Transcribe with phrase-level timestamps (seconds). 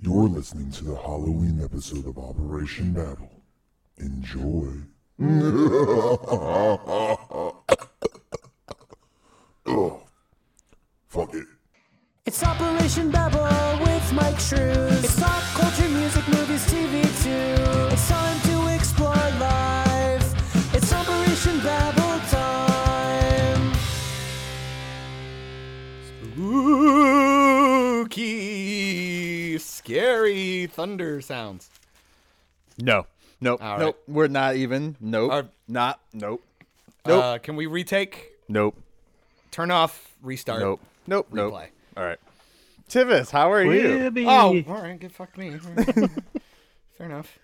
[0.00, 3.30] You're listening to the Halloween episode of Operation Babel.
[3.96, 4.68] Enjoy.
[9.66, 9.98] Ugh.
[11.08, 11.46] Fuck it.
[12.26, 15.27] It's Operation Babel with Mike Shrews.
[30.68, 31.70] Thunder sounds.
[32.78, 33.06] No.
[33.40, 33.62] Nope.
[33.62, 33.80] All right.
[33.80, 34.02] Nope.
[34.06, 34.96] We're not even.
[35.00, 35.32] Nope.
[35.32, 36.00] Uh, not.
[36.12, 36.42] Nope.
[37.06, 37.24] Nope.
[37.24, 38.32] Uh, can we retake?
[38.48, 38.76] nope.
[39.50, 40.60] Turn off, restart.
[40.60, 40.80] Nope.
[41.06, 41.28] Nope.
[41.32, 41.54] Nope.
[41.54, 41.68] Replay.
[41.96, 42.18] All right.
[42.88, 43.98] Tivis, how are you?
[43.98, 44.26] Whibby.
[44.26, 44.98] Oh, all right.
[44.98, 45.50] Get fucked me.
[45.50, 45.94] All right.
[46.98, 47.38] Fair enough.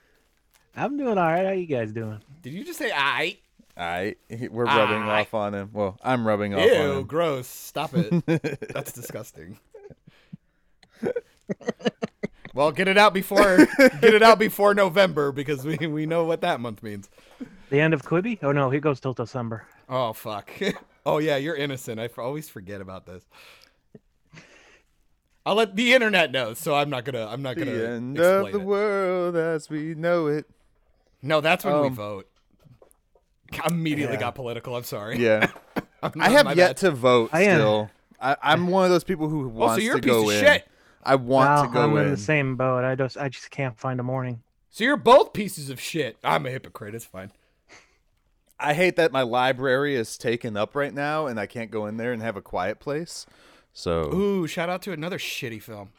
[0.77, 1.45] I'm doing all right.
[1.46, 2.20] How you guys doing?
[2.43, 3.38] Did you just say I?
[3.77, 4.16] I.
[4.51, 5.20] We're rubbing Aye.
[5.20, 5.70] off on him.
[5.73, 7.04] Well, I'm rubbing off on Ew, him.
[7.04, 7.46] gross.
[7.46, 8.24] Stop it.
[8.73, 9.59] That's disgusting.
[12.55, 16.41] well, get it out before get it out before November because we we know what
[16.41, 17.11] that month means.
[17.71, 18.38] The end of Quibi?
[18.43, 19.66] Oh no, he goes till December.
[19.88, 20.51] Oh fuck.
[21.07, 22.01] oh yeah, you're innocent.
[22.01, 23.24] I f- always forget about this.
[25.46, 27.27] I'll let the internet know, so I'm not gonna.
[27.27, 27.71] I'm not gonna.
[27.73, 28.65] The end explain of the it.
[28.65, 30.46] world as we know it.
[31.21, 32.29] No, that's when we Um, vote.
[33.52, 34.21] I immediately yeah.
[34.21, 34.74] got political.
[34.74, 35.18] I'm sorry.
[35.18, 35.51] Yeah.
[36.02, 36.77] I'm I have yet bad.
[36.79, 37.91] to vote I am- still.
[38.21, 40.29] I, I'm one of those people who Oh, wants so you're a to piece go
[40.30, 40.41] of in.
[40.45, 40.66] shit.
[41.05, 42.05] I want Well, to go I'm in.
[42.05, 42.85] in the same boat.
[42.85, 44.43] I just I just can't find a morning.
[44.71, 46.16] So you're both pieces of shit.
[46.24, 46.95] I'm a hypocrite.
[46.95, 47.30] It's fine.
[48.59, 51.96] I hate that my library is taken up right now and I can't go in
[51.96, 53.27] there and have a quiet place.
[53.73, 55.91] So Ooh, shout out to another shitty film.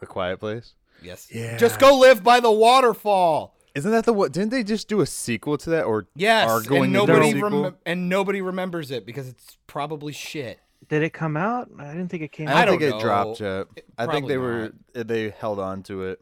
[0.00, 0.74] a quiet place.
[1.02, 1.28] Yes.
[1.32, 1.56] Yeah.
[1.56, 3.54] Just go live by the waterfall.
[3.74, 4.32] Isn't that the what?
[4.32, 7.04] Didn't they just do a sequel to that or Yes, are going and to do
[7.04, 7.62] a nobody sequel?
[7.64, 10.60] rem- and nobody remembers it because it's probably shit.
[10.88, 11.70] Did it come out?
[11.78, 12.64] I didn't think it came I out.
[12.66, 13.66] don't I think don't it dropped yet.
[13.76, 16.20] It- I think probably they were eh, they held on to it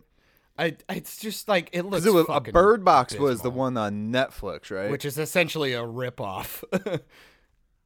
[0.59, 2.05] I it's just like it looks.
[2.05, 4.91] it was a Bird Box was the one on Netflix, right?
[4.91, 6.63] which is essentially a rip off.
[6.73, 7.01] it's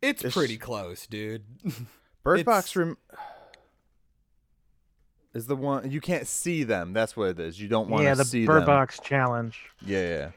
[0.03, 1.44] It's- pretty close, dude.
[2.25, 2.97] Bird it's- Box rem-
[5.34, 6.92] is the one you can't see them.
[6.92, 7.60] That's what it is.
[7.60, 8.66] You don't want to yeah, the see Bird them.
[8.66, 9.60] Box challenge.
[9.84, 10.31] Yeah, yeah.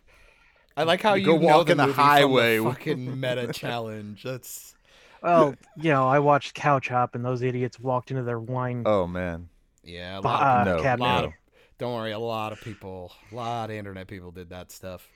[0.78, 2.60] I like how You you, go walk the in the movie from highway.
[2.60, 4.24] fucking meta challenge.
[4.24, 4.76] That's
[5.22, 9.06] Well, you know, I watched Couch Hop, and those idiots walked into their wine Oh
[9.07, 9.50] man.
[9.84, 10.18] yeah.
[10.18, 11.06] A lot, uh, of, no, people, cabinet.
[11.06, 11.31] lot of
[11.78, 12.12] don't worry.
[12.12, 15.07] A lot of people, a lot of internet people did that stuff.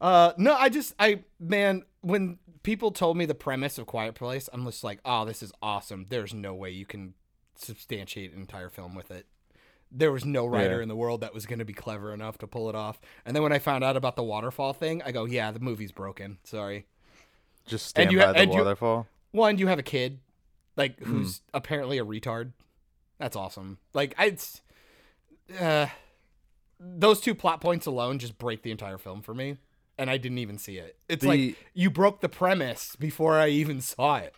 [0.00, 4.48] Uh, no, I just I man, when people told me the premise of Quiet Place,
[4.52, 6.06] I'm just like, oh, this is awesome.
[6.08, 7.14] There's no way you can
[7.56, 9.26] substantiate an entire film with it.
[9.90, 10.82] There was no writer Yeah.
[10.82, 13.00] in the world that was going to be clever enough to pull it off.
[13.24, 15.92] And then when I found out about the waterfall thing, I go, yeah, the movie's
[15.92, 16.38] broken.
[16.42, 16.86] Sorry.
[17.66, 19.06] Just stand you by ha- the and you- waterfall.
[19.34, 20.20] One, you have a kid,
[20.76, 21.04] like Hmm.
[21.06, 22.52] who's apparently a retard.
[23.18, 23.78] That's awesome.
[23.92, 24.62] Like I, it's,
[25.60, 25.88] uh,
[26.78, 29.56] those two plot points alone just break the entire film for me,
[29.98, 30.96] and I didn't even see it.
[31.08, 34.34] It's The- like you broke the premise before I even saw it.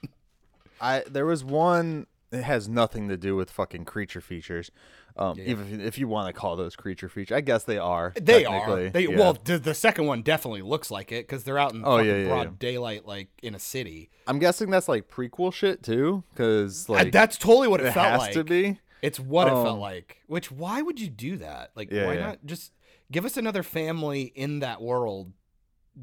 [0.81, 2.07] I there was one.
[2.33, 4.71] It has nothing to do with fucking creature features.
[5.19, 5.45] Um, Yeah.
[5.47, 8.13] even if, if you want to call those creature features, I guess they are.
[8.21, 8.91] They are.
[8.91, 9.17] They yeah.
[9.19, 12.27] well, the, the second one definitely looks like it because they're out in Oh, yeah,
[12.29, 14.11] broad daylight, like in a city.
[14.27, 18.07] I'm guessing that's like prequel shit too, because like That's totally what it, it felt
[18.09, 18.33] has like.
[18.33, 18.81] to be.
[19.03, 20.19] It's what it felt Um, like.
[20.27, 21.71] Which why would you do that?
[21.77, 22.73] Like why not just
[23.11, 25.33] give us another family in that world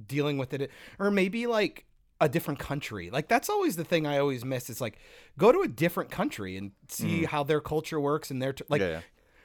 [0.07, 1.85] dealing with it or maybe like
[2.22, 3.09] a different country.
[3.09, 4.69] Like that's always the thing I always miss.
[4.69, 4.97] It's like
[5.38, 8.81] go to a different country and see how their culture works and their t- like
[8.81, 9.01] yeah, yeah.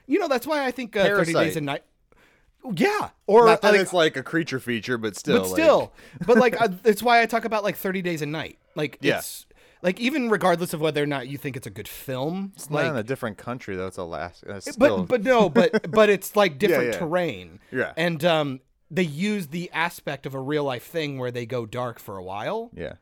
[0.07, 1.85] you know that's why I think uh, 30 days a night
[2.77, 5.41] yeah, or Not that like, it's like a creature feature, but still.
[5.41, 5.93] but like- still,
[6.27, 8.59] but like uh, it's why I talk about like 30 days a night.
[8.75, 9.19] Like Yeah.
[9.19, 9.47] it's
[9.83, 12.87] like even regardless of whether or not you think it's a good film, it's like
[12.87, 13.87] not in a different country though.
[13.87, 14.57] It's Alaska.
[14.57, 16.99] It's but still, but no, but but it's like different yeah.
[16.99, 17.61] terrain.
[17.71, 17.93] Yeah.
[17.97, 21.99] And um they use the aspect of a real life thing where they go dark
[21.99, 22.71] for a while.
[22.75, 22.95] yeah,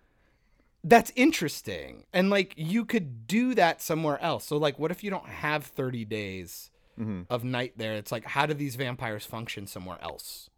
[0.83, 2.05] That's interesting.
[2.13, 4.45] And like you could do that somewhere else.
[4.47, 7.23] So like what if you don't have 30 days Mm-hmm.
[7.29, 7.93] of night there?
[7.95, 10.49] It's like how do these vampires function somewhere else?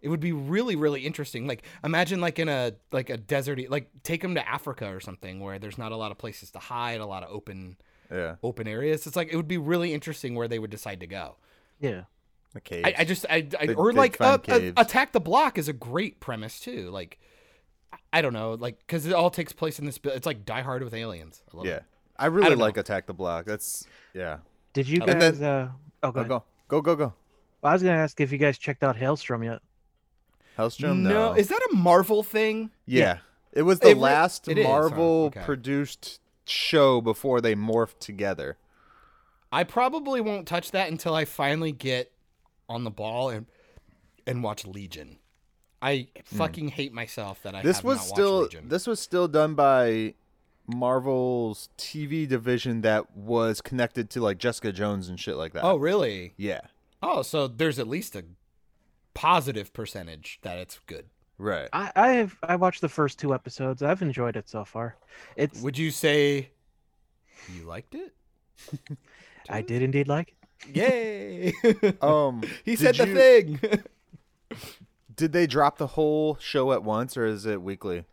[0.00, 1.46] It would be really really interesting.
[1.46, 5.40] Like imagine like in a like a deserty like take them to Africa or something
[5.40, 7.76] where there's not a lot of places to hide, a lot of open
[8.10, 8.36] yeah.
[8.42, 9.06] open areas.
[9.06, 11.36] It's like it would be really interesting where they would decide to go.
[11.80, 12.04] Yeah.
[12.54, 12.84] The cave.
[12.86, 15.58] I, I just I, I They'd- or they'd like uh, find uh, attack the block
[15.58, 16.90] is a great premise too.
[16.90, 17.18] Like
[18.12, 19.98] I don't know, like because it all takes place in this.
[20.04, 21.42] It's like Die Hard with aliens.
[21.52, 21.72] I love yeah.
[21.76, 21.84] it.
[22.16, 22.64] I really don't know.
[22.64, 23.44] like Attack the Block.
[23.44, 24.38] That's yeah.
[24.72, 25.38] Did you guys?
[25.40, 25.72] then- uh,
[26.04, 26.28] oh, go Oh, ahead.
[26.28, 27.12] go go go go.
[27.64, 29.60] I was gonna ask if you guys checked out Hailstrom yet.
[30.58, 30.98] Helstrom.
[31.00, 31.32] No, No.
[31.34, 32.70] is that a Marvel thing?
[32.86, 33.18] yeah.
[33.52, 34.64] It was the It last it is.
[34.66, 35.42] Marvel Okay.
[35.44, 38.58] produced show before they morphed together.
[39.52, 42.10] I probably won't touch that until I finally get
[42.68, 43.46] on the ball and
[44.26, 45.18] and watch Legion.
[45.82, 47.66] I fucking hate myself that I Hmm.
[47.66, 48.68] This have was not still watched Legion.
[48.68, 50.14] this was still done by
[50.66, 55.62] Marvel's TV division that was connected to like Jessica Jones and shit like that.
[55.64, 56.32] oh, really?
[56.36, 56.62] yeah,
[57.02, 58.24] Oh, so there's at least a
[59.12, 61.04] positive percentage that it's good.
[61.36, 61.68] right.
[61.72, 63.82] I I have I watched the first two episodes.
[63.82, 64.96] I've enjoyed it so far.
[65.36, 66.48] It's Would you say
[67.54, 68.14] you liked it?
[69.50, 70.43] I did indeed like it.
[70.72, 71.52] Yay!
[72.00, 73.60] Um, he said the you- thing.
[75.16, 78.04] Did they drop the whole show at once, or is it weekly?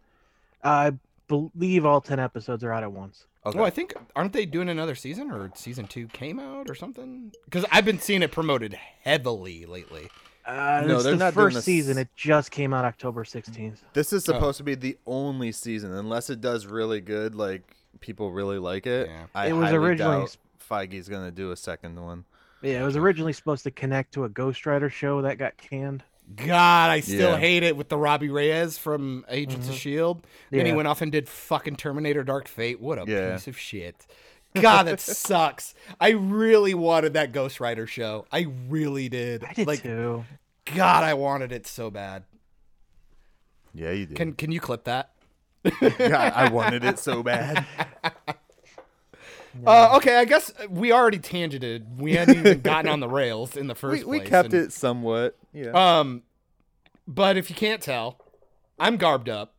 [0.63, 0.93] I
[1.27, 3.25] believe all ten episodes are out at once.
[3.45, 3.57] Okay.
[3.57, 7.31] Well, I think aren't they doing another season or season two came out or something?
[7.45, 10.09] Because I've been seeing it promoted heavily lately.
[10.45, 11.97] Uh, No, it's they're the not doing first season.
[11.97, 13.81] It just came out October sixteenth.
[13.93, 14.33] This is Oh.
[14.33, 17.63] supposed to be the only season, unless it does really good, like
[17.99, 19.07] people really like it.
[19.09, 19.25] Yeah.
[19.33, 20.37] I It was highly originally doubt
[20.69, 22.25] Feige's gonna do a second one.
[22.61, 26.03] Yeah, it was originally supposed to connect to a Ghost Rider show that got canned.
[26.35, 27.37] God, I still Yeah.
[27.37, 29.79] hate it with the Robbie Reyes from Agents of mm-hmm.
[29.79, 30.27] Shield.
[30.49, 32.79] Then he went off and did fucking Terminator: Dark Fate.
[32.79, 33.33] What a Yeah.
[33.33, 34.05] piece of shit.
[34.53, 35.73] God, that sucks.
[35.99, 38.25] I really wanted that Ghost Rider show.
[38.31, 39.43] I really did.
[39.43, 40.25] I did like, too.
[40.65, 42.23] God, I wanted it so bad.
[43.73, 44.17] Yeah, you did.
[44.17, 45.11] Can can you clip that?
[45.79, 47.65] God, I wanted it so bad.
[49.65, 51.97] Uh, okay, I guess we already tangented.
[51.97, 54.29] We hadn't even gotten on the rails in the we, first we place.
[54.29, 55.37] kept and- it somewhat.
[55.53, 55.71] Yeah.
[55.71, 56.23] Um,
[57.07, 58.17] but if you can't tell,
[58.79, 59.53] I'm garbed up.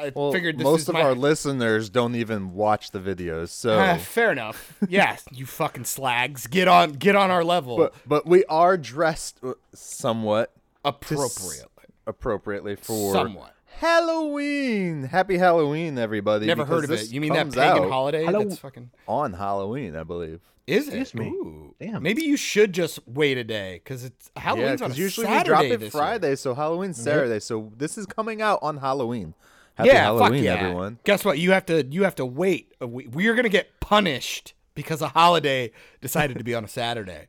[0.00, 1.02] I well, figured this most of my...
[1.02, 3.76] our listeners don't even watch the videos, so.
[3.76, 4.76] Ah, fair enough.
[4.88, 9.40] Yes, you fucking slags, get on, get on our level but but we are dressed
[9.42, 10.52] uh, somewhat
[10.84, 11.86] appropriately.
[12.06, 13.54] appropriately for Somewhat.
[13.78, 15.04] Halloween.
[15.04, 16.46] Happy Halloween, everybody!
[16.46, 17.12] Never because heard of it.
[17.12, 18.24] You mean that comes pagan holiday?
[18.24, 18.90] Hello- That's fucking.
[19.06, 20.40] on Halloween, I believe.
[20.66, 21.00] Is it?
[21.00, 21.28] Excuse me.
[21.28, 21.74] Ooh.
[21.78, 22.02] Damn.
[22.02, 25.44] Maybe you should just wait a day because it's yeah, on a usually Saturday we
[25.44, 27.38] drop it this Friday, so Halloween's Saturday.
[27.38, 29.34] So this is coming out on Halloween.
[29.76, 30.54] Happy Yeah, Halloween, fuck yeah.
[30.54, 30.98] everyone!
[31.04, 31.38] Guess what?
[31.38, 32.74] You have to you have to wait.
[32.80, 33.08] A week.
[33.12, 35.70] We are gonna get punished because a holiday
[36.00, 37.28] decided to be on a Saturday.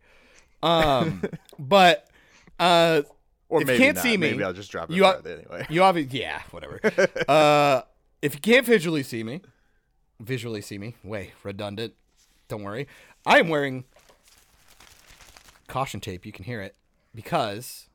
[0.64, 1.22] Um,
[1.60, 2.10] but
[2.60, 3.04] uh,
[3.50, 4.04] Or If you maybe can't not.
[4.04, 5.66] see me, maybe I'll just drop it you are- Friday anyway.
[5.70, 6.80] You obviously, yeah, whatever.
[7.28, 7.82] uh,
[8.22, 9.42] if you can't visually see me,
[10.20, 10.96] visually see me.
[11.04, 11.94] Way redundant.
[12.48, 12.88] Don't worry.
[13.26, 13.86] I am wearing
[15.68, 16.26] caution tape.
[16.26, 16.76] You can hear it
[17.16, 17.88] because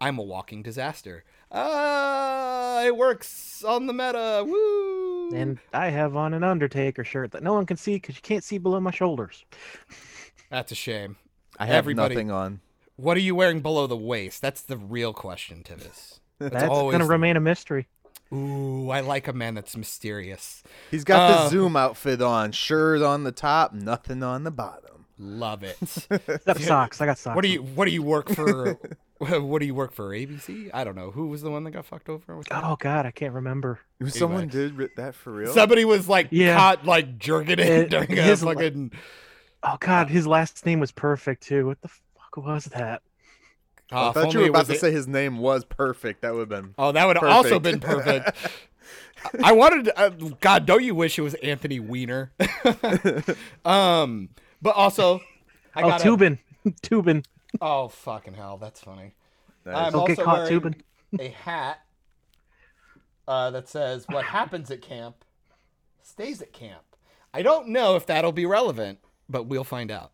[0.00, 1.24] I'm a walking disaster.
[1.50, 4.44] Ah, it works on the meta.
[4.46, 5.30] Woo!
[5.34, 8.44] And I have on an Undertaker shirt that no one can see because you can't
[8.44, 9.44] see below my shoulders.
[10.50, 11.16] That's a shame.
[11.58, 12.60] I have Everybody- nothing on.
[13.02, 14.40] What are you wearing below the waist?
[14.40, 16.20] That's the real question, Tivis.
[16.38, 17.88] That's always gonna remain a mystery.
[18.32, 20.62] Ooh, I like a man that's mysterious.
[20.90, 25.04] He's got Uh, the Zoom outfit on, shirt on the top, nothing on the bottom.
[25.18, 25.76] Love it.
[26.10, 27.00] Except socks.
[27.00, 27.34] I got socks.
[27.36, 28.78] What do you What do you work for?
[29.18, 30.10] what do you work for?
[30.10, 30.70] ABC?
[30.72, 31.10] I don't know.
[31.10, 32.36] Who was the one that got fucked over?
[32.36, 32.64] With that?
[32.64, 33.80] Oh God, I can't remember.
[34.08, 35.52] Someone did that for real.
[35.52, 36.56] Somebody was like Yeah.
[36.56, 38.92] caught like jerking it It- during his li- fucking.
[39.62, 41.66] Oh God, his last name was perfect too.
[41.66, 41.90] What the
[42.34, 43.02] fuck was that?
[43.90, 46.22] Oh, I thought you were about to it- say his name was perfect.
[46.22, 46.74] That would have been.
[46.78, 48.36] Oh, that would have also been perfect.
[49.42, 49.84] I I wanted.
[49.86, 50.08] To, uh,
[50.40, 52.32] God, don't you wish it was Anthony Weiner?
[53.64, 54.30] um,
[54.60, 55.20] but also,
[55.74, 56.38] I oh, got Toobin.
[56.82, 57.24] Toobin.
[57.60, 59.14] Oh fucking hell, that's funny.
[59.64, 59.76] Nice.
[59.76, 60.82] I'm Don't get also caught wearing tubing.
[61.20, 61.80] a hat
[63.28, 65.24] uh, that says "What happens at camp
[66.02, 66.82] stays at camp."
[67.34, 68.98] I don't know if that'll be relevant,
[69.28, 70.12] but we'll find out.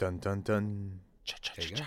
[0.00, 1.00] Dun dun dun.
[1.24, 1.86] Cha-cha-cha-cha.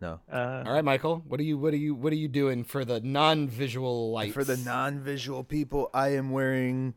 [0.00, 0.20] No.
[0.32, 2.82] Uh, All right, Michael, what are you what are you what are you doing for
[2.82, 4.32] the non-visual lights?
[4.32, 6.94] For the non-visual people, I am wearing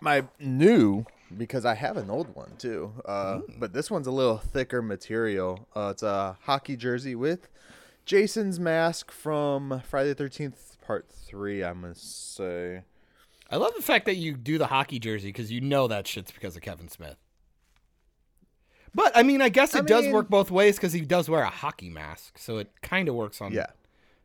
[0.00, 1.06] my new
[1.38, 2.92] because I have an old one too.
[3.04, 5.68] Uh, but this one's a little thicker material.
[5.76, 7.48] Uh, it's a hockey jersey with
[8.04, 11.62] Jason's mask from Friday the Thirteenth Part Three.
[11.62, 12.82] I'm gonna say.
[13.48, 16.32] I love the fact that you do the hockey jersey because you know that shit's
[16.32, 17.16] because of Kevin Smith.
[18.96, 21.28] But I mean, I guess it I does mean- work both ways because he does
[21.28, 23.66] wear a hockey mask, so it kind of works on Yeah.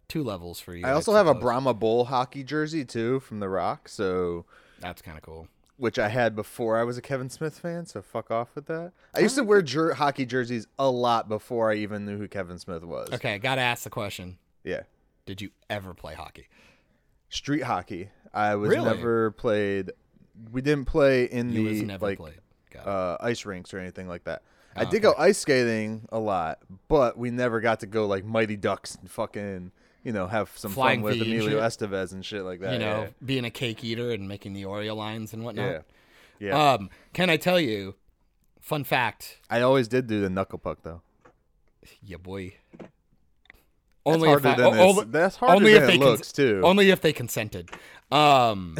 [0.07, 0.85] two levels for you.
[0.85, 1.33] I also have a.
[1.35, 3.89] Brahma Bull hockey jersey too from The Rock.
[3.89, 4.45] So
[4.79, 5.47] That's kind of cool.
[5.77, 8.93] which I had before I was a Kevin Smith fan, so fuck off with that.
[9.13, 12.57] I used to wear jer- hockey jerseys a lot before I even knew who Kevin
[12.57, 13.09] Smith was.
[13.11, 14.83] Okay, gotta ask the question: Yeah.
[15.25, 16.47] Did you ever play hockey?
[17.29, 18.09] Street hockey.
[18.33, 18.85] I was Really?
[18.85, 19.91] never played
[20.51, 22.39] we didn't play in You the like played.
[22.85, 24.41] Uh, ice rinks or anything like that.
[24.75, 28.23] I Oh, did go ice skating a lot, but we never got to go like
[28.25, 29.71] Mighty Ducks and fucking,
[30.03, 31.59] you know, have some Flying fun with V and Emilio.
[31.61, 32.73] Estevez and shit like that.
[32.73, 33.07] you know, yeah.
[33.25, 35.83] being a cake eater and making the Oreo lines and whatnot.
[36.39, 36.47] Yeah.
[36.47, 36.73] Yeah.
[36.73, 37.95] Um, can I tell you?
[38.61, 39.39] Fun fact.
[39.49, 41.01] I always did do the knuckle puck though.
[42.01, 42.53] Yeah, boy.
[42.79, 42.89] That's
[44.05, 46.09] Only if I, than o- it's- only, that's harder only than if it they cons-
[46.09, 46.61] looks, too.
[46.63, 47.69] Only if they consented.
[48.11, 48.77] Um,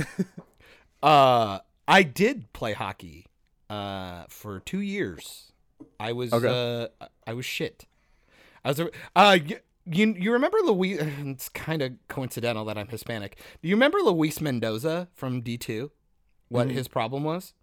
[1.04, 3.28] uh, I did play hockey,
[3.70, 5.51] uh, for two years.
[6.00, 6.90] I was, Okay.
[7.00, 7.86] uh, I was shit.
[8.64, 11.00] I was, a, uh, you, you, you remember Luis?
[11.26, 13.38] It's kind of coincidental that I'm Hispanic.
[13.62, 15.92] Do you remember Luis Mendoza from D two?
[16.50, 16.78] What Mm-hmm.
[16.78, 17.54] his problem was?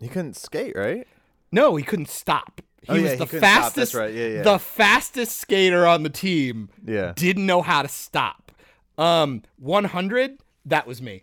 [0.00, 1.06] He couldn't skate, right?
[1.52, 2.60] No, he couldn't stop.
[2.82, 3.40] He Oh, was yeah, the he couldn't stop.
[3.40, 3.94] That's fastest.
[3.94, 4.12] right.
[4.14, 4.42] Yeah, yeah.
[4.42, 6.68] The fastest skater on the team.
[6.84, 7.12] Yeah.
[7.16, 8.52] Didn't know how to stop.
[8.98, 10.38] Um, 100.
[10.66, 11.22] That was me.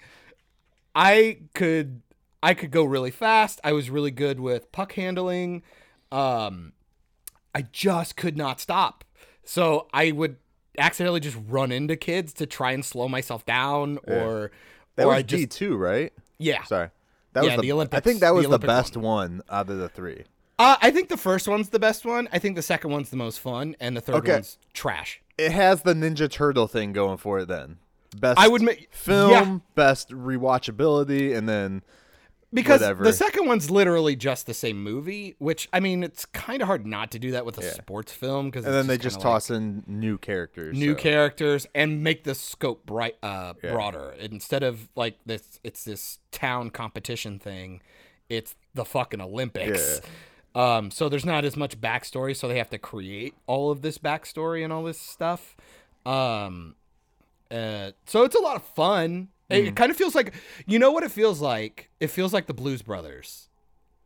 [0.95, 2.01] I could.
[2.43, 3.59] I could go really fast.
[3.63, 5.63] I was really good with puck handling.
[6.12, 6.73] Um,
[7.55, 9.03] I just could not stop.
[9.43, 10.35] So I would
[10.77, 14.51] accidentally just run into kids to try and slow myself down, or
[14.95, 16.13] That or was I just two, right?
[16.38, 16.63] yeah.
[16.63, 16.89] Sorry.
[17.33, 19.03] That Yeah, was the, the Olympics- I think that was the, Olympic best one.
[19.03, 19.41] one.
[19.50, 20.23] out of the three.
[20.59, 22.29] Uh, I think the first one's the best one.
[22.31, 24.33] I think the second one's the most fun, and the third Okay.
[24.33, 25.19] one's trash.
[25.38, 27.47] It has the Ninja Turtle thing going for it.
[27.47, 27.77] Then
[28.19, 28.38] best.
[28.39, 29.57] I would ma- film, yeah.
[29.73, 31.81] best rewatchability, and then
[32.53, 33.03] Because Whatever.
[33.03, 36.86] the second one's literally just the same movie, which I mean, it's kind of hard
[36.86, 39.83] not to do that with a sports film because and then they just toss in
[39.88, 40.77] new characters.
[40.77, 41.00] new so.
[41.00, 43.72] characters and make the scope bright uh, Yeah.
[43.74, 45.60] broader instead of like this.
[45.63, 47.81] It's this town competition thing.
[48.29, 50.01] It's the fucking Olympics.
[50.55, 53.98] Um, so there's not as much backstory, so they have to create all of this
[53.98, 55.55] backstory and all this stuff.
[56.05, 56.75] Um,
[57.50, 59.29] uh, so it's a lot of fun.
[59.50, 59.67] It, Mm.
[59.67, 60.33] it kind of feels like,
[60.65, 61.89] you know what it feels like?
[62.00, 63.50] It feels like the Blues Brothers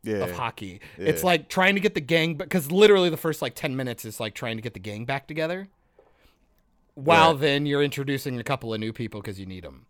[0.02, 0.16] Yeah.
[0.16, 0.80] of hockey.
[0.96, 4.18] It's like trying to get the gang, because literally the first like 10 minutes is
[4.20, 5.68] like trying to get the gang back together.
[6.94, 7.40] While Right.
[7.40, 9.86] then you're introducing a couple of new people because you need them.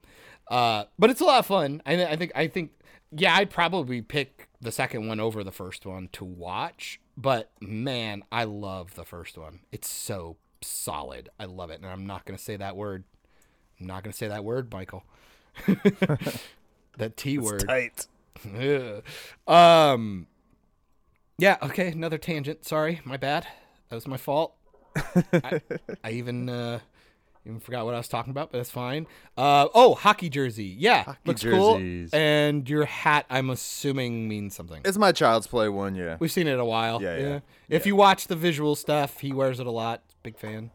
[0.49, 1.83] Uh, but it's a lot of fun.
[1.87, 2.73] I, I think, I think,
[3.11, 7.01] yeah, I'd probably pick the second one over the first one to watch.
[7.17, 9.61] But man, I love the first one.
[9.73, 11.31] It's so solid.
[11.41, 11.81] I love it.
[11.81, 13.05] And I'm not going to say that word.
[13.81, 15.05] I'm not going to say that word, Michael.
[16.99, 17.67] that T word.
[17.67, 18.07] Tight.
[18.57, 19.03] Ugh.
[19.53, 20.29] um
[21.39, 23.45] yeah okay another tangent sorry my bad
[23.89, 24.55] that was my fault
[25.33, 25.61] I,
[26.05, 26.79] I even uh
[27.45, 31.15] even forgot what i was talking about but that's fine uh oh hockey jersey yeah
[31.27, 32.11] looks jerseys.
[32.13, 35.97] cool and your hat i'm assuming means something It's my Child's Play one.
[35.97, 36.17] Yeah.
[36.21, 37.41] we've seen it a while Yeah, yeah.
[37.69, 40.71] if you watch the visual stuff he wears it a lot big fan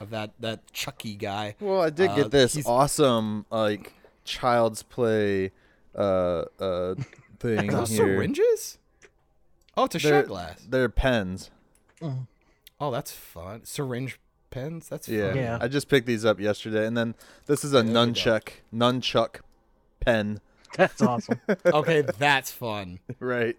[0.00, 3.92] of that that chucky guy Well, I did Uh, get this awesome like
[4.24, 5.52] Child's Play
[5.96, 6.94] uh uh
[7.38, 7.98] thing Are those here.
[8.06, 8.78] syringes
[9.76, 11.50] oh it's a They're, shot glass they're pens.
[12.80, 14.18] oh that's fun syringe
[14.50, 15.28] pens that's Yeah.
[15.28, 15.36] fun.
[15.36, 15.58] Yeah.
[15.60, 17.14] I just picked these up yesterday, and then
[17.46, 17.98] this is a There we go.
[18.06, 19.36] nunchuck nunchuck
[20.00, 20.40] pen.
[20.76, 21.40] That's awesome.
[21.66, 22.98] okay, that's fun.
[23.20, 23.56] Right.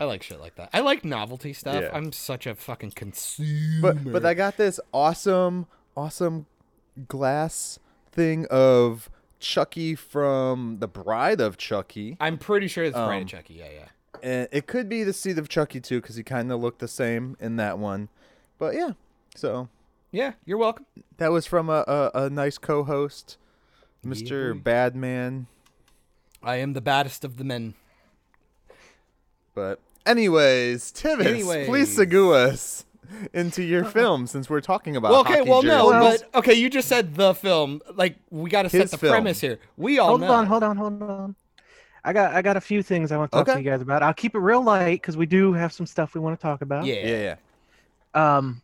[0.00, 0.70] I like shit like that.
[0.72, 1.82] I like novelty stuff.
[1.82, 1.90] Yeah.
[1.92, 3.94] I'm such a fucking consumer.
[3.94, 6.46] But but I got this awesome awesome
[7.08, 7.78] glass
[8.10, 9.08] thing of
[9.42, 12.16] Chucky from The Bride of Chucky.
[12.20, 13.54] I'm pretty sure it's Brian Um, Chucky.
[13.54, 13.88] Yeah, yeah.
[14.22, 16.88] And it could be the seed of Chucky too, because he kind of looked the
[16.88, 18.08] same in that one.
[18.58, 18.92] But yeah,
[19.34, 19.68] so
[20.12, 20.86] Yeah, you're welcome.
[21.18, 23.36] that was from a a, a nice co-host,
[24.06, 24.54] Mr.
[24.54, 24.60] boy.
[24.60, 25.46] Badman.
[26.42, 27.74] I am the baddest of the men.
[29.54, 31.66] But anyways, Tivis, Anyways.
[31.68, 32.84] please segue us
[33.32, 35.10] into your film since we're talking about.
[35.12, 37.80] Well, okay, hockey well, no, but okay, you just said the film.
[37.94, 39.12] Like, we got to set His the film.
[39.12, 39.58] premise here.
[39.76, 40.32] We all hold know.
[40.32, 41.36] on, hold on, hold on.
[42.04, 43.58] I got I got a few things I want to talk Okay.
[43.58, 44.02] to you guys about.
[44.02, 46.60] I'll keep it real light because we do have some stuff we want to talk
[46.62, 46.84] about.
[46.84, 46.94] Yeah.
[47.06, 47.36] yeah,
[48.14, 48.36] yeah.
[48.36, 48.60] Um,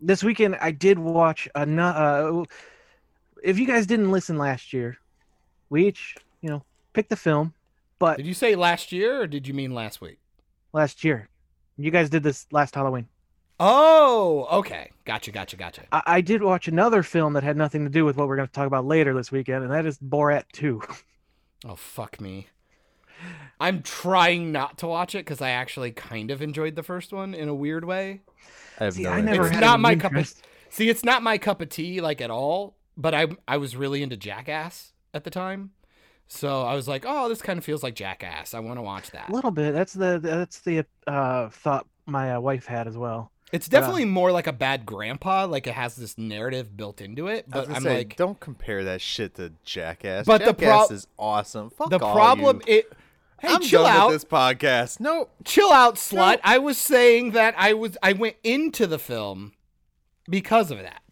[0.00, 1.60] this weekend I did watch a.
[1.60, 2.44] Uh,
[3.42, 4.98] if you guys didn't listen last year,
[5.70, 7.54] we each you know picked the film,
[8.00, 10.18] but Did you say last year or did you mean last week?
[10.72, 11.28] last year,
[11.76, 13.06] you guys did this last Halloween.
[13.60, 14.90] Oh, okay.
[15.04, 15.82] Gotcha, gotcha, gotcha.
[15.92, 18.48] I, I did watch another film that had nothing to do with what we're going
[18.48, 20.80] to talk about later this weekend, and that is Borat 2.
[21.66, 22.48] Oh, fuck me.
[23.58, 27.32] I'm trying not to watch it because I actually kind of enjoyed the first one
[27.32, 28.20] in a weird way.
[28.78, 30.34] I have See, no I never It's had not any my cup of.
[30.68, 34.02] See, it's not my cup of tea like at all, but I I was really
[34.02, 35.70] into Jackass at the time.
[36.26, 38.52] So I was like, "Oh, this kind of feels like Jackass.
[38.52, 39.72] I want to watch that." A little bit.
[39.72, 43.30] That's the that's the uh, thought my uh, wife had as well.
[43.54, 47.46] It's definitely more like a bad grandpa, like it has this narrative built into it,
[47.52, 50.26] I was but I'm say, like don't compare that shit to Jackass.
[50.26, 51.70] But the Jackass prob- is awesome.
[51.70, 52.74] Fuck the all problem you.
[52.78, 52.92] it
[53.40, 54.08] Hey, I'm chill done out.
[54.08, 55.00] with this podcast.
[55.00, 56.40] No, Chill out, slut.
[56.42, 59.52] I was saying that I was I went into the film
[60.28, 61.02] because of that.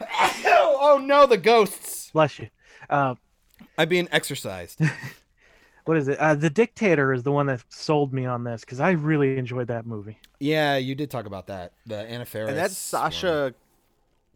[0.44, 2.10] oh no, the ghosts.
[2.12, 2.48] Bless you.
[2.90, 3.14] Uh,
[3.76, 4.80] I'm being exercised.
[5.88, 6.18] what is it?
[6.18, 9.68] Uh, the Dictator is the one that sold me on this because I really enjoyed
[9.68, 10.18] that movie.
[10.38, 11.72] Yeah, you did talk about that.
[11.86, 12.50] The Anna Faris.
[12.50, 13.54] And that's Sacha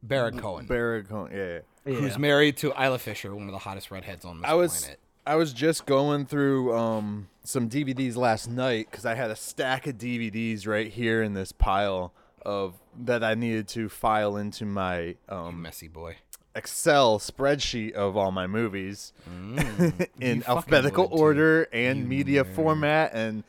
[0.02, 1.30] Baron Cohen, Baron Cohen.
[1.30, 1.58] Yeah, yeah.
[1.84, 2.00] Yeah.
[2.00, 5.00] who's married to Isla Fisher, one of the hottest redheads on this I was planet.
[5.26, 9.86] I was just going through um some DVDs last night because I had a stack
[9.86, 12.14] of DVDs right here in this pile
[12.46, 16.16] of that I needed to file into my um Messy boy.
[16.54, 21.22] Excel spreadsheet of all my movies Mm, in alphabetical would, too.
[21.22, 23.42] order and media format and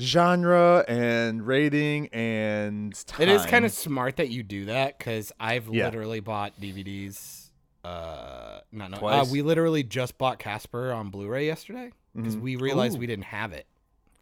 [0.00, 3.20] genre and rating and time.
[3.22, 5.86] It is kind of smart that you do that because I've Yeah.
[5.86, 7.46] literally bought DVDs.
[7.84, 9.30] Uh, not no, uh, Twice?
[9.30, 12.40] we literally just bought Casper on Blu-ray yesterday because Mhm.
[12.40, 13.00] we realized Ooh.
[13.00, 13.66] we didn't have it.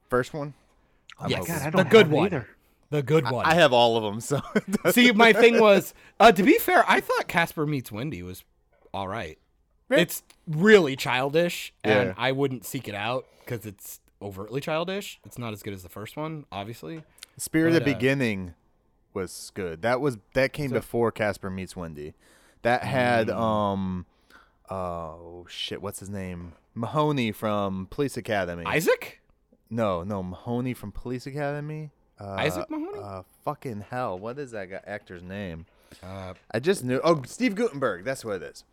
[0.09, 0.55] first one.
[1.19, 1.49] I'm Yes.
[1.49, 2.27] God, I The don't good have it one.
[2.27, 2.49] either.
[2.91, 3.45] The good one.
[3.47, 4.21] I have all of them.
[4.21, 4.41] So
[4.93, 8.45] See, my thing was, uh, to be fair, I thought Casper meets Wendy was
[8.95, 9.39] all right.
[9.91, 9.99] Yeah.
[9.99, 12.15] It's really childish, and Yeah.
[12.17, 15.21] I wouldn't seek it out because it's overtly childish.
[15.25, 17.03] It's not as good as the first one, obviously.
[17.37, 18.55] Spirit of the uh, Beginning
[19.15, 19.83] was good.
[19.83, 22.15] That was that came before Casper meets Wendy.
[22.63, 23.37] That had Mm.
[23.39, 24.07] um
[24.71, 26.53] oh shit, what's his name?
[26.75, 28.65] Mahoney from Police Academy.
[28.67, 29.21] Isaac?
[29.71, 31.91] no, no, Mahoney from Police Academy.
[32.21, 32.99] Uh, Isaac Mahoney?
[33.03, 35.67] Uh, fucking hell, what is that guy actor's name?
[36.03, 37.01] Uh, I just knew.
[37.05, 38.05] Oh, Steve Guttenberg.
[38.05, 38.65] That's what it is.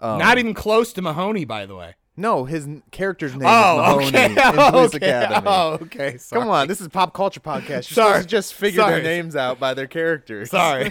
[0.00, 1.94] Um, not even close to Mahoney, by the way.
[2.18, 4.24] No, his n- character's name Oh, is Mahoney okay.
[4.26, 5.08] in Police okay.
[5.10, 5.46] Academy.
[5.46, 6.16] Oh, okay.
[6.16, 6.40] Sorry.
[6.40, 7.68] Come on, this is pop culture podcast.
[7.68, 8.24] You're Sorry.
[8.24, 8.94] just figure Sorry.
[8.94, 10.50] their names out by their characters.
[10.50, 10.90] Sorry.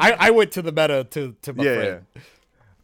[0.00, 2.06] I, I went to the meta to, to my yeah, friend.
[2.14, 2.22] yeah.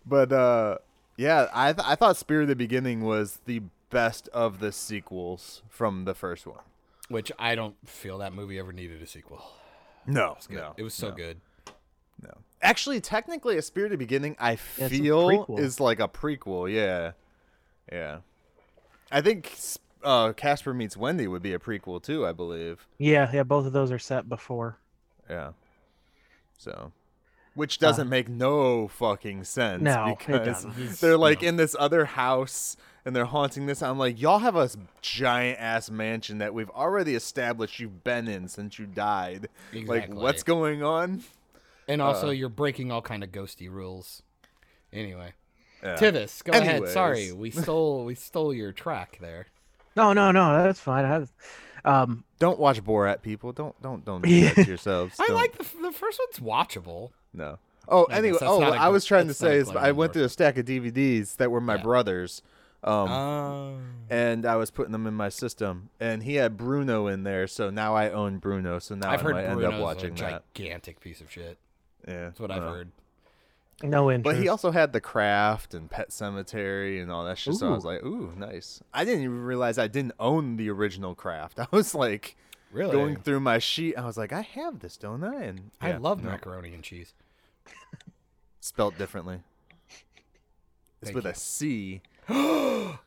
[0.07, 0.79] But uh,
[1.17, 5.63] yeah, I th- I thought Spirit of the Beginning was the best of the sequels
[5.69, 6.59] from the first one.
[7.09, 9.45] Which I don't feel that movie ever needed a sequel.
[10.07, 10.57] No, Good.
[10.57, 11.41] no, it was so no, good.
[12.23, 12.31] No,
[12.63, 16.73] actually, technically, a Spirit of Beginning, I it's a feel is like a prequel.
[16.73, 17.13] Yeah,
[17.93, 18.19] yeah.
[19.11, 19.53] I think
[20.03, 22.27] uh, Casper meets Wendy would be a prequel too.
[22.27, 22.87] I believe.
[22.99, 24.79] Yeah, yeah, both of those are set before.
[25.29, 25.53] Yeah.
[26.59, 26.93] So,
[27.55, 30.93] which doesn't make no fucking sense No, it because doesn't.
[31.01, 33.83] they're like in this other house and they're haunting this.
[33.83, 34.69] I'm like, y'all have a
[35.03, 39.49] giant ass mansion that we've already established you've been in since you died.
[39.73, 41.23] Like, what's going on?
[41.89, 42.31] And also, Uh.
[42.31, 44.23] you're breaking all kind of ghosty rules.
[44.93, 45.33] Anyway,
[45.83, 45.97] Yeah.
[45.97, 46.89] Tivis, go ahead.
[46.89, 49.47] Sorry, we stole we stole your track there.
[49.97, 51.05] No, no, no, that's fine.
[51.05, 51.27] I,
[52.03, 53.53] um, Don't watch Borat, people.
[53.53, 54.55] Don't don't don't do Yeah.
[54.55, 55.17] that to yourselves.
[55.21, 57.11] I Don't- like the the first one's watchable.
[57.33, 57.59] no.
[57.87, 58.39] Oh, I anyway.
[58.41, 60.65] Oh, not a I was trying to say is I went through a stack of
[60.65, 61.83] DVDs that were my Yeah.
[61.83, 62.41] brother's.
[62.85, 63.79] Um, Oh.
[64.11, 67.71] and I was putting them in my system, and he had Bruno in there, so
[67.71, 68.79] now I own Bruno.
[68.79, 70.55] So now I've I heard might end Bruno's up watching a that.
[70.55, 71.57] gigantic piece of shit.
[72.07, 72.91] Yeah, That's what I've uh, heard.
[73.83, 74.25] no interest.
[74.25, 77.55] But he also had The Craft and Pet Sematary and all that shit.
[77.55, 78.83] So I was like, ooh, nice.
[78.93, 81.59] I didn't even realize I didn't own the original Craft.
[81.61, 82.37] I was like
[82.71, 82.93] Really?
[82.93, 83.97] going through my sheet.
[83.97, 85.45] I was like, I have this, don't I?
[85.45, 87.15] And I yeah, love no, macaroni and cheese.
[88.61, 89.41] spelt differently.
[91.01, 91.31] It's Thank with you.
[91.31, 92.01] a C.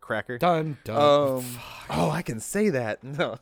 [0.00, 0.38] Cracker.
[0.38, 0.96] Dun dun.
[1.38, 1.44] Um,
[1.90, 3.00] oh, I can say that.
[3.04, 3.38] No.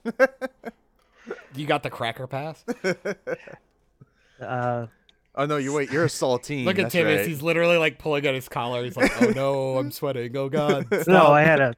[1.55, 2.65] you got the cracker pass?
[4.41, 4.87] uh,
[5.35, 5.91] oh no, you wait.
[5.91, 6.65] You're a saltine.
[6.65, 7.17] Look at that's Tivis.
[7.19, 7.27] right.
[7.27, 8.83] He's literally like pulling at his collar.
[8.85, 10.37] He's like, "Oh no, I'm sweating.
[10.37, 11.27] Oh god." no.
[11.29, 11.75] I had a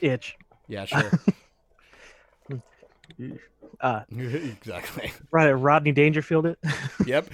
[0.00, 0.36] itch.
[0.68, 1.10] Yeah, sure.
[3.80, 5.12] Uh, exactly.
[5.30, 6.58] right, Rodney Dangerfield it.
[7.06, 7.30] Yep.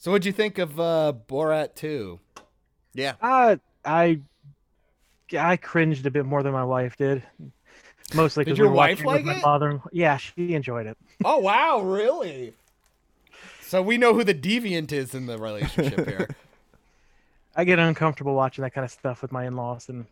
[0.00, 2.18] So, what'd you think of uh, Borat 2?
[2.94, 3.14] Yeah.
[3.20, 4.20] Uh, I
[5.38, 7.22] I cringed a bit more than my wife did.
[8.14, 9.42] Mostly Did because your were wife watching like with my it?
[9.42, 9.82] mother.
[9.92, 10.96] Yeah, she enjoyed it.
[11.24, 12.54] Oh wow, really?
[13.60, 16.28] So we know who the deviant is in the relationship here.
[17.54, 20.06] I get uncomfortable watching that kind of stuff with my in-laws, and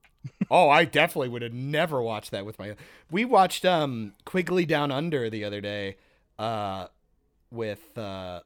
[0.50, 2.74] oh, I definitely would have never watched that with my.
[3.10, 5.96] We watched um Quigley Down Under the other day,
[6.38, 6.88] uh,
[7.50, 8.40] with uh,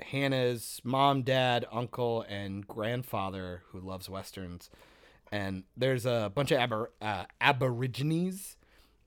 [0.00, 4.68] Hannah's mom, dad, uncle, and grandfather who loves westerns,
[5.32, 8.56] and there's a bunch of aber- uh, aborigines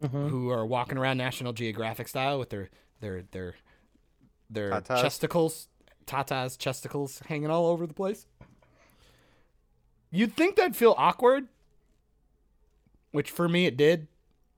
[0.02, 0.30] Mhm.
[0.30, 2.70] who are walking around National Geographic style with their
[3.02, 3.56] their their
[4.50, 5.02] their Tatas?
[5.02, 5.68] chesticles,
[6.06, 8.26] tatas, chesticles hanging all over the place.
[10.12, 11.48] You'd think that'd feel awkward,
[13.12, 14.08] which for me it did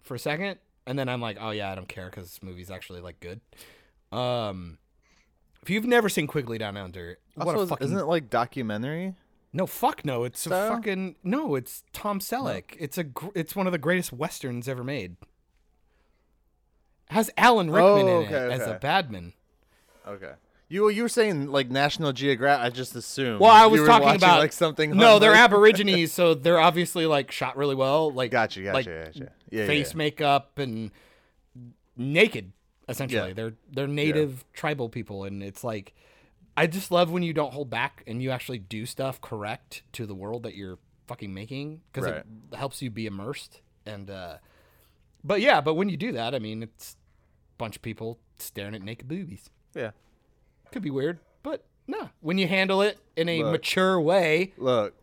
[0.01, 2.71] for a second, and then I'm like, oh yeah, I don't care because this movie's
[2.71, 3.41] actually like good.
[4.11, 4.77] Um,
[5.63, 9.15] if you've never seen Quigley Down Under, what Also, a fucking isn't it like documentary?
[9.53, 10.23] no, fuck no.
[10.23, 11.55] It's a fucking no.
[11.55, 12.75] It's Tom Selleck.
[12.79, 15.17] It's a gr- it's one of the greatest westerns ever made.
[17.09, 19.33] Has Alan Rickman Oh, in it okay, as a badman.
[20.07, 20.31] Okay.
[20.69, 22.65] You you were saying like National Geographic.
[22.65, 23.41] I just assumed.
[23.41, 24.91] Well, I was talking watching, about like something.
[24.95, 28.11] No, they're Aborigines, so they're obviously like shot really well.
[28.13, 29.31] Like Gotcha, gotcha, like gotcha.
[29.49, 29.97] Yeah, face yeah.
[29.97, 30.91] makeup and
[31.97, 32.53] naked.
[32.91, 33.33] Essentially, Yeah.
[33.33, 35.93] they're they're native tribal people, and it's like
[36.57, 40.05] I just love when you don't hold back and you actually do stuff correct to
[40.05, 40.77] the world that you're
[41.07, 42.23] fucking making because Right.
[42.51, 43.61] it helps you be immersed.
[43.85, 44.37] And uh
[45.23, 48.75] but yeah, but when you do that, I mean, it's a bunch of people staring
[48.75, 49.49] at naked boobies.
[49.75, 49.91] Yeah.
[50.71, 52.09] Could be weird, but no.
[52.21, 53.51] When you handle it in a Look.
[53.53, 54.93] mature way, Look,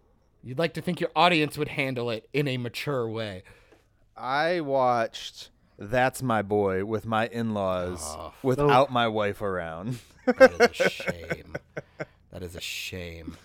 [0.43, 3.43] you'd like to think your audience would handle it in a mature way.
[4.17, 8.33] I watched That's My Boy with my in-laws Oh.
[8.43, 9.99] without my wife around.
[10.27, 11.55] That is a shame.
[12.33, 13.37] that is a shame.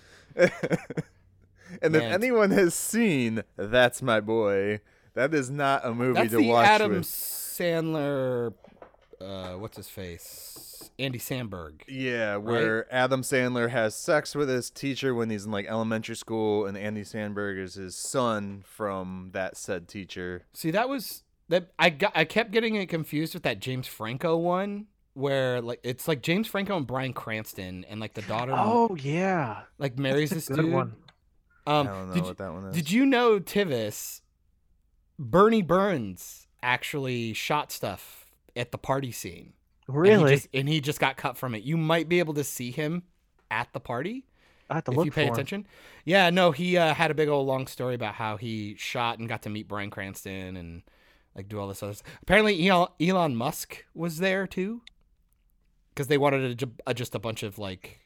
[1.81, 2.01] And Man.
[2.03, 4.81] if anyone has seen That's My Boy,
[5.15, 7.03] that is not a movie That's to the watch Adam with.
[7.03, 8.53] Sandler.
[9.19, 10.89] Uh, what's his face?
[10.99, 11.81] Andy Samberg.
[11.87, 16.65] Yeah, where Adam Sandler has sex with his teacher when he's in like elementary school,
[16.65, 20.43] and Andy Samberg is his son from that said teacher.
[20.53, 22.11] See, that was that I got.
[22.15, 26.47] I kept getting it confused with that James Franco one, where like it's like James
[26.47, 30.73] Franco and Bryan Cranston, and like the daughter Oh yeah, like marries this good dude.
[30.73, 30.95] one.
[31.65, 32.75] Um, I don't know did, what you- that one is.
[32.75, 34.21] did you know Tivis?
[35.19, 39.53] Burnie Burns actually shot stuff at the party scene.
[39.87, 40.35] And he Really?
[40.35, 41.63] just- and he just got cut from it.
[41.63, 43.03] You might be able to see him
[43.51, 44.25] at the party
[44.69, 45.33] I have to if look you pay for 'em.
[45.33, 45.67] attention.
[46.05, 49.29] Yeah, no, he uh, had a big old long story about how he shot and
[49.29, 50.81] got to meet Bryan Cranston and
[51.35, 51.93] like do all this other.
[51.93, 52.07] Stuff.
[52.21, 54.81] Apparently, Elon, Elon Musk was there too,
[55.93, 57.99] because they wanted to ju- uh, just a bunch of like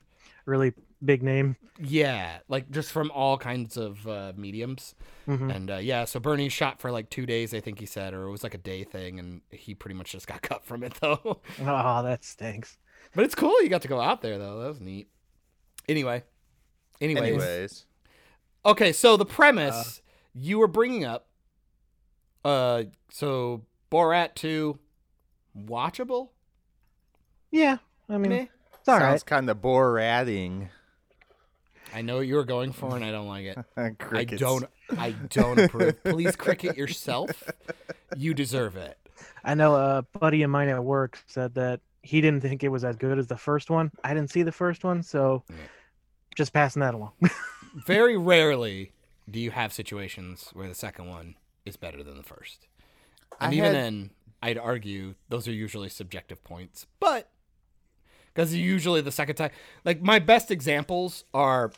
[0.45, 1.57] Really big name.
[1.77, 4.95] yeah, like just from all kinds of uh, mediums.
[5.27, 5.53] Mhm.
[5.53, 8.23] And uh, yeah, so Burnie shot for like two days, I think he said, or
[8.23, 10.93] it was like a day thing, and he pretty much just got cut from it
[11.01, 11.41] though.
[11.61, 12.77] Oh, that stinks.
[13.13, 14.59] but it's cool you got to go out there though.
[14.61, 15.09] That was neat.
[15.89, 16.23] Anyway,
[17.01, 17.85] anyways, Anyways,
[18.65, 18.93] okay.
[18.93, 20.01] So the premise
[20.33, 21.26] you were bringing up,
[22.47, 24.79] uh, so Borat two,
[25.57, 26.29] watchable.
[27.51, 27.77] Yeah,
[28.09, 28.45] I mean, Meh.
[28.79, 29.25] it's all sounds right.
[29.25, 30.69] kind of borating.
[31.93, 33.57] I know what you were going for, and I don't like it.
[33.77, 34.39] I Crickets.
[34.39, 34.65] don't.
[34.97, 36.01] I don't approve.
[36.03, 37.43] Please cricket yourself.
[38.15, 38.97] You deserve it.
[39.43, 42.83] I know a buddy of mine at work said that he didn't think it was
[42.83, 43.91] as good as the first one.
[44.03, 45.43] I didn't see the first one, so
[46.35, 47.11] just passing that along.
[47.85, 48.91] Very rarely
[49.29, 51.35] do you have situations where the second one
[51.67, 52.67] is better than the first.
[53.39, 54.09] And I even had- then,
[54.41, 56.85] I'd argue those are usually subjective points.
[56.99, 57.29] But
[58.33, 59.51] because usually the second time,
[59.83, 61.71] like my best examples are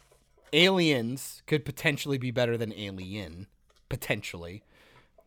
[0.52, 3.47] Aliens could potentially be better than Alien,
[3.88, 4.63] potentially.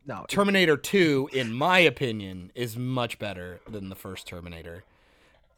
[0.04, 4.84] no, Terminator 2, in my opinion, is much better than the first Terminator.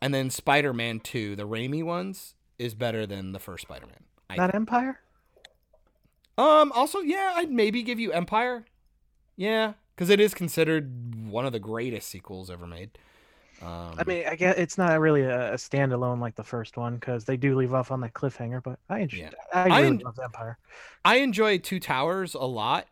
[0.02, 4.36] And then Spider Man 2, the Raimi ones, is better than the first Spider Man.
[4.36, 5.00] not Empire.
[6.36, 6.72] Um.
[6.72, 8.64] Also, yeah, I'd maybe give you Empire.
[9.36, 12.90] Yeah, because it is considered one of the greatest sequels ever made.
[13.62, 16.96] Um, I mean, I guess it's not really a, a standalone like the first one
[16.96, 18.62] because they do leave off on that cliffhanger.
[18.62, 19.18] But I enjoy.
[19.18, 19.30] Yeah.
[19.52, 20.58] I I en- love Empire.
[21.04, 22.86] I enjoy Two Towers a lot.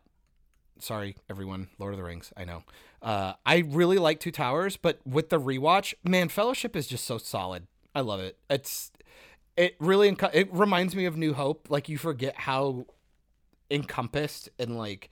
[0.79, 1.67] Sorry, everyone.
[1.79, 2.33] Lord of the Rings.
[2.35, 2.63] I know.
[3.01, 7.17] Uh, I really like Two Towers, but with the rewatch, man, Fellowship is just so
[7.17, 7.67] solid.
[7.93, 8.37] I love it.
[8.49, 8.91] It's
[9.55, 11.67] it really enco- it reminds me of New Hope.
[11.69, 12.85] Like you forget how
[13.69, 15.09] encompassed and like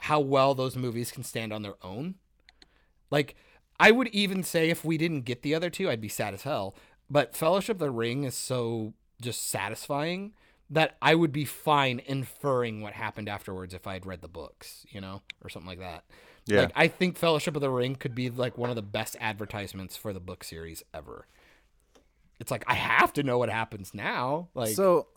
[0.00, 2.16] how well those movies can stand on their own.
[3.10, 3.36] Like
[3.78, 6.42] I would even say if we didn't get the other two, I'd be sad as
[6.42, 6.74] hell.
[7.08, 10.32] But Fellowship of the Ring is so just satisfying
[10.68, 14.84] that I would be fine inferring what happened afterwards if I had read the books,
[14.90, 16.04] you know, or something like that.
[16.46, 16.62] Yeah.
[16.62, 19.96] Like I think Fellowship of the Ring could be like one of the best advertisements
[19.96, 21.26] for the book series ever.
[22.38, 24.48] It's like I have to know what happens now.
[24.54, 25.08] Like so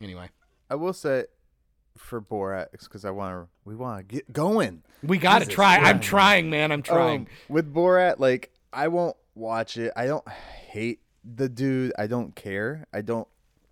[0.00, 0.30] anyway,
[0.68, 1.24] I will say
[1.96, 4.82] for Borat because I want to we want to get going.
[5.02, 5.76] we got to Jesus try.
[5.78, 6.72] I'm trying, man.
[6.72, 7.20] I'm trying.
[7.22, 9.92] Um, with Borat, like I won't watch it.
[9.96, 11.92] I don't hate the dude.
[11.98, 12.86] I don't care.
[12.92, 13.28] I don't.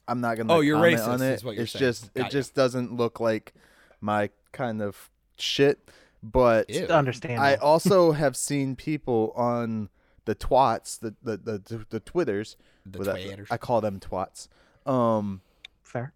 [0.08, 0.52] I'm not gonna.
[0.52, 1.32] Oh, you're comment racist, on it.
[1.32, 1.80] is what you're it's saying.
[1.80, 2.28] just Got it ya.
[2.30, 3.54] just doesn't look like
[4.00, 5.88] my kind of shit.
[6.22, 6.86] But Ew.
[6.86, 7.42] Understandable.
[7.44, 9.88] I also have seen people on
[10.24, 12.56] the twats, the the the, the twitters.
[12.86, 13.48] The with that- twitters.
[13.50, 14.48] I call them twats.
[14.86, 15.40] Um,
[15.82, 16.12] Fair.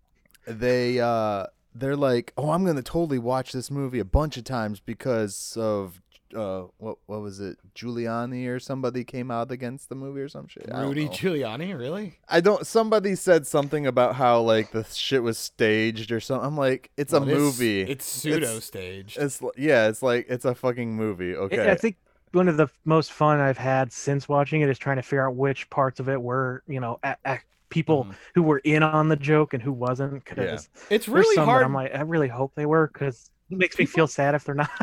[0.46, 1.46] they uh
[1.78, 5.56] they're like, "Oh, I'm going to totally watch this movie a bunch of times because
[5.60, 6.00] of
[6.34, 7.56] uh what what was it?
[7.76, 10.68] Giuliani or somebody came out against the movie or some shit.
[10.72, 11.10] Rudy know.
[11.12, 12.18] Giuliani, really?
[12.28, 16.44] I don't somebody said something about how like the shit was staged or something.
[16.44, 17.80] I'm like, it's a Well, it is- movie.
[17.82, 19.18] It's pseudo staged.
[19.18, 21.34] It's, li- yeah, it's like it's a fucking movie.
[21.34, 21.70] I- Okay.
[21.70, 21.96] I think
[22.32, 25.36] one of the most fun I've had since watching it is trying to figure out
[25.36, 27.38] which parts of it were, you know, a, a,
[27.76, 28.14] people Mhm.
[28.34, 30.24] who were in on the joke and who wasn't.
[30.24, 31.62] Because It's really some hard.
[31.64, 34.54] I'm like, I really hope they were, because it makes me feel sad if they're
[34.54, 34.70] not.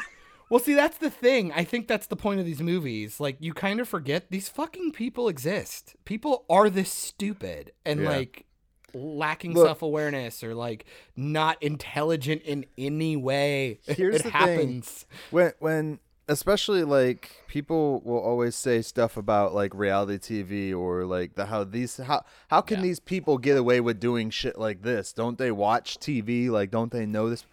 [0.49, 1.51] Well, see, that's the thing.
[1.53, 3.19] I think that's the point of these movies.
[3.19, 5.95] Like, you kind of forget these fucking people exist.
[6.05, 8.09] People are this stupid and Yeah.
[8.09, 8.45] like
[8.93, 13.79] lacking Look- self awareness or like not intelligent in any way.
[13.87, 14.31] Here's it the thing.
[14.31, 15.07] happens.
[15.31, 21.35] when when especially like people will always say stuff about like reality TV or like
[21.35, 22.83] the how these how how can Yeah.
[22.83, 25.11] these people get away with doing shit like this?
[25.13, 26.49] Don't they watch TV?
[26.49, 27.45] Like don't they know this?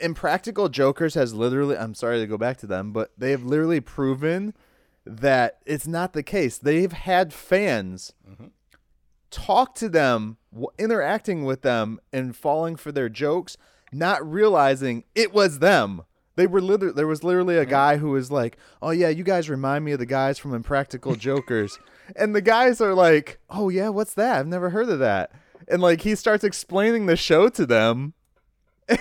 [0.00, 3.80] Impractical Jokers has literally I'm sorry to go back to them, but they have literally
[3.80, 4.54] proven
[5.04, 6.58] that it's not the case.
[6.58, 8.48] They've had fans mm-hmm.
[9.30, 13.56] talk to them, w- interacting with them, and falling for their jokes,
[13.92, 16.02] not realizing it was them.
[16.36, 19.50] They were literally there was literally a guy who was like, "Oh yeah, you guys
[19.50, 21.78] remind me of the guys from Impractical Jokers,"
[22.16, 24.38] and the guys are like, "Oh yeah, what's that?
[24.38, 25.32] I've never heard of that."
[25.68, 28.14] And like he starts explaining the show to them.
[28.88, 28.98] and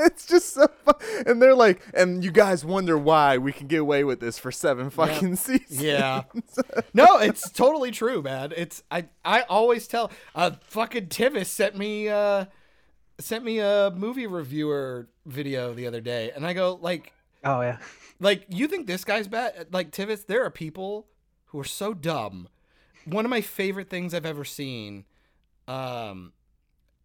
[0.00, 0.94] it's just so fun.
[1.24, 4.50] And they're like, and you guys wonder why we can get away with this for
[4.50, 5.82] seven fucking seasons.
[5.82, 6.24] Yeah.
[6.92, 8.52] no, it's totally true, man.
[8.56, 12.46] It's I I always tell uh fucking Tivis sent me uh
[13.18, 17.12] sent me a movie reviewer video the other day and I go like
[17.44, 17.78] oh yeah,
[18.20, 21.06] like you think this guy's bad like Tivis there are people
[21.46, 22.48] who are so dumb.
[23.04, 25.04] One of my favorite things I've ever seen
[25.66, 26.32] um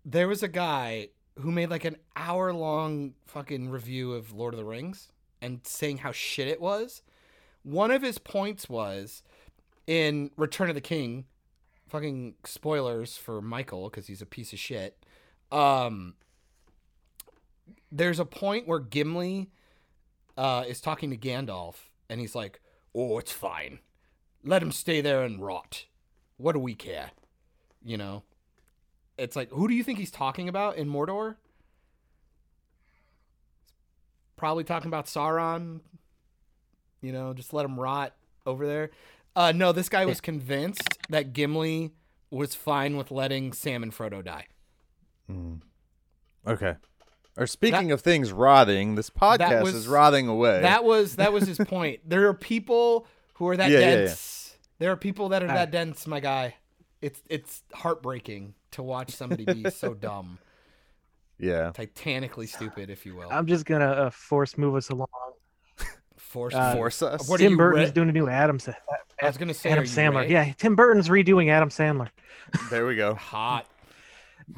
[0.06, 4.58] there was a guy who made like an hour long fucking review of Lord of
[4.58, 5.10] the Rings
[5.42, 7.02] and saying how shit it was.
[7.64, 9.24] One of his points was
[9.88, 11.26] in Return of the King,
[11.88, 15.04] fucking spoilers for Michael because he's a piece of shit.
[15.54, 16.16] Um,
[17.92, 19.50] there's a point where Gimli
[20.36, 21.76] uh, is talking to Gandalf,
[22.10, 22.60] and he's like,
[22.96, 23.80] "Oh, it's fine.
[24.44, 25.86] Let him stay there and rot.
[26.38, 27.12] What do we care?"
[27.84, 28.24] You know.
[29.18, 31.36] It's like, who do you think he's talking about in Mordor?
[34.36, 35.82] Probably talking about Sauron.
[37.02, 38.90] You know, just let him rot over there.
[39.36, 41.92] Uh, no, this guy was convinced that Gimli
[42.32, 44.48] was fine with letting Sam and Frodo die.
[46.48, 46.76] Okay.
[47.38, 50.62] Or speaking of things rotting, this podcast was- is rotting away.
[50.62, 52.02] That was that was his point.
[52.06, 53.96] There are people who are that Yeah, yeah, yeah.
[54.06, 54.58] dense.
[54.80, 55.54] There are people that are Ah.
[55.54, 56.56] that dense, my guy.
[57.02, 60.38] It's it's heartbreaking to watch somebody be so dumb,
[61.40, 61.72] yeah.
[61.74, 63.28] titanically stupid, if you will.
[63.32, 65.08] I'm just gonna uh, force move us along.
[66.18, 67.28] Forced uh, Force us.
[67.30, 68.58] What Tim you Burton's re- doing a new Adam.
[68.60, 68.72] Sa-
[69.22, 70.16] I was gonna say Adam Sandler.
[70.22, 70.34] ready?
[70.34, 72.10] Yeah, Tim Burton's redoing Adam Sandler.
[72.70, 73.14] There we go.
[73.16, 73.68] hot.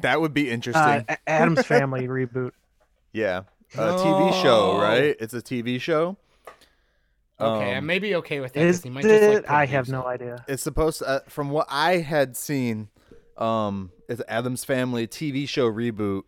[0.00, 0.82] That would be interesting.
[1.08, 2.52] Uh, Addams Family reboot.
[3.12, 3.42] yeah.
[3.74, 5.16] A TV show, right?
[5.20, 6.16] It's a TV show.
[7.38, 8.60] Okay, I Um, may be okay with that.
[8.60, 8.92] 'cause Is he it?
[8.92, 10.44] might just, like, I have no idea.
[10.48, 12.88] It's supposed to, uh, from what I had seen,
[13.36, 16.22] um, it's Addams Family TV show reboot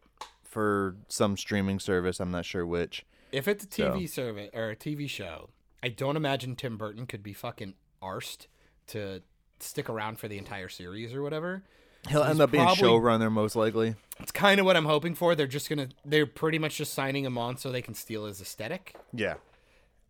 [0.44, 2.20] for some streaming service.
[2.20, 3.06] I'm not sure which.
[3.32, 3.92] If it's a So.
[3.92, 5.48] TV service or a TV show,
[5.82, 8.46] I don't imagine Tim Burton could be fucking arsed
[8.88, 9.22] to
[9.60, 11.62] stick around for the entire series or whatever.
[12.08, 13.94] He'll end up being probably- showrunner most likely.
[14.20, 15.34] It's kind of what I'm hoping for.
[15.36, 18.40] They're just gonna, they're pretty much just signing him on so they can steal his
[18.40, 19.34] aesthetic, Yeah.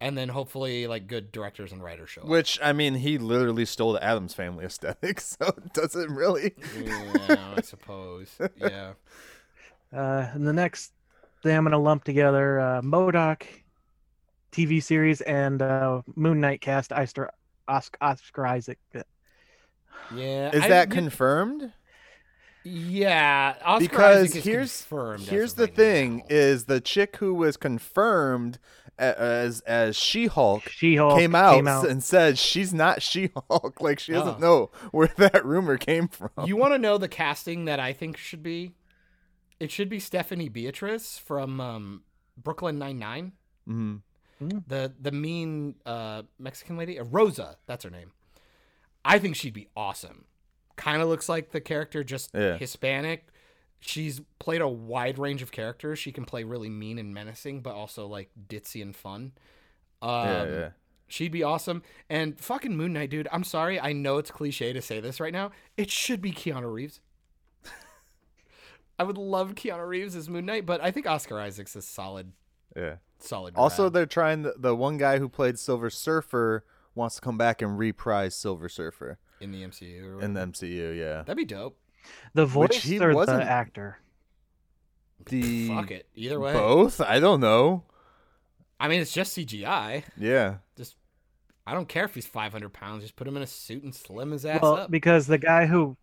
[0.00, 2.26] and then hopefully like good directors and writers show up.
[2.28, 6.54] Which I mean, he literally stole the Addams Family aesthetic, so it doesn't really.
[6.82, 8.38] yeah, I suppose.
[8.56, 8.92] Yeah.
[9.90, 10.92] Uh, and the next
[11.42, 13.48] thing I'm gonna lump together uh, M.O.D.O.K.
[14.52, 17.30] TV series and uh, Moon Knight cast Oscar
[17.66, 18.78] Oscar, Oscar Isaac.
[20.14, 20.50] Yeah.
[20.50, 21.72] Is I- that you- confirmed?
[22.64, 23.54] Yeah.
[23.64, 26.24] Oscar because Isaac is here's confirmed here's the right thing: now.
[26.28, 28.58] is the chick who was confirmed
[28.98, 31.88] as as She Hulk She-Hulk came out, came out.
[31.88, 33.80] and said she's not She Hulk.
[33.80, 34.38] Like she doesn't Oh.
[34.40, 36.30] know where that rumor came from.
[36.44, 38.74] You want to know the casting that I think should be?
[39.60, 42.02] It should be Stephanie Beatriz from um,
[42.36, 43.32] Brooklyn Nine Nine.
[43.68, 44.02] Mhm.
[44.68, 47.56] The the mean uh, Mexican lady, uh, Rosa.
[47.66, 48.12] That's her name.
[49.04, 50.26] I think she'd be awesome.
[50.78, 52.56] Kind of looks like the character, just Yeah.
[52.56, 53.26] Hispanic.
[53.80, 55.98] She's played a wide range of characters.
[55.98, 59.32] She can play really mean and menacing, but also like ditzy and fun.
[60.00, 60.68] Um, yeah, yeah.
[61.08, 61.82] She'd be awesome.
[62.08, 63.28] And fucking Moon Knight, dude.
[63.32, 63.80] I'm sorry.
[63.80, 65.50] I know it's cliche to say this right now.
[65.76, 67.00] It should be Keanu Reeves.
[68.98, 72.32] I would love Keanu Reeves as Moon Knight, but I think Oscar Isaac's a solid,
[72.76, 72.96] yeah.
[73.18, 73.54] solid.
[73.56, 73.92] Also, grab.
[73.94, 76.64] they're trying the, the one guy who played Silver Surfer
[76.94, 80.04] wants to come back and reprise Silver Surfer in the MCU.
[80.18, 80.40] Or in the.
[80.40, 80.96] MCU.
[80.98, 81.18] Yeah.
[81.22, 81.78] That'd be dope.
[82.34, 83.98] The Which voice he or wasn't- the actor?
[85.26, 86.06] The Fuck it.
[86.14, 86.52] Either way.
[86.52, 87.00] both?
[87.00, 87.84] I don't know.
[88.80, 90.04] I mean, it's just CGI.
[90.16, 90.58] Yeah.
[90.76, 90.96] Just
[91.66, 93.02] I don't care if he's 500 pounds.
[93.02, 94.90] Just put him in a suit and slim his ass Well, up.
[94.90, 95.96] because the guy who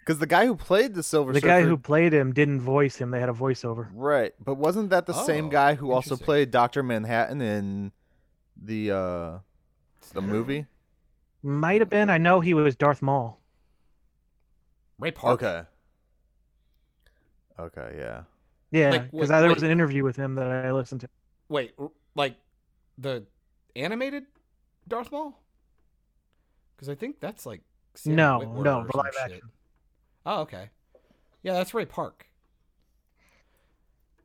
[0.00, 2.96] Because the guy who played the Silver the Surfer, guy who played him didn't voice
[2.96, 3.10] him.
[3.10, 3.88] They had a voiceover.
[3.92, 4.32] right?
[4.42, 6.24] But wasn't that the same Oh, guy who also interesting.
[6.24, 7.92] played Doctor Manhattan in
[8.62, 9.38] the uh
[10.12, 10.66] the movie?
[11.42, 12.10] Might have been.
[12.10, 13.40] I know he was Darth Maul.
[14.98, 15.42] Ray Park.
[15.42, 15.62] Okay.
[17.58, 18.22] Okay, yeah.
[18.70, 21.08] Yeah, Like, because wait- there was an interview with him that I listened to.
[21.48, 21.74] Wait,
[22.14, 22.36] like
[22.98, 23.24] the
[23.74, 24.24] animated
[24.86, 25.38] Darth Maul?
[26.76, 27.62] Because I think that's like
[27.94, 29.22] Sam No, Witwer no, or the live shit.
[29.22, 29.40] action.
[30.26, 30.70] Oh, okay.
[31.42, 32.26] Yeah, that's Ray Park.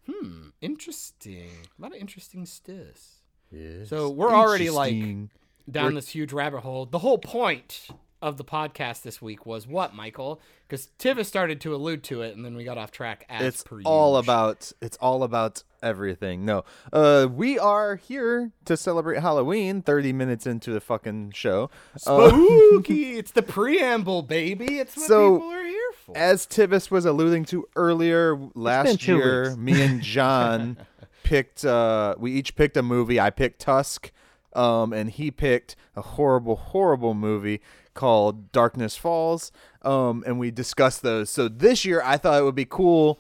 [0.10, 1.50] Hmm, interesting.
[1.78, 3.22] A lot of interesting stuff.
[3.52, 3.88] Yes.
[3.90, 5.30] So we're already, like, Interesting.
[5.70, 6.86] Down We're- this huge rabbit hole.
[6.86, 7.88] The whole point
[8.22, 10.40] of the podcast this week was what, Michael?
[10.68, 13.26] Because Tiva started to allude to it, and then we got off track.
[13.28, 14.18] As it's per all usual.
[14.20, 16.46] about it's all about everything.
[16.46, 19.82] No, uh, we are here to celebrate Halloween.
[19.82, 21.70] Thirty minutes into the fucking show,
[22.08, 23.18] Uh, spooky.
[23.18, 24.80] it's the preamble, baby.
[24.80, 26.18] It's what So, people are here for.
[26.18, 29.58] as Tivis was alluding to earlier last year, weeks.
[29.58, 30.78] me and John
[31.24, 31.66] picked.
[31.66, 33.20] Uh, we each picked a movie.
[33.20, 34.12] I picked Tusk,
[34.56, 37.62] um, and he picked a horrible, horrible movie
[37.94, 39.52] called Darkness Falls.
[39.82, 41.30] Um, and we discussed those.
[41.30, 43.20] So this year, I thought it would be cool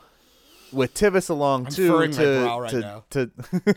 [0.72, 3.04] with Tivis along I'm too to right to, now.
[3.12, 3.32] to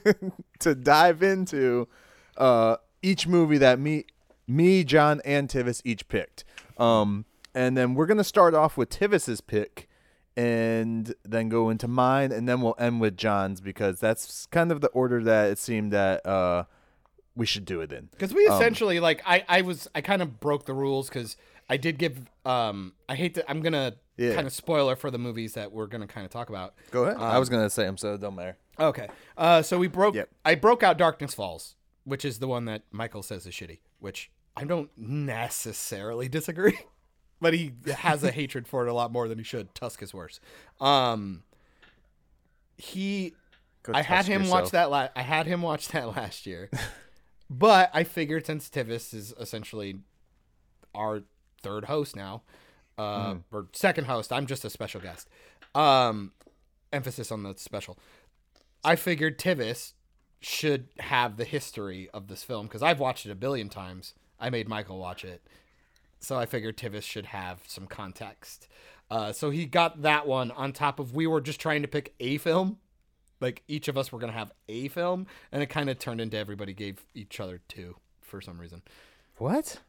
[0.60, 1.88] to dive into
[2.36, 4.04] uh, each movie that me
[4.46, 6.44] me John and Tivis each picked.
[6.78, 9.88] Um, and then we're gonna start off with Tivis's pick,
[10.36, 14.80] and then go into mine, and then we'll end with John's because that's kind of
[14.80, 16.64] the order that it seemed that uh,
[17.36, 18.08] we should do it then.
[18.10, 21.36] Because we Um, essentially like I I was I kind of broke the rules because
[21.68, 24.34] I did give um I hate to I'm gonna Yeah.
[24.34, 26.74] kind of spoiler for the movies that we're gonna kind of talk about.
[26.90, 27.18] Go ahead.
[27.18, 28.56] I was gonna say them, so it don't matter.
[28.78, 29.08] Okay.
[29.36, 30.14] Uh, so we broke.
[30.14, 30.28] Yep.
[30.44, 34.30] I broke out Darkness Falls, which is the one that Michael says is shitty, which
[34.56, 36.78] I don't necessarily disagree,
[37.40, 39.74] but he has a hatred for it a lot more than he should.
[39.74, 40.40] Tusk is worse.
[40.80, 41.42] Um,
[42.76, 43.34] he,
[43.82, 44.62] Go I had him yourself.
[44.64, 44.90] watch that.
[44.90, 46.68] La- I had him watch that last year,
[47.48, 49.98] but I figured since Tivis is essentially
[50.94, 51.22] our
[51.62, 52.42] third host now,
[52.98, 53.38] uh, Hmm.
[53.52, 55.28] or second host, I'm just a special guest.
[55.74, 56.32] Um,
[56.92, 57.98] emphasis on the special.
[58.84, 59.92] I figured Tivis
[60.40, 64.14] should have the history of this film because I've watched it a billion times.
[64.38, 65.42] I made Michael watch it.
[66.20, 68.68] So I figured Tivis should have some context.
[69.10, 72.14] Uh, so he got that one on top of we were just trying to pick
[72.20, 72.78] a film.
[73.40, 75.26] Like each of us were going to have a film.
[75.52, 78.82] And it kind of turned into everybody gave each other two for some reason.
[79.38, 79.80] What?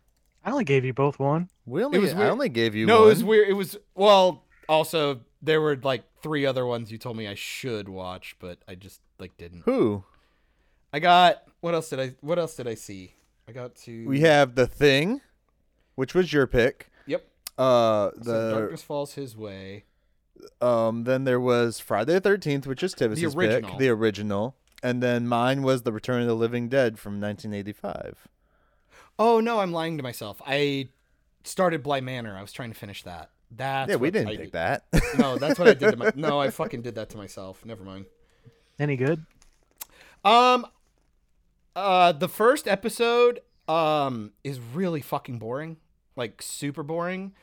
[0.45, 1.49] I only gave you both one.
[1.65, 3.05] We only was I only gave you no, one.
[3.05, 3.49] it was weird.
[3.49, 7.89] It was, well, also, there were like three other ones you told me I should
[7.89, 9.63] watch, but I just like didn't.
[9.65, 10.03] Who?
[10.93, 13.13] I got, what else did I, what else did I see?
[13.47, 14.07] I got to.
[14.07, 15.21] We have The Thing,
[15.95, 16.91] which was your pick.
[17.07, 17.25] Yep.
[17.57, 19.85] Uh, So the Darkness Falls His Way.
[20.61, 23.71] Um, then there was Friday the Thirteenth, which is Tivis's original.
[23.71, 28.27] pick, the original, and then mine was The Return of the Living Dead from 1985.
[29.19, 30.41] Oh no, I'm lying to myself.
[30.45, 30.89] I
[31.43, 32.37] started Bly Manor.
[32.37, 33.29] I was trying to finish that.
[33.49, 34.51] That's yeah, we didn't I pick did.
[34.53, 34.83] that.
[35.17, 36.11] No, that's what I did to my.
[36.15, 37.65] No, I fucking did that to myself.
[37.65, 38.05] Never mind.
[38.79, 39.25] Any good?
[40.25, 40.67] Um,
[41.75, 45.77] uh, the first episode um is really fucking boring,
[46.15, 47.33] like super boring.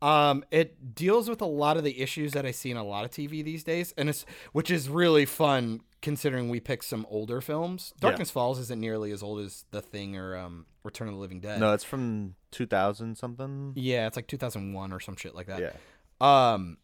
[0.00, 3.04] Um, it deals with a lot of the issues that I see in a lot
[3.04, 7.40] of TV these days, and it's which is really fun considering we picked some older
[7.40, 7.92] films.
[8.00, 11.40] Darkness Falls isn't nearly as old as The Thing or um Return of the Living
[11.40, 11.58] Dead.
[11.58, 13.72] no, it's from 2000 something.
[13.74, 15.60] Yeah, it's like 2001 or some shit like that.
[15.60, 15.72] Yeah,
[16.20, 16.78] Um,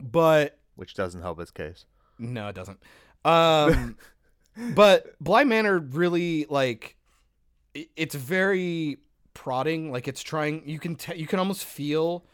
[0.00, 1.84] but which doesn't help his case.
[2.18, 2.78] no, it doesn't.
[3.24, 3.96] Um,
[4.74, 6.96] but Bly Manor really like
[7.74, 8.98] it's very
[9.36, 9.92] prodding.
[9.92, 10.66] Like it's trying.
[10.66, 12.24] You can te- you can almost feel.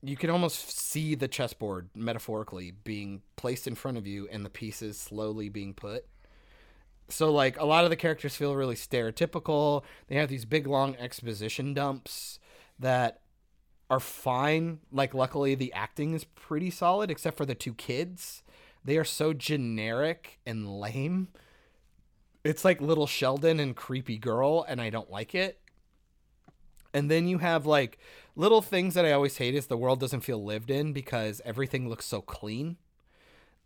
[0.00, 4.50] You can almost see the chessboard metaphorically being placed in front of you and the
[4.50, 6.06] pieces slowly being put.
[7.08, 9.82] So like a lot of the characters feel really stereotypical.
[10.06, 12.38] They have these big long exposition dumps
[12.78, 13.20] that
[13.90, 14.80] are fine.
[14.90, 18.42] Like luckily the acting is pretty solid except for the two kids.
[18.84, 21.28] They are so generic and lame.
[22.44, 25.61] It's like little Sheldon and creepy girl and I don't like it.
[26.94, 27.98] And then you have like
[28.36, 31.88] little things that I always hate is the world doesn't feel lived in because everything
[31.88, 32.76] looks so clean.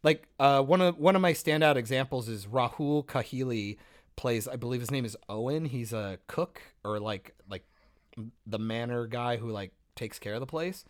[0.03, 3.77] Like uh, one of one of my standout examples is Rahul Kohli
[4.15, 5.67] plays I believe his name is Owen.
[5.67, 7.65] He's a cook or like like
[8.47, 10.85] the manor guy who like takes care of the place.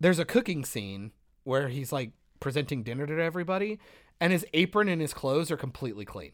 [0.00, 1.12] There's a cooking scene
[1.44, 3.78] where he's like presenting dinner to everybody
[4.20, 6.32] and his apron and his clothes are completely clean.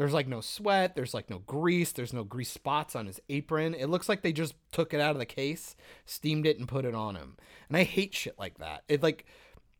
[0.00, 3.74] There's like no sweat, there's like no grease, there's no grease spots on his apron.
[3.74, 5.76] It looks like they just took it out of the case,
[6.06, 7.36] steamed it and put it on him.
[7.68, 8.84] And I hate shit like that.
[8.88, 9.26] It like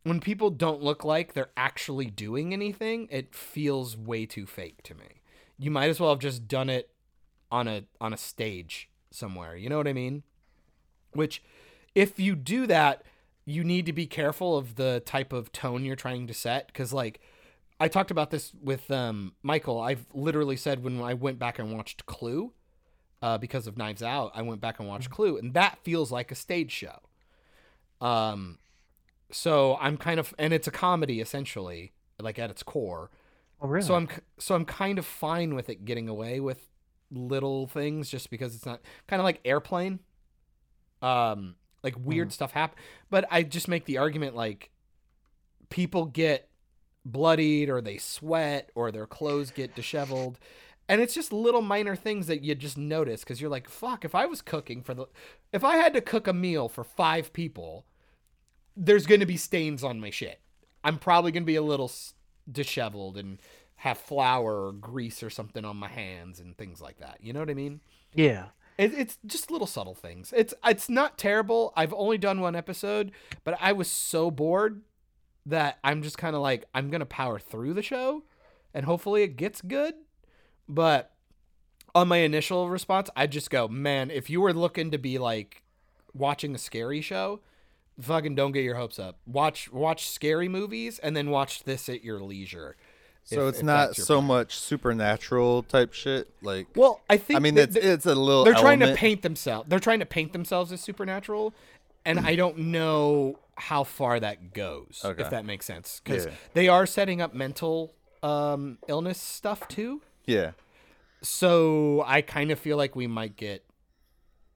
[0.03, 4.95] when people don't look like they're actually doing anything, it feels way too fake to
[4.95, 5.23] me.
[5.59, 6.91] You might as well have just done it
[7.51, 9.57] on a on a stage somewhere.
[9.57, 10.23] You know what I mean?
[11.15, 11.43] Which
[11.95, 13.05] if you do that,
[13.47, 16.93] you need to be careful of the type of tone you're trying to set cuz
[16.93, 17.23] like
[17.81, 19.81] I talked about this with um, Michael.
[19.81, 22.53] I've literally said when I went back and watched Clue,
[23.23, 26.31] uh, because of Knives Out, I went back and watched Clue, and that feels like
[26.31, 27.01] a stage show.
[28.01, 28.59] Um,
[29.31, 33.11] so I'm kind of, and it's a comedy essentially, like at its core.
[33.61, 33.87] Oh, really?
[33.87, 34.09] So I'm,
[34.39, 36.69] so I'm kind of fine with it getting away with
[37.11, 40.01] little things, just because it's not kind of like Airplane.
[41.03, 42.77] Um, like weird stuff happen,
[43.09, 44.71] but I just make the argument like
[45.71, 46.50] people get
[47.05, 50.39] bloodied or they sweat or their clothes get disheveled
[50.89, 54.15] and it's just little minor things that you just notice because you're like fuck if
[54.15, 55.07] i was cooking for the
[55.53, 57.87] if i had to cook a meal for five people
[58.77, 60.41] there's gonna be stains on my shit
[60.85, 62.13] i'm probably gonna be a little s-
[62.51, 63.39] disheveled and
[63.77, 67.41] have flour or grease or something on my hands and things like that you know
[67.41, 67.81] what i mean
[68.15, 68.47] yeah.
[68.77, 70.33] it, it's just little subtle things.
[70.37, 71.73] It's it's not terrible.
[71.77, 73.13] I've only done one episode,
[73.45, 74.83] but I was so bored
[75.51, 78.23] that I'm just kind of like I'm gonna power through the show,
[78.73, 79.95] and hopefully it gets good.
[80.69, 81.13] But
[81.95, 85.63] on my initial response, I just go, man, if you were looking to be like
[86.15, 87.41] watching a scary show,
[88.01, 89.19] fucking don't get your hopes up.
[89.27, 92.77] Watch watch scary movies and then watch this at your leisure.
[93.25, 96.31] So if- it's if not so much supernatural type shit.
[96.43, 98.45] Like, Well, I think I mean, it's, it's a little.
[98.45, 99.69] they're trying to paint themselves.
[99.69, 101.55] They're trying to paint themselves as supernatural,
[102.05, 105.03] and I don't know how far that goes.
[105.05, 105.23] Okay.
[105.23, 106.33] If that makes sense, because Yeah.
[106.55, 110.03] they are setting up mental um, illness stuff too.
[110.27, 110.53] Yeah.
[111.23, 113.65] So I kind of feel like we might get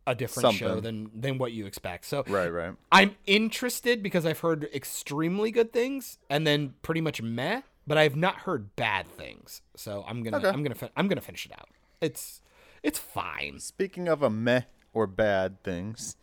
[0.07, 2.05] a different show than than what you expect.
[2.05, 2.49] So Right.
[2.49, 2.75] Right.
[2.93, 8.17] I'm interested because I've heard extremely good things and then pretty much meh, but I've
[8.17, 9.63] not heard bad things.
[9.77, 10.49] So I'm gonna Okay.
[10.49, 11.69] I'm gonna I'm gonna finish it out.
[12.01, 12.41] It's
[12.83, 13.61] it's fine.
[13.61, 16.17] Speaking of a meh or bad things,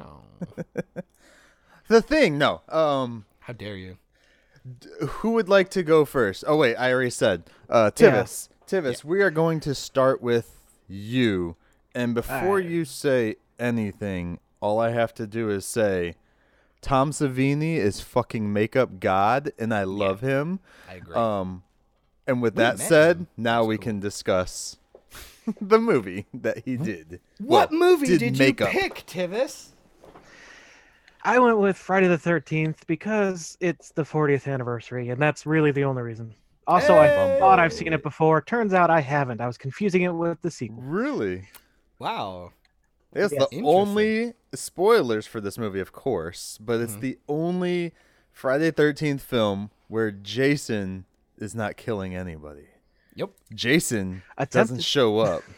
[0.00, 0.20] Oh,
[1.88, 2.38] the thing.
[2.38, 2.62] No.
[2.68, 3.24] Um.
[3.40, 3.98] how dare you?
[5.08, 6.44] Who would like to go first?
[6.46, 7.44] Oh wait, I already said.
[7.68, 8.22] Uh, Yeah.
[8.22, 8.48] Tivis.
[8.66, 11.54] Tivis, we are going to start with you,
[11.94, 12.64] and before Alright.
[12.66, 16.16] you say anything, all I have to do is say,
[16.80, 20.58] Tom Savini is fucking makeup god, and I love him.
[20.90, 21.14] I agree.
[21.14, 21.62] Um,
[22.26, 23.26] and with We that said, him.
[23.36, 23.82] now That's we cool.
[23.84, 24.78] can discuss
[25.60, 27.20] the movie that he did.
[27.38, 28.72] what Well, movie did, makeup.
[28.72, 29.68] you pick, Tivis?
[31.22, 35.84] I went with Friday the 13th because it's the 40th anniversary, and that's really the
[35.84, 36.34] only reason.
[36.68, 38.40] Also, I thought I've seen it before.
[38.42, 39.40] Turns out I haven't.
[39.40, 40.82] I was confusing it with the sequel.
[40.82, 41.48] Really?
[41.98, 42.52] Wow.
[43.12, 43.44] It's Yeah.
[43.50, 46.82] the only spoilers for this movie, of course, but Mm-hmm.
[46.84, 47.92] it's the only
[48.32, 51.06] Friday Thirteenth film where Jason
[51.38, 52.66] is not killing anybody.
[53.16, 53.30] Yep.
[53.54, 55.42] Jason Attempted- doesn't show up.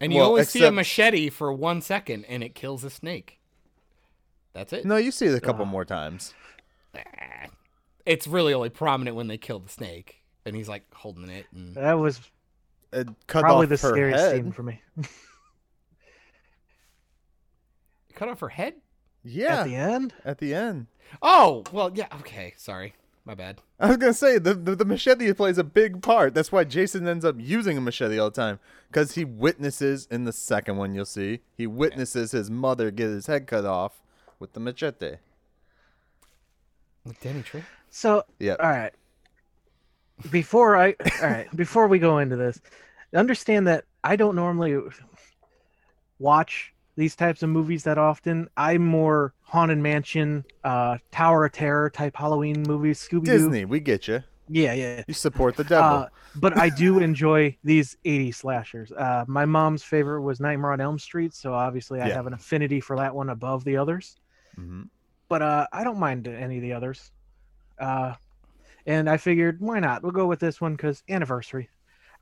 [0.00, 3.38] And you Well, only see a machete for one second, and it kills a snake.
[4.52, 4.84] That's it.
[4.84, 5.68] No, you see it a couple Ah.
[5.68, 6.34] more times.
[6.96, 7.46] Ah.
[8.04, 11.46] It's really only prominent when they kill the snake, and he's like holding it.
[11.54, 12.20] And That was
[12.92, 14.32] It cut probably off the her scariest head.
[14.34, 14.80] scene for me.
[18.14, 18.74] cut off her head.
[19.22, 20.88] Yeah, At the end, at the end.
[21.22, 22.08] Oh well, yeah.
[22.20, 22.94] Okay, sorry,
[23.24, 23.60] my bad.
[23.80, 26.34] I was gonna say the, the the machete plays a big part.
[26.34, 30.24] That's why Jason ends up using a machete all the time because he witnesses in
[30.24, 34.02] the second one you'll see he witnesses his mother get his head cut off
[34.38, 35.16] with the machete.
[37.04, 37.64] With Danny Trejo.
[37.90, 38.56] so yeah.
[38.60, 38.92] all right.
[40.30, 42.60] Before I, all right, before we go into this,
[43.14, 44.78] understand that I don't normally
[46.18, 48.48] watch these types of movies that often.
[48.56, 53.24] I'm more haunted mansion, uh, Tower of Terror type Halloween movies, Scooby.
[53.26, 54.22] Disney, we get you.
[54.48, 55.02] Yeah, yeah.
[55.08, 55.90] You support the devil.
[56.00, 58.92] Uh, but I do enjoy these 80s slashers.
[58.92, 62.14] Uh, my mom's favorite was Nightmare on Elm Street, so obviously I Yeah.
[62.14, 64.16] have an affinity for that one above the others.
[64.58, 64.88] Mhm.
[65.28, 67.10] But uh, I don't mind any of the others.
[67.78, 68.14] Uh,
[68.86, 70.02] and I figured, why not?
[70.02, 71.70] We'll go with this one because anniversary.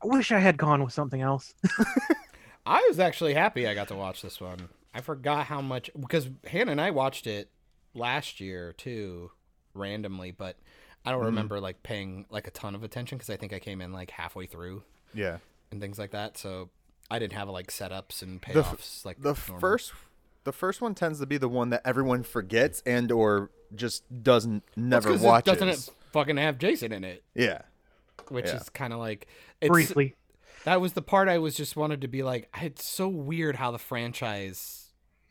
[0.02, 1.54] I wish I had gone with something else.
[2.64, 4.68] I was actually happy I got to watch this one.
[4.94, 7.50] I forgot how much because Hannah and I watched it
[7.94, 9.30] last year too,
[9.74, 10.56] randomly, but
[11.04, 11.26] I don't mm-hmm.
[11.26, 14.10] remember like paying like a ton of attention because I think I came in like
[14.10, 14.82] halfway through
[15.14, 15.38] Yeah.
[15.70, 16.36] and things like that.
[16.38, 16.70] So
[17.10, 19.58] I didn't have like setups and The f- payoffs like The normal.
[19.60, 19.92] first
[20.44, 24.62] the first one tends to be the one that everyone forgets and or just doesn't
[24.76, 25.52] never never 'cause watches.
[25.54, 27.62] Doesn't it fucking have Jason in it, yeah.
[28.28, 28.56] which Yeah.
[28.56, 29.26] is kind of like
[29.60, 30.16] it's, Briefly.
[30.64, 33.70] That was the part I was just wanted to be like, it's so weird how
[33.70, 34.90] the franchise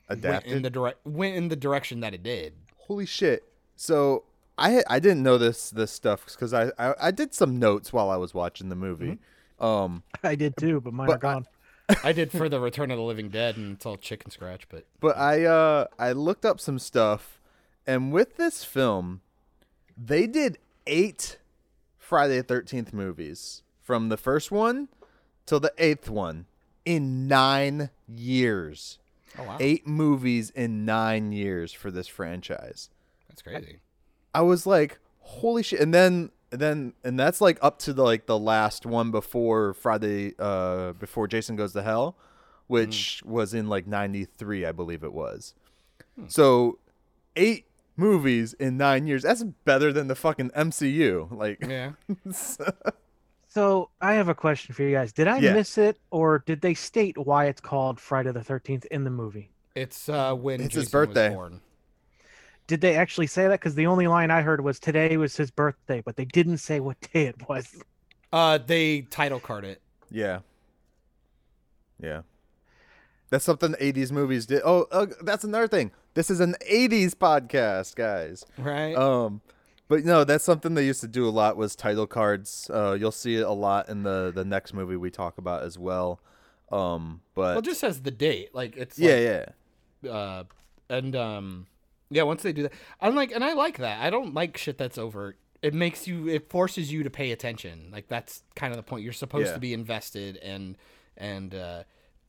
[0.10, 0.52] went Adapted.
[0.52, 2.54] in the direct went in the direction that it did.
[2.78, 3.44] Holy shit!
[3.76, 4.24] So
[4.58, 8.10] I I didn't know this this stuff because I, I I did some notes while
[8.10, 9.20] I was watching the movie.
[9.60, 9.66] Mm-hmm.
[9.66, 11.46] Um, I did too, but mine But are I- gone.
[12.04, 14.68] I did for the Return of the Living Dead, and it's all chicken scratch.
[14.70, 17.40] But but I uh I looked up some stuff,
[17.88, 19.22] and with this film,
[19.98, 20.58] they did
[20.88, 21.38] eight
[21.98, 24.88] Friday the Thirteenth movies from the first one
[25.46, 26.46] till the eighth one
[26.86, 29.00] in nine years.
[29.38, 32.90] oh wow, Eight movies in nine years for this franchise.
[33.30, 33.80] that's crazy.
[34.34, 35.80] I was like, holy shit!
[35.80, 39.74] And then, and then, and that's like up to the like the last one before
[39.74, 42.16] Friday, uh, before Jason Goes to Hell,
[42.68, 45.54] which was in like '93, I believe it was.
[46.28, 46.80] So,
[47.36, 47.66] eight
[47.98, 49.24] movies in nine years.
[49.24, 51.32] That's better than the fucking MCU.
[51.32, 51.92] Like, Yeah,
[53.54, 55.12] So I have a question for you guys.
[55.12, 55.54] Did I Yeah.
[55.54, 59.52] miss it, or did they state why it's called Friday the Thirteenth in the movie?
[59.76, 61.30] it's uh when It's his Jason was birthday.
[61.30, 61.62] born.
[62.68, 63.60] Did they actually say that?
[63.60, 66.80] Because the only line I heard was today was his birthday, but they didn't say
[66.80, 67.68] what day it was.
[68.32, 69.82] Uh, they title card it.
[70.10, 70.40] yeah,
[72.02, 72.22] yeah.
[73.30, 74.62] That's something the '80s movies did.
[74.64, 75.92] Oh, uh, that's another thing.
[76.14, 78.46] This is an '80s podcast, guys.
[78.58, 78.96] Right.
[78.96, 79.42] Um,
[79.92, 82.72] but no, that's something they used to do a lot was title cards.
[82.74, 85.78] Uh, you'll see it a lot in the the next movie we talk about as
[85.78, 86.22] well.
[86.72, 88.56] Um, but well, it just says the date.
[88.56, 89.54] Like it's yeah, like,
[90.04, 90.44] yeah, uh
[90.90, 91.68] and um
[92.10, 94.78] yeah once they do that i'm like and i like that i don't like shit
[94.78, 98.78] that's overt it makes you it forces you to pay attention like that's kind of
[98.78, 99.54] the point you're supposed Yeah.
[99.54, 100.76] to be invested and
[101.16, 101.84] and uh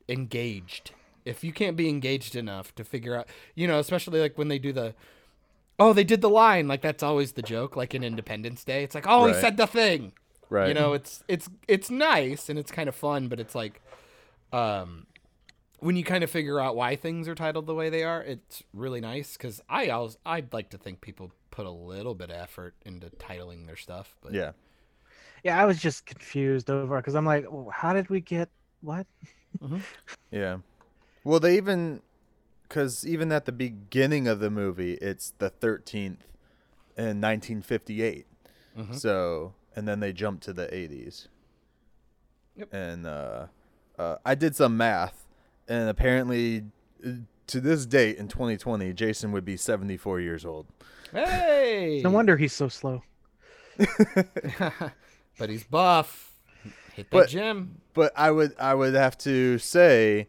[0.08, 0.92] engaged
[1.24, 4.58] if you can't be engaged enough to figure out you know especially like when they
[4.58, 4.94] do the
[5.79, 8.95] oh they did the line like that's always the joke like in independence day it's
[8.95, 10.12] like oh he said the thing
[10.51, 10.68] right.
[10.68, 13.81] you know it's it's it's nice and it's kind of fun but it's like
[14.53, 15.07] um
[15.81, 18.62] when you kind of figure out why things are titled the way they are it's
[18.73, 22.37] really nice because i always i'd like to think people put a little bit of
[22.37, 24.53] effort into titling their stuff but yeah,
[25.45, 28.49] Yeah, I was just confused over because I'm like, "Oh, how did we get
[28.81, 29.07] what?
[30.31, 30.59] yeah.
[31.25, 32.01] Well, they even
[32.73, 36.25] because even at the beginning of the movie, it's the thirteenth
[36.97, 38.27] in 1958.
[38.79, 38.95] Mhm.
[38.99, 41.29] So, and then they jump to the 80s.
[42.57, 42.73] Yep.
[42.73, 43.47] And uh,
[43.99, 45.27] uh, I did some math,
[45.68, 46.64] and apparently,
[47.07, 47.11] uh,
[47.49, 50.66] to this date in 2020, Jason would be 74 years old.
[51.12, 53.03] hey No wonder he's so slow.
[55.39, 56.31] but he's buff
[56.95, 60.29] hit the But- gym But I would I would have to say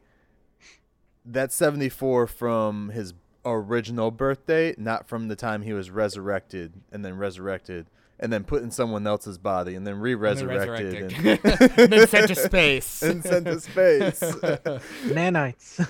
[1.25, 3.13] that's 74 from his
[3.45, 7.87] original birth date, not from the time he was resurrected and then resurrected
[8.19, 11.79] and then put in someone else's body and then re-resurrected and, resurrected.
[11.79, 14.19] and then sent to space and sent to space.
[15.07, 15.85] Nanites.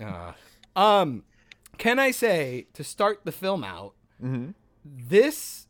[0.00, 0.32] Uh,
[0.78, 1.24] um,
[1.76, 4.54] can I say to start the film out, Mhm.
[4.84, 5.66] this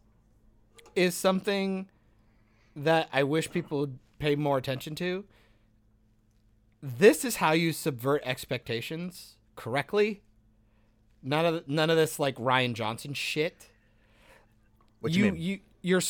[0.94, 1.88] is something
[2.76, 5.24] that I wish people would pay more attention to.
[6.82, 10.22] This is how you subvert expectations correctly.
[11.22, 13.68] None of none of this like Rian Johnson shit.
[15.00, 15.40] What you you mean?
[15.40, 16.02] you you're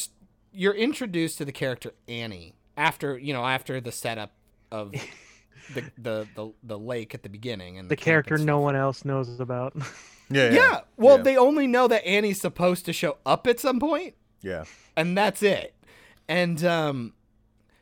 [0.52, 4.32] you're introduced to the character Annie after you know after the setup
[4.70, 4.92] of
[5.74, 8.76] the the the, the lake at the beginning and The camp and character no one
[8.76, 9.74] else knows about.
[10.30, 10.80] yeah, Yeah.
[10.96, 11.22] Well, yeah.
[11.22, 14.64] they only know that Annie's supposed to show up at some point, yeah.
[14.96, 15.74] and that's it.
[16.28, 17.14] And um,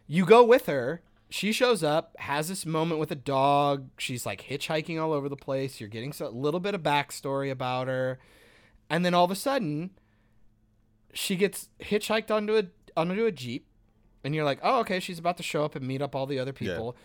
[0.07, 1.03] you go with her.
[1.29, 3.89] She shows up, has this moment with a dog.
[3.99, 5.81] She's like hitchhiking all over the place.
[5.81, 8.19] You're getting a little bit of backstory about her,
[8.89, 9.91] and then all of a sudden,
[11.13, 12.65] she gets hitchhiked onto a
[12.97, 13.67] onto a jeep,
[14.23, 16.39] and you're like, oh, okay, she's about to show up and meet up all the
[16.39, 16.73] other Yeah.
[16.75, 16.97] people,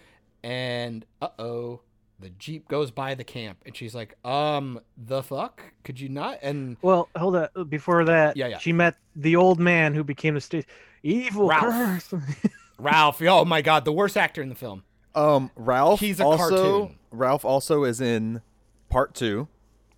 [0.43, 1.81] and uh oh.
[2.19, 5.63] The jeep goes by the camp, and she's like, "Um, the fuck?
[5.83, 8.57] Could you not?" And well, hold up, Before that, Yeah, yeah.
[8.59, 10.67] she met the old man who became the state
[11.01, 12.13] evil Ralph.
[12.77, 12.83] curse.
[12.83, 14.83] Ralph, oh my god, the worst actor in the film.
[15.15, 16.49] Um Ralph He's a also
[16.83, 16.95] cartoon.
[17.11, 18.41] Ralph also is in
[18.89, 19.47] part 2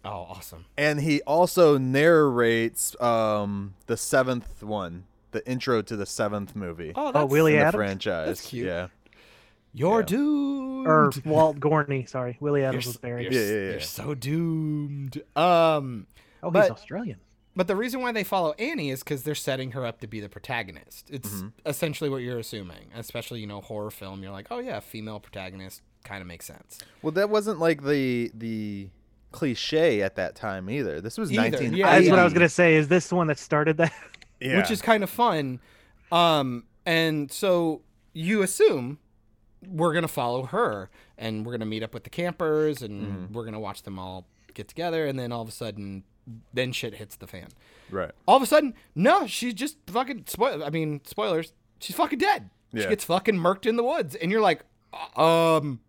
[0.05, 0.65] Oh, awesome.
[0.77, 6.91] and he also narrates um the seventh one, the intro to the seventh movie.
[6.95, 8.27] Oh, Oh, Willie in the franchise.
[8.27, 8.67] That's cute.
[8.67, 8.87] Yeah.
[9.75, 10.05] You're Yeah.
[10.05, 10.87] doomed.
[10.87, 12.07] or Walt Gorney.
[12.09, 13.31] Sorry, Willie you're, Adams s- was buried.
[13.31, 13.71] you're Yeah, yeah, yeah.
[13.71, 15.21] you're so doomed.
[15.35, 16.07] Um,
[16.43, 17.19] Oh, he's But- Australian.
[17.55, 20.19] But the reason why they follow Annie is because they're setting her up to be
[20.19, 21.09] the protagonist.
[21.11, 21.47] It's Mm-hmm.
[21.65, 24.23] essentially what you're assuming, especially you know horror film.
[24.23, 26.79] You're like, oh yeah, female protagonist kind of makes sense.
[27.01, 28.89] Well, that wasn't like the the
[29.31, 31.01] cliche at that time either.
[31.01, 31.77] This was Either, 1980.
[31.79, 32.75] yeah, That's what I was gonna say.
[32.75, 33.91] Is this the one that started that?
[34.39, 34.57] Yeah.
[34.57, 35.61] which is kind of fun.
[36.11, 37.81] Um, and so
[38.11, 38.99] you assume
[39.65, 43.33] we're gonna follow her, and we're gonna meet up with the campers, and Mm-hmm.
[43.33, 46.03] we're gonna watch them all get together, and then all of a sudden,
[46.53, 47.47] then shit hits the fan.
[47.89, 48.11] Right.
[48.27, 50.25] All of a sudden, no, she's just fucking.
[50.27, 50.63] Spoil.
[50.63, 51.53] I mean, spoilers.
[51.79, 52.49] She's fucking dead.
[52.75, 54.61] She gets fucking murked in the woods, and you're like,
[55.15, 55.79] um,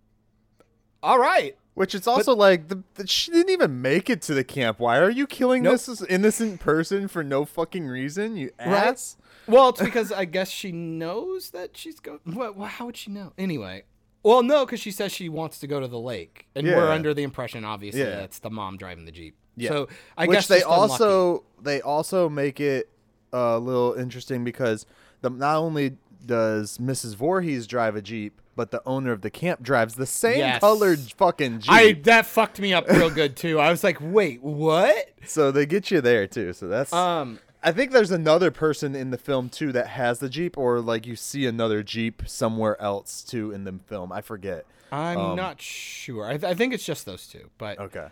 [1.02, 1.56] all right.
[1.74, 4.78] Which it's also like the, the she didn't even make it to the camp.
[4.78, 5.80] Why are you killing Nope.
[5.80, 8.36] this innocent person for no fucking reason?
[8.36, 8.68] You Right.
[8.68, 9.16] ass.
[9.48, 12.20] Well, it's because I guess she knows that she's going.
[12.24, 12.56] What?
[12.56, 13.32] well, How would she know?
[13.36, 13.84] Anyway.
[14.22, 17.12] Well, no, because she says she wants to go to the lake, and we're under
[17.12, 18.10] the impression, obviously, Yeah.
[18.16, 19.36] that's the mom driving the jeep.
[19.56, 19.68] Yeah.
[19.70, 20.92] So I Which guess they just unlucky.
[20.92, 22.88] also they also make it
[23.32, 24.86] a little interesting because
[25.22, 25.96] the not only
[26.26, 27.14] does Mrs.
[27.16, 30.60] Voorhees drive a jeep, but the owner of the camp drives the same Yes.
[30.60, 31.70] colored fucking jeep.
[31.72, 33.58] I that fucked me up real good too.
[33.60, 35.08] I was like, wait, what?
[35.26, 36.52] so they get you there too.
[36.52, 40.28] So that's Um, I think there's another person in the film too that has the
[40.28, 44.12] jeep, or like you see another jeep somewhere else too in the film.
[44.12, 44.66] I forget.
[44.92, 46.26] I'm Um, not sure.
[46.26, 47.50] I, th- I think it's just those two.
[47.58, 48.06] But Okay.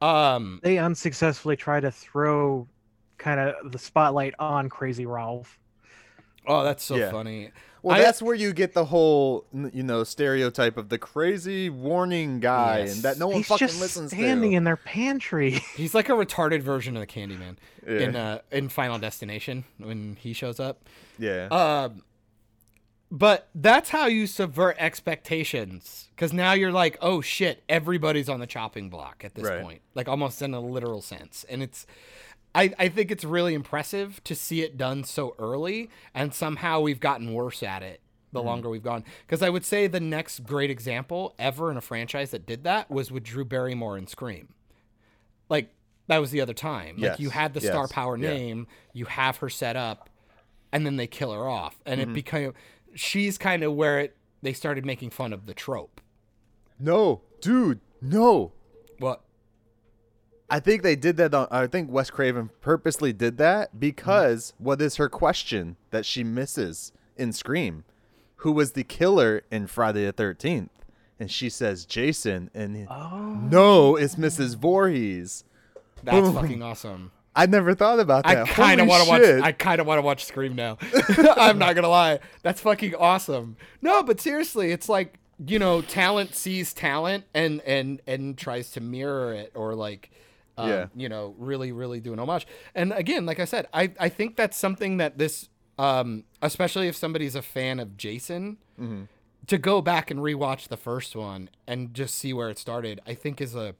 [0.00, 2.66] Um, They unsuccessfully try to throw
[3.18, 5.58] kind of the spotlight on Crazy Ralph.
[6.46, 7.10] oh, that's so Yeah.
[7.10, 7.50] funny.
[7.82, 12.40] Well, I- that's where you get the whole, you know, stereotype of the crazy warning
[12.40, 12.94] guy, Yes.
[12.94, 14.56] and that no one He's fucking just listens standing to.
[14.56, 15.50] in their pantry.
[15.76, 20.32] He's like a retarded version of the Candyman in uh in Final Destination when he
[20.32, 20.88] shows up.
[21.18, 21.46] yeah.
[21.50, 22.02] Um,
[23.10, 26.08] but that's how you subvert expectations.
[26.14, 29.62] Because now you're like, oh shit, everybody's on the chopping block at this Right.
[29.62, 31.44] point, like almost in a literal sense.
[31.48, 31.86] And it's,
[32.54, 37.00] I, I think it's really impressive to see it done so early, and somehow we've
[37.00, 38.00] gotten worse at it
[38.32, 38.46] the Mm-hmm.
[38.48, 39.04] longer we've gone.
[39.26, 42.90] Because I would say the next great example ever in a franchise that did that
[42.90, 44.48] was with Drew Barrymore in Scream.
[45.48, 45.70] Like
[46.08, 46.96] that was the other time.
[46.98, 48.30] Like you had the star yes, power yeah.
[48.30, 50.10] name, you have her set up,
[50.72, 52.10] and then they kill her off and Mm-hmm.
[52.10, 52.54] it became
[52.98, 56.00] she's kind of where it they started making fun of the trope
[56.80, 58.52] no, dude, no.
[58.98, 59.22] what
[60.50, 61.34] I think they did that.
[61.34, 64.64] On, I think Wes Craven purposely did that because mm-hmm.
[64.64, 67.84] what is her question that she misses in Scream?
[68.36, 70.70] Who was the killer in Friday the Thirteenth?
[71.20, 73.40] And she says Jason, and Oh.
[73.42, 74.56] no, it's Mrs.
[74.56, 75.42] Voorhees.
[76.04, 76.34] that's Boom.
[76.34, 78.36] fucking awesome I never thought about that.
[78.36, 80.76] i kind of want to watch i kind of want to watch scream now.
[81.36, 82.18] I'm not gonna lie.
[82.42, 83.56] That's fucking awesome.
[83.80, 88.80] No but seriously it's like you know talent sees talent and and and tries to
[88.80, 90.10] mirror it or like
[90.56, 90.86] um, Yeah.
[90.96, 92.46] you know really really do an homage.
[92.74, 96.96] And again like i said i i think that's something that this um especially if
[96.96, 99.02] somebody's a fan of jason Mm-hmm.
[99.46, 103.14] to go back and rewatch the first one and just see where it started i
[103.14, 103.74] think is a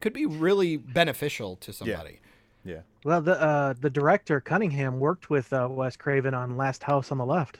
[0.00, 2.18] could be really beneficial to somebody
[2.64, 2.80] yeah.
[3.04, 7.18] Well, the uh, the director Cunningham worked with uh, Wes Craven on Last House on
[7.18, 7.58] the Left.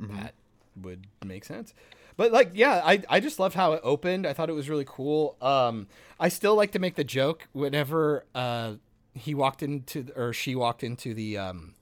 [0.00, 0.34] that
[0.80, 1.74] would make sense.
[2.16, 4.26] But like yeah I, I just loved how it opened.
[4.26, 5.36] I thought it was really cool.
[5.40, 5.86] Um
[6.18, 8.74] i still like to make the joke whenever uh
[9.14, 11.74] he walked into or she walked into the um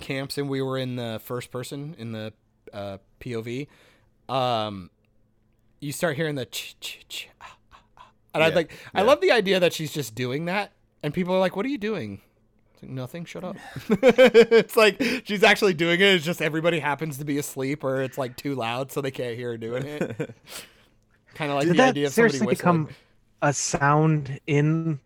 [0.00, 2.32] camps and we were in the first person in the
[2.72, 3.66] uh pov
[4.28, 4.90] um
[5.80, 8.10] you start hearing the ch ch ch ah, ah, ah.
[8.34, 10.72] and i Yeah, like i love the idea that she's just doing that
[11.02, 12.20] and people are like what are you doing
[12.80, 13.24] it's like, nothing.
[13.24, 13.56] Shut up.
[13.88, 16.14] it's like she's actually doing it.
[16.14, 19.36] It's just everybody happens to be asleep, or it's like too loud, so they can't
[19.36, 20.34] hear her doing it.
[21.34, 22.84] kind of like Did the that idea of somebody seriously whistling.
[22.84, 22.96] become
[23.42, 24.98] a sound in,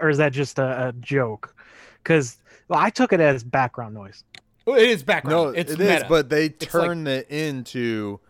[0.00, 1.54] or is that just a, a joke?
[2.02, 2.38] Because
[2.68, 4.24] well, I took it as background noise.
[4.64, 5.36] Well, it is background.
[5.36, 6.06] No, it's it is, meta.
[6.08, 8.20] but they It's like- turned it into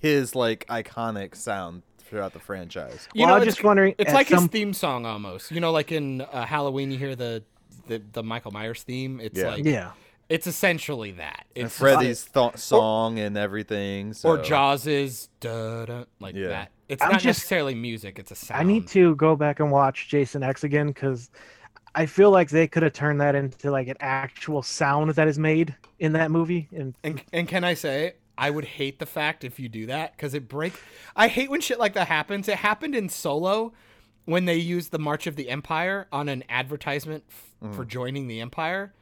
[0.00, 3.08] his like iconic sound throughout the franchise.
[3.14, 5.50] you well, I'm just wondering, It's at like his some- theme song almost.
[5.50, 7.42] You know, like in uh, Halloween, you hear the,
[7.86, 9.20] the the Michael Myers theme.
[9.20, 9.48] It's Yeah.
[9.50, 9.90] like Yeah.
[10.28, 11.46] it's essentially that.
[11.56, 14.12] And It's Freddy's th- song and everything.
[14.14, 14.30] So.
[14.30, 16.48] or Jaws's da da like Yeah.
[16.48, 16.70] that.
[16.88, 18.18] It's I'm not just- necessarily music.
[18.18, 18.60] It's a sound.
[18.60, 21.30] I need to go back and watch Jason X again because
[21.94, 25.38] I feel like they could have turned that into like an actual sound that is
[25.38, 26.68] made in that movie.
[26.74, 30.12] And And and can I say I would hate the fact if you do that
[30.12, 30.72] because it break.
[31.16, 32.48] I hate when shit like that happens.
[32.48, 33.72] It happened in Solo
[34.24, 37.74] when they used the March of the Empire on an advertisement f- mm.
[37.74, 38.94] for joining the Empire.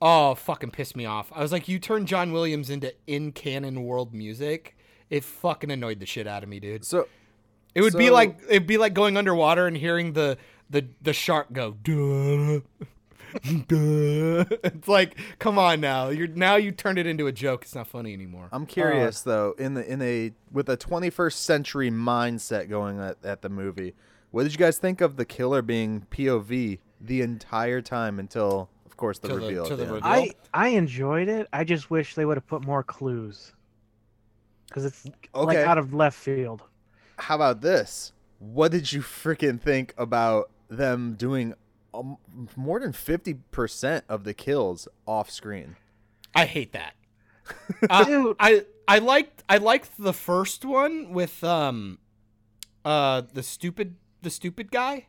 [0.00, 1.30] Oh, fucking pissed me off.
[1.34, 4.76] I was like, you turned John Williams into in canon world music.
[5.10, 6.84] It fucking annoyed the shit out of me, dude.
[6.84, 7.08] So
[7.74, 10.38] It would be like it'd be like going underwater and hearing the
[10.70, 11.72] the the shark go.
[11.82, 12.60] Duh.
[13.44, 16.08] It's like, come on now.
[16.08, 17.62] You're now you turned it into a joke.
[17.62, 18.48] It's not funny anymore.
[18.52, 23.42] I'm curious though, in the in a with a 21st century mindset going at, at
[23.42, 23.94] the movie,
[24.30, 28.96] what did you guys think of the killer being POV the entire time until, of
[28.96, 29.66] course, the To the- reveal?
[29.66, 30.00] to the reveal.
[30.04, 31.48] I I enjoyed it.
[31.52, 33.52] I just wish they would have put more clues.
[34.68, 35.64] because it's like Okay.
[35.64, 36.62] out of left field.
[37.16, 38.12] How about this?
[38.38, 41.54] What did you freaking think about them doing
[41.98, 42.16] um,
[42.56, 45.76] more than 50% of the kills off screen?
[46.34, 46.94] I hate that.
[47.88, 48.36] Uh, Dude.
[48.38, 51.98] I I liked I liked the first one with um
[52.84, 55.06] uh the stupid the stupid guy.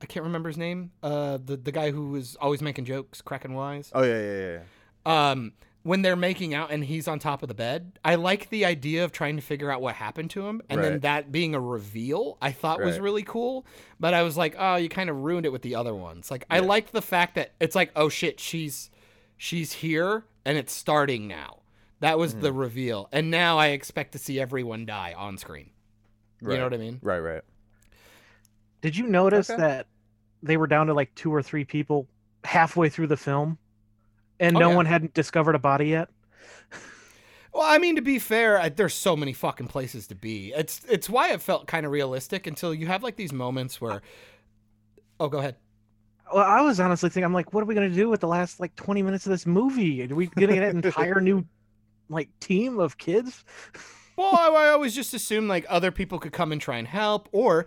[0.00, 0.92] I can't remember his name.
[1.02, 3.90] Uh the the guy who was always making jokes, cracking wise.
[3.92, 4.58] Oh, yeah, yeah, yeah.
[5.06, 5.30] yeah.
[5.30, 5.52] Um
[5.82, 7.98] when they're making out and he's on top of the bed.
[8.04, 11.00] I like the idea of trying to figure out what happened to him and then
[11.00, 13.64] that being a reveal I thought was really cool,
[13.98, 16.44] but I was like, "Oh, you kind of ruined it with the other ones." Like
[16.50, 18.90] I liked the fact that it's like, "Oh shit, she's
[19.38, 21.60] she's here and it's starting now."
[22.00, 22.42] That was Mm-hmm.
[22.42, 23.08] the reveal.
[23.12, 25.70] And now I expect to see everyone die on screen.
[26.42, 26.98] You know what I mean?
[27.02, 27.42] Right, right.
[28.80, 29.60] Did you notice Okay.
[29.60, 29.86] that
[30.42, 32.06] they were down to like two or three people
[32.44, 33.58] halfway through the film,
[34.40, 34.76] and Oh, no yeah.
[34.76, 36.08] one hadn't discovered a body yet?
[37.52, 40.52] Well, I mean, to be fair, I, there's so many fucking places to be.
[40.56, 44.02] It's it's why it felt kind of realistic until you have like these moments where.
[45.18, 45.56] Oh, go ahead.
[46.32, 48.60] Well, I was honestly thinking, I'm like, what are we gonna do with the last
[48.60, 50.00] like 20 minutes of this movie?
[50.04, 51.44] Are we gonna get an entire new
[52.08, 53.44] like team of kids?
[54.16, 57.28] Well, I, I always just assumed like other people could come and try and help,
[57.32, 57.66] or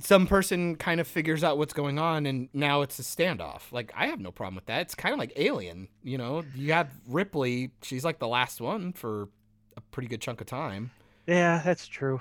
[0.00, 3.72] some person kind of figures out what's going on, and now it's a standoff.
[3.72, 4.82] Like I have no problem with that.
[4.82, 5.88] It's kind of like Alien.
[6.02, 7.72] You know, you have Ripley.
[7.82, 9.28] She's like the last one for
[9.76, 10.90] a pretty good chunk of time.
[11.26, 12.20] Yeah, that's true.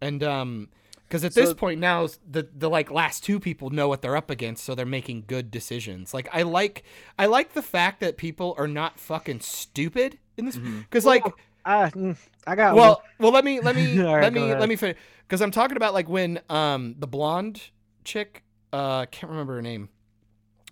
[0.00, 0.68] And um
[1.06, 4.30] because at this point now the the like last two people know what they're up
[4.30, 6.12] against so they're making good decisions.
[6.14, 6.84] Like I like
[7.18, 10.58] I like the fact that people are not fucking stupid in this
[10.90, 11.24] cuz like
[11.68, 12.16] I, mm,
[12.46, 14.60] I got well well let me let me All right, let go me ahead.
[14.60, 14.96] let me finish
[15.28, 17.60] cuz I'm talking about like when um the blonde
[18.04, 18.42] chick
[18.72, 19.88] uh can't remember her name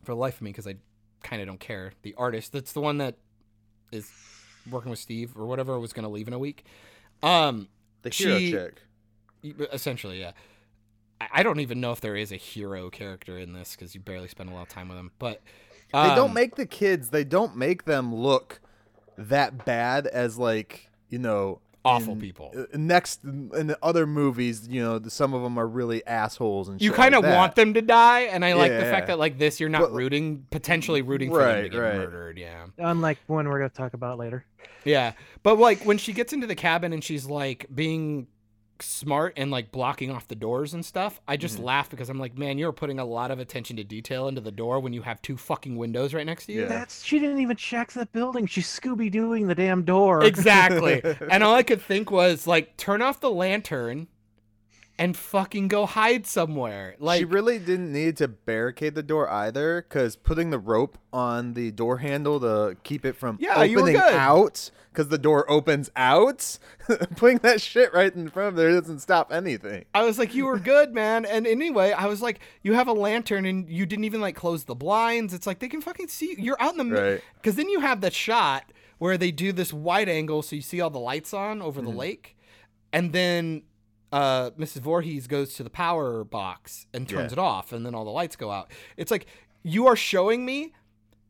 [0.05, 0.77] for the life of me cuz I
[1.23, 1.93] kind of don't care.
[2.03, 3.17] The artist that's the one that
[3.93, 4.11] is
[4.71, 6.65] working with Steve or whatever was going to leave in a week.
[7.23, 7.69] Um
[8.03, 8.83] The hero She- chick.
[9.73, 10.33] essentially yeah
[11.21, 14.01] I- i don't even know if there is a hero character in this because you
[14.01, 15.41] barely spend a lot of time with him but
[15.93, 18.61] They um, don't make the kids, they don't make them look
[19.19, 21.61] that bad as, like, you know.
[21.85, 22.53] Awful in- people.
[22.57, 26.83] uh, Next, in the other movies, you know, some of them are really assholes and
[26.83, 28.91] you kind of like want them to die and i like the Yeah.
[28.91, 31.95] fact that like this you're not But- rooting potentially rooting for them to get right.
[31.97, 34.45] murdered yeah unlike one we're gonna talk about later.
[34.85, 35.13] yeah
[35.45, 38.27] but like when she gets into the cabin and she's like being
[38.83, 41.65] smart and like blocking off the doors and stuff i just Mm-hmm.
[41.65, 44.51] laugh because i'm like man you're putting a lot of attention to detail into the
[44.51, 46.69] door when you have two fucking windows right next to you Yeah.
[46.69, 48.47] That's she didn't even check the building.
[48.47, 50.25] She's Scooby Dooing the damn door.
[50.25, 51.01] Exactly.
[51.31, 54.09] and all I could think was like turn off the lantern
[54.99, 56.97] and fucking go hide somewhere.
[56.99, 61.53] Like she really didn't need to barricade the door either, because putting the rope on
[61.55, 66.59] the door handle to keep it from Yeah, opening out, because the door opens out,
[67.17, 69.85] putting that shit right in front of there doesn't stop anything.
[69.95, 71.27] I was like, you were good, man.
[71.27, 74.65] And anyway, I was like, you have a lantern and you didn't even like close
[74.65, 75.35] the blinds.
[75.35, 76.37] It's like they can fucking see you.
[76.39, 77.05] You're out in the middle.
[77.13, 77.21] Right.
[77.35, 80.81] Because then you have that shot where they do this wide angle so you see
[80.81, 81.91] all the lights on over Mm-hmm.
[81.91, 82.37] the lake.
[82.95, 83.63] And then
[84.13, 84.81] uh, Mrs.
[84.81, 87.39] Voorhees goes to the power box and turns Yeah.
[87.39, 88.71] it off, and then all the lights go out.
[88.97, 89.27] It's like
[89.63, 90.73] you are showing me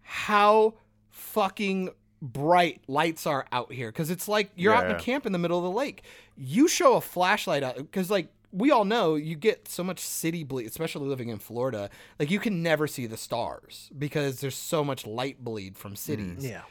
[0.03, 0.74] how
[1.11, 1.91] fucking
[2.22, 5.39] bright lights are out here because it's like you're out in a camp in the
[5.39, 6.03] middle of the lake.
[6.37, 10.45] You show a flashlight out because like we all know you get so much city
[10.45, 11.91] bleed, especially living in Florida.
[12.18, 16.45] Like you can never see the stars because there's so much light bleed from cities.
[16.45, 16.62] Yeah.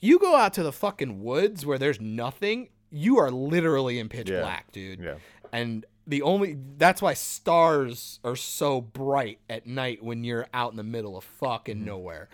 [0.00, 4.28] You go out to the fucking woods where there's nothing, you are literally in pitch
[4.28, 4.40] Yeah.
[4.42, 5.00] black, dude.
[5.00, 5.14] Yeah.
[5.54, 10.76] And the only that's why stars are so bright at night when you're out in
[10.76, 11.84] the middle of fucking mm.
[11.84, 12.28] nowhere.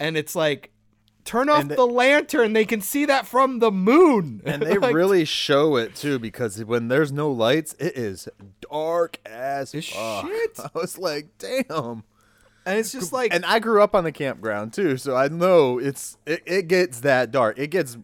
[0.00, 0.70] And it's like
[1.24, 1.68] turn off.
[1.68, 4.40] The- the lantern, they can see that from the moon.
[4.46, 8.26] And they Like, really show it too, because when there's no lights, it is
[8.70, 9.94] dark as shit.
[10.58, 12.04] I was like, damn.
[12.64, 15.78] and it's just like And I grew up on the campground too, so I know
[15.78, 17.58] it's it, it gets that dark.
[17.58, 17.98] It gets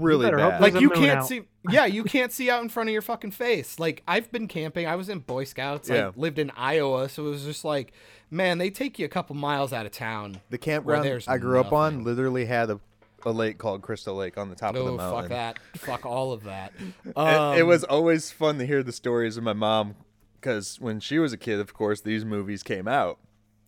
[0.00, 0.60] really bad.
[0.60, 1.26] like you can't out.
[1.26, 4.48] see yeah you can't see out in front of your fucking face like i've been
[4.48, 6.10] camping i was in boy scouts i Yeah.
[6.16, 7.92] lived in iowa so it was just like
[8.30, 11.60] man they take you a couple miles out of town the campground there's I grew
[11.60, 12.80] up on literally had a,
[13.24, 15.20] a lake called Crystal Lake on the top of the oh mountain.
[15.22, 16.72] fuck that fuck all of that
[17.16, 19.94] And it Um, was always fun to hear the stories of my mom
[20.40, 23.18] because when she was a kid, of course, these movies came out.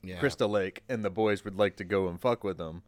[0.02, 0.18] yeah.
[0.18, 2.82] Crystal Lake, and the boys would like to go and fuck with them.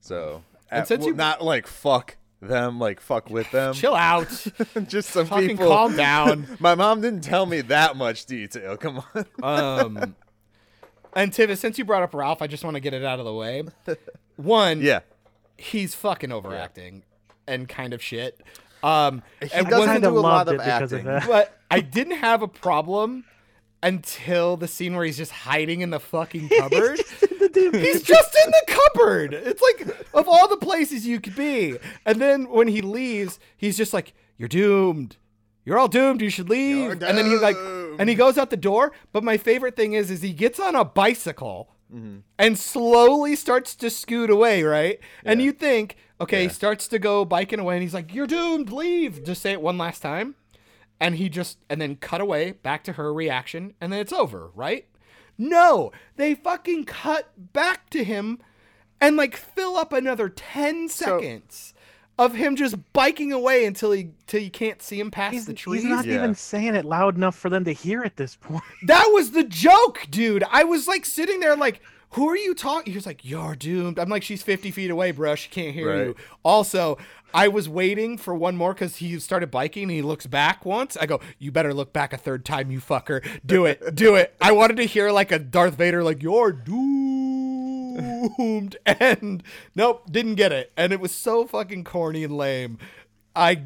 [0.00, 3.74] So, And at- since well, you- not like fuck them, like fuck with them.
[3.74, 4.28] chill out
[4.88, 5.68] Just some fucking people.
[5.68, 8.76] calm down My mom didn't tell me that much detail.
[8.76, 9.02] Come
[9.42, 9.96] on.
[9.96, 10.14] um
[11.14, 13.24] and Tivis, since you brought up ralph i just want to get it out of
[13.24, 13.62] the way
[14.36, 15.00] one yeah.
[15.56, 17.02] he's fucking overacting
[17.48, 18.38] and kind of shit
[18.82, 21.04] Um, He doesn't wasn't- Kinda do a lot of it of acting.
[21.04, 21.26] that.
[21.26, 23.24] but I didn't have a problem
[23.82, 27.00] until the scene where he's just hiding in the fucking cupboard.
[27.20, 29.34] he's just in the cupboard.
[29.34, 31.76] It's like of all the places you could be.
[32.04, 35.16] And then when he leaves, he's just like, "You're doomed.
[35.64, 36.20] You're all doomed.
[36.22, 37.56] You should leave." And then he like,
[37.98, 38.92] and he goes out the door.
[39.12, 41.70] But my favorite thing is, is he gets on a bicycle.
[42.36, 44.98] And slowly starts to scoot away, right?
[45.24, 48.72] And you think, okay, he starts to go biking away, and he's like, "You're doomed,
[48.72, 50.34] leave." Just say it one last time
[51.00, 54.50] and he just and then cut away back to her reaction and then it's over
[54.54, 54.86] right
[55.38, 58.38] no they fucking cut back to him
[59.00, 61.74] and like fill up another 10 seconds
[62.18, 65.82] of him just biking away until he till you can't see him past the trees
[65.82, 66.14] he's not Yeah.
[66.14, 68.62] even saying it loud enough for them to hear at this point.
[68.86, 72.90] that was the joke dude i was like sitting there like who are you talking
[72.92, 75.90] he was like you're doomed i'm like she's 50 feet away bro she can't hear
[75.90, 76.06] Right.
[76.06, 76.96] you also
[77.36, 80.96] i was waiting for one more because he started biking and he looks back once
[80.96, 84.34] i go you better look back a third time you fucker do it do it
[84.40, 89.42] i wanted to hear like a darth vader like you're doomed and
[89.74, 92.78] nope didn't get it and it was so fucking corny and lame
[93.34, 93.62] i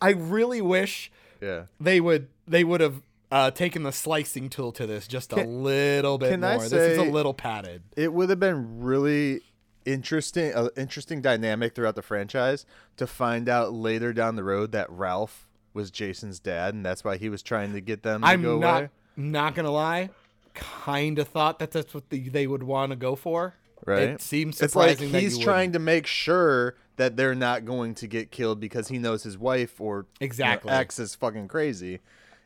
[0.00, 1.10] i really wish
[1.40, 1.64] Yeah.
[1.80, 3.02] they would they would have
[3.32, 6.58] uh, taken the slicing tool to this just a little bit more.
[6.58, 7.82] This is a little padded.
[7.96, 9.40] It would have been really
[9.84, 12.66] interesting, uh, interesting dynamic throughout the franchise
[12.96, 17.16] to find out later down the road that Ralph was Jason's dad, and that's why
[17.16, 18.88] he was trying to get them to I'm go not away.
[19.16, 20.10] not gonna lie.
[20.54, 23.54] Kind of thought that that's what the, they would want to go for.
[23.84, 24.02] Right?
[24.04, 27.94] It seems It's like surprising that he's trying to make sure that they're not going
[27.96, 30.70] to get killed because he knows his wife or you know, Exactly.
[30.70, 31.98] ex is fucking crazy,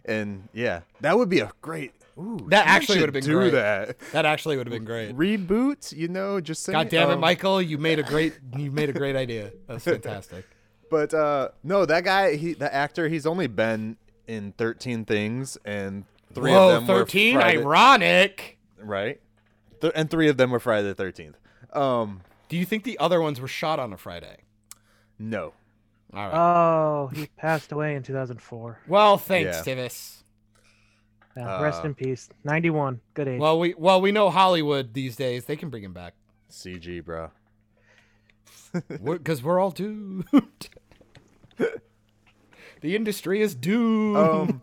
[0.06, 1.92] and yeah, that would be a great.
[2.18, 3.52] Ooh, That actually would've been do great.
[3.52, 3.96] that.
[4.12, 5.16] That actually would have been great.
[5.16, 6.76] Reboot, you know, just saying.
[6.76, 7.62] God damn it, um, Michael!
[7.62, 9.52] You made a great you made a great idea.
[9.66, 10.44] That's fantastic.
[10.90, 16.06] But uh no, that guy, he the actor, he's only been in 13 things, and
[16.32, 17.34] three Whoa, of them were thirteen!
[17.34, 18.56] Friday, Ironic.
[18.78, 19.20] right?
[19.82, 21.34] Th- and three of them were Friday the 13th.
[21.78, 24.38] Um, Do you think the other ones were shot on a Friday?
[25.18, 25.52] no,
[26.14, 26.34] All right.
[26.34, 28.78] Oh, he passed away in 2004.
[28.88, 29.74] well, thanks, yeah.
[29.74, 30.17] Tivis.
[31.38, 32.28] Yeah, rest Uh, in peace.
[32.44, 33.00] 91.
[33.14, 33.40] Good age.
[33.40, 35.44] Well, we well we know Hollywood these days.
[35.44, 36.14] They can bring him back.
[36.50, 37.30] CG, bro.
[39.02, 40.24] because we're, all doomed.
[42.80, 44.16] the industry is doomed.
[44.16, 44.62] Um,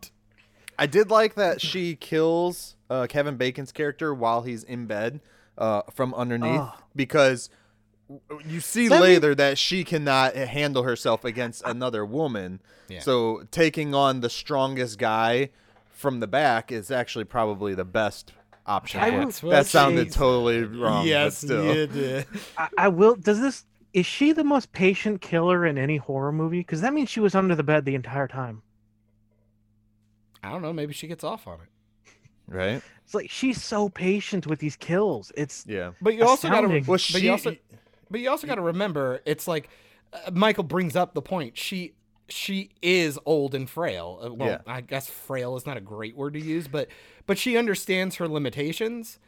[0.77, 5.21] I did like that she kills uh, Kevin Bacon's character while he's in bed
[5.57, 6.73] uh, from underneath Oh.
[6.95, 7.49] because
[8.45, 12.61] you see That later that she cannot handle herself against another woman.
[12.89, 12.99] Yeah.
[12.99, 15.49] So taking on the strongest guy
[15.95, 18.33] from the back is actually probably the best
[18.65, 19.01] option.
[19.01, 19.33] I will it.
[19.33, 21.07] say- that sounded totally wrong.
[21.07, 21.75] yes, but still.
[21.75, 22.27] you did.
[22.57, 23.15] I, I will.
[23.15, 23.65] Does this.
[23.93, 26.59] Is she the most patient killer in any horror movie?
[26.59, 28.61] Because that means she was under the bed the entire time.
[30.43, 30.73] I don't know.
[30.73, 32.11] Maybe she gets off on it.
[32.47, 32.81] right?
[33.05, 35.31] It's like she's so patient with these kills.
[35.37, 35.91] It's Yeah.
[36.01, 36.67] But you also got to.
[36.67, 36.85] Astounding.
[36.85, 37.55] Well, But you also.
[38.11, 39.69] But you also got to remember, it's like
[40.13, 41.57] uh, Michael brings up the point.
[41.57, 41.93] She
[42.27, 44.19] she is old and frail.
[44.23, 44.57] Uh, Well, Yeah.
[44.67, 46.87] I guess frail is not a great word to use, but
[47.27, 49.19] but she understands her limitations.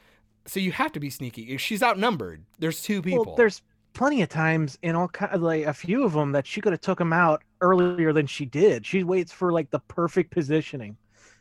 [0.46, 1.58] So you have to be sneaky.
[1.58, 2.44] She's outnumbered.
[2.60, 3.26] There's two people.
[3.26, 3.62] well, there's
[3.94, 6.72] plenty of times in all kind of like a few of them that she could
[6.72, 8.86] have took him out earlier than she did.
[8.86, 10.96] She waits for like the perfect positioning.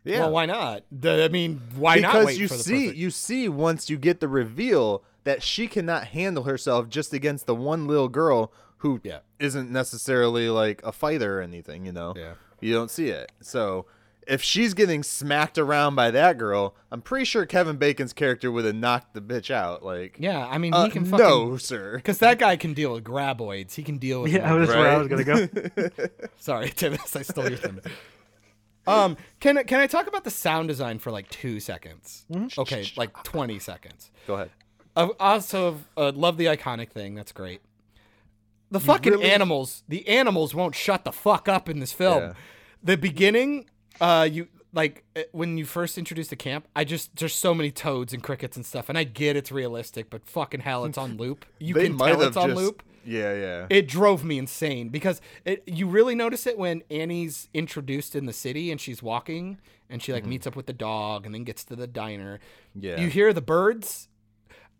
[0.04, 0.20] yeah.
[0.20, 0.82] Well, why not?
[0.92, 3.96] The- I mean, why not because you for the see perfect- you see once you
[3.98, 9.00] get the reveal that she cannot handle herself just against the one little girl who
[9.04, 9.18] Yeah.
[9.40, 12.34] not necessarily like a fighter or anything you know Yeah.
[12.60, 13.86] you don't see it so
[14.26, 18.64] if she's getting smacked around by that girl i'm pretty sure kevin bacon's character would
[18.64, 21.96] have knocked the bitch out like Yeah, I mean, uh, he can fucking no sir
[21.96, 23.74] Because that guy can deal with graboids.
[23.74, 24.32] He can deal with.
[24.32, 24.60] Yeah, them.
[24.64, 25.36] that's where I was gonna go.
[26.38, 27.82] Sorry, Tivis, I stole your thunder.
[28.88, 32.24] Um, can I- can I talk about the sound design for like two seconds?
[32.30, 32.60] Mm-hmm.
[32.60, 34.12] Okay, like twenty seconds.
[34.28, 34.50] go ahead
[34.96, 37.16] I also uh, love the iconic thing.
[37.16, 37.60] That's great.
[38.70, 39.84] The fucking really- animals.
[39.88, 42.22] The animals won't shut the fuck up in this film.
[42.22, 42.32] Yeah.
[42.82, 43.66] The beginning,
[44.00, 46.68] uh, you like uh, when you first introduce the camp.
[46.76, 50.10] I just there's so many toads and crickets and stuff, and I get it's realistic,
[50.10, 51.46] but fucking hell, it's on loop.
[51.58, 52.82] You can tell it's on just loop.
[53.04, 58.14] yeah yeah It drove me insane because it, you really notice it when Annie's introduced
[58.14, 59.58] in the city and she's walking
[59.88, 62.38] and she like meets up with the dog and then gets to the diner.
[62.76, 62.84] Mm-hmm.
[62.84, 63.00] Yeah.
[63.00, 64.08] You hear the birds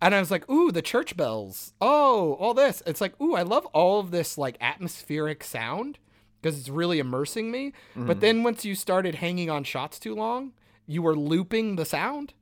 [0.00, 1.72] and I was like, "Ooh, the church bells.
[1.80, 5.98] Oh, all this." It's like, "Ooh, I love all of this like atmospheric sound
[6.40, 8.06] because it's really immersing me." Mm-hmm.
[8.06, 10.52] But then once you started hanging on shots too long,
[10.86, 12.34] you were looping the sound.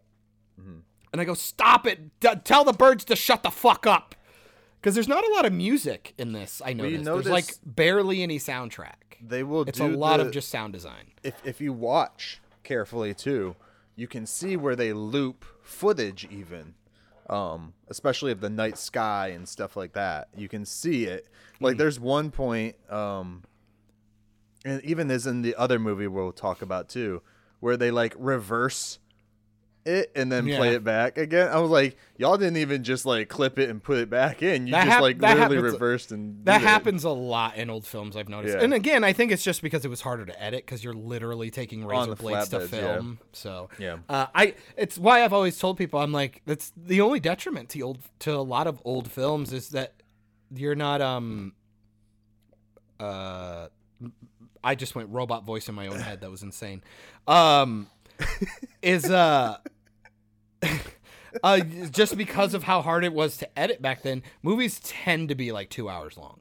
[0.61, 0.79] Mm-hmm.
[1.13, 2.19] And I go, "Stop it.
[2.21, 4.15] D- tell the birds to shut the fuck up."
[4.81, 6.61] because there's not a lot of music in this.
[6.63, 9.17] I noticed there's like barely any soundtrack.
[9.27, 11.13] They will It's a lot the- of just sound design.
[11.23, 13.57] if if you watch carefully too,
[13.97, 16.75] you can see where they loop footage even.
[17.31, 20.29] Um, especially of the night sky and stuff like that.
[20.37, 21.27] You can see it.
[21.59, 21.65] Hmm.
[21.65, 23.45] Like there's one point, um
[24.65, 27.23] and even as in the other movie we'll talk about too,
[27.61, 28.99] where they like reverse
[29.87, 31.49] it and then play it back again.
[31.49, 34.67] I was like, y'all didn't even just like clip it and put it back in.
[34.67, 36.69] You That just hap- like literally happens- reversed and That did it.
[36.69, 38.17] happens a lot in old films.
[38.17, 38.65] I've noticed, Yeah.
[38.65, 41.51] and again, I think it's just because it was harder to edit because you're literally
[41.51, 42.79] taking razor blades to flatbeds, yeah.
[42.95, 43.19] film.
[43.33, 43.99] So Yeah.
[44.09, 47.81] uh, I it's why I've always told people I'm like that's the only detriment to
[47.83, 49.93] old to a lot of old films is that
[50.55, 51.53] you're not um
[53.01, 53.69] uh
[54.63, 56.83] I just went robot voice in my own head that was insane
[57.27, 57.89] um
[58.83, 59.57] is uh
[61.43, 65.35] uh just because of how hard it was to edit back then movies tend to
[65.35, 66.41] be like 2 hours long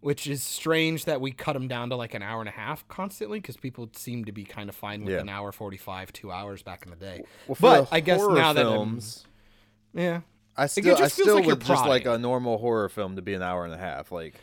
[0.00, 2.86] which is strange that we cut them down to like an hour and a half
[2.88, 5.20] constantly because people seem to be kind of fine with Yeah.
[5.20, 8.52] an hour 45 2 hours back in the day Well, but the I guess now
[8.54, 9.26] films,
[9.94, 10.20] that I'm, yeah
[10.56, 13.42] I still, I still like would just like a normal horror film to be an
[13.42, 14.12] hour and a half.
[14.12, 14.34] Like,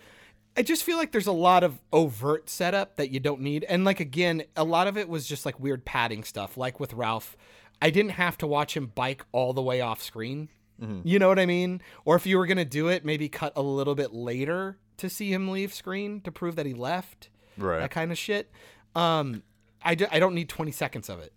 [0.57, 3.63] I just feel like there's a lot of overt setup that you don't need.
[3.65, 6.57] And like again, a lot of it was just like weird padding stuff.
[6.57, 7.37] Like with Ralph,
[7.81, 10.49] I didn't have to watch him bike all the way off screen.
[10.81, 11.01] Mm-hmm.
[11.07, 11.81] You know what I mean?
[12.05, 15.31] Or if you were gonna do it, maybe cut a little bit later to see
[15.33, 17.29] him leave screen to prove that he left.
[17.57, 17.79] right?
[17.79, 18.51] That kind of shit.
[18.95, 19.43] Um,
[19.83, 21.31] I, d- I don't need 20 seconds of it.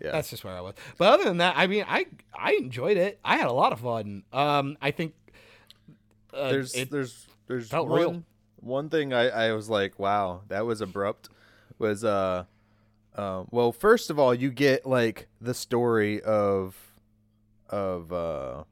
[0.00, 0.74] yeah, That's just where I was.
[0.98, 3.18] But other than that, I mean, I I enjoyed it.
[3.24, 4.22] I had a lot of fun.
[4.32, 5.14] Um, I think
[6.32, 8.22] uh, there's there's there's one real.
[8.60, 11.28] one thing I I was like, wow, that was abrupt.
[11.78, 12.44] Was uh,
[13.16, 16.76] uh, well, first of all, you get like the story of
[17.68, 18.64] of uh.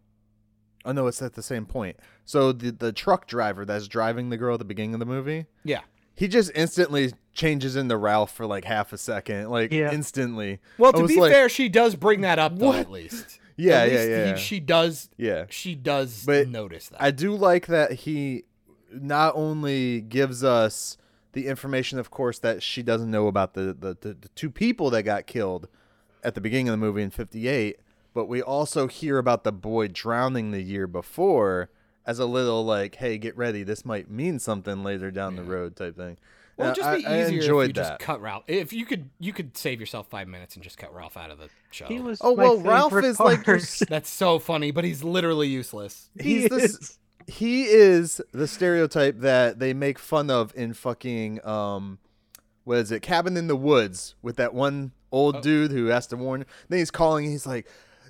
[0.84, 1.97] Oh no, it's at the same point.
[2.24, 5.45] So the the truck driver that's driving the girl at the beginning of the movie,
[5.62, 5.80] yeah.
[6.14, 9.93] he just instantly changes into Ralph for like half a second, like Yeah.
[9.93, 10.59] instantly.
[10.78, 13.38] Well, to be like, fair, she does bring that up though, at least.
[13.57, 14.34] Yeah, At yeah, least yeah.
[14.36, 15.11] He, she does.
[15.18, 17.03] yeah, She does But notice that.
[17.03, 18.45] I do like that he
[18.91, 20.97] not only gives us
[21.33, 24.91] the information, of course, that she doesn't know about the, the, the, the two people
[24.91, 25.68] that got killed
[26.24, 27.78] at the beginning of the movie in 58,
[28.12, 31.70] but we also hear about the boy drowning the year before
[32.05, 33.62] as a little like, hey, get ready.
[33.62, 36.16] This might mean something later down the road type thing.
[36.57, 37.89] well, it'd just be I easier enjoyed if you that.
[37.91, 38.43] just cut Ralph.
[38.49, 41.39] If you could, you could save yourself five minutes and just cut Ralph out of
[41.39, 41.87] the show.
[41.87, 43.61] He was Oh, well, Ralph favorite is like your part.
[43.61, 46.11] s- That's so funny, but he's literally useless.
[46.18, 46.99] He he's this is.
[47.27, 51.99] He is the stereotype that they make fun of in fucking um
[52.64, 53.01] what is it?
[53.01, 55.41] Cabin in the woods with that one old Oh.
[55.41, 56.45] dude who has to warn.
[56.68, 57.66] Then he's calling he's like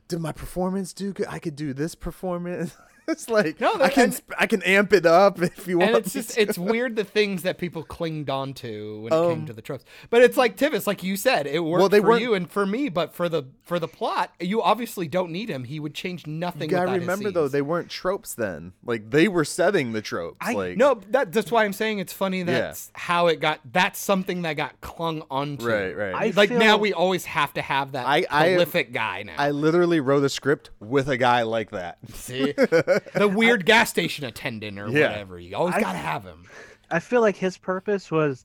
[0.09, 1.27] did my performance do good?
[1.29, 2.77] I could do this performance
[3.11, 5.91] it's like No, i that- can and- i can amp it up if you want
[5.91, 6.41] And it's me just to.
[6.43, 9.63] it's weird the things that people clinged on to when it came Um, to the
[9.63, 9.85] tropes.
[10.11, 12.51] But it's like Tivis, like you said, it worked Well, they for weren't- you and
[12.51, 15.65] for me, but for the for the plot, you obviously don't need him.
[15.65, 16.63] He would change nothing.
[16.75, 20.39] I gotta his remember though they weren't tropes then like they were setting the tropes
[20.41, 23.61] I like no, that that's why I'm saying it's funny that's how it got.
[23.71, 25.67] That's something that got clung onto.
[25.67, 26.15] Right, right.
[26.15, 29.35] I like now we always have to have that I- I- prolific guy now.
[29.39, 32.55] i literally wrote a script with a guy like that See,
[33.14, 35.09] the weird gas station attendant or Yeah.
[35.11, 35.38] whatever.
[35.38, 36.44] You always gotta have him.
[36.90, 38.44] I feel like his purpose was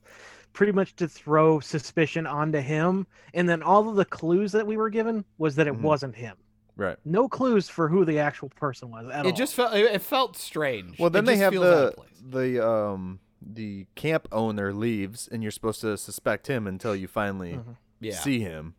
[0.52, 4.76] pretty much to throw suspicion onto him, and then all of the clues that we
[4.76, 5.80] were given was that it Mhm.
[5.82, 6.36] wasn't him.
[6.78, 9.26] right No clues for who the actual person was at all.
[9.30, 10.98] It just felt it, it felt strange.
[10.98, 15.80] Well, It then they have the the um the camp owner leaves, and you're supposed
[15.82, 17.76] to suspect him until you finally Mhm.
[18.00, 18.14] yeah.
[18.16, 18.74] see him.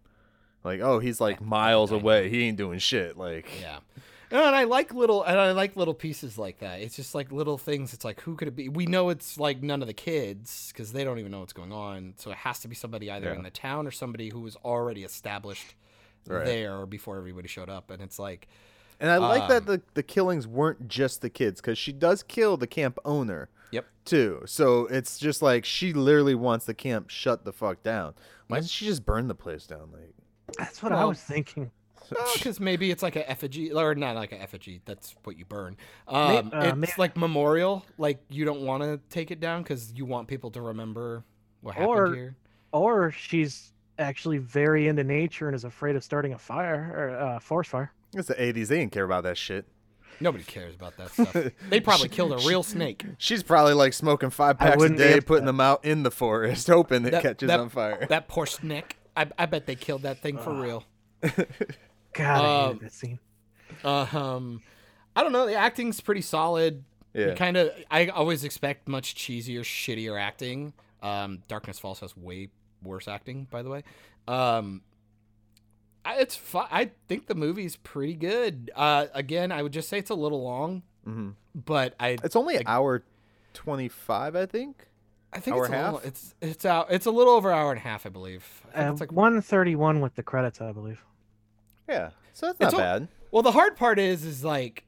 [0.64, 2.30] Like, oh, he's like miles away.
[2.30, 3.18] He ain't doing shit.
[3.18, 3.80] Like, Yeah.
[4.32, 6.82] No, and I like little and I like little pieces like that.
[6.82, 7.94] It's just like little things.
[7.94, 8.68] It's like who could it be?
[8.70, 11.72] We know it's like none of the kids because they don't even know what's going
[11.72, 12.14] on.
[12.18, 13.36] So it has to be somebody either Yeah.
[13.36, 15.76] in the town or somebody who was already established
[16.28, 16.44] Right.
[16.46, 17.90] there before everybody showed up.
[17.90, 18.50] And it's like,
[19.00, 22.22] and I like that Um, the the killings weren't just the kids because she does
[22.24, 24.42] kill the camp owner yep, too.
[24.46, 28.14] So it's just like she literally wants the camp shut the fuck down.
[28.48, 29.90] Why doesn't she just burn the place down?
[29.94, 30.14] Like,
[30.58, 31.72] That's what I was thinking.
[32.34, 34.82] because maybe it's like a effigy or not like a effigy.
[34.86, 35.78] That's what you burn.
[36.08, 37.86] Um, uh, it's may- like memorial.
[37.98, 41.24] Like you don't want to take it down because you want people to remember
[41.62, 42.36] what happened Or- here.
[42.74, 47.40] Or she's actually very into nature and is afraid of starting a fire or uh,
[47.40, 47.92] forest fire.
[48.14, 48.68] it's the '80s.
[48.68, 49.66] They didn't care about that shit.
[50.20, 51.52] Nobody cares about that stuff.
[51.70, 53.06] they probably killed a real snake.
[53.20, 55.26] She's probably like smoking five packs a day, upset.
[55.28, 58.06] putting them out in the forest, hoping it catches that- on fire.
[58.10, 58.98] That poor snake.
[59.16, 60.84] I, I bet they killed that thing for real.
[62.18, 63.20] God, I Um, hated that scene.
[63.84, 64.62] Uh, um,
[65.16, 65.46] I don't know.
[65.46, 66.84] The acting's pretty solid.
[67.14, 67.34] Yeah.
[67.36, 67.72] Kind of.
[67.90, 70.74] I always expect much cheesier, shittier acting.
[71.02, 72.50] Um, Darkness Falls has way
[72.84, 73.84] worse acting, by the way.
[74.28, 74.82] Um,
[76.06, 78.72] I, it's fu- I think the movie's pretty good.
[78.76, 81.30] Uh, again, I would just say it's a little long, mm-hmm.
[81.56, 83.04] but I It's only an hour
[83.54, 84.88] twenty five, I think.
[85.34, 86.08] I think hour it's a and a little, half?
[86.08, 86.88] it's it's out.
[86.90, 88.46] It's a little over an hour and a half, I believe.
[88.74, 91.04] I Uh, it's like 131 with the credits, I believe.
[91.88, 93.08] Yeah, so that's not bad.
[93.32, 94.84] Well, the hard part is, is like,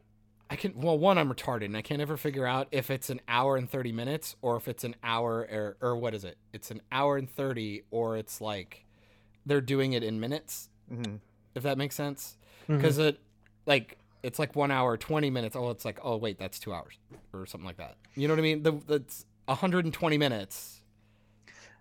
[0.49, 0.79] I can.
[0.79, 3.69] Well, one, I'm retarded, and I can't ever figure out if it's an hour and
[3.69, 6.37] thirty minutes or if it's an hour or or what is it?
[6.53, 8.85] It's an hour and thirty, or it's like
[9.45, 10.69] they're doing it in minutes.
[10.87, 11.17] hmm
[11.55, 12.37] If that makes sense,
[12.67, 13.19] because it,
[13.65, 15.55] like, it's like one hour twenty minutes.
[15.55, 16.97] Oh, it's like, oh wait, that's two hours
[17.33, 17.95] or something like that.
[18.15, 18.63] You know what I mean?
[18.63, 20.81] The that's 120 minutes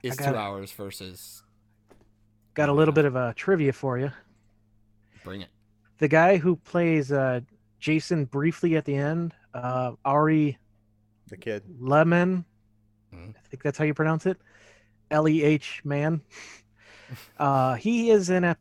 [0.02, 0.34] is two it.
[0.34, 1.42] hours versus
[2.54, 4.10] Got a little bit of a trivia for you.
[5.28, 5.48] Bring it.
[5.98, 7.40] The guy who plays uh,
[7.80, 10.58] Jason briefly at the end, uh, Ari
[11.28, 11.62] The kid.
[11.78, 12.44] Lehman,
[13.14, 13.30] Mhm.
[13.36, 14.38] I think that's how you pronounce it.
[15.10, 16.20] L E H man.
[17.38, 18.54] Uh, he is in a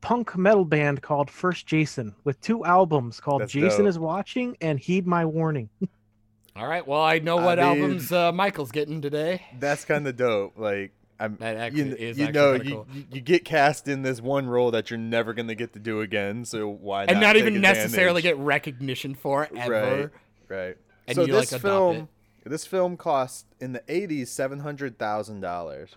[0.00, 3.88] punk metal band called First Jason with two albums called That's Jason dope.
[3.90, 5.68] is Watching and Heed My Warning.
[6.56, 6.86] All right.
[6.86, 9.42] Well, I know I what mean- albums uh, Michael's getting today.
[9.58, 10.54] That's kind of dope.
[10.56, 11.36] Like I'm.
[11.36, 12.86] That actually kn- is you actually know, you, cool.
[12.92, 16.00] you you get cast in this one role that you're never gonna get to do
[16.00, 16.44] again.
[16.44, 20.10] So why and not even necessarily get recognition for it ever.
[20.48, 20.56] Right.
[20.66, 20.76] Right.
[21.06, 22.08] And so you, this like, film,
[22.44, 25.90] this film cost in the '80s seven hundred thousand dollars.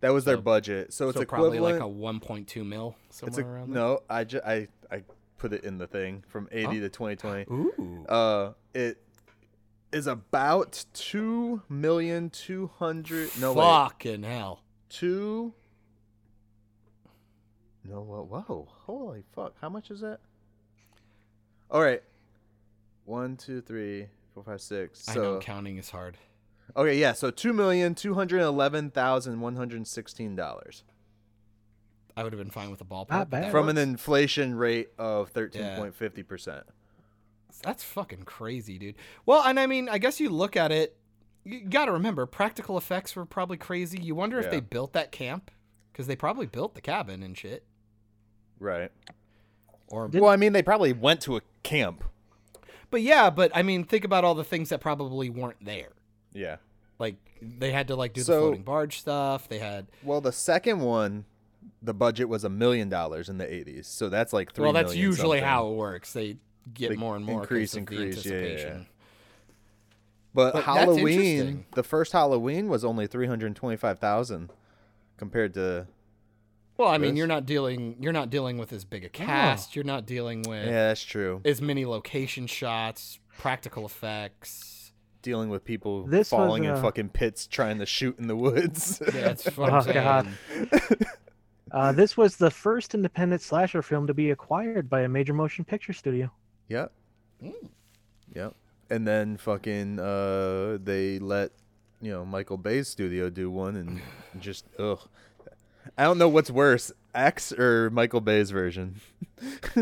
[0.00, 0.92] That was their budget.
[0.94, 4.00] So it's so probably like a 1.2 mil it's somewhere a, around no.
[4.08, 5.02] I, ju- I I
[5.36, 6.70] put it in the thing from '80 Oh.
[6.80, 7.44] to 2020.
[7.50, 8.06] Ooh.
[8.08, 8.96] Uh, it
[9.92, 13.30] is about two million two hundred.
[13.38, 13.62] No wait.
[13.62, 14.62] Fucking hell.
[14.90, 15.54] Two.
[17.84, 19.54] No, whoa, whoa, holy fuck!
[19.60, 20.20] How much is that?
[21.70, 22.02] All right,
[23.04, 25.08] one, two, three, four, five, six.
[25.08, 26.18] I know So counting is hard.
[26.76, 30.84] okay, yeah, so two million two hundred eleven thousand one hundred sixteen dollars
[32.16, 33.10] I would have been fine with a ballpark.
[33.10, 33.50] Not bad.
[33.50, 36.64] from an inflation rate of thirteen point fifty percent.
[37.62, 38.94] That's fucking crazy, dude.
[39.26, 40.96] Well, and I mean, I guess you look at it.
[41.52, 43.98] You got to remember, practical effects were probably crazy.
[44.00, 44.50] You wonder if Yeah.
[44.52, 45.50] they built that camp
[45.92, 47.64] because they probably built the cabin and shit.
[48.58, 48.90] Right.
[49.88, 52.04] Or, Did- Well, I mean, they probably went to a camp.
[52.90, 55.92] but yeah, but I mean, think about all the things that probably weren't there.
[56.32, 56.56] Yeah.
[56.98, 59.48] Like they had to like do the floating barge stuff.
[59.48, 61.24] They had Well, the second one,
[61.82, 64.64] the budget was a million dollars in the eighties, so that's like three.
[64.64, 65.44] well, that's million usually something.
[65.44, 66.12] how it works.
[66.12, 66.36] They
[66.74, 68.44] get They more and more increase, of the increase, yeah, yeah, yeah.
[68.46, 68.86] anticipation.
[70.32, 74.50] But, But Halloween, the first Halloween was only three hundred twenty-five thousand,
[75.16, 75.86] compared to
[76.76, 79.74] Well, I mean, you're not dealing you're not dealing with as big a cast.
[79.74, 81.40] You're not dealing with yeah, that's true.
[81.44, 84.92] as many location shots, practical effects.
[85.22, 88.36] Dealing with people This was, falling in uh, fucking pits trying to shoot in the
[88.36, 89.02] woods.
[89.14, 90.28] Yeah, that's what Oh, God.
[91.72, 95.64] Uh, this was the first independent slasher film to be acquired by a major motion
[95.64, 96.30] picture studio.
[96.68, 96.92] yep.
[97.42, 97.52] Mm.
[98.34, 98.54] Yep.
[98.90, 101.52] And then fucking uh, they let
[102.00, 104.00] you know Michael Bay's studio do one and
[104.40, 105.00] just ugh.
[105.96, 109.00] I don't know what's worse, X or Michael Bay's version.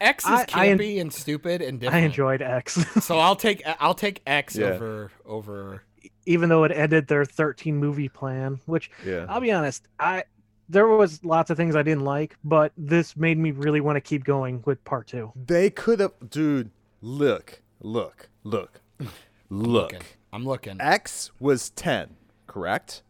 [0.00, 2.02] X is I- I en- campy and stupid and different.
[2.02, 2.74] I enjoyed X,
[3.04, 4.66] So I'll take I'll take X Yeah.
[4.66, 5.82] over over.
[6.26, 8.60] even though it ended their 13 movie plan.
[8.66, 9.26] Which Yeah.
[9.28, 10.24] I'll be honest, I
[10.68, 14.00] there was lots of things I didn't like, but this made me really want to
[14.00, 15.32] keep going with part two.
[15.36, 16.70] They could have, dude.
[17.02, 19.92] Look, look, look, look.
[19.92, 20.00] Looking.
[20.32, 20.80] I'm looking.
[20.80, 23.02] X was ten, correct?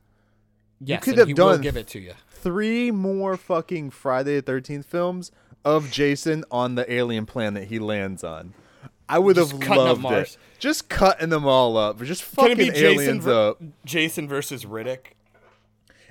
[0.80, 2.12] yes, could and have he will done- give it to you.
[2.28, 5.32] Three more fucking Friday the Thirteenth films
[5.64, 8.52] of Jason on the alien planet that he lands on.
[9.08, 10.36] I would Just have loved it.
[10.58, 12.02] Just cutting them all up.
[12.02, 13.62] Just Can it fucking be Jason aliens ver- up.
[13.86, 15.12] Jason versus Riddick.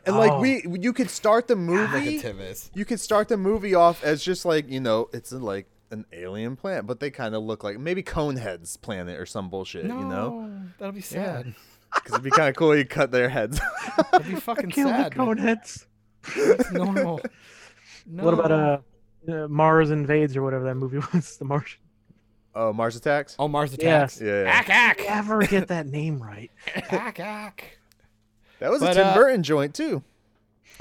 [0.06, 0.40] And like Oh.
[0.42, 2.20] we, you could start the movie.
[2.20, 2.70] Negativis.
[2.74, 6.06] You could start the movie off as just like you know, it's a, like an
[6.12, 9.86] alien planet, but they kind of look like maybe Conehead's planet or some bullshit.
[9.86, 11.54] No, You know, that'll be sad.
[11.94, 12.76] because it'd be kind of cool.
[12.76, 13.60] You cut their heads.
[14.12, 15.16] That'd be fucking Kill the sad.
[15.18, 15.28] man.
[15.28, 15.86] coneheads.
[16.36, 17.20] It's normal.
[18.06, 18.24] No.
[18.26, 18.78] What about uh,
[19.32, 21.38] uh, Mars invades or whatever that movie was?
[21.38, 21.80] The Martian.
[22.54, 23.36] Oh, Mars Attacks.
[23.40, 24.18] Oh, Mars Yes.
[24.18, 24.22] attacks.
[24.22, 24.50] Yeah, yeah.
[24.52, 26.52] Ack ack Ever get that name right?
[26.92, 27.78] ack ack.
[28.60, 30.04] that was But, a Tim uh, Burton joint too.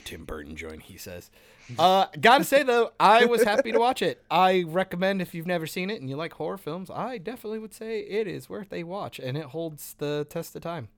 [0.05, 1.31] Tim Burton joint, he says.
[1.79, 4.23] Uh, gotta say though, I was happy to watch it.
[4.31, 7.73] I recommend if you've never seen it and you like horror films, I definitely would
[7.75, 10.89] say it is worth a watch, and it holds the test of time.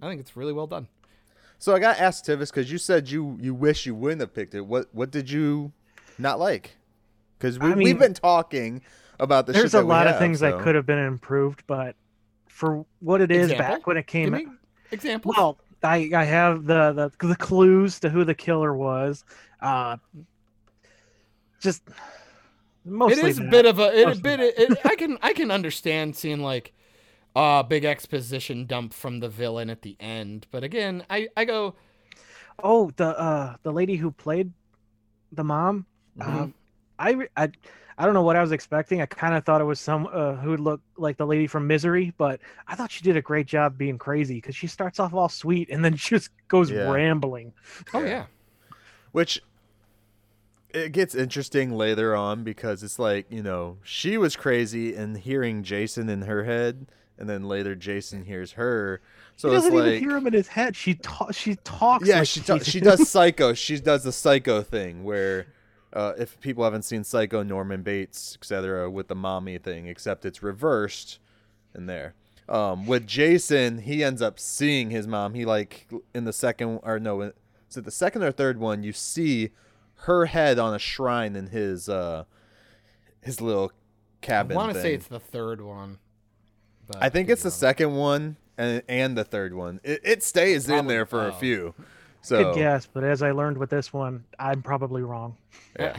[0.00, 0.88] I think it's really well done.
[1.58, 4.54] So I got asked Tivis because you said you you wish you wouldn't have picked
[4.54, 4.62] it.
[4.66, 5.72] What what did you
[6.18, 6.72] not like?
[7.38, 8.82] Because we, I mean- we've been talking
[9.20, 10.50] about the shit There's a that we lot of things so.
[10.50, 11.94] that could have been improved, but
[12.48, 13.76] for what it is Example?
[13.76, 15.04] back when it came Give out.
[15.04, 15.16] me.
[15.24, 19.24] Well, I I have the, the the clues to who the killer was.
[19.60, 19.96] Uh,
[21.60, 21.82] just
[22.84, 25.50] mostly it is a bit of a it, a bit it, I can I can
[25.50, 26.72] understand seeing like
[27.36, 31.74] uh big exposition dump from the villain at the end, but again, I I go
[32.62, 34.52] Oh, the uh the lady who played
[35.32, 35.86] the mom.
[36.18, 36.38] Mm-hmm.
[36.38, 36.54] Um,
[36.98, 37.48] I, I
[37.98, 39.00] I don't know what I was expecting.
[39.02, 41.66] I kind of thought it was some uh, who would look like the lady from
[41.66, 45.12] Misery, but I thought she did a great job being crazy because she starts off
[45.14, 46.90] all sweet and then just goes Yeah.
[46.90, 47.52] rambling.
[47.94, 48.06] oh Yeah.
[48.08, 48.24] yeah.
[49.12, 49.42] which
[50.70, 55.62] it gets interesting later on because it's like you know she was crazy and hearing
[55.62, 56.86] Jason in her head,
[57.18, 59.00] and then later Jason hears her.
[59.36, 60.74] So he doesn't like even hear him in his head.
[60.76, 62.06] She ta- she talks.
[62.08, 63.52] yeah, like she ta- she does psycho.
[63.54, 65.46] She does the psycho thing where.
[65.92, 70.42] Uh, if people haven't seen Psycho, Norman Bates, etc., with the mommy thing, except it's
[70.42, 71.18] reversed
[71.74, 72.14] in there.
[72.48, 75.34] Um, with Jason, he ends up seeing his mom.
[75.34, 78.82] He like in the second or no, is it the second or third one?
[78.82, 79.50] You see
[79.94, 82.24] her head on a shrine in his uh
[83.20, 83.72] his little
[84.20, 84.56] cabin.
[84.56, 85.98] I want to say it's the third one.
[86.86, 89.80] But I think it's the second one and and the third one.
[89.84, 91.38] It, it stays in there for a oh.
[91.38, 91.74] few.
[92.22, 95.36] So Good guess, but as I learned with this one, I'm probably wrong.
[95.78, 95.98] Yeah.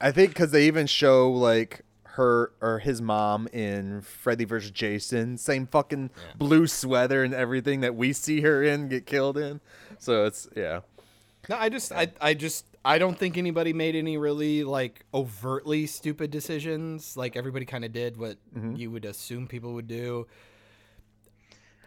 [0.00, 4.70] I think because they even show like her or his mom in Freddy vs.
[4.70, 9.60] Jason, same fucking blue sweater and everything that we see her in get killed in.
[9.98, 10.80] So it's yeah,
[11.48, 15.86] No, I just I I just I don't think anybody made any really like overtly
[15.86, 17.16] stupid decisions.
[17.16, 18.76] Like everybody kind of did what Mm-hmm.
[18.76, 20.26] you would assume people would do.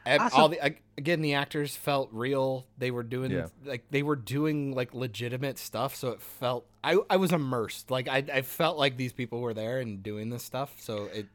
[0.06, 0.60] Ev- Also- all the
[0.98, 2.66] again, the actors felt real.
[2.78, 3.48] They were doing Yeah.
[3.66, 7.92] like they were doing like legitimate stuff, so it felt I I was immersed.
[7.92, 11.28] Like I I felt like these people were there and doing this stuff, so it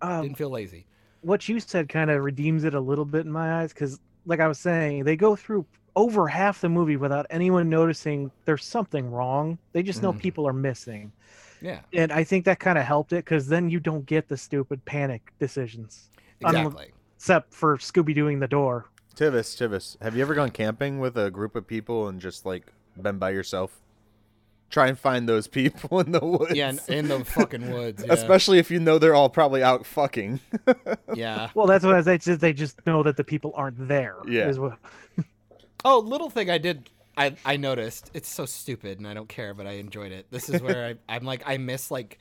[0.00, 0.86] Um, didn't feel lazy.
[1.22, 4.38] what you said kind of redeems it a little bit in my eyes because like
[4.40, 5.64] i was saying they go through
[5.96, 10.18] over half the movie without anyone noticing there's something wrong they just know Mhm.
[10.20, 11.10] people are missing
[11.62, 14.36] Yeah, and i think that kind of helped it because then you don't get the
[14.36, 16.10] stupid panic decisions
[16.44, 16.92] Unlike- exactly.
[17.16, 18.86] Except for scooby-dooing the door
[19.16, 22.70] Tivis, Tivis, have you ever gone camping with a group of people and just like
[23.00, 23.80] been by yourself?
[24.68, 26.54] Try and find those people in the woods.
[26.54, 28.04] Yeah, in, in the fucking woods.
[28.06, 28.12] Yeah.
[28.12, 30.38] Especially if you know they're all probably out fucking.
[31.14, 31.48] yeah.
[31.54, 34.52] well that's what I they just they just know that the people aren't there Yeah.
[34.52, 34.78] what-
[35.84, 36.90] Oh, little thing I did.
[37.16, 40.26] I, I noticed it's so stupid and I don't care, but I enjoyed it.
[40.30, 42.18] This is where I, I'm like I miss like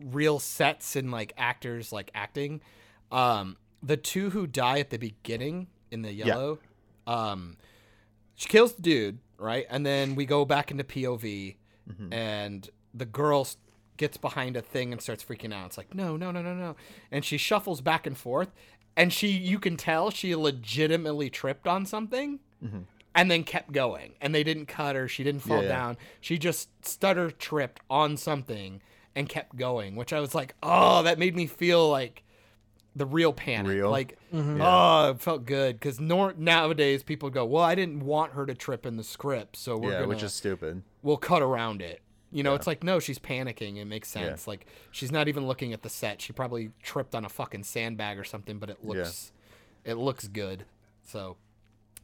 [0.00, 2.60] real sets and like actors like acting.
[3.10, 3.56] Um,
[3.86, 6.58] the two who die at the beginning in the yellow,
[7.06, 7.56] um,
[8.34, 11.56] she kills the dude right, and then we go back into POV,
[12.10, 13.46] and the girl
[13.96, 15.66] gets behind a thing and starts freaking out.
[15.66, 16.76] It's like no, no, no, no, no,
[17.10, 18.50] and she shuffles back and forth,
[18.96, 22.40] and she you can tell she legitimately tripped on something
[23.14, 24.14] and then kept going.
[24.20, 25.06] And they didn't cut her.
[25.08, 25.68] She didn't fall Yeah, yeah.
[25.68, 25.96] down.
[26.20, 28.82] She just stutter tripped on something
[29.14, 32.24] and kept going, which I was like, oh, that made me feel like
[32.96, 33.70] the real panic.
[33.72, 33.90] Real?
[33.90, 34.58] Like, Mhm.
[34.60, 35.78] oh, it felt good.
[35.78, 39.56] Because nor- nowadays people go, well, I didn't want her to trip in the script.
[39.56, 40.82] So we're yeah, going which is stupid.
[41.02, 42.00] we'll cut around it.
[42.32, 42.56] You know, Yeah.
[42.56, 43.76] it's like, no, she's panicking.
[43.76, 44.22] It makes Yeah.
[44.28, 44.48] sense.
[44.48, 46.20] Like, she's not even looking at the set.
[46.22, 49.30] She probably tripped on a fucking sandbag or something, but it looks,
[49.84, 50.64] it looks good.
[51.04, 51.36] So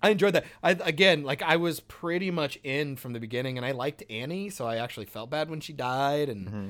[0.03, 0.45] I enjoyed that.
[0.63, 4.51] I again, like I was pretty much in from the beginning, and I liked Annie,
[4.51, 6.69] so I actually felt bad when she died, and Mm-hmm.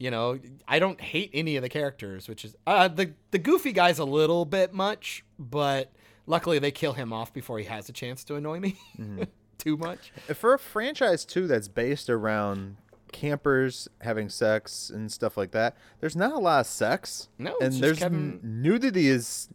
[0.00, 3.70] You know, I don't hate any of the characters, which is uh, the the goofy
[3.72, 5.92] guy's a little bit much, but
[6.26, 9.22] luckily they kill him off before he has a chance to annoy me Mm-hmm.
[9.58, 10.10] too much.
[10.34, 12.76] For a franchise too that's based around
[13.12, 17.28] campers having sex and stuff like that, there's not a lot of sex.
[17.38, 19.48] No, and there's Kevin- n- nudity is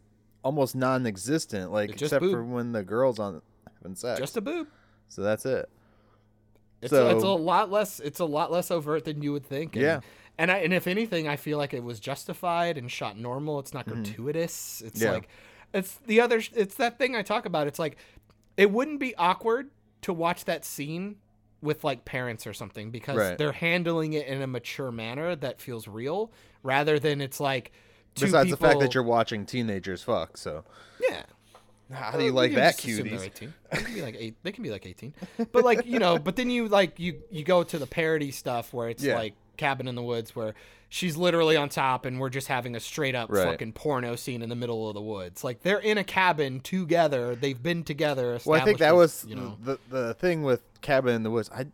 [0.43, 1.71] almost non-existent.
[1.71, 3.41] Like It's just except for when the girls on
[3.79, 4.19] having sex.
[4.19, 4.67] Just a boob.
[5.07, 5.67] so that's it.
[6.81, 7.99] It's, So- it's a lot less.
[7.99, 9.75] It's a lot less overt than you would think.
[9.75, 9.99] And, Yeah.
[10.37, 13.59] And I, and if anything, I feel like it was justified and shot normal.
[13.59, 14.81] It's not gratuitous.
[14.85, 15.05] It's Mm-hmm.
[15.05, 15.11] Yeah.
[15.13, 15.29] like,
[15.73, 16.41] it's the other.
[16.53, 17.67] It's that thing I talk about.
[17.67, 17.97] It's like,
[18.57, 19.69] it wouldn't be awkward
[20.01, 21.17] to watch that scene
[21.61, 23.37] with like parents or something because Right.
[23.37, 26.31] they're handling it in a mature manner that feels real,
[26.63, 27.71] rather than it's like.
[28.13, 30.63] Two Besides the fact that you're watching teenagers fuck, so
[31.01, 31.23] yeah.
[31.91, 33.25] how do you Well, like that, just assume they're cuties?
[33.25, 33.53] 18.
[33.71, 34.35] They can be like eight.
[34.43, 35.13] They can be like eighteen,
[35.51, 36.17] but like you know.
[36.17, 39.15] But then you like you you go to the parody stuff where it's Yeah.
[39.15, 40.53] like Cabin in the Woods, where
[40.89, 43.43] she's literally on top and we're just having a straight up Right.
[43.45, 45.43] fucking porno scene in the middle of the woods.
[45.43, 47.35] Like they're in a cabin together.
[47.35, 48.39] They've been together.
[48.45, 49.57] Well, I think that was you know.
[49.63, 51.49] the the thing with Cabin in the Woods.
[51.53, 51.65] I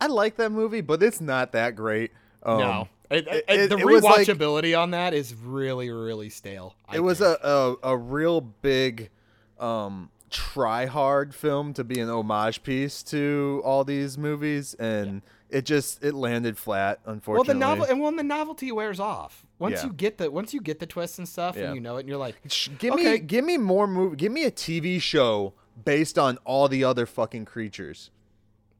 [0.00, 2.12] I like that movie, but it's not that great.
[2.44, 6.28] Um, no, It- it- it- the it was like- rewatchability on that is really, really
[6.28, 6.74] stale.
[6.88, 7.38] I it was a,
[7.82, 9.10] a a real big
[9.58, 15.64] um try hard film to be an homage piece to all these movies and it
[15.64, 17.48] just it landed flat unfortunately.
[17.48, 19.44] well, the novel and when the novelty wears off.
[19.58, 19.86] Once Yeah.
[19.86, 21.66] you get the once you get the twists and stuff, Yeah.
[21.66, 22.36] and you know it, and you're like,
[22.78, 25.54] give me give me more movie give me a tv show
[25.84, 28.10] based on all the other fucking creatures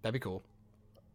[0.03, 0.43] that'd be cool.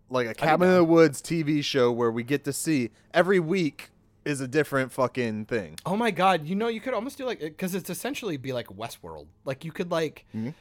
[0.09, 3.89] like a cabin in the woods tv show where we get to see every week
[4.25, 7.39] is a different fucking thing Oh my god, you know you could almost do like
[7.41, 9.27] because it's essentially be like Westworld.
[9.45, 10.51] Like you could like, Mm-hmm.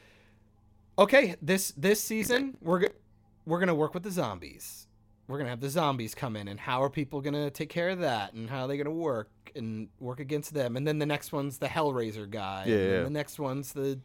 [0.98, 2.88] okay, this this season we're
[3.46, 4.86] we're gonna work with the zombies.
[5.28, 8.00] We're gonna have the zombies come in, and how are people gonna take care of
[8.00, 10.76] that, and how are they gonna work and work against them?
[10.76, 13.02] And then the next one's the Hellraiser guy, Yeah, and yeah.
[13.04, 14.00] the next one's the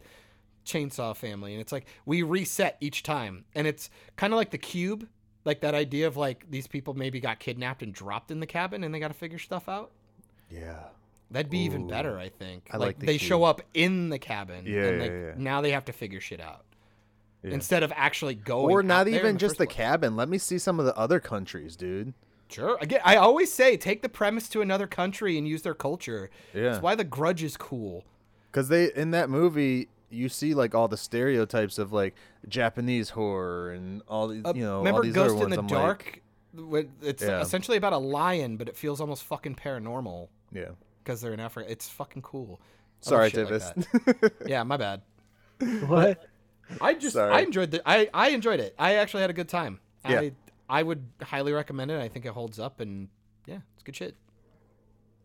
[0.66, 4.58] Chainsaw family, and it's like we reset each time, and it's kind of like the
[4.58, 5.08] Cube.
[5.46, 8.84] Like that idea of like these people maybe got kidnapped and dropped in the cabin
[8.84, 9.92] and they got to figure stuff out.
[10.52, 10.88] yeah
[11.32, 12.68] That'd be even better, I think.
[12.74, 15.32] I like, like the they show up in the cabin, Yeah, and yeah, like, yeah.
[15.38, 16.66] now they have to figure shit out
[17.44, 17.52] Yeah.
[17.52, 18.72] instead of actually going.
[18.72, 19.76] or out not there in even just first the place.
[19.78, 22.14] cabin let me see some of the other countries dude
[22.50, 22.78] Sure.
[22.80, 26.30] Again, I always say take the premise to another country and use their culture.
[26.54, 26.64] Yeah.
[26.70, 28.06] That's why the Grudge is cool.
[28.50, 32.16] Because they in that movie, you see like all the stereotypes of like
[32.48, 35.60] Japanese horror and all these, Uh, you know, all remember these Ghost other in the.
[35.60, 36.22] I'm Dark?
[36.54, 37.42] When- It's Yeah.
[37.42, 40.70] essentially about a lion, but it feels almost fucking paranormal yeah.
[41.04, 41.70] because they're in Africa.
[41.70, 42.62] It's fucking cool.
[43.02, 43.88] Sorry, shit like Davis.
[44.22, 44.34] that.
[44.48, 45.02] yeah, my bad.
[45.88, 46.27] What?
[46.82, 47.34] I just Sorry.
[47.34, 48.76] I enjoyed the I I enjoyed it.
[48.78, 49.80] I actually had a good time.
[50.08, 50.20] Yeah.
[50.20, 50.32] I
[50.70, 52.00] I would highly recommend it.
[52.00, 53.10] I think it holds up and
[53.46, 54.16] yeah, it's good shit.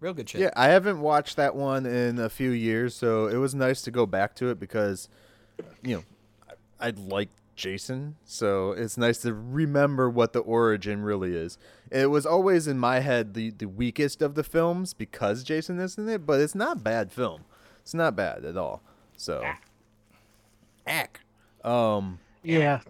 [0.00, 0.40] Real good shit.
[0.40, 3.92] yeah, I haven't watched that one in a few years, so it was nice to
[3.92, 5.08] go back to it because,
[5.80, 6.04] you know,
[6.80, 11.56] I, I like Jason, so it's nice to remember what the origin really is.
[11.88, 15.96] It was always in my head the the weakest of the films because Jason is
[15.96, 17.44] in it, but it's not bad film.
[17.82, 18.82] It's not bad at all.
[19.16, 19.58] So, ah.
[20.84, 21.20] ack.
[21.64, 22.80] Um, Yeah.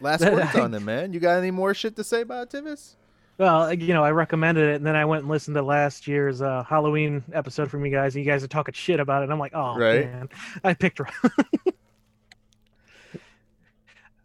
[0.00, 1.12] last words on it, man.
[1.12, 2.96] You got any more shit to say about Tivis?
[3.38, 6.42] Well, you know, I recommended it, and then I went and listened to last year's
[6.42, 9.24] uh, Halloween episode from you guys, and you guys are talking shit about it.
[9.24, 10.10] And I'm like, oh Right.
[10.10, 10.28] man,
[10.64, 11.10] I picked wrong.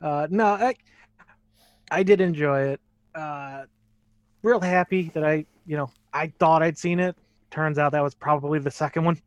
[0.01, 0.75] uh, no, I,
[1.89, 2.81] I did enjoy it.
[3.15, 3.63] Uh,
[4.43, 7.15] real happy that I, you know, I thought I'd seen it.
[7.49, 9.19] Turns out that was probably the second one.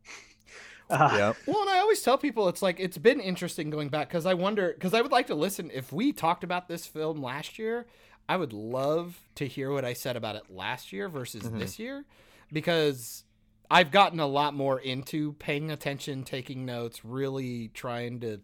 [0.91, 1.37] Uh, Yep.
[1.47, 4.33] Well, and I always tell people it's like it's been interesting going back because I
[4.33, 7.85] wonder because I would like to listen if we talked about this film last year.
[8.29, 12.05] I would love to hear what I said about it last year versus this year
[12.51, 13.23] because
[13.69, 18.41] I've gotten a lot more into paying attention, taking notes, really trying to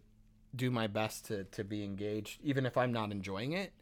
[0.54, 3.72] do my best to to be engaged, even if I'm not enjoying it.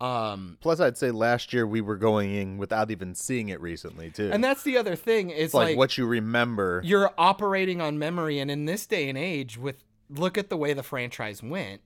[0.00, 4.10] Um, Plus, I'd say last year we were going in without even seeing it recently
[4.10, 4.30] too.
[4.32, 6.82] and that's the other thing is it's like, what you remember.
[6.84, 10.72] you're operating on memory and in this day and age with look at the way
[10.74, 11.80] the franchise went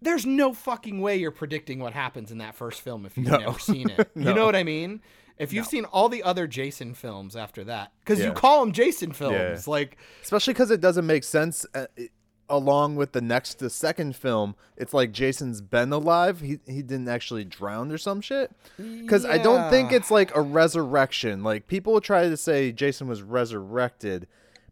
[0.00, 3.38] there's no fucking way you're predicting what happens in that first film if you've No.
[3.38, 5.00] never seen it you know what i mean
[5.38, 9.12] if you've seen all the other jason films after that because you call them jason
[9.12, 9.58] films Yeah.
[9.72, 12.10] like especially because it doesn't make sense uh, it-
[12.48, 16.40] along with the next the second film it's like jason's been alive.
[16.40, 18.50] He, he didn't actually drown or some shit.
[18.76, 21.42] Because i don't think it's like a resurrection.
[21.42, 24.26] Like people try to say jason was resurrected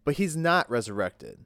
[0.04, 1.38] but he's not resurrected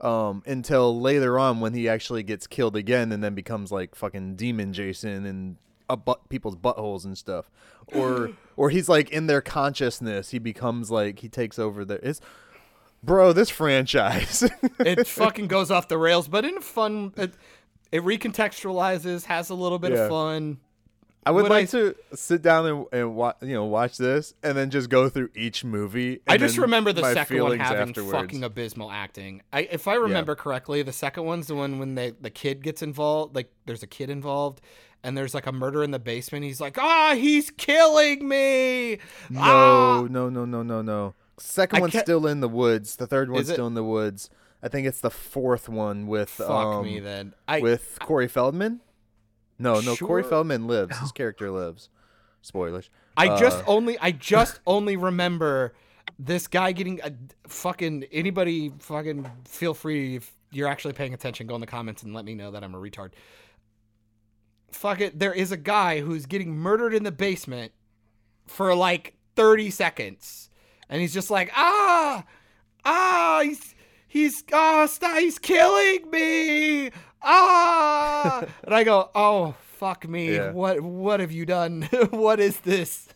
[0.00, 4.36] um until later on when he actually gets killed again and then becomes like fucking
[4.36, 5.56] demon jason and
[5.96, 7.50] butt, people's buttholes and stuff.
[7.94, 12.20] Or or he's like in their consciousness he becomes like he takes over their it's
[13.02, 14.42] bro this franchise
[14.80, 17.32] it fucking goes off the rails but in a fun it,
[17.92, 19.98] it recontextualizes has a little bit Yeah.
[20.04, 20.58] of fun
[21.26, 24.34] i would What like I- to sit down and, and wa- you know watch this
[24.42, 28.12] and then just go through each movie I just remember the second one having afterwards.
[28.12, 29.42] fucking abysmal acting.
[29.52, 32.82] I, if I remember correctly, the second one's the one when they, the kid gets
[32.82, 33.34] involved.
[33.34, 34.60] Like, there's a kid involved,
[35.02, 36.44] and there's like a murder in the basement.
[36.44, 38.98] He's like, "Ah, he's killing me!"
[39.30, 40.06] no Ah!
[40.08, 42.96] no no no no no second I one's can't- still in the woods.
[42.96, 44.30] The third one's still in the woods.
[44.62, 47.34] I think it's the fourth one with Fuck um, me then.
[47.46, 48.80] I with corey feldman?
[49.58, 50.98] No no corey feldman lives.
[50.98, 51.88] His character lives.
[52.42, 52.90] Spoilers.
[53.16, 55.74] I just uh, only I just only remember
[56.18, 57.12] this guy getting a
[57.46, 62.14] fucking anybody fucking feel free if you're actually paying attention go in the comments and
[62.14, 63.10] let me know that I'm a retard.
[64.70, 67.72] Fuck it, there is a guy who's getting murdered in the basement
[68.46, 70.47] for like 30 seconds.
[70.88, 72.24] And he's just like, "Ah!
[72.84, 73.74] Ah, he's
[74.06, 76.90] he's ah, stop, he's killing me."
[77.22, 78.44] Ah!
[78.64, 80.34] and I go, "Oh, fuck me.
[80.34, 80.52] Yeah.
[80.52, 81.82] What what have you done?
[82.10, 83.08] what is this?"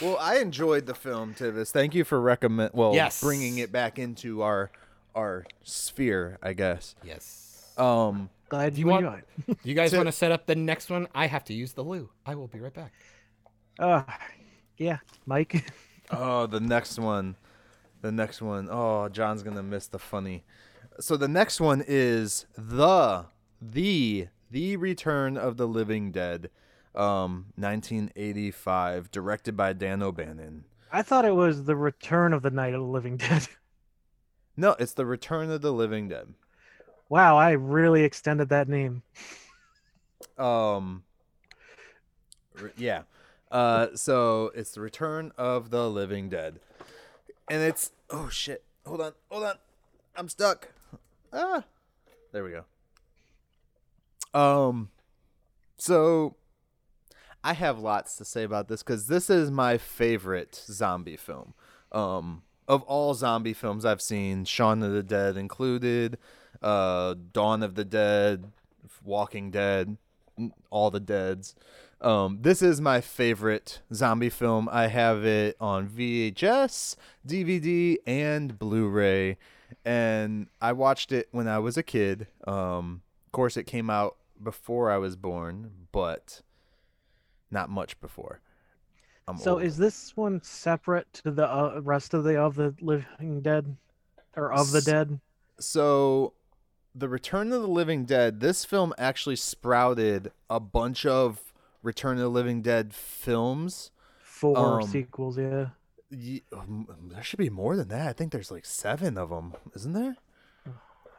[0.00, 1.70] Well, I enjoyed the film, Tivis.
[1.70, 2.70] Thank you for recommend.
[2.72, 3.20] Well, Yes.
[3.20, 4.70] bringing it back into our
[5.14, 6.94] our sphere, I guess.
[7.04, 7.72] Yes.
[7.76, 9.24] Um, Glad you, you want- enjoyed.
[9.62, 11.06] Do you guys want to set up the next one?
[11.14, 12.08] I have to use the loo.
[12.24, 12.92] I will be right back.
[13.78, 14.02] Uh,
[14.78, 15.70] yeah, Mike.
[16.10, 17.36] oh, the next one,
[18.02, 18.68] the next one.
[18.70, 20.44] Oh, John's gonna miss the funny.
[21.00, 23.26] So the next one is the
[23.60, 26.50] the the Return of the Living Dead,
[26.94, 30.64] um, 1985, directed by Dan O'Bannon.
[30.92, 33.48] I thought it was the Return of the Night of the Living Dead.
[34.56, 36.32] No, it's the Return of the Living Dead.
[37.08, 39.02] Wow, I really extended that name.
[40.38, 41.02] Um.
[42.76, 43.02] Yeah.
[43.54, 43.88] Uh.
[43.94, 46.60] So it's the Return of the Living Dead,
[47.48, 48.64] and it's oh shit.
[48.86, 49.12] Hold on.
[49.30, 49.54] Hold on.
[50.16, 50.68] I'm stuck.
[51.32, 51.64] Ah.
[52.32, 52.64] There we go.
[54.38, 54.90] Um.
[55.76, 56.36] So.
[57.46, 61.52] I have lots to say about this because this is my favorite zombie film.
[61.92, 66.16] Um, of all zombie films I've seen, Shaun of the Dead included,
[66.62, 68.50] uh, Dawn of the Dead,
[69.04, 69.98] Walking Dead,
[70.70, 71.54] all the Deads.
[72.04, 74.68] Um, this is my favorite zombie film.
[74.70, 79.38] I have it on VHS, DVD, and Blu-ray,
[79.86, 82.26] and I watched it when I was a kid.
[82.46, 86.42] Um, of course, it came out before I was born, but
[87.50, 88.40] not much before.
[89.26, 89.62] I'm So old.
[89.62, 93.74] is this one separate to the uh, rest of the of the Living Dead,
[94.36, 95.18] or of the Dead?
[95.58, 96.34] so
[96.94, 101.43] the return of the living dead this film actually sprouted a bunch of
[101.84, 105.68] return of the living dead films Four um, sequels, yeah.
[106.10, 109.54] Ye- um, there should be more than that i think there's like seven of them
[109.74, 110.16] isn't there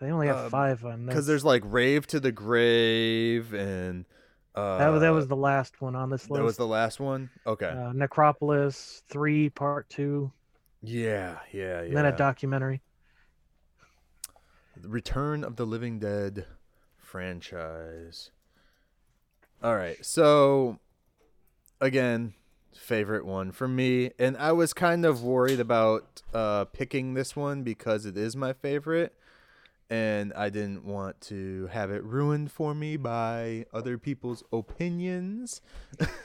[0.01, 4.05] They only have um, five on because there's like rave to the grave and
[4.53, 6.39] uh that, was- that was the last one on this list.
[6.39, 10.31] that was the last one okay uh, Necropolis three, part two,
[10.81, 12.81] yeah yeah yeah and then a documentary.
[14.77, 16.45] The Return of the Living Dead
[16.97, 18.31] franchise.
[19.65, 19.97] All right.
[20.05, 20.77] So
[21.81, 22.35] again,
[22.75, 27.63] favorite one for me and I was kind of worried about uh picking this one
[27.63, 29.15] because it is my favorite
[29.89, 35.61] and I didn't want to have it ruined for me by other people's opinions.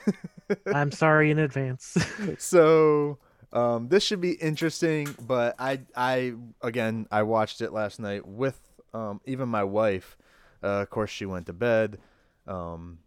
[0.67, 1.97] I'm sorry in advance.
[2.39, 3.17] so
[3.55, 8.61] um, this should be interesting but i i again i watched it last night with
[8.93, 10.19] um, even my wife
[10.63, 11.99] uh, of course she went to bed
[12.47, 12.99] um,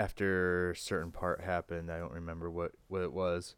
[0.00, 3.54] after a certain part happened i don't remember what what it was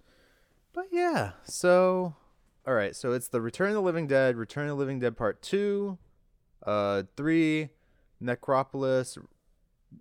[0.73, 2.15] but yeah so
[2.67, 5.17] all right so it's the return of the living dead return of the living dead
[5.17, 5.97] part 2
[6.67, 7.69] uh 3
[8.21, 9.17] necropolis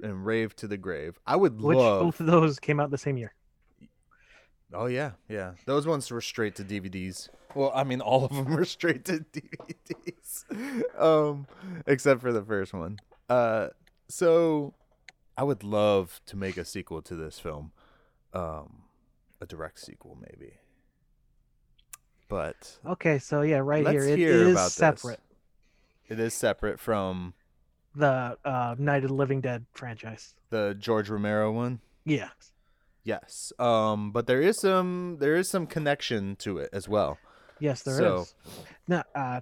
[0.02, 2.98] and rave to the grave i would Which love both of those came out the
[2.98, 3.34] same year.
[4.74, 5.52] Oh yeah, yeah.
[5.66, 7.28] Those ones were straight to DVDs.
[7.56, 10.46] Well, I mean, all of them were straight to DVDs,
[10.98, 11.46] um,
[11.86, 12.98] except for the first one.
[13.30, 13.68] Uh,
[14.08, 14.74] so
[15.42, 17.72] I would love to make a sequel to this film,
[18.32, 18.84] um,
[19.42, 20.60] a direct sequel maybe.
[22.28, 24.74] But Okay, so yeah, right here it is about this.
[24.76, 25.20] separate.
[26.08, 27.34] it is separate from
[27.96, 30.36] The uh, Night of the Living Dead franchise.
[30.52, 31.80] the George Romero one.
[32.06, 32.30] Yeah.
[33.04, 37.18] Yes, um, but there is some there is some connection to it as well.
[37.60, 38.00] Yes, there is.
[38.00, 38.26] So-
[38.88, 39.42] Now, uh,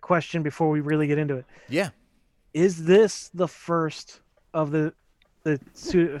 [0.00, 1.90] question before we really get into it: Yeah.
[2.52, 4.92] Is this the first of the
[5.46, 6.18] the pseudo,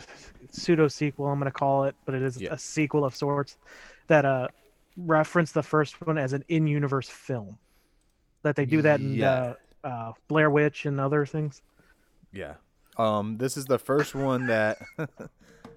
[0.52, 1.26] pseudo sequel?
[1.26, 2.52] I'm going to call it, but it is Yeah.
[2.52, 3.56] a sequel of sorts
[4.06, 4.48] that uh
[4.96, 7.58] reference the first one as an in-universe film.
[8.42, 9.54] That they do that in Yeah.
[9.84, 11.60] uh, uh, Blair Witch and other things.
[12.32, 12.54] Yeah.
[12.96, 14.78] Um, this is the first one that.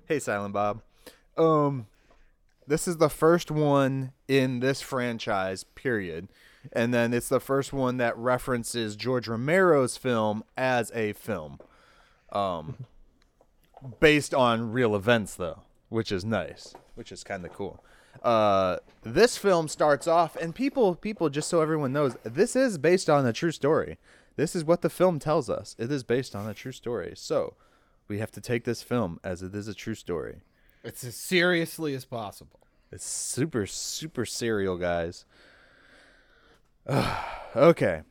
[0.07, 0.81] hey, Silent Bob.
[1.37, 1.87] Um,
[2.67, 5.63] this is the first one in this franchise.
[5.63, 6.29] Period.
[6.71, 11.59] And then it's the first one that references George Romero's film as a film.
[12.31, 12.85] Um,
[13.99, 17.83] based on real events though, which is nice, which is kind of cool.
[18.23, 23.09] Uh, this film starts off, and people, people, just so everyone knows, this is based
[23.09, 23.97] on a true story.
[24.35, 25.75] This is what the film tells us.
[25.77, 27.13] It is based on a true story.
[27.15, 27.55] So,
[28.07, 30.41] we have to take this film as it is a true story.
[30.83, 32.59] It's as seriously as possible.
[32.91, 35.25] It's super, super serial, guys.
[37.55, 38.01] okay.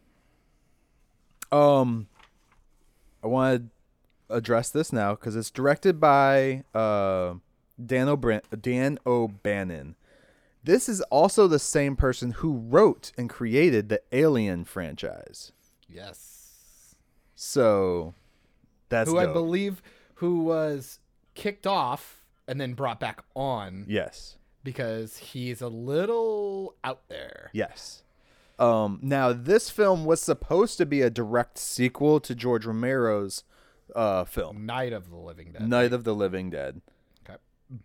[1.50, 2.06] Um,
[3.22, 3.70] I want to
[4.30, 7.34] address this now because it's directed by uh,
[7.84, 9.94] Dan, O'Bran- Dan O'Bannon.
[10.64, 15.52] This is also the same person who wrote and created the Alien franchise.
[15.88, 16.96] Yes.
[17.34, 18.14] So,
[18.88, 19.80] that's who I believe
[20.14, 20.98] who was
[21.34, 24.36] kicked off and then brought back on Yes.
[24.64, 27.50] because he's a little out there.
[27.52, 28.02] Yes.
[28.58, 33.44] Um, now this film was supposed to be a direct sequel to George Romero's
[33.94, 35.68] uh, film, Night of the Living Dead.
[35.68, 36.80] Night of the Living Dead.
[37.28, 37.38] Okay.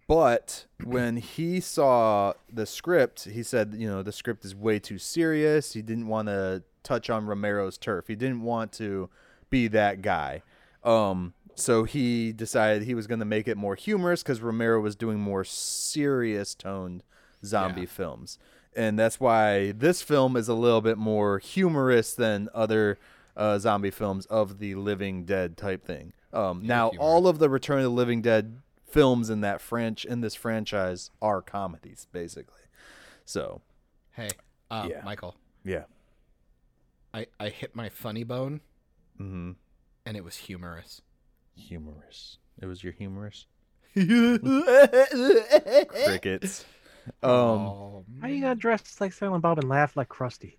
[0.07, 4.97] But when he saw the script, he said, you know, the script is way too
[4.97, 5.73] serious.
[5.73, 8.07] He didn't want to touch on Romero's turf.
[8.07, 9.09] He didn't want to
[9.49, 10.41] be that guy.
[10.83, 14.95] Um, so he decided he was going to make it more humorous because Romero was
[14.95, 17.03] doing more serious toned
[17.45, 17.87] zombie Yeah.
[17.87, 18.39] films.
[18.75, 22.97] And that's why this film is a little bit more humorous than other
[23.35, 26.13] uh, zombie films of the Living Dead type thing.
[26.31, 30.21] Um, now, all of the Return of the Living Dead films in that French in
[30.21, 32.61] this franchise are comedies, basically.
[33.25, 33.61] So,
[34.11, 34.29] Hey,
[34.69, 35.01] uh, Yeah.
[35.03, 35.83] Michael, yeah.
[37.13, 38.61] I, I hit my funny bone
[39.19, 39.51] Mm-hmm.
[40.05, 41.01] and it was humorous.
[41.55, 42.37] Humorous.
[42.61, 43.45] It was your humorous
[46.05, 46.65] crickets.
[47.21, 50.55] Um, oh, How you got dressed like Silent Bob and laugh like Krusty?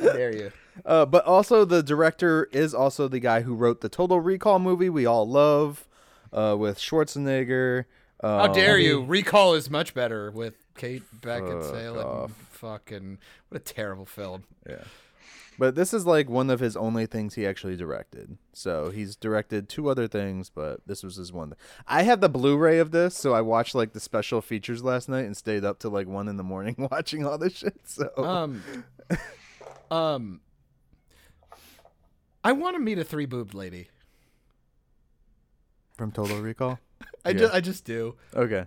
[0.00, 0.52] How dare you?
[0.84, 4.90] uh, but also the director is also the guy who wrote the Total Recall movie
[4.90, 5.86] we all love,
[6.32, 7.84] uh, with Schwarzenegger.
[8.22, 9.04] How Um, dare you?
[9.04, 11.94] Recall is much better with Kate Beckinsale
[12.50, 14.44] Fuck and fucking what a terrible film.
[14.68, 14.84] Yeah.
[15.58, 18.38] But this is like one of his only things he actually directed.
[18.52, 21.54] So he's directed two other things, but this was his one.
[21.86, 25.26] I have the Blu-ray of this, so I watched like the special features last night
[25.26, 27.78] and stayed up till like one in the morning watching all this shit.
[27.84, 28.62] So Um,
[29.90, 30.40] um,
[32.42, 33.88] I want to meet a three boobed lady.
[35.96, 36.80] from Total Recall.
[37.24, 37.38] I Yeah.
[37.38, 38.16] just I just do.
[38.34, 38.66] Okay.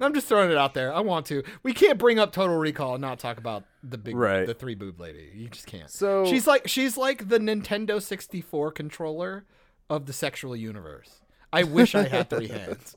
[0.00, 0.92] I'm just throwing it out there.
[0.94, 1.42] I want to.
[1.62, 4.46] We can't bring up Total Recall and not talk about the big, Right.
[4.46, 5.30] the three boob lady.
[5.34, 5.90] You just can't.
[5.90, 9.44] So she's like she's like the Nintendo 64 controller
[9.90, 11.22] of the sexual universe.
[11.52, 12.94] I wish I had three hands.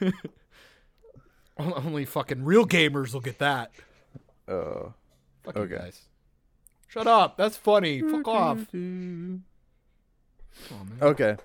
[1.58, 3.70] Only fucking real gamers will get that.
[4.46, 4.90] uh,
[5.44, 5.76] Fuck you Okay.
[5.78, 6.02] guys.
[6.88, 7.36] Shut up.
[7.38, 8.00] That's funny.
[8.02, 8.58] Fuck off.
[8.72, 9.42] Come
[10.72, 10.98] on, man.
[11.02, 11.36] Okay.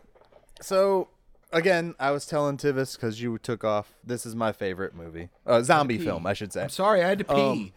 [0.62, 1.08] So
[1.52, 3.94] again, I was telling Tivis because you took off.
[4.04, 6.06] This is my favorite movie, uh, zombie pee.
[6.06, 6.64] film, I should say.
[6.64, 7.34] I'm sorry, I had to pee.
[7.34, 7.72] Um,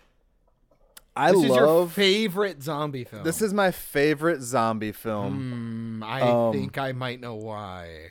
[1.17, 1.93] I this is your love.
[1.93, 3.23] favorite zombie film.
[3.23, 5.99] This is my favorite zombie film.
[5.99, 8.09] Hmm, I Um, think I might know why.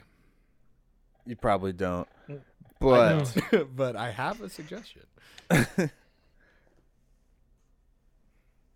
[1.25, 2.37] You probably don't, I
[2.79, 5.03] but know, but I have a suggestion.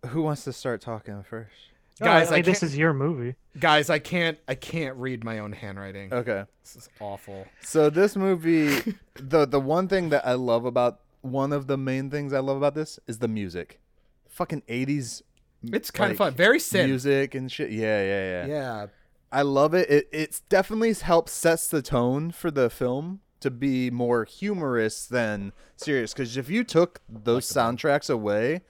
[0.06, 1.52] who wants to start talking first?
[2.00, 3.34] Guys, Oh, I this is your movie.
[3.58, 6.12] Guys, I can't I can't read my own handwriting.
[6.12, 6.44] Okay.
[6.62, 7.46] This is awful.
[7.60, 12.10] So this movie, the the one thing that I love about one of the main
[12.10, 13.80] things I love about this is the music.
[14.28, 15.22] Fucking eighties
[15.64, 16.34] It's kind of fun.
[16.34, 16.86] Very synth.
[16.86, 17.70] music and shit.
[17.70, 18.46] Yeah, yeah, yeah.
[18.46, 18.86] Yeah.
[19.32, 19.90] I love it.
[19.90, 25.52] It it's definitely helps sets the tone for the film to be more humorous than
[25.76, 26.12] serious.
[26.12, 28.62] Because if you took those soundtracks away,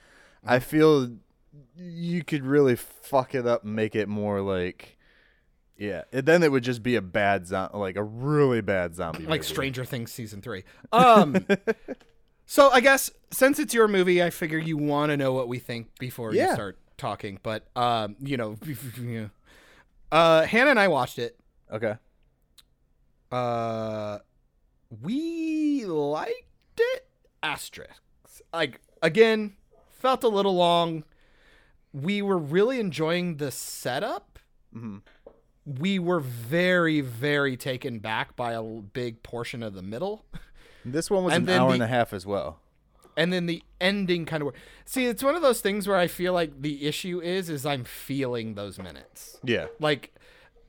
[0.44, 0.50] Mm-hmm.
[0.50, 1.16] I feel
[1.76, 4.97] you could really fuck it up and make it more like.
[5.76, 9.20] Yeah, and then it would just be a bad zo- like a really bad zombie.
[9.20, 9.43] Like movie.
[9.44, 10.64] Stranger Things season 3.
[10.93, 11.47] Um
[12.47, 15.59] So I guess since it's your movie, I figure you want to know what we
[15.59, 18.56] think before you start talking, but um, you know,
[20.12, 21.39] uh Hannah and I watched it.
[21.70, 21.94] Okay.
[23.30, 24.18] Uh
[25.02, 26.32] we liked
[26.78, 27.06] it.
[27.43, 28.02] Asterisk.
[28.52, 29.55] Like again,
[29.90, 31.05] felt a little long.
[32.02, 34.38] We were really enjoying the setup.
[34.74, 35.02] Mhm.
[35.64, 40.24] We were very, very taken back by a big portion of the middle,
[40.84, 42.60] This one was And an hour the- and a half as well.
[43.16, 44.54] and then the ending kind of.
[44.84, 47.84] See, it's one of those things where I feel like the issue is, is I'm
[47.84, 49.38] feeling those minutes.
[49.42, 49.66] Yeah.
[49.80, 50.14] like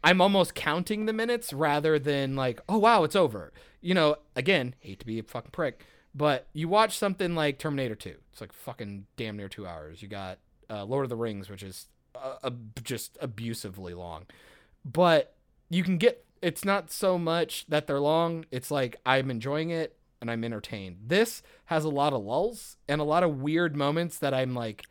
[0.04, 3.52] I'm almost counting the minutes rather than like, oh wow, it's over.
[3.82, 5.86] You know, again, hate to be a fucking prick,
[6.16, 8.16] but you watch something like Terminator 2.
[8.32, 10.02] It's like fucking damn near 2 hours.
[10.02, 10.40] You got
[10.70, 12.50] uh, Lord of the Rings, which is uh, uh,
[12.84, 14.26] just abusively long.
[14.86, 15.36] But
[15.70, 19.96] you can get it's not so much that they're long, it's like I'm enjoying it
[20.22, 20.98] and I'm entertained.
[21.08, 24.86] This has a lot of lulls and a lot of weird moments that I'm like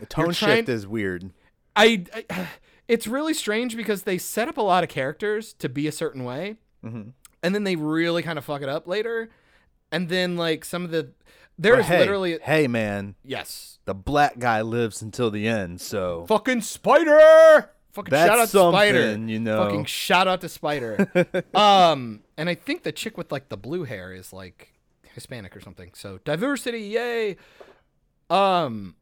[0.00, 1.30] The tone trying- shift is weird.
[1.74, 2.48] I, I
[2.88, 6.24] it's really strange because they set up a lot of characters to be a certain
[6.24, 7.12] way Mhm.
[7.42, 9.28] and then they really kind of fuck it up later
[9.92, 11.10] and then like some of the
[11.58, 13.78] there's But hey, literally hey man, yes.
[13.84, 17.70] The black guy lives until the end, so fucking spider!
[17.92, 19.16] Fucking That's shout out to spider.
[19.18, 19.64] you know.
[19.64, 21.44] fucking shout out to spider.
[21.54, 24.72] Um and i think the chick with like the blue hair is like
[25.14, 27.36] hispanic or something so diversity yay!
[28.28, 28.96] Um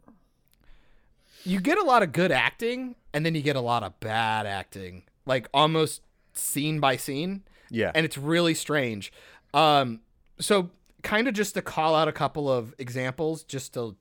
[1.45, 4.47] you get a lot of good acting and then you get a lot of bad
[4.47, 6.03] acting like almost
[6.33, 7.43] scene by scene.
[7.71, 7.91] Yeah.
[7.95, 9.13] and it's really strange.
[9.53, 10.01] Um,
[10.39, 10.71] so
[11.05, 13.95] kind of just to call out a couple of examples, just to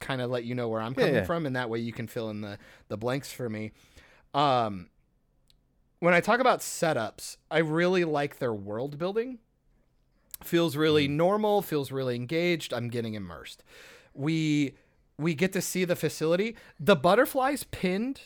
[0.00, 1.24] kind of let you know where I'm coming yeah.
[1.24, 2.58] from, and that way you can fill in the
[2.88, 3.72] the blanks for me.
[4.32, 4.90] Um,
[5.98, 9.38] when I talk about setups, I really like their world building.
[10.42, 11.12] Feels really Mm.
[11.12, 11.62] normal.
[11.62, 12.72] Feels really engaged.
[12.74, 13.64] I'm getting immersed.
[14.12, 14.76] We
[15.16, 16.56] we get to see the facility.
[16.78, 18.20] The butterflies pinned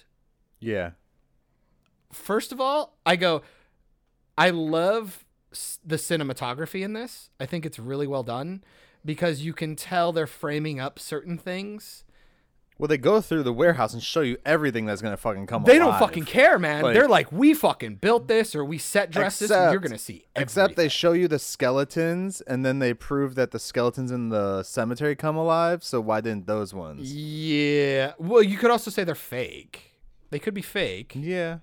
[0.61, 0.93] yeah.
[2.13, 3.43] first of all, I go,
[4.37, 5.25] I love
[5.85, 7.31] the cinematography in this.
[7.41, 8.63] I think it's really well done
[9.05, 12.05] because you can tell they're framing up certain things.
[12.79, 15.63] Well, they go through the warehouse and show you everything that's gonna fucking come.
[15.65, 15.67] Alive.
[15.75, 16.83] They don't fucking care, man.
[16.85, 19.99] Like- they're like, we fucking built this or we set dress this, and you're gonna
[19.99, 20.27] see.
[20.37, 24.63] Except they show you the skeletons, and then they prove that the skeletons in the
[24.63, 25.83] cemetery come alive.
[25.83, 27.13] So why didn't those ones?
[27.13, 28.13] Yeah.
[28.17, 29.97] Well, you could also say they're fake.
[30.31, 31.15] They could be fake.
[31.17, 31.59] Yeah.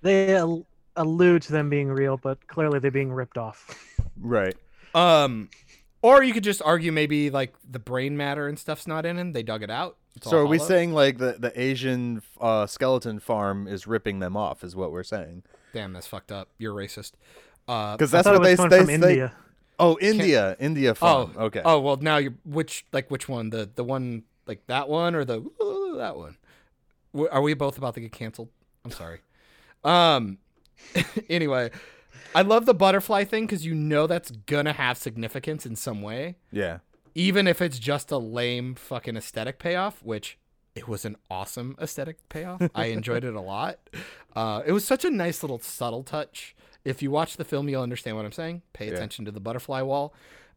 [0.00, 0.64] They al-
[1.00, 3.96] allude to them being real, but clearly they're being ripped off.
[4.20, 4.56] Right.
[4.94, 5.48] Um,
[6.02, 9.32] or you could just argue maybe like the brain matter and stuff's not in them.
[9.32, 9.96] They dug it out.
[10.16, 14.18] It's So all are we saying like the the Asian uh, skeleton farm is ripping
[14.18, 14.64] them off?
[14.64, 15.42] Is what we're saying?
[15.72, 16.48] Damn, that's fucked up.
[16.58, 17.12] You're racist.
[17.68, 19.32] Uh, Because I that's what it was they, coming they from they- India.
[19.78, 21.32] Oh, India, India Oh, farm.
[21.38, 21.62] okay.
[21.64, 23.50] Oh well, now you're which like which one?
[23.50, 26.36] The the one like that one or the uh, that one?
[27.14, 28.48] W- Are we both about to get canceled?
[28.84, 29.20] I'm sorry.
[29.84, 30.38] Um.
[31.28, 31.70] anyway,
[32.34, 36.36] I love the butterfly thing because you know that's gonna have significance in some way,
[36.52, 36.78] Yeah.
[37.14, 40.02] even if it's just a lame fucking aesthetic payoff.
[40.02, 40.38] Which
[40.74, 42.62] it was an awesome aesthetic payoff.
[42.74, 43.78] I enjoyed it a lot.
[44.36, 46.54] Uh, it was such a nice little subtle touch.
[46.84, 48.62] If you watch the film, you'll understand what I'm saying.
[48.72, 48.92] Pay Yeah.
[48.94, 50.14] attention to the butterfly wall.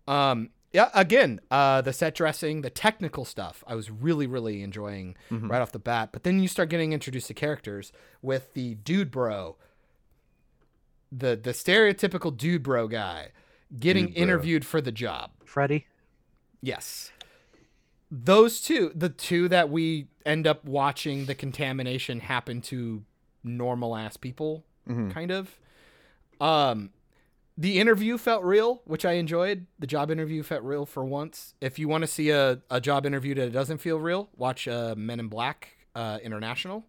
[0.08, 5.16] Um, yeah, again, uh, the set dressing, the technical stuff, I was really, really enjoying
[5.30, 6.10] right off the bat.
[6.12, 7.92] But then you start getting introduced to characters
[8.22, 9.58] with the dude bro,
[11.16, 13.30] the the stereotypical dude bro guy,
[13.80, 14.24] getting Dude bro.
[14.24, 15.32] interviewed for the job.
[15.46, 15.88] Freddy.
[16.62, 17.12] Yes.
[18.10, 23.04] Those two, the two that we end up watching the contamination happen to
[23.44, 25.58] normal ass people, kind of.
[26.40, 26.92] Um,
[27.58, 29.66] the interview felt real, which I enjoyed.
[29.80, 31.56] The job interview felt real for once.
[31.60, 34.94] If you want to see a, a job interview that doesn't feel real, watch uh,
[34.96, 36.86] Men in Black uh, International.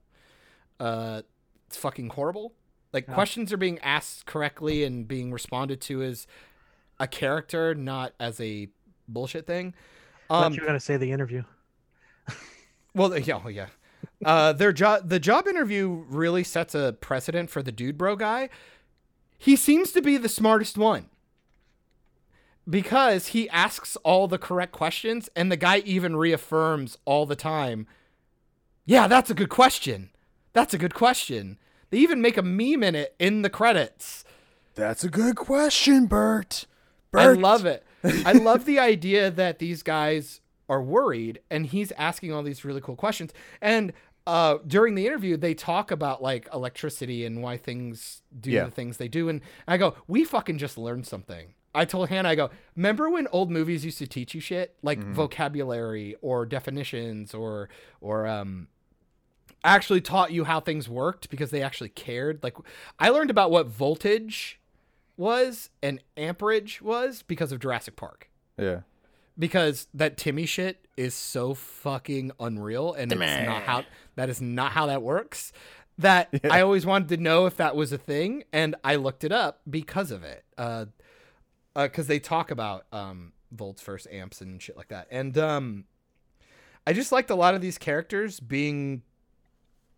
[0.78, 1.22] Uh,
[1.66, 2.52] it's fucking horrible.
[2.94, 6.28] Like questions are being asked correctly and being responded to as
[7.00, 8.68] a character, not as a
[9.08, 9.74] bullshit thing.
[10.30, 11.42] Um, you were gonna say the interview.
[12.94, 13.66] well, yeah, oh, yeah.
[14.24, 18.48] Uh, their job, the job interview really sets a precedent for the dude bro guy.
[19.36, 21.10] He seems to be the smartest one
[22.70, 27.88] because he asks all the correct questions, and the guy even reaffirms all the time.
[28.86, 30.10] Yeah, that's a good question.
[30.52, 31.58] That's a good question.
[31.94, 34.24] They even make a meme in it in the credits.
[34.74, 36.66] That's a good question, Bert.
[37.14, 37.84] I love it.
[38.02, 42.80] I love the idea that these guys are worried and he's asking all these really
[42.80, 43.32] cool questions.
[43.62, 43.92] And
[44.26, 48.64] uh, during the interview, they talk about like electricity and why things do Yeah.
[48.64, 49.28] the things they do.
[49.28, 51.54] And I go, we fucking just learned something.
[51.76, 54.98] I told Hannah, I go, remember when old movies used to teach you shit like
[54.98, 57.68] vocabulary or definitions or
[58.00, 58.66] or um
[59.64, 62.42] actually taught you how things worked because they actually cared.
[62.42, 62.56] Like
[62.98, 64.60] I learned about what voltage
[65.16, 68.28] was and amperage was because of Jurassic Park.
[68.58, 68.80] Yeah.
[69.36, 73.84] Because that Timmy shit is so fucking unreal and it's not how
[74.14, 75.52] that is not how that works.
[75.98, 79.32] That I always wanted to know if that was a thing and I looked it
[79.32, 80.44] up because of it.
[80.56, 80.86] Uh
[81.74, 85.08] uh cuz they talk about um volts versus amps and shit like that.
[85.10, 85.84] And um
[86.86, 89.02] I just liked a lot of these characters being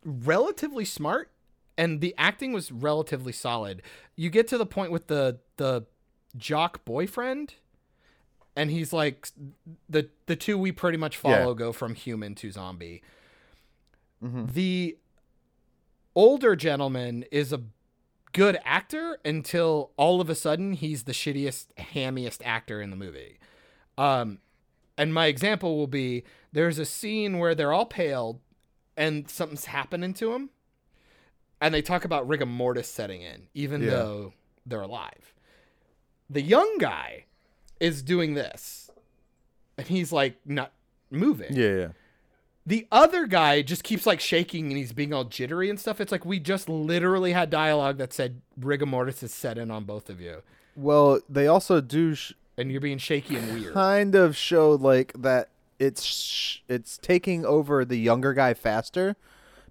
[0.07, 1.31] relatively smart
[1.77, 3.83] and the acting was relatively solid.
[4.15, 5.85] You get to the point with the the
[6.37, 7.55] jock boyfriend
[8.55, 9.29] and he's like
[9.89, 13.03] the the two we pretty much follow go from human to zombie.
[14.55, 14.97] The
[16.15, 17.63] older gentleman is a
[18.33, 23.39] good actor until all of a sudden he's the shittiest hammiest actor in the movie.
[23.99, 24.39] Um
[24.99, 28.41] and my example will be there's a scene where they're all pale
[28.97, 30.51] and something's happening to them
[31.61, 33.91] and they talk about rigor mortis setting in, even Yeah.
[33.91, 34.33] though
[34.67, 35.33] they're alive.
[36.29, 37.25] The young guy
[37.81, 38.91] is doing this,
[39.79, 40.73] and he's like not
[41.11, 41.55] moving.
[41.55, 41.75] Yeah.
[41.77, 41.89] Yeah.
[42.67, 46.01] The other guy just keeps like shaking and he's being all jittery and stuff.
[46.01, 49.85] It's like we just literally had dialogue that said rigor mortis is set in on
[49.85, 50.43] both of you,
[50.75, 53.73] Well, they also do sh- and you're being shaky and weird.
[53.73, 59.17] kind of show like that it's sh- it's taking over the younger guy faster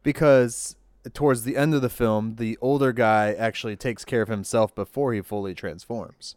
[0.04, 0.76] because
[1.14, 5.14] towards the end of the film, the older guy actually takes care of himself before
[5.14, 6.36] he fully transforms.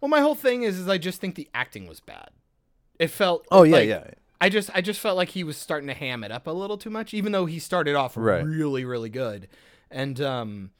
[0.00, 2.30] Well, my whole thing is, is I just think the acting was bad.
[2.98, 3.46] It felt.
[3.50, 4.10] Oh yeah, like- yeah.
[4.40, 6.78] I just, I just felt like he was starting to ham it up a little
[6.78, 8.44] too much, even though he started off Right.
[8.44, 9.48] really, really good.
[9.90, 10.70] And um,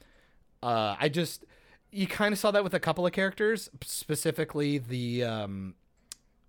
[0.63, 1.43] uh, I just,
[1.91, 5.75] you kind of saw that with a couple of characters, specifically the um,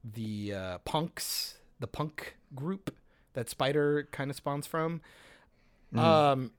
[0.04, 2.94] the uh, punks, the punk group
[3.34, 5.00] that Spider kind of spawns from.
[5.96, 6.52] Um,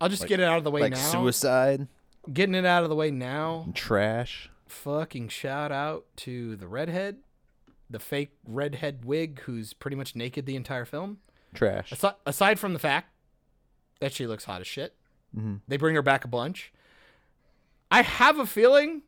[0.00, 0.82] I'll just get it out of the way.
[0.82, 0.96] Like now.
[1.10, 1.88] suicide,
[2.32, 3.66] Getting it out of the way now.
[3.74, 4.48] trash.
[4.68, 7.16] fucking shout out to the redhead,
[7.88, 11.18] the fake redhead wig who's pretty much naked the entire film.
[11.54, 11.92] Trash.
[11.92, 13.08] Asi- aside from the fact
[14.00, 14.94] that she looks hot as shit,
[15.36, 15.56] Mm-hmm.
[15.68, 16.72] they bring her back a bunch.
[17.90, 19.02] I have a feeling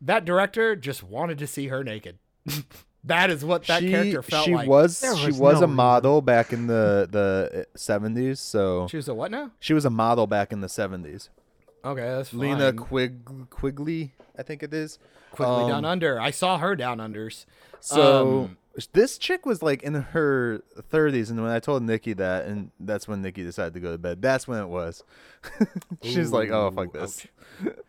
[0.00, 2.18] that director just wanted to see her naked.
[3.04, 4.68] that is what that she, character felt she like.
[4.68, 8.40] was There she was was no a model back in the the seventies.
[8.40, 9.50] So She was a what now?
[9.60, 11.30] she was a model back in the seventies.
[11.84, 12.40] Okay, that's fine.
[12.40, 14.98] Lena Quig Quigley, I think it is.
[15.32, 16.20] Quickly um, down under.
[16.20, 17.44] I saw her down unders.
[17.80, 18.56] So Um,
[18.92, 20.62] this chick was like in her
[20.92, 23.98] 30s, and when I told Nikki that, and that's when Nikki decided to go to
[23.98, 24.22] bed.
[24.22, 25.02] That's when it was.
[26.02, 27.26] She's like, "Oh fuck this."
[27.64, 27.74] ouch.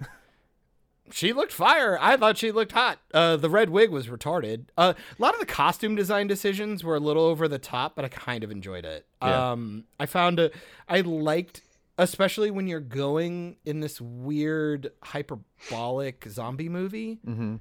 [1.14, 1.98] she looked fire.
[2.02, 2.98] I thought she looked hot.
[3.14, 4.66] Uh, the red wig was retarded.
[4.78, 8.04] Uh, a lot of the costume design decisions were a little over the top, but
[8.04, 9.06] I kind of enjoyed it.
[9.22, 9.52] Yeah.
[9.52, 10.50] Um, I found a,
[10.90, 11.62] I liked,
[11.98, 17.20] especially when you're going in this weird hyperbolic zombie movie.
[17.26, 17.60] Mhm.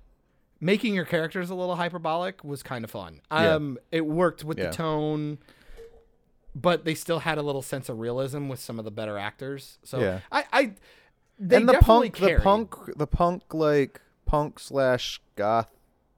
[0.60, 3.20] Making your characters a little hyperbolic was kind of fun.
[3.30, 3.54] Yeah.
[3.56, 4.68] Um, it worked with Yeah.
[4.70, 5.38] the tone
[6.54, 9.78] but they still had a little sense of realism with some of the better actors.
[9.84, 10.20] So Yeah.
[10.30, 10.72] I, I
[11.42, 15.68] they and the punk, the punk, the punk, like punk slash goth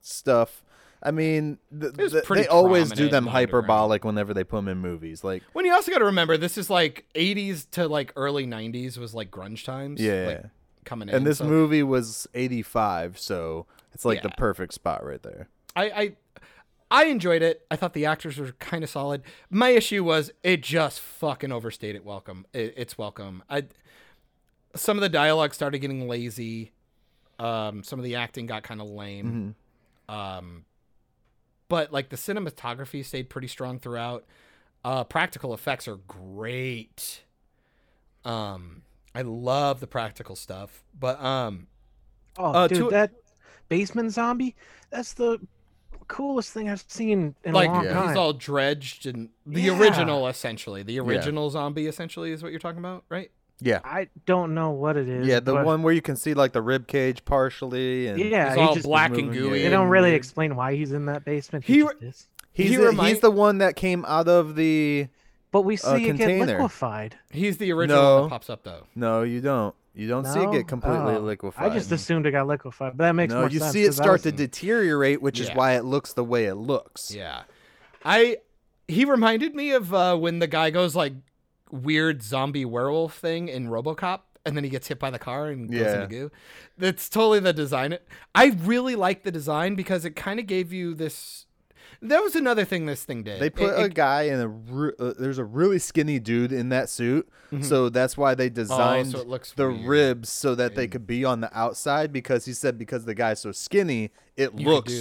[0.01, 0.63] stuff.
[1.03, 4.57] I mean, th- was th- pretty they always do them the hyperbolic whenever they put
[4.57, 5.23] them in movies.
[5.25, 8.99] Like, When you also got to remember, this is like '80s to like early '90s
[8.99, 10.01] was like grunge times.
[10.01, 10.27] Yeah.
[10.27, 10.45] like,
[10.85, 11.15] coming in.
[11.15, 15.49] and this so movie was '85, so it's like the perfect spot right there.
[15.77, 16.17] I, I
[16.91, 17.67] I enjoyed it.
[17.71, 19.23] I thought the actors were kind of solid.
[19.51, 22.05] My issue was it just fucking overstayed it.
[22.05, 23.43] Welcome, it, it's welcome.
[23.49, 23.65] I
[24.75, 26.73] some of the dialogue started getting lazy.
[27.39, 29.55] Um, some of the acting got kind of lame.
[30.09, 30.15] Mm-hmm.
[30.15, 30.65] Um,
[31.69, 34.25] but like the cinematography stayed pretty strong throughout.
[34.85, 37.23] Uh, practical effects are great.
[38.25, 38.83] Um,
[39.15, 41.67] I love the practical stuff, but um,
[42.37, 43.13] Oh, Uh, dude, to- that
[43.69, 44.57] basement zombie,
[44.91, 45.39] that's the
[46.09, 48.19] coolest thing I've seen in like a long he's time.
[48.19, 49.79] all dredged and the Yeah.
[49.79, 53.31] original essentially, the original zombie essentially is what you're talking about, right?
[53.61, 55.27] Yeah, I don't know what it is.
[55.27, 58.51] yeah, the but- one where you can see like the rib cage partially, and Yeah,
[58.53, 59.63] It's all just, black and gooey.
[59.63, 61.65] They don't really and- explain why he's in that basement.
[61.65, 62.27] He He, is.
[62.53, 65.09] he's he the, remind- he's the one that came out of the.
[65.53, 66.47] But we see a it get container.
[66.47, 67.17] liquefied.
[67.31, 68.15] He's the original No.
[68.15, 68.87] one that pops up though.
[68.97, 69.75] No, you don't.
[69.95, 71.71] You don't see it get completely Oh, liquefied.
[71.71, 73.77] I just assumed it got liquefied, but that makes no, more you sense.
[73.77, 76.57] You see it start was- to deteriorate, which is why it looks the way it
[76.57, 77.15] looks.
[77.15, 77.43] Yeah,
[78.05, 78.39] I
[78.89, 81.13] he reminded me of uh, when the guy goes like
[81.71, 85.71] weird zombie werewolf thing in RoboCop, and then he gets hit by the car and
[85.71, 85.95] goes Yeah.
[86.03, 86.31] into goo.
[86.79, 87.99] That's totally the design.
[88.35, 91.47] I really like the design because it kind of gave you this.
[92.03, 93.41] That was another thing this thing did.
[93.41, 94.49] They put It- a it- guy in a.
[94.49, 97.27] Re- uh, there's a really skinny dude in that suit,
[97.63, 99.21] so that's why they designed Mm-hmm.
[99.29, 99.87] Oh, looks the weird.
[99.87, 102.13] ribs so that they could be on the outside.
[102.13, 104.93] Because he said because the guy's so skinny, it You looks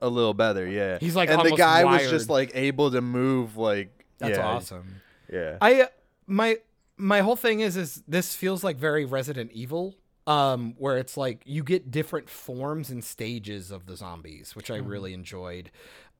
[0.00, 0.66] a little better.
[0.68, 4.04] Yeah, He's, like, and the guy was just like able to move like.
[4.18, 5.00] That's yeah, awesome.
[5.32, 5.56] Yeah.
[5.60, 5.88] I
[6.26, 6.58] my
[6.96, 9.96] my whole thing is is this feels like very Resident Evil,
[10.26, 14.78] um, where it's like you get different forms and stages of the zombies, which I
[14.78, 14.88] Mm-hmm.
[14.88, 15.70] really enjoyed.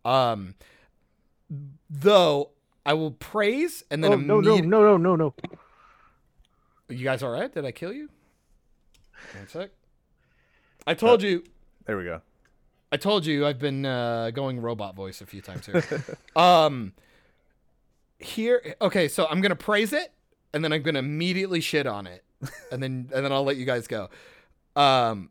[0.04, 0.54] Um,
[1.88, 2.50] though
[2.84, 5.34] I will praise and then Oh, no, no, no, no, no, no.
[6.88, 7.52] You guys all right?
[7.52, 8.10] Did I kill you?
[9.32, 9.70] One sec.
[10.86, 11.42] I told you.
[11.86, 12.20] there we go.
[12.92, 15.82] I told you I've been uh, going robot voice a few times here.
[16.36, 16.92] um,
[18.24, 20.12] here, okay, so I'm gonna praise it,
[20.52, 22.24] and then I'm gonna immediately shit on it,
[22.72, 24.08] and then and then I'll let you guys go.
[24.76, 25.30] Um,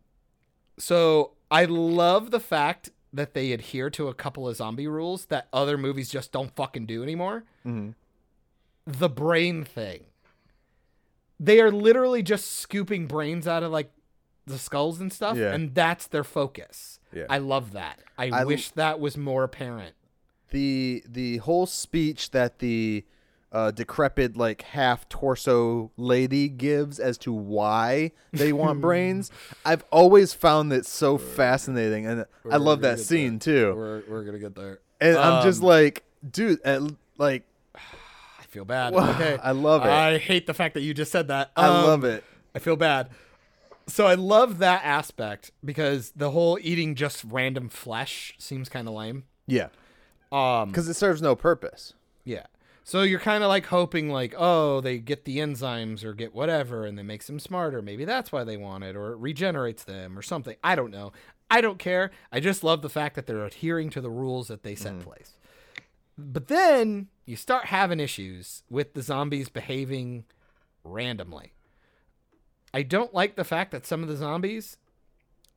[0.77, 5.47] so I love the fact that they adhere to a couple of zombie rules that
[5.53, 7.43] other movies just don't fucking do anymore.
[7.65, 7.93] Mhm.
[8.87, 10.05] The brain thing.
[11.39, 13.91] They are literally just scooping brains out of like
[14.45, 15.53] the skulls and stuff, Yeah.
[15.53, 16.99] and that's their focus.
[17.13, 17.25] Yeah.
[17.29, 17.99] I love that.
[18.17, 19.95] I wish that was more apparent.
[20.53, 23.03] The the whole speech that the
[23.51, 29.29] uh, decrepit like half torso lady gives as to why they want brains
[29.65, 34.39] i've always found it so fascinating and i love that scene too We're, we're gonna
[34.39, 34.79] get there.
[35.01, 36.81] and i'm just Um, like dude at,
[37.19, 37.43] like
[37.75, 38.93] I feel bad.
[38.93, 39.89] Well, okay, I love it.
[39.89, 41.51] I hate the fact that you just said that.
[41.55, 42.23] I Um, love it.
[42.55, 43.09] I feel bad.
[43.87, 48.93] So I love that aspect because the whole eating just random flesh seems kind of
[48.93, 49.23] lame.
[49.47, 49.69] Yeah,
[50.33, 51.93] Um, because it serves no purpose.
[52.25, 52.45] yeah.
[52.85, 56.85] So you're kind of like hoping like, oh, they get the enzymes or get whatever
[56.85, 57.81] and it makes them smarter.
[57.81, 60.57] Maybe that's why they want it or it regenerates them or something.
[60.61, 61.13] I don't know.
[61.49, 62.11] I don't care.
[62.29, 65.01] I just love the fact that they're adhering to the rules that they set in
[65.01, 65.31] place.
[66.17, 70.25] But then you start having issues with the zombies behaving
[70.83, 71.53] randomly.
[72.73, 74.75] I don't like the fact that some of the zombies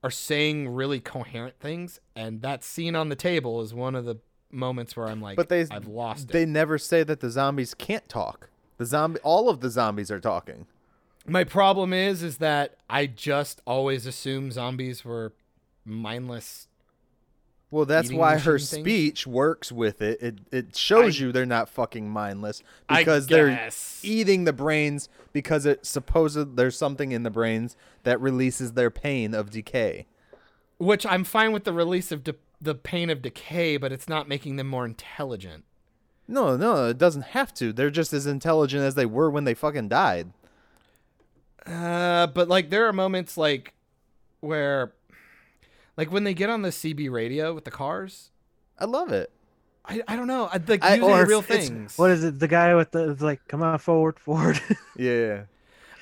[0.05, 4.17] are saying really coherent things, and that scene on the table is one of the
[4.57, 6.49] moments where I'm like, But they I've lost They it.
[6.49, 8.49] never say that the zombies can't talk.
[8.79, 10.67] The zombie, all of the zombies are talking.
[11.27, 15.33] My problem is, is that I just always assume zombies were
[15.85, 16.69] mindless.
[17.71, 18.69] Well, that's why her things?
[18.71, 20.23] speech works with it.
[20.23, 23.71] It it shows I- you they're not fucking mindless because they're
[24.03, 29.35] eating the brains because it supposed there's something in the brains that releases their pain
[29.35, 30.07] of decay.
[30.79, 34.29] Which I'm fine with the release of de- the pain of decay, but it's not
[34.29, 35.65] making them more intelligent.
[36.29, 37.73] No, no, it doesn't have to.
[37.73, 40.33] They're just as intelligent as they were when they fucking died.
[41.65, 43.75] Uh, but like there are moments like
[44.41, 44.93] where,
[45.97, 48.31] like when they get on the CB radio with the cars.
[48.79, 49.31] I love it.
[49.85, 50.47] I, I don't know.
[50.53, 51.99] I like I- using or real it's- it's- things.
[51.99, 52.39] What is it?
[52.39, 54.61] The guy with the like, come on forward, forward.
[54.97, 55.43] Yeah.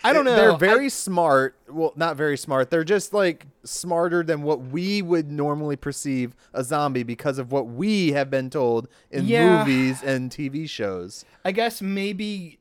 [0.04, 0.36] I don't know.
[0.36, 1.56] They're I- very smart.
[1.68, 2.70] Well, not very smart.
[2.70, 7.66] They're just like smarter than what we would normally perceive a zombie because of what
[7.66, 9.58] we have been told in Yeah.
[9.64, 11.24] movies and TV shows.
[11.44, 12.58] I guess maybe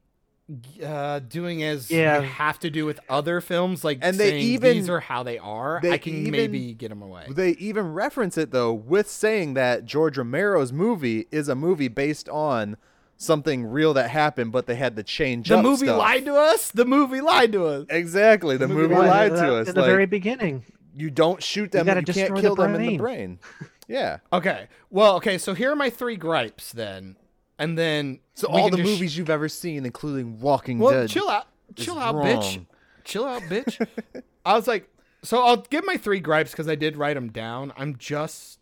[0.86, 2.20] uh, doing as Yeah.
[2.20, 5.38] you have to do with other films, like And they even- these are how they
[5.38, 5.80] are.
[5.82, 7.26] they I can even- maybe get them away.
[7.30, 12.28] They even reference it though with saying that George Romero's movie is a movie based
[12.28, 12.76] on
[13.24, 16.00] something real that happened, but they had to change The up movie stuff.
[16.00, 16.72] lied to us.
[16.72, 17.86] The movie lied to us.
[17.90, 19.08] Exactly, the movie Why?
[19.08, 19.70] lied At to the- us.
[19.70, 20.66] at the like, very beginning.
[20.96, 21.86] you don't shoot them.
[21.86, 23.40] gotta You, can't destroy the kill them in the brain.
[23.58, 23.70] brain.
[23.88, 24.18] yeah.
[24.32, 24.68] Okay.
[24.90, 25.38] Well, okay.
[25.38, 27.16] So here are my three gripes then,
[27.58, 30.92] and then So we all the just sh- movies you've ever seen, including Walking Well,
[30.92, 31.10] Dead.
[31.10, 32.26] chill out, chill out, wrong.
[32.26, 32.66] bitch.
[33.06, 33.86] Chill out, bitch.
[34.46, 34.90] I was like,
[35.24, 37.74] so I'll give my three gripes because I did write them down.
[37.78, 38.60] I'm just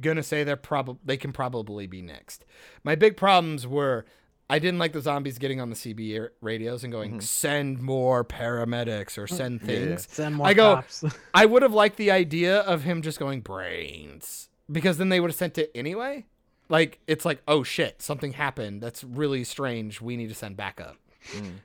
[0.00, 2.44] gonna say they're probably they can probably be next.
[2.84, 4.04] My big problems were
[4.52, 7.20] I didn't like the zombies getting on the CB r- radios and going mm-hmm.
[7.20, 10.06] send more paramedics or send things.
[10.10, 10.74] Send more I go.
[10.74, 11.04] cops.
[11.34, 15.30] I would have liked the idea of him just going brains because then they would
[15.30, 16.26] have sent it anyway.
[16.68, 18.82] Like it's like, oh shit, something happened.
[18.82, 20.00] That's really strange.
[20.00, 20.96] We need to send backup.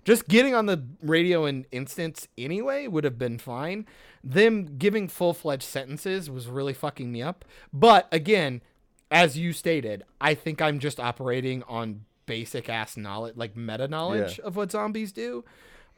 [0.05, 3.85] Just getting on the radio in instance anyway would have been fine.
[4.23, 7.45] Them giving full fledged sentences was really fucking me up.
[7.73, 8.61] But again,
[9.09, 14.39] as you stated, I think I'm just operating on basic ass knowledge, like meta knowledge
[14.39, 15.43] of what zombies do.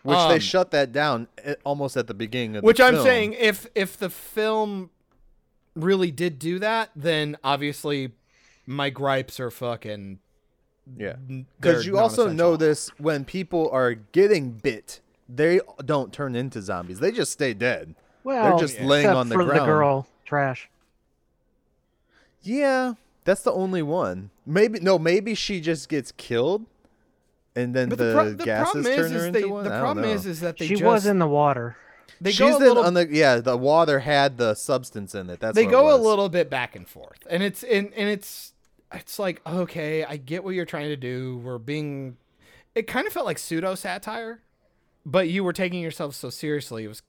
[0.03, 1.27] which Um, they shut that down
[1.63, 3.05] almost at the beginning of the which I'm film.
[3.05, 4.91] saying, if if the film
[5.75, 8.11] really did do that, then obviously
[8.65, 10.19] my gripes are fucking.
[10.97, 11.15] Yeah.
[11.59, 16.99] Because you also know this when people are getting bit, they don't turn into zombies.
[16.99, 17.95] They just stay dead.
[18.23, 19.61] Well, they're just laying except on the for ground.
[19.61, 20.69] the girl trash.
[22.41, 22.93] Yeah,
[23.23, 24.29] that's the only one.
[24.45, 26.65] Maybe no, maybe she just gets killed,
[27.55, 29.45] and then But the, the, pro- the gases problem turn is, her is into they,
[29.45, 29.63] one.
[29.63, 31.75] the I don't problem is, is that they She just, was in the water.
[32.21, 33.37] They She's go a in, little, on the yeah.
[33.37, 35.39] The water had the substance in it.
[35.39, 38.09] That's they what it go a little bit back and forth, and it's and, and
[38.09, 38.53] it's
[38.93, 41.37] it's like okay, I get what you're trying to do.
[41.43, 42.17] We're being,
[42.75, 44.41] it kind of felt like pseudo satire,
[45.05, 46.83] but you were taking yourself so seriously.
[46.85, 47.01] It was,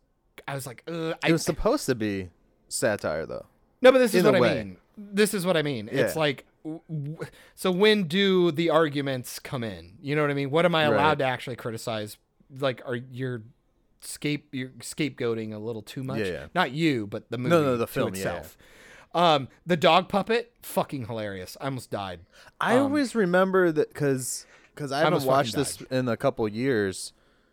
[0.48, 2.28] I was like, Ugh, I It was supposed to be
[2.68, 3.46] satire though.
[3.82, 4.54] No, but this is in what I way.
[4.56, 4.76] mean.
[4.98, 5.88] This is what I mean.
[5.90, 7.18] It's like, w- w-
[7.54, 9.94] so when do the arguments come in?
[10.02, 10.50] You know what I mean?
[10.50, 11.18] What am I allowed Right.
[11.20, 12.18] to actually criticize?
[12.58, 13.42] Like, are you're
[14.02, 16.18] scape you're scapegoating a little too much?
[16.18, 16.46] Yeah, yeah.
[16.54, 17.50] Not you, but the movie.
[17.50, 18.58] no, no, the film, yeah, itself.
[19.14, 21.56] Um, the dog puppet, fucking hilarious.
[21.60, 22.20] I almost died.
[22.60, 26.16] I Um, always remember that because because I haven't almost fucking watched this in a
[26.16, 27.12] couple years,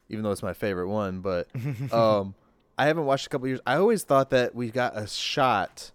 [0.09, 1.21] even though it's my favorite one.
[1.21, 1.47] But
[1.91, 2.35] um,
[2.77, 3.59] I haven't watched a couple years.
[3.65, 5.91] I always thought that we got a shot,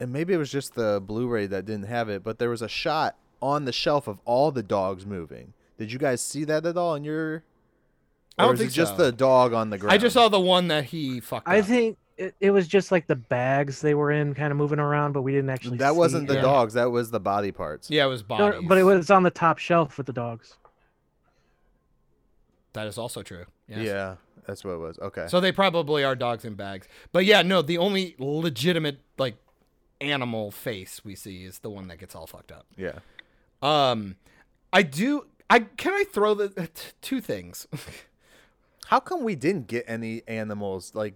[0.00, 2.24] and maybe it was just the Blu-ray that didn't have it.
[2.24, 5.52] But there was a shot on the shelf of all the dogs moving.
[5.78, 7.44] Did you guys see that at all in your?
[8.38, 9.04] I don't is think it just so.
[9.04, 9.92] the dog on the ground.
[9.92, 11.46] I just saw the one that he fucked.
[11.48, 11.66] I up.
[11.66, 15.12] think it, it was just like the bags they were in, kind of moving around,
[15.12, 15.78] but we didn't actually.
[15.78, 16.42] that see wasn't the it.
[16.42, 16.74] dogs.
[16.74, 17.90] That was the body parts.
[17.90, 18.60] Yeah, it was No, bodies.
[18.68, 20.56] but it was on the top shelf with the dogs.
[22.74, 23.44] That is also true.
[23.68, 23.80] Yes.
[23.80, 24.16] Yeah,
[24.46, 24.98] that's what it was.
[24.98, 25.26] Okay.
[25.28, 26.86] So they probably are dogs in bags.
[27.12, 29.36] But yeah, no, the only legitimate like
[30.00, 32.66] animal face we see is the one that gets all fucked up.
[32.76, 32.98] yeah.
[33.62, 34.16] Um
[34.72, 36.68] I do I can I throw the t-
[37.02, 37.66] two things.
[38.86, 41.14] How come we didn't get any animals like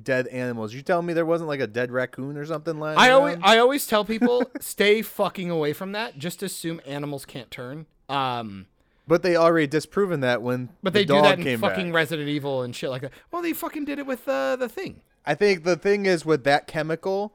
[0.00, 0.72] dead animals?
[0.74, 3.38] You tell me there wasn't like a dead raccoon or something like I always?
[3.42, 6.18] I always tell people stay fucking away from that.
[6.18, 7.86] Just assume animals can't turn.
[8.08, 8.66] Um,
[9.08, 11.86] But they already disproven that when but the they do dog that in came fucking
[11.88, 11.94] back.
[11.94, 13.12] Resident Evil and shit like that.
[13.30, 15.00] Well, they fucking did it with uh, the thing.
[15.24, 17.32] I think the thing is with that chemical,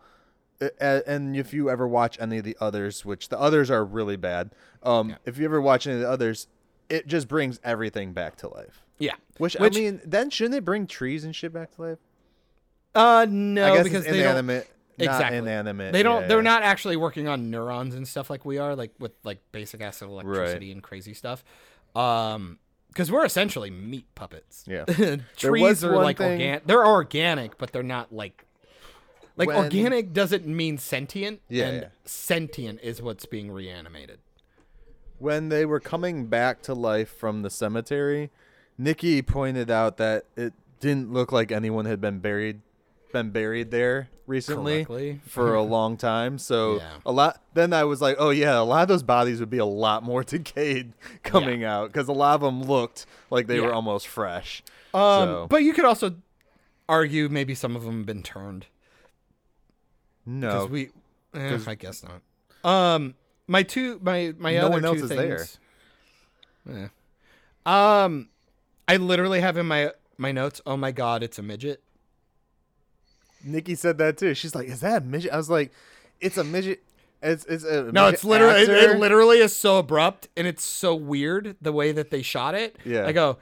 [0.62, 3.86] uh, uh, and if you ever watch any of the others, which the others are
[3.86, 4.52] really bad,
[4.84, 6.48] um, if you ever watch any of the others,
[6.90, 8.84] it just brings everything back to life.
[8.98, 9.16] Yeah.
[9.38, 11.98] Which, I mean, then shouldn't it bring trees and shit back to life?
[12.96, 14.20] Uh, no, I guess because they don't.
[14.22, 15.38] inanimate, not Exactly.
[15.38, 15.94] inanimate.
[15.94, 16.22] They don't.
[16.24, 16.44] yeah, they're yeah.
[16.44, 20.08] not actually working on neurons and stuff like we are, like with like basic acid
[20.08, 21.44] electricity and crazy stuff.
[21.96, 22.60] Um,
[22.90, 24.64] because we're essentially meat puppets.
[24.66, 24.86] Yeah.
[25.38, 26.66] Trees are like thing- organic.
[26.66, 28.44] They're organic, but they're not like.
[29.36, 31.88] Like When- organic doesn't mean sentient, Yeah, and yeah.
[32.06, 34.18] sentient is what's being reanimated.
[35.20, 38.32] when they were coming back to life from the cemetery,
[38.80, 42.62] Nikki pointed out that it didn't look like anyone had been buried
[43.18, 45.22] been buried there recently Correctly.
[45.28, 46.38] for a long time.
[46.38, 46.98] So Yeah.
[47.06, 49.58] a lot then I was like, "Oh yeah, a lot of those bodies would be
[49.58, 53.74] a lot more decayed coming out cuz a lot of them looked like they were
[53.74, 54.64] almost fresh."
[54.94, 56.16] Um, So- but you could also
[56.90, 58.68] argue maybe some of them have been turned.
[60.26, 60.48] No.
[60.50, 60.90] Because we,
[61.34, 62.22] eh, I guess not.
[62.70, 63.16] Um,
[63.48, 65.38] my two, my my No other one else two is there.
[65.38, 65.60] things.
[66.70, 66.88] Yeah.
[68.04, 68.30] Um,
[68.88, 70.60] I literally have in my my notes.
[70.66, 71.82] Oh my god, it's a midget.
[73.48, 74.34] Nikki said that too.
[74.34, 75.72] She's like, "Is that a midget?" I was like,
[76.22, 76.84] "It's a midget.
[77.22, 80.94] It's it's a No, it's literally it, it literally is so abrupt and it's so
[80.94, 82.78] weird the way that they shot it.
[82.86, 83.08] Yeah.
[83.08, 83.38] I go,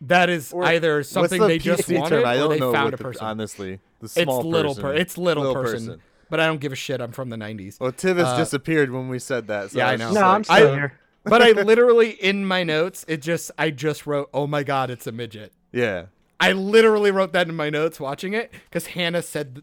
[0.00, 2.24] that is Or either something the they just PC wanted term?
[2.26, 3.26] I or don't they know found what a the- person.
[3.26, 4.82] honestly, the it's small little person.
[4.82, 5.86] per, it's little, person.
[5.86, 6.00] person.
[6.30, 7.00] But I don't give a shit.
[7.02, 7.78] I'm from the '90s.
[7.78, 9.70] Well, Tivis Uh, disappeared when we said that.
[9.72, 10.04] So yeah, I know.
[10.06, 10.98] just No, like- I'm still I- here.
[11.24, 15.06] but I literally in my notes, it just I just wrote, "Oh my god, it's
[15.06, 16.06] a midget." Yeah.
[16.40, 19.62] I literally wrote that in my notes watching it because Hannah said,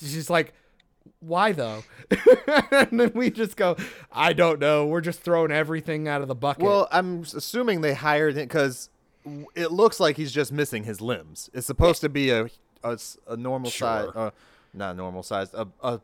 [0.00, 0.54] she's like,
[1.20, 1.84] why though?
[2.70, 3.76] and then we just go,
[4.12, 4.86] I don't know.
[4.86, 6.64] We're just throwing everything out of the bucket.
[6.64, 8.90] Well, I'm assuming they hired it because
[9.54, 11.50] it looks like he's just missing his limbs.
[11.52, 12.48] It's supposed to be a
[12.84, 14.30] a normal size, uh,
[14.72, 16.00] not normal size, a, a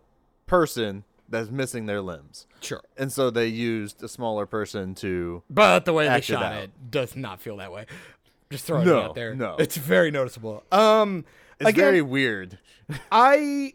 [0.46, 2.82] person that's missing their limbs, sure.
[2.98, 5.44] and so they used a smaller person to.
[5.48, 6.62] But the way they it shot out.
[6.64, 7.86] it does not feel that way.
[8.52, 9.34] Just throwing No, it out there.
[9.34, 9.56] no.
[9.58, 10.62] It's very noticeable.
[10.70, 11.24] Um,
[11.58, 12.58] It's again, very weird.
[13.12, 13.72] I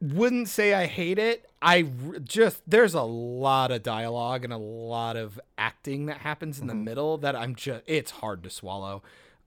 [0.00, 1.44] wouldn't say I hate it.
[1.60, 1.82] I
[2.22, 6.74] just there's a lot of dialogue and a lot of acting that happens in the
[6.74, 9.02] middle that I'm just it's hard to swallow.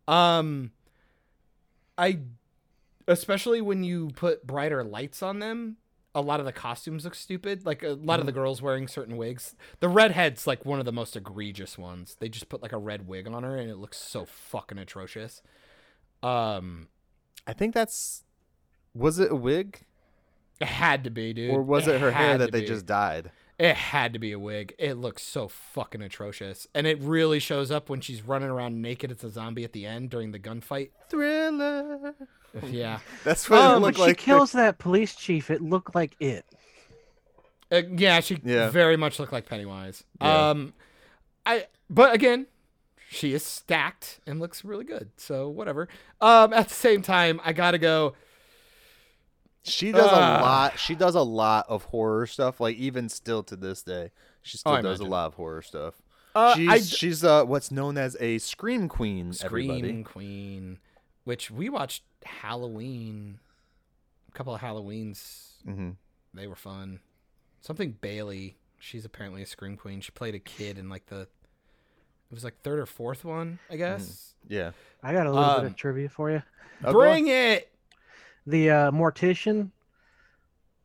[0.08, 0.72] Um
[1.98, 2.20] I
[3.08, 5.78] especially when you put brighter lights on them,
[6.18, 7.66] a lot of the costumes look stupid.
[7.66, 9.56] Like a lot of the girls wearing certain wigs.
[9.82, 12.18] The redhead's like one of the most egregious ones.
[12.20, 15.42] They just put like a red wig on her and it looks so fucking atrocious.
[16.24, 16.88] Um
[17.46, 18.24] I think that's.
[18.94, 19.86] Was it a wig,
[20.60, 21.52] It had to be, dude.
[21.52, 22.68] or was it her hair that to they be.
[22.68, 23.30] just dyed?
[23.60, 24.76] It had to be a wig.
[24.78, 29.12] It looks so fucking atrocious, and it really shows up when she's running around naked
[29.12, 30.90] as a zombie at the end during the gunfight.
[31.10, 32.14] Thriller.
[32.70, 34.20] Yeah, That's what Um, it When looked she like.
[34.20, 36.46] She kills that police chief, it looked like it.
[37.72, 38.70] uh, yeah, she Yeah.
[38.70, 40.04] very much looked like Pennywise.
[40.22, 40.50] Yeah.
[40.50, 40.74] Um,
[41.46, 42.46] I but again,
[43.10, 45.10] she is stacked and looks really good.
[45.18, 45.88] So whatever.
[46.22, 48.14] Um, at the same time, I gotta go.
[49.68, 50.40] She does Ah.
[50.40, 50.80] a lot.
[50.80, 52.60] She does a lot of horror stuff.
[52.60, 54.12] Like even still to this day,
[54.42, 55.08] she still Oh, does imagine.
[55.08, 56.02] a lot of horror stuff.
[56.36, 59.34] Uh, she's I- she's uh what's known as a scream queen.
[59.34, 60.04] Scream Everybody.
[60.04, 60.80] Queen,
[61.24, 63.40] which we watched Halloween,
[64.30, 65.54] a couple of Halloweens.
[65.66, 65.92] hmm
[66.34, 67.00] They were fun.
[67.62, 68.58] Something Bailey.
[68.80, 70.02] She's apparently a scream queen.
[70.02, 71.22] She played a kid in like the.
[72.30, 74.36] It was like third or fourth one, I guess.
[74.48, 74.72] Yeah.
[75.02, 76.44] I got a little bit Um, of trivia for you.
[76.84, 77.06] Oh, go on.
[77.08, 77.72] Bring it.
[78.48, 79.70] The uh, mortician,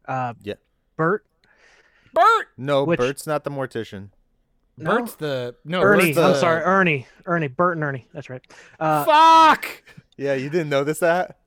[0.07, 0.55] uh, Yeah.
[0.97, 1.25] Bert,
[2.13, 2.49] Bert.
[2.59, 4.11] No, Which- Bert's not the mortician.
[4.77, 4.99] No?
[4.99, 5.81] Bert's the no.
[5.83, 6.13] Ernie.
[6.13, 7.07] Bert's I'm sorry, Ernie.
[7.25, 7.49] Ernie.
[7.49, 8.07] Bert and Ernie.
[8.13, 8.43] That's right.
[8.81, 9.83] Uh, Fuck.
[10.17, 11.39] Yeah, you didn't notice that?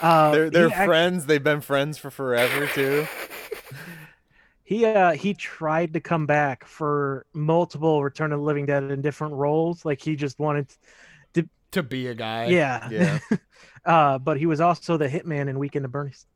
[0.00, 1.26] uh, They're they're he act- friends.
[1.26, 3.06] They've been friends for forever too.
[4.68, 9.00] He uh he tried to come back for multiple Return of the Living Dead in
[9.00, 9.84] different roles.
[9.84, 10.66] Like he just wanted,
[11.72, 12.46] To be a guy.
[12.46, 13.18] yeah, Yeah.
[13.84, 16.26] uh, but he was also the hitman in Weekend of Bernie's.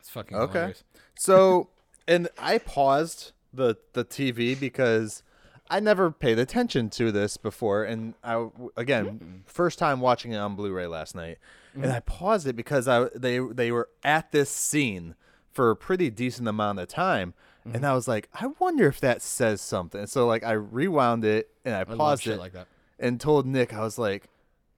[0.00, 0.52] It's fucking Okay.
[0.52, 0.84] hilarious.
[1.16, 1.68] So,
[2.08, 5.22] and I paused the the TV because
[5.70, 10.54] I never paid attention to this before, and I again first time watching it on
[10.56, 11.38] Blu-ray last night,
[11.74, 15.14] and I paused it because I they they were at this scene
[15.50, 17.34] for a pretty decent amount of time,
[17.66, 17.76] Mm-hmm.
[17.76, 20.08] and I was like, I wonder if that says something.
[20.08, 22.66] So like I rewound it and I I love paused shit it like that.
[23.02, 24.28] And told Nick, I was like,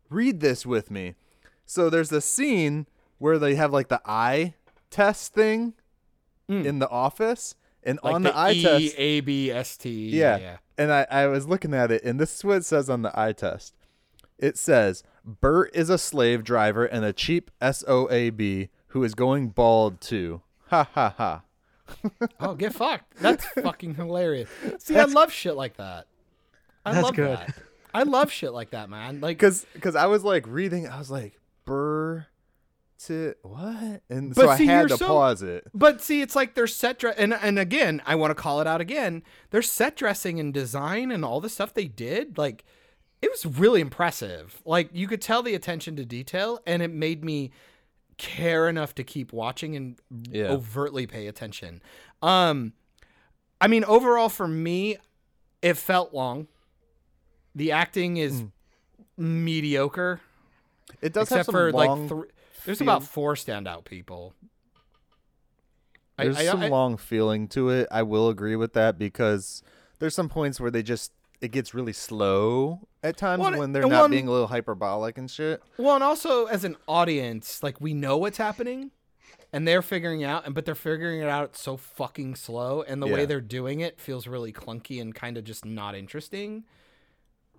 [0.08, 1.14] read this with me.
[1.66, 2.86] So there's a scene
[3.18, 4.54] where they have like the eye
[4.90, 5.74] test thing
[6.48, 6.66] hmm.
[6.66, 8.00] in the office, and.
[8.02, 10.10] Like on the, the, eye E test, A B S T.
[10.10, 10.38] yeah.
[10.38, 10.56] yeah.
[10.76, 13.18] And I, I was looking at it, and this is what it says on the
[13.18, 13.76] eye test.
[14.38, 20.00] It says Bert is a slave driver and a cheap SOAB who is going bald
[20.00, 20.42] too.
[20.70, 21.42] Ha ha ha.
[22.40, 23.16] Oh, get fucked.
[23.20, 24.48] That's fucking hilarious.
[24.78, 26.06] See, I love shit like that.
[26.84, 27.38] I That's love good.
[27.38, 27.54] that.
[27.94, 29.20] I love shit like that, man.
[29.20, 32.26] Like, Because cause I was like reading, I was like, Burr
[33.06, 34.02] to what?
[34.08, 35.66] And so I had to so- pause it.
[35.74, 38.66] But see, it's like their set dress, and and again, I want to call it
[38.66, 39.22] out again.
[39.50, 42.64] Their set dressing and design and all the stuff they did, like
[43.22, 44.60] it was really impressive.
[44.64, 47.50] Like you could tell the attention to detail, and it made me
[48.16, 49.98] care enough to keep watching and
[50.30, 50.48] Yeah.
[50.48, 51.82] overtly pay attention.
[52.22, 52.72] Um,
[53.60, 54.98] I mean, overall for me,
[55.62, 56.46] it felt long.
[57.54, 58.40] The acting is
[59.16, 59.44] Hmm.
[59.44, 60.20] mediocre,
[61.00, 62.28] It does have except some for long, like three.
[62.64, 64.34] There's feel- about four standout people.
[66.16, 67.88] There's I- some I- long feeling to it.
[67.90, 69.62] I will agree with that because
[69.98, 73.86] there's some points where they just it gets really slow at times Well, when they're
[73.86, 75.62] not one- being a little hyperbolic and shit.
[75.76, 78.92] Well, and also as an audience, like we know what's happening,
[79.52, 83.06] and they're figuring out, and but they're figuring it out so fucking slow, and the
[83.06, 86.64] way they're doing it feels really clunky and kind of just not interesting.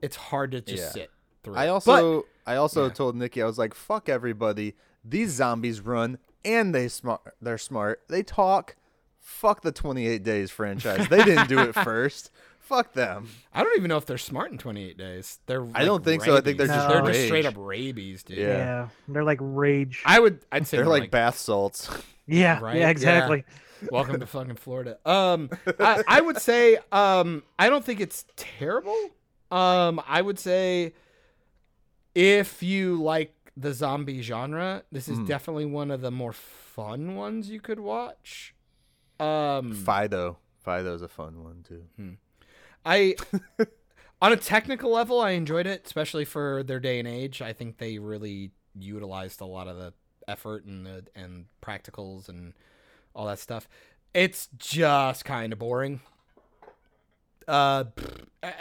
[0.05, 0.89] It's hard to just Yeah.
[0.89, 1.11] sit
[1.43, 1.55] through.
[1.55, 1.69] I it.
[1.69, 2.93] also I also yeah.
[2.93, 4.75] told Nikki I was like, "Fuck everybody.
[5.03, 7.35] These zombies run and they smart.
[7.41, 8.01] They're smart.
[8.07, 8.75] They talk.
[9.19, 11.07] Fuck the 28 Days franchise.
[11.09, 12.29] They didn't do it first.
[12.59, 13.29] Fuck them.
[13.53, 15.39] I don't even know if they're smart in 28 days.
[15.45, 16.35] They're I don't think so.
[16.35, 16.75] I think they're rabies.
[16.83, 18.37] just they're just straight up rabies, dude.
[18.39, 18.47] Yeah.
[18.47, 18.87] Yeah.
[19.07, 20.01] they're like rage.
[20.05, 20.39] I would.
[20.51, 21.89] I'd say They're more like bath salts.
[22.27, 22.75] yeah, right?
[22.75, 22.89] yeah, Yeah.
[22.89, 23.43] exactly.
[23.91, 24.97] Welcome to fucking Florida.
[25.05, 25.49] Um,
[25.79, 28.95] I, I would say, um, I don't think it's terrible.
[29.51, 30.93] Um, I would say
[32.13, 35.27] if you like the zombie genre, this is Mm.
[35.27, 38.53] definitely one of the more fun ones you could watch.
[39.19, 40.37] Um, Fido.
[40.65, 42.17] Fido's a fun one too.
[42.85, 43.15] I,
[44.21, 47.41] on a technical level, I enjoyed it, especially for their day and age.
[47.41, 49.93] I think they really utilized a lot of the
[50.27, 52.53] effort and the and practicals and
[53.15, 53.69] all that stuff.
[54.13, 56.01] It's just kind of boring.
[57.47, 57.85] Uh,
[58.43, 58.51] uh,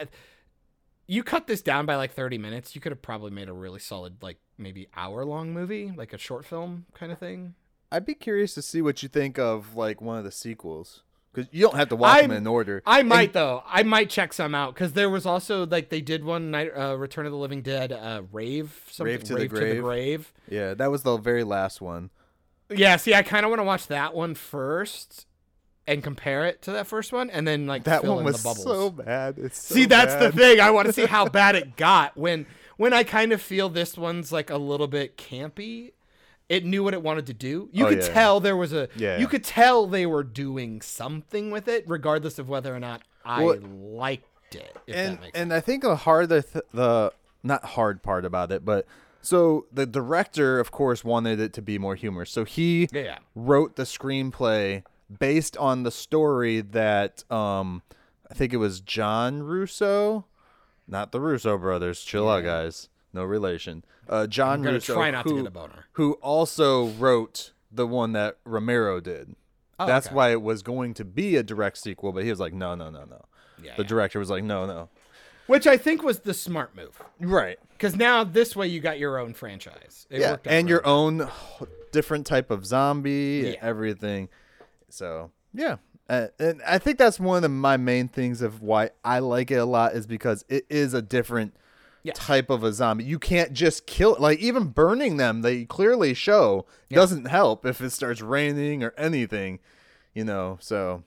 [1.07, 2.75] you cut this down by like 30 minutes.
[2.75, 6.19] You could have probably made a really solid, like maybe hour long movie, like a
[6.19, 7.55] short film kind of thing.
[7.93, 11.03] I'd be curious to see what you think of like one of the sequels
[11.33, 12.83] because you don't have to watch them I'm- in order.
[12.87, 13.63] I might And- though.
[13.67, 16.97] I might check some out because there was also like they did one night, uh,
[16.97, 19.83] Return of the Living Dead, uh, Rave, something, Rave to the Grave.
[19.83, 20.33] grave.
[20.49, 22.11] Yeah, that was the very last one.
[22.71, 25.27] Yeah, see, I kind of want to watch that one first
[25.87, 28.43] and compare it to that first one, and then like That fill one in was
[28.43, 28.65] the bubbles.
[28.65, 29.39] so bad.
[29.39, 30.61] It's so see, that's the thing.
[30.61, 32.47] I want to see how bad it got when
[32.77, 35.93] when I kind of feel this one's like a little bit campy.
[36.49, 37.71] It knew what it wanted to do.
[37.73, 38.13] You Oh, could yeah.
[38.13, 38.89] tell there was a.
[38.97, 39.19] Yeah.
[39.19, 43.43] You could tell they were doing something with it, regardless of whether or not I
[43.45, 44.77] Well, liked it.
[44.87, 45.53] If and that makes and.
[45.55, 47.13] I think the hard the, th- the
[47.43, 48.87] not hard part about it, but
[49.23, 52.31] so the director, of course, wanted it to be more humorous.
[52.31, 53.19] So he yeah.
[53.35, 54.83] wrote the screenplay
[55.19, 57.83] based on the story that um
[58.31, 60.27] I think it was John Russo,
[60.89, 62.03] not the Russo brothers.
[62.03, 62.89] Chill out, guys.
[63.13, 63.85] No relation.
[64.09, 65.85] Uh, John Russo, try not who, to get a boner.
[65.93, 69.37] who also wrote the one that Romero did.
[69.79, 70.15] Oh, That's okay.
[70.15, 72.91] why it was going to be a direct sequel, but he was like, no, no,
[72.91, 73.25] no, no.
[73.63, 73.89] Yeah, The yeah.
[73.89, 74.89] director was like, no, no.
[75.47, 77.01] Which I think was the smart move.
[77.21, 77.59] Right.
[77.73, 80.07] Because now this way you got your own franchise.
[80.11, 81.29] It yeah, worked out and your own
[81.93, 83.61] different type of zombie and Yeah.
[83.63, 84.29] everything.
[84.95, 85.77] So yeah,
[86.09, 89.57] uh, and I think that's one of my main things of why I like it
[89.57, 91.55] a lot is because it is a different
[92.05, 92.19] Yes.
[92.19, 93.05] type of a zombie.
[93.05, 95.41] You can't just kill like even burning them.
[95.41, 99.59] They clearly show doesn't help if it starts raining or anything,
[100.15, 100.59] you know.
[100.61, 101.03] So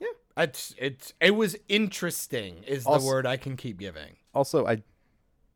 [0.00, 0.08] Yeah,
[0.38, 4.16] it's it's it was interesting is Also- the word I can keep giving.
[4.34, 4.82] also I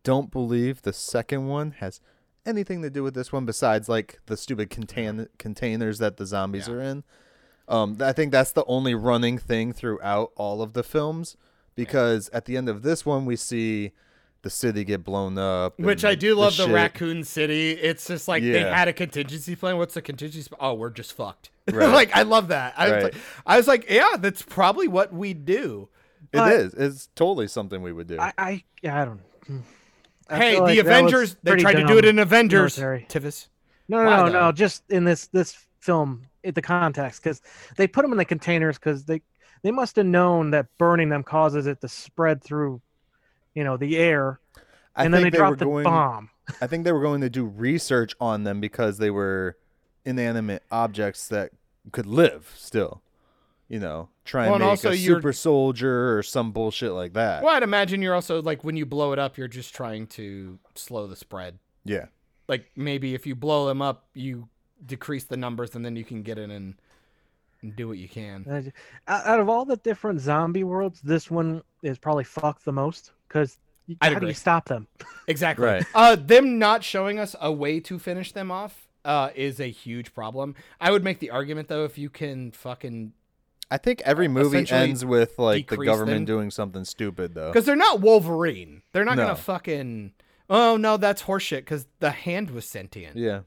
[0.02, 2.00] don't believe the second one has
[2.46, 6.68] anything to do with this one besides like the stupid contain- containers that the zombies
[6.68, 6.74] Yeah.
[6.74, 7.04] are in.
[7.68, 11.36] Um, I think that's the only running thing throughout all of the films
[11.74, 13.92] because at the end of this one we see
[14.42, 16.72] the city get blown up, Which and I do love the, shit.
[16.74, 17.72] Raccoon City.
[17.72, 19.76] It's just like they had a contingency plan.
[19.76, 20.48] What's the contingency?
[20.60, 21.50] Oh, we're just fucked.
[21.72, 21.88] Right.
[21.92, 22.74] like I love that.
[22.76, 23.02] I, was Right.
[23.02, 23.14] like,
[23.44, 25.88] I was like, yeah, that's probably what we do.
[26.32, 26.74] It But- is.
[26.74, 28.20] It's totally something we would do.
[28.20, 29.64] I, I, yeah, I don't.
[30.28, 31.36] I hey, feel like the Avengers.
[31.42, 32.76] They pretty tried to do it in Avengers.
[32.76, 33.06] military.
[33.08, 33.48] Tivis.
[33.88, 34.52] No, Why no, no, no.
[34.52, 37.40] Just in this this film, it, the context because
[37.76, 39.22] they put them in the containers because they
[39.62, 42.80] they must have known that burning them causes it to spread through,
[43.54, 44.40] you know, the air,
[44.94, 46.30] I and then they think were dropped the going, bomb.
[46.60, 49.56] I think they were going to do research on them because they were
[50.04, 51.50] inanimate objects that
[51.92, 53.02] could live still.
[53.68, 57.14] You know, try Well, and and make also a super soldier or some bullshit like
[57.14, 57.42] that.
[57.42, 60.58] Well, I'd imagine you're also like when you blow it up, you're just trying to
[60.76, 61.58] slow the spread.
[61.84, 62.06] Yeah.
[62.48, 64.48] Like maybe if you blow them up, you
[64.84, 66.74] decrease the numbers, and then you can get in and,
[67.60, 68.72] and do what you can.
[69.08, 73.10] Out out of all the different zombie worlds, this one is probably fucked the most
[73.26, 74.28] because I'd how do agree.
[74.28, 74.86] you stop them?
[75.28, 75.66] Exactly.
[75.66, 75.84] Right.
[75.92, 80.14] Uh, them not showing us a way to finish them off uh, is a huge
[80.14, 80.54] problem.
[80.80, 83.12] I would make the argument though, if you can fucking
[83.70, 86.24] I think every movie ends with like the government them.
[86.24, 87.48] doing something stupid though.
[87.48, 88.82] because they're not Wolverine.
[88.92, 89.24] They're not No.
[89.24, 90.12] gonna fucking.
[90.48, 91.58] Oh no, that's horseshit.
[91.58, 93.16] Because the hand was sentient.
[93.16, 93.40] Yeah.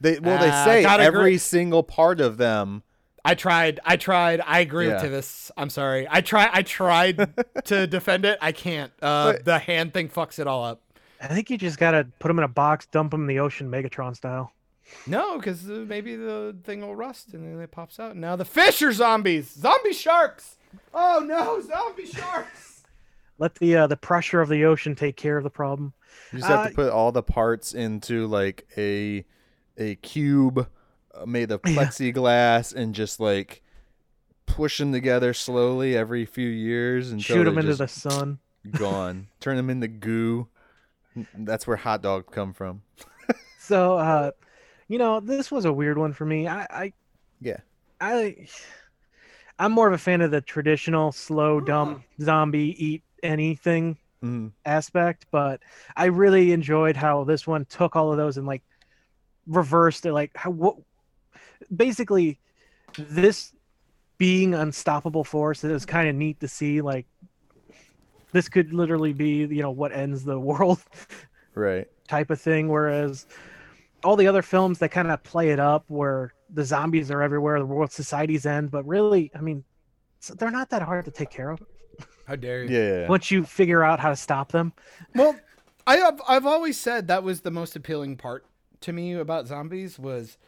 [0.00, 1.38] They well they Uh, say gotta every agree.
[1.38, 2.82] single part of them
[3.24, 3.80] I tried.
[3.84, 4.40] I tried.
[4.44, 4.98] I agree Yeah.
[5.00, 5.50] to this.
[5.56, 6.06] I'm sorry.
[6.10, 6.48] I try.
[6.52, 7.34] I tried
[7.64, 8.38] to defend it.
[8.42, 8.92] I can't.
[9.00, 10.82] Uh, But- the hand thing fucks it all up.
[11.20, 13.70] I think you just gotta put them in a box, dump them in the ocean,
[13.70, 14.52] Megatron style.
[15.06, 18.16] No, because uh, maybe the thing will rust and then it pops out.
[18.16, 19.50] Now the fish are zombies.
[19.52, 20.56] Zombie sharks.
[20.92, 22.82] Oh no, zombie sharks.
[23.38, 25.92] Let the uh, the pressure of the ocean take care of the problem.
[26.32, 29.24] You just have Uh, to put all the parts into like a
[29.76, 30.68] a cube
[31.14, 31.74] uh, made of Yeah.
[31.74, 33.62] plexiglass and just like
[34.46, 38.38] push them together slowly every few years and Shoot them into the sun.
[38.70, 39.28] gone.
[39.40, 40.48] Turn them into goo.
[41.36, 42.82] That's where hot dogs come from.
[43.58, 44.32] So, uh,
[44.88, 46.46] you know, this was a weird one for me.
[46.48, 46.92] I, I,
[47.40, 47.58] Yeah.
[48.00, 48.46] I,
[49.58, 54.52] I'm more of a fan of the traditional slow, dumb zombie eat anything Mhm.
[54.64, 55.62] aspect, but
[55.96, 58.62] I really enjoyed how this one took all of those and like
[59.46, 60.12] reversed it.
[60.12, 60.76] Like how what,
[61.74, 62.38] basically,
[62.96, 63.52] this
[64.18, 66.80] being unstoppable force is kind of neat to see.
[66.80, 67.06] Like
[68.32, 70.80] this could literally be, you know, what ends the world
[71.54, 71.86] Right.
[72.08, 72.68] type of thing.
[72.68, 73.26] Whereas
[74.04, 77.58] all the other films that kind of play it up, where the zombies are everywhere,
[77.58, 79.64] the world society's end, but really, I mean,
[80.36, 81.60] they're not that hard to take care of
[82.26, 82.70] How dare you?
[82.70, 82.78] Yeah.
[82.78, 83.08] yeah, yeah.
[83.08, 84.72] once you figure out how to stop them.
[85.14, 85.36] Well,
[85.86, 88.46] I have I've always said that was the most appealing part
[88.80, 90.38] to me about zombies was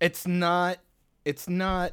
[0.00, 0.78] it's not
[1.24, 1.92] it's not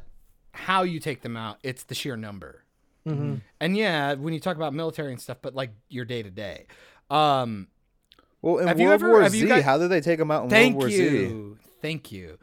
[0.52, 2.64] how you take them out, it's the sheer number.
[3.06, 6.30] hmm And yeah, when you talk about military and stuff, but like your day to
[6.32, 6.68] day.
[7.10, 7.68] Um
[8.48, 10.20] Well, in Have you World ever- War have Z, you guys- how did they take
[10.20, 11.04] them out in thank World War Z?
[11.04, 11.58] you.
[11.82, 12.38] Thank you.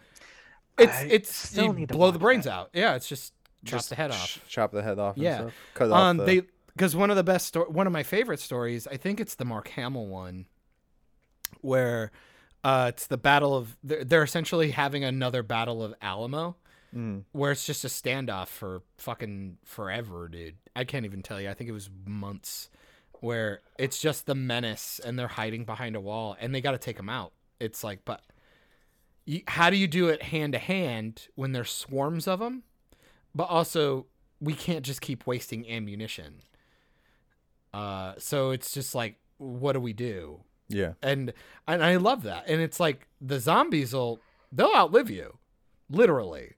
[0.79, 2.53] It's I it's still you need to blow the brains that.
[2.53, 2.71] out.
[2.75, 3.33] Yeah, it's just
[3.65, 4.41] chop Just the head ch- off.
[4.49, 5.15] Chop the head off.
[5.17, 5.37] And Yeah.
[5.39, 5.53] stuff.
[5.75, 5.97] Cut off.
[5.99, 6.43] Um the, they
[6.75, 9.45] because one of the best sto- one of my favorite stories, I think it's the
[9.45, 10.47] Mark Hamill one
[11.61, 12.11] where
[12.63, 16.57] uh it's the battle of they're, they're essentially having another battle of Alamo
[16.95, 17.25] Mm.
[17.33, 20.55] where it's just a standoff for fucking forever, dude.
[20.77, 21.51] I can't even tell you.
[21.51, 22.69] I think it was months
[23.25, 26.79] where it's just the menace and they're hiding behind a wall and they got to
[26.79, 27.33] take them out.
[27.59, 28.21] It's like, but
[29.25, 32.65] you, how do you do it hand to hand when there's swarms of them?
[33.35, 34.05] But also,
[34.41, 36.43] we can't just keep wasting ammunition.
[37.73, 40.41] Uh, so it's just like, what do we do?
[40.69, 40.93] Yeah.
[41.03, 41.33] and
[41.67, 42.45] and I love that.
[42.47, 44.21] And it's like the zombies will
[44.53, 45.39] they'll outlive you,
[45.89, 46.53] literally.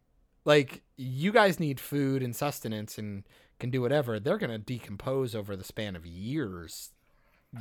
[0.44, 3.24] Like you guys need food and sustenance and
[3.59, 4.19] can do whatever.
[4.20, 6.91] They're gonna decompose over the span of years.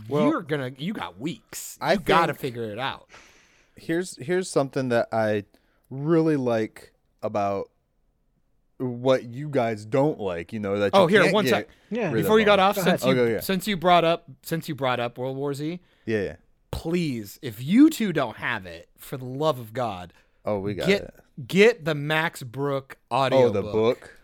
[0.09, 1.77] Well, You're gonna you got weeks.
[1.81, 3.09] I You gotta figure it out.
[3.75, 5.45] here's here's something that I
[5.89, 7.69] really like about
[8.77, 10.51] what you guys don't like.
[10.51, 10.93] You know that.
[10.93, 11.69] You Oh, here, can't one get sec.
[11.89, 12.11] Yeah.
[12.11, 13.15] Before you got off, Go since ahead.
[13.15, 13.39] you Okay, yeah.
[13.39, 16.35] since you brought up since you brought up World War Z, Yeah, yeah.
[16.71, 20.11] please, if you two don't have it, for the love of God,
[20.43, 21.47] Oh, we got get it.
[21.47, 24.17] get the Max Brook audio Oh, the book.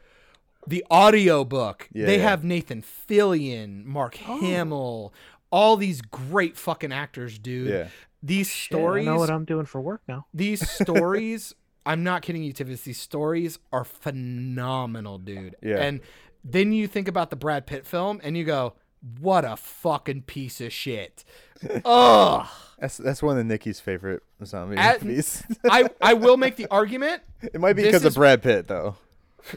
[0.68, 1.90] The audio book.
[1.92, 2.30] Yeah, they yeah.
[2.30, 4.40] have Nathan Fillion, Mark oh.
[4.40, 5.14] Hamill,
[5.52, 7.70] all these great fucking actors, dude.
[7.70, 7.88] Yeah.
[8.24, 10.28] These Shit, I stories, know what I'm doing for work now.
[10.34, 11.54] these stories,
[11.86, 12.84] I'm not kidding you, Tivis.
[12.84, 15.56] These stories are phenomenal, dude.
[15.62, 15.78] Yeah.
[15.78, 16.02] And
[16.44, 18.74] then you think about the Brad Pitt film and you go,
[19.20, 21.24] what a fucking piece of shit.
[21.86, 22.48] Ugh.
[22.80, 25.44] That's that's one of Nikki's favorite zombie At- movies.
[25.70, 28.96] I, I will make the argument it might be because is- of Brad Pitt though.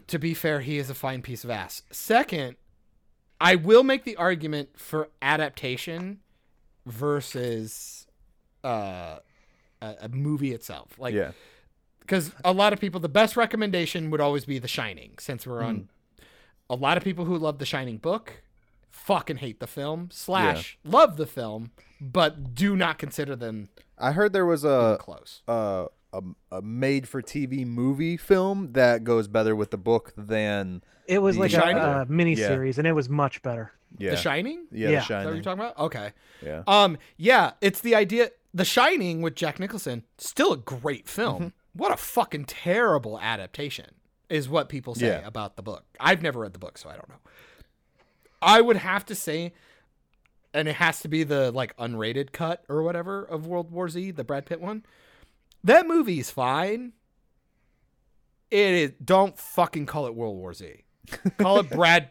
[0.07, 1.83] To be fair, he is a fine piece of ass.
[1.91, 2.57] Second,
[3.41, 6.21] I will make the argument for adaptation
[6.87, 8.07] versus
[8.63, 9.19] uh,
[9.83, 10.99] a, a movie itself.
[10.99, 11.33] Like, yeah.
[12.01, 15.63] because a lot of people, the best recommendation would always be The Shining, since we're
[15.63, 15.89] on.
[16.71, 18.43] A lot of people who love The Shining book
[18.91, 24.33] fucking hate the film, slash, love the film, but do not consider them I heard
[24.33, 25.43] there was a close.
[25.47, 25.87] a,
[26.19, 31.19] a, a made for TV movie film that goes better with the book than It
[31.21, 31.83] was The like Shining?
[31.83, 32.49] a, a mini Yeah.
[32.49, 33.73] series, and it was much better.
[33.99, 34.67] yeah The Shining.
[34.73, 34.99] yeah, Yeah.
[34.99, 35.79] The Is that what you're talking about?
[35.79, 36.13] Okay.
[36.43, 38.31] yeah Um, yeah, it's the idea.
[38.53, 41.37] The Shining with Jack Nicholson, still a great film.
[41.43, 41.49] Mm-hmm.
[41.79, 43.87] What a fucking terrible adaptation
[44.31, 45.27] is what people say Yeah.
[45.27, 45.85] about the book.
[46.01, 47.17] I've never read the book, so I don't know.
[48.41, 49.53] I would have to say,
[50.53, 54.13] and it has to be the like unrated cut or whatever of World War Z,
[54.13, 54.85] the Brad Pitt one.
[55.65, 56.93] That movie is fine.
[58.51, 58.93] It is.
[59.05, 60.85] Don't fucking call it World War Z.
[61.39, 62.11] Call it Brad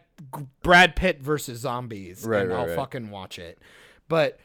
[0.62, 2.76] Brad Pitt versus zombies, Right, and right, I'll right.
[2.76, 3.58] fucking watch it.
[4.08, 4.38] But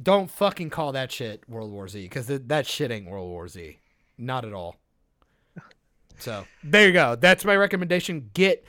[0.00, 3.78] don't fucking call that shit World War Z because that shit ain't World War Z,
[4.18, 4.76] not at all.
[6.18, 7.14] So there you go.
[7.14, 8.30] That's my recommendation.
[8.34, 8.64] Get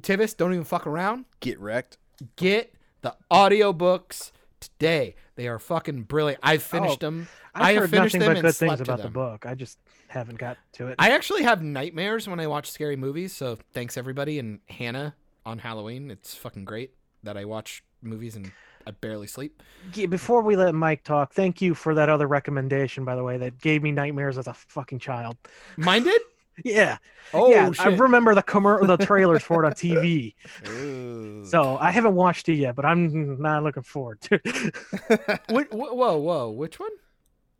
[0.00, 0.36] Tivis.
[0.36, 1.24] Don't even fuck around.
[1.40, 1.98] get wrecked
[2.36, 5.14] Get the audiobooks today.
[5.36, 6.40] They are fucking brilliant.
[6.42, 7.28] I've finished Oh, them.
[7.60, 9.46] I've I have heard finished nothing them but good things about the book.
[9.46, 9.78] I just
[10.08, 10.96] haven't got to it.
[10.98, 13.32] I actually have nightmares when I watch scary movies.
[13.34, 15.14] So thanks everybody and Hannah
[15.44, 16.10] on Halloween.
[16.10, 18.50] It's fucking great that I watch movies and
[18.86, 19.62] I barely sleep.
[19.92, 23.58] Before we let Mike talk, thank you for that other recommendation, by the way, that
[23.60, 25.36] gave me nightmares as a fucking child.
[25.76, 26.20] Mine did.
[26.64, 26.98] Yeah,
[27.32, 27.70] Oh yeah.
[27.78, 30.34] I remember the commer- the trailers for it on TV.
[30.68, 31.44] Ooh.
[31.44, 34.74] So I haven't watched it yet, but I'm not looking forward to it.
[35.48, 36.90] Wh- wh- whoa, whoa, which one?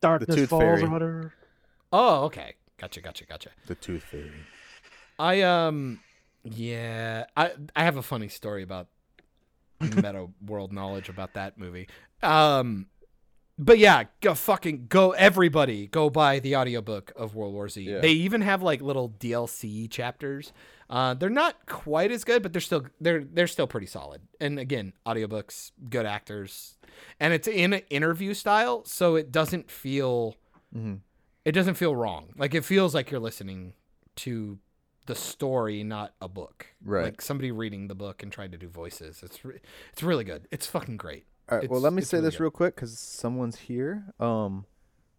[0.01, 0.83] Darkness Tooth Falls Fairy.
[0.83, 1.33] or whatever.
[1.93, 2.55] Oh, okay.
[2.79, 3.51] Gotcha, gotcha, gotcha.
[3.67, 4.31] the Tooth Fairy
[5.19, 6.01] I um
[6.45, 8.87] yeah, I I have a funny story about
[9.81, 11.89] meta world knowledge about that movie.
[12.23, 12.87] Um
[13.59, 17.83] but yeah, go fucking go everybody go buy the audiobook of World War Z.
[17.83, 17.99] Yeah.
[17.99, 20.53] They even have like little DLC chapters.
[20.91, 24.23] Uh they're not quite as good, but they're still they're they're still pretty solid.
[24.41, 26.77] And again, audiobooks, good actors.
[27.21, 30.37] And it's in an interview style, so it doesn't feel
[30.75, 31.01] Mhm.
[31.45, 32.33] it doesn't feel wrong.
[32.37, 33.75] Like it feels like you're listening
[34.17, 34.59] to
[35.07, 36.67] the story, not a book.
[36.85, 37.05] Right.
[37.05, 39.23] Like somebody reading the book and trying to do voices.
[39.23, 39.61] It's re-
[39.93, 40.49] it's really good.
[40.51, 41.25] It's fucking great.
[41.51, 41.71] All right.
[41.71, 42.43] well, let me say really this good.
[42.45, 44.13] real quick because someone's here.
[44.21, 44.67] Um,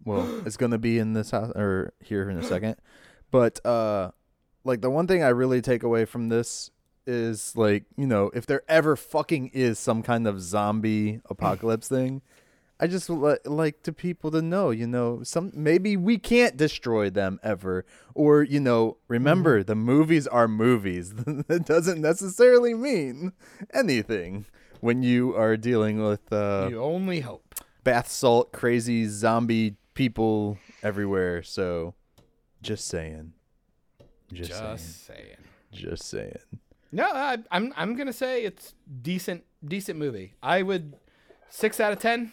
[0.03, 2.75] well, it's gonna be in this house or here in a second.
[3.31, 4.11] But uh,
[4.63, 6.71] like the one thing I really take away from this
[7.07, 12.21] is like you know if there ever fucking is some kind of zombie apocalypse thing,
[12.79, 17.09] I just li- like to people to know you know some maybe we can't destroy
[17.09, 21.13] them ever or you know remember the movies are movies.
[21.13, 23.33] that doesn't necessarily mean
[23.73, 24.45] anything
[24.81, 27.55] when you are dealing with uh, you only hope.
[27.83, 31.43] bath salt crazy zombie people everywhere.
[31.43, 31.95] So,
[32.61, 33.33] just saying.
[34.31, 35.17] Just, Just saying.
[35.17, 35.37] saying.
[35.71, 36.37] Just saying.
[36.91, 40.33] No, I, I'm I'm gonna say it's decent decent movie.
[40.41, 40.95] I would
[41.49, 42.31] six out of ten.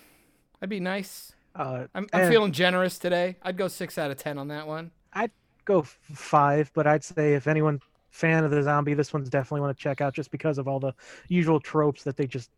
[0.60, 1.32] That'd be nice.
[1.54, 3.36] Uh, I'm, I'm feeling generous today.
[3.42, 4.90] I'd go six out of ten on that one.
[5.12, 5.30] I'd
[5.64, 9.76] go five, but I'd say if anyone fan of the zombie, this one's definitely want
[9.76, 10.94] to check out just because of all the
[11.28, 12.50] usual tropes that they just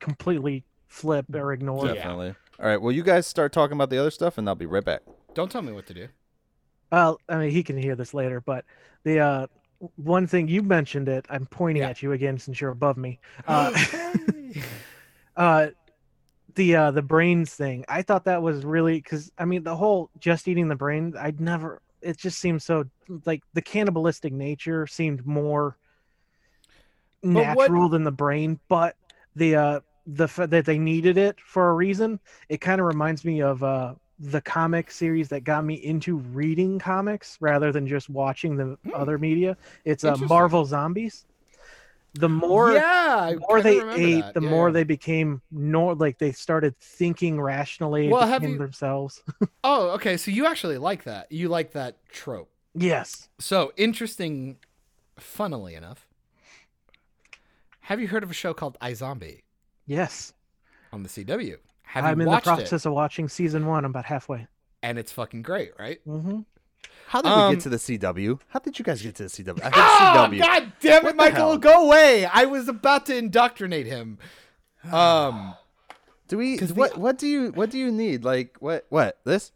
[0.00, 1.86] completely flip or ignore.
[1.86, 1.94] Yeah.
[1.94, 2.34] Definitely.
[2.60, 2.80] All right.
[2.80, 5.02] Well, you guys start talking about the other stuff, and I'll be right back.
[5.34, 6.08] Don't tell me what to do.
[6.94, 8.64] Well, I mean, he can hear this later, but
[9.02, 9.46] the uh,
[9.96, 11.88] one thing you mentioned it, I'm pointing Yeah.
[11.88, 13.18] at you again since you're above me.
[13.48, 13.72] Uh,
[15.36, 15.66] uh,
[16.54, 20.08] the uh, the brains thing, I thought that was really because I mean the whole
[20.20, 21.82] just eating the brain, I'd never.
[22.00, 22.84] It just seemed so
[23.26, 25.76] like the cannibalistic nature seemed more
[27.22, 28.94] But what- natural than the brain, but
[29.34, 32.20] the uh the that they needed it for a reason.
[32.48, 36.78] It kind of reminds me of uh the comic series that got me into reading
[36.78, 38.90] comics rather than just watching the Hmm.
[38.94, 39.56] other media.
[39.84, 41.26] It's uh, Marvel Zombies.
[42.16, 44.34] The more yeah, the more they ate, that.
[44.34, 49.20] the Yeah, more they became nor like they started thinking rationally Well, have you- themselves.
[49.64, 50.16] Oh, okay.
[50.16, 51.32] So you actually like that.
[51.32, 52.50] You like that trope.
[52.74, 53.28] yes.
[53.40, 54.58] So interesting.
[55.18, 56.06] Funnily enough,
[57.82, 59.42] have you heard of a show called iZombie
[59.86, 60.32] Yes.
[60.92, 61.56] on the CW?
[61.84, 62.88] Have I'm you in the process it?
[62.88, 63.84] of watching season one.
[63.84, 64.46] I'm about halfway.
[64.82, 66.00] And it's fucking great, right?
[66.06, 66.40] Mm-hmm.
[67.06, 68.40] How did Um, we get to the CW?
[68.48, 69.60] How did you guys get to the CW?
[69.62, 70.38] I Oh, CW.
[70.40, 71.36] God damn it, Michael!
[71.50, 71.58] hell?
[71.58, 72.26] Go away!
[72.26, 74.18] I was about to indoctrinate him.
[74.92, 75.54] Um,
[76.28, 76.56] Do we?
[76.58, 76.94] 'Cause What?
[76.94, 77.50] the- What do you?
[77.52, 78.24] What do you need?
[78.24, 78.84] Like what?
[78.90, 79.18] What?
[79.24, 79.52] This?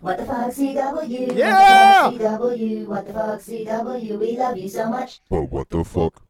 [0.00, 1.36] What the fuck, CW?
[1.36, 2.08] Yeah!
[2.08, 2.86] What the fuck, CW?
[2.86, 4.18] What the fuck, CW?
[4.18, 5.20] We love you so much.
[5.30, 6.22] But what the fuck?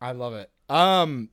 [0.00, 0.50] I love it.
[0.68, 1.30] Um,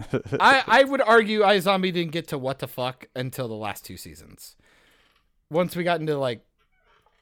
[0.40, 3.96] I I would argue iZombie didn't get to what the fuck until the last two
[3.96, 4.56] seasons.
[5.50, 6.44] Once we got into like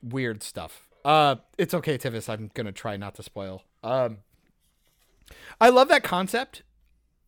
[0.03, 0.89] weird stuff.
[1.05, 2.29] Uh, it's okay, Tivis.
[2.29, 3.63] I'm gonna try not to spoil.
[3.83, 4.19] Um,
[5.61, 6.63] I love that concept.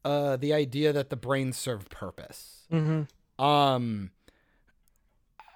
[0.05, 2.67] Uh, the idea that the brains serve purpose.
[2.71, 3.03] hmm
[3.39, 4.11] Um,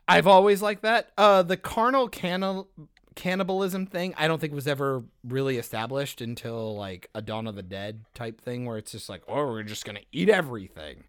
[0.07, 1.11] I've always liked that.
[1.19, 2.69] Uh, the carnal cannibal
[3.15, 7.63] cannibalism thing, I don't think was ever really established until like a Dawn of the
[7.63, 11.05] Dead type thing, where it's just like, oh, we're just gonna eat everything,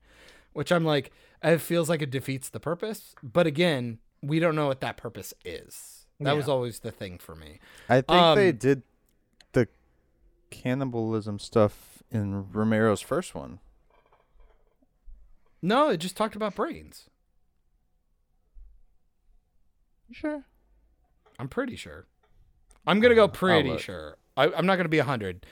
[0.54, 1.12] which I'm like,
[1.44, 3.16] it feels like it defeats the purpose.
[3.24, 6.06] But again, we don't know what that purpose is.
[6.22, 7.60] That was always the thing for me.
[7.88, 8.84] I think they Um, did
[9.54, 9.70] the
[10.50, 13.60] cannibalism stuff in Romero's first one.
[15.62, 17.06] No, it just talked about brains.
[20.12, 20.44] Sure.
[21.40, 22.06] I'm pretty sure.
[22.86, 24.18] I'm gonna go pretty sure.
[24.38, 25.46] I, I'm not gonna be hundred.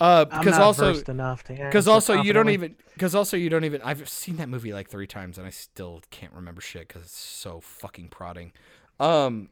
[0.00, 3.50] Uh, I'm because not also enough to because also you don't even because also you
[3.50, 6.88] don't even I've seen that movie like three times and I still can't remember shit
[6.88, 8.52] because it's so fucking prodding.
[8.98, 9.50] Um,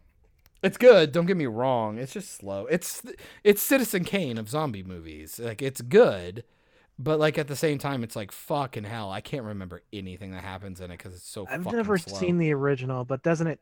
[0.63, 1.13] it's good.
[1.13, 1.99] Don't get me wrong.
[1.99, 2.67] It's just slow.
[2.67, 3.03] It's
[3.45, 5.39] it's Citizen Kane of zombie movies.
[5.39, 6.45] Like it's good,
[6.99, 9.11] but like at the same time, it's like fucking hell.
[9.11, 11.47] I can't remember anything that happens in it because it's so.
[11.49, 12.19] I've fucking never slow.
[12.19, 13.61] seen the original, but doesn't it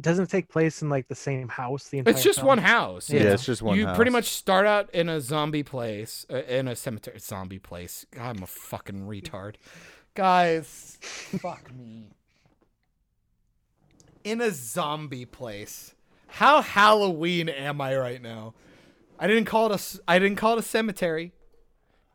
[0.00, 2.48] doesn't it take place in like the same house the entire It's just film?
[2.48, 3.10] one house.
[3.10, 3.90] Yeah, Yeah, it's just one house.
[3.90, 8.06] You pretty much start out in a zombie place, uh, in a cemetery zombie place.
[8.10, 9.56] God, I'm a fucking retard,
[10.14, 10.98] guys.
[11.00, 12.10] fuck me.
[14.24, 15.94] In a zombie place.
[16.28, 18.54] How Halloween am I right now?
[19.18, 19.74] I didn't call it a.
[19.74, 21.32] s- I didn't call it a cemetery.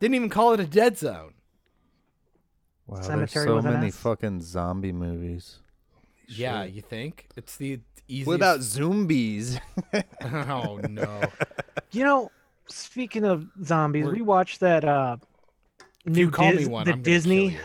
[0.00, 1.34] Didn't even call it a dead zone.
[2.86, 3.96] Wow, Cemetery there's so with an many S?
[3.96, 5.58] fucking zombie movies.
[6.28, 8.26] Yeah, you think it's the easiest?
[8.28, 9.58] What about zombies?
[10.22, 11.22] oh no.
[11.92, 12.30] You know,
[12.68, 15.16] speaking of zombies, We're- we watched that uh
[16.04, 17.50] new you call Dis- me one, the I'm Disney.
[17.50, 17.58] you.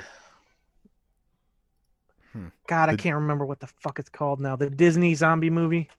[2.67, 4.55] God, I can't remember what the fuck it's called now.
[4.55, 5.89] The Disney zombie movie.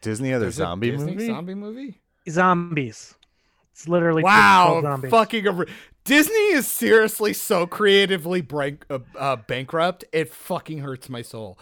[0.00, 1.26] Disney other There's zombie Disney movie?
[1.26, 2.00] Zombie movie.
[2.28, 3.14] Zombies.
[3.72, 5.10] It's literally Wow, zombies.
[5.10, 5.66] fucking a-
[6.04, 10.04] Disney is seriously so creatively brank, uh, uh, bankrupt.
[10.12, 11.58] It fucking hurts my soul.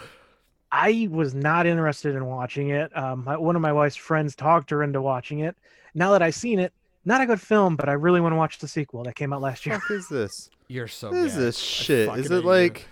[0.70, 2.94] I was not interested in watching it.
[2.96, 5.56] Um, my, one of my wife's friends talked her into watching it.
[5.94, 6.72] Now that I've seen it,
[7.04, 9.40] not a good film, but I really want to watch the sequel that came out
[9.40, 9.78] last year.
[9.80, 10.50] fuck is this?
[10.68, 11.08] You're so.
[11.08, 11.40] What is gay.
[11.40, 12.08] this shit?
[12.10, 12.48] Is hate it you.
[12.48, 12.86] like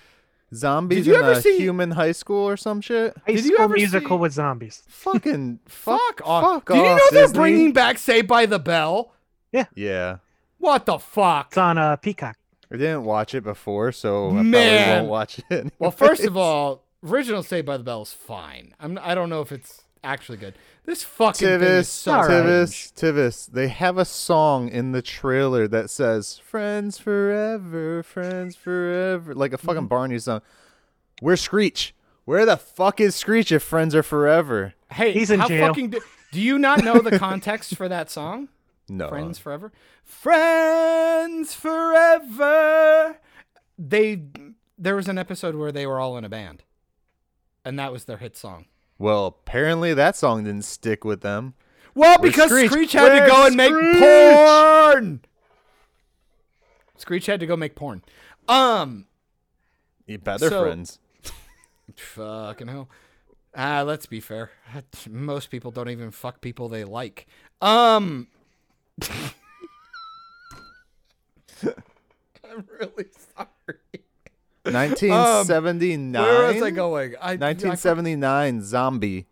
[0.54, 3.14] zombies Did you in ever a see- human high school or some shit?
[3.26, 4.82] High Did you school ever musical see- with zombies.
[4.88, 6.42] Fucking fuck, fuck off?
[6.44, 7.38] fuck Did you off, know they're Disney.
[7.38, 9.12] bringing back Saved by the Bell?
[9.52, 9.66] Yeah.
[9.74, 10.16] Yeah.
[10.58, 11.48] What the fuck?
[11.50, 12.36] It's on uh, Peacock.
[12.72, 15.72] I didn't watch it before, so I probably won't watch it.
[15.78, 18.74] Well, first of all, original Saved by the Bell is fine.
[18.80, 18.98] I'm.
[19.02, 20.54] I don't know if it's actually good.
[20.84, 23.46] This fucking thing is Tivis, so Tivis, Tivis.
[23.46, 29.56] They have a song in the trailer that says "Friends forever, friends forever," like a
[29.56, 29.66] Mm-hmm.
[29.66, 30.42] fucking Barney song.
[31.20, 31.94] Where's Screech?
[32.24, 34.74] Where the fuck is Screech if friends are forever?
[34.92, 35.68] Hey, He's in how jail.
[35.68, 36.00] fucking do,
[36.32, 38.48] do you not know the context for that song?
[38.88, 39.08] No.
[39.08, 39.72] Friends forever.
[40.04, 43.18] Friends forever.
[43.78, 44.22] They
[44.78, 46.62] there was an episode where they were all in a band,
[47.66, 48.64] and that was their hit song.
[48.98, 51.54] Well, apparently that song didn't stick with them.
[51.94, 52.70] Well, because Screech?
[52.70, 55.20] Screech, had to go and make porn.
[56.96, 58.02] Screech had to go make porn.
[58.48, 59.06] Um,
[60.06, 60.98] You bet they're So- friends.
[61.96, 62.88] fucking hell.
[63.54, 64.50] Ah, let's be fair.
[65.10, 67.26] Most people don't even fuck people they like.
[67.60, 68.28] Um,
[71.64, 73.78] I'm really sorry.
[74.72, 76.16] 1979.
[76.16, 77.14] Um, where was I going?
[77.20, 79.26] I, I 1979 zombie,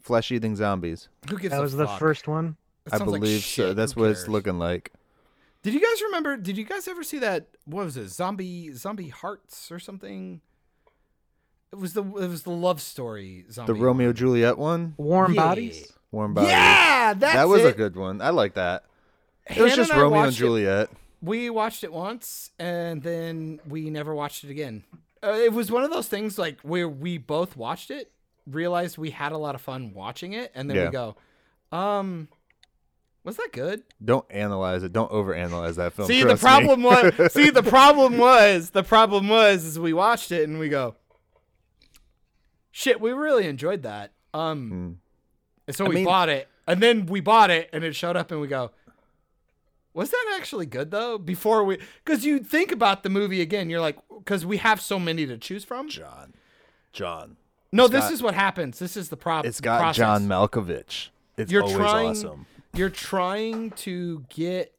[0.00, 1.08] flesh-eating zombies.
[1.28, 2.56] who gives That a was the first one.
[2.90, 3.74] I sounds like believe so.
[3.74, 4.92] That's Who what it's looking like.
[5.62, 6.36] Did you guys remember?
[6.36, 7.48] Did you guys ever see that?
[7.66, 8.08] What was it?
[8.08, 10.40] Zombie, zombie hearts or something?
[11.72, 13.44] It was the it was the love story.
[13.50, 14.14] Zombie The Romeo one.
[14.14, 15.42] Juliet one, Warm Yeah.
[15.42, 15.92] Bodies.
[16.10, 16.50] Warm Bodies.
[16.50, 17.74] Yeah, that's that was it.
[17.74, 18.22] a good one.
[18.22, 18.84] I like that.
[19.46, 20.90] It Hannah was just and Romeo and watched it- Juliet.
[21.20, 24.84] We watched it once and then we never watched it again.
[25.22, 28.12] Uh, it was one of those things like where we both watched it,
[28.46, 30.84] realized we had a lot of fun watching it, and then Yeah.
[30.86, 31.16] we go,
[31.72, 32.28] um,
[33.24, 33.82] was that good?
[34.02, 34.92] Don't analyze it.
[34.92, 36.06] Don't overanalyze that film.
[36.06, 36.38] see, the me.
[36.40, 40.68] problem was, see, the problem was, the problem was, is we watched it and we
[40.68, 40.94] go,
[42.70, 44.12] shit, we really enjoyed that.
[44.32, 44.96] Um, Mm.
[45.66, 48.16] and so I we mean- bought it, and then we bought it, and it showed
[48.16, 48.70] up, and we go,
[49.98, 51.18] was that actually good though?
[51.18, 54.98] Before we, because you think about the movie again, you're like, because we have so
[54.98, 55.88] many to choose from.
[55.88, 56.34] John.
[56.92, 57.36] John.
[57.72, 58.78] No, It's this got- is what happens.
[58.78, 59.48] This is the problem.
[59.48, 61.08] It's got John Malkovich.
[61.36, 62.10] It's You're always trying.
[62.10, 62.46] awesome.
[62.74, 64.72] You're trying to get.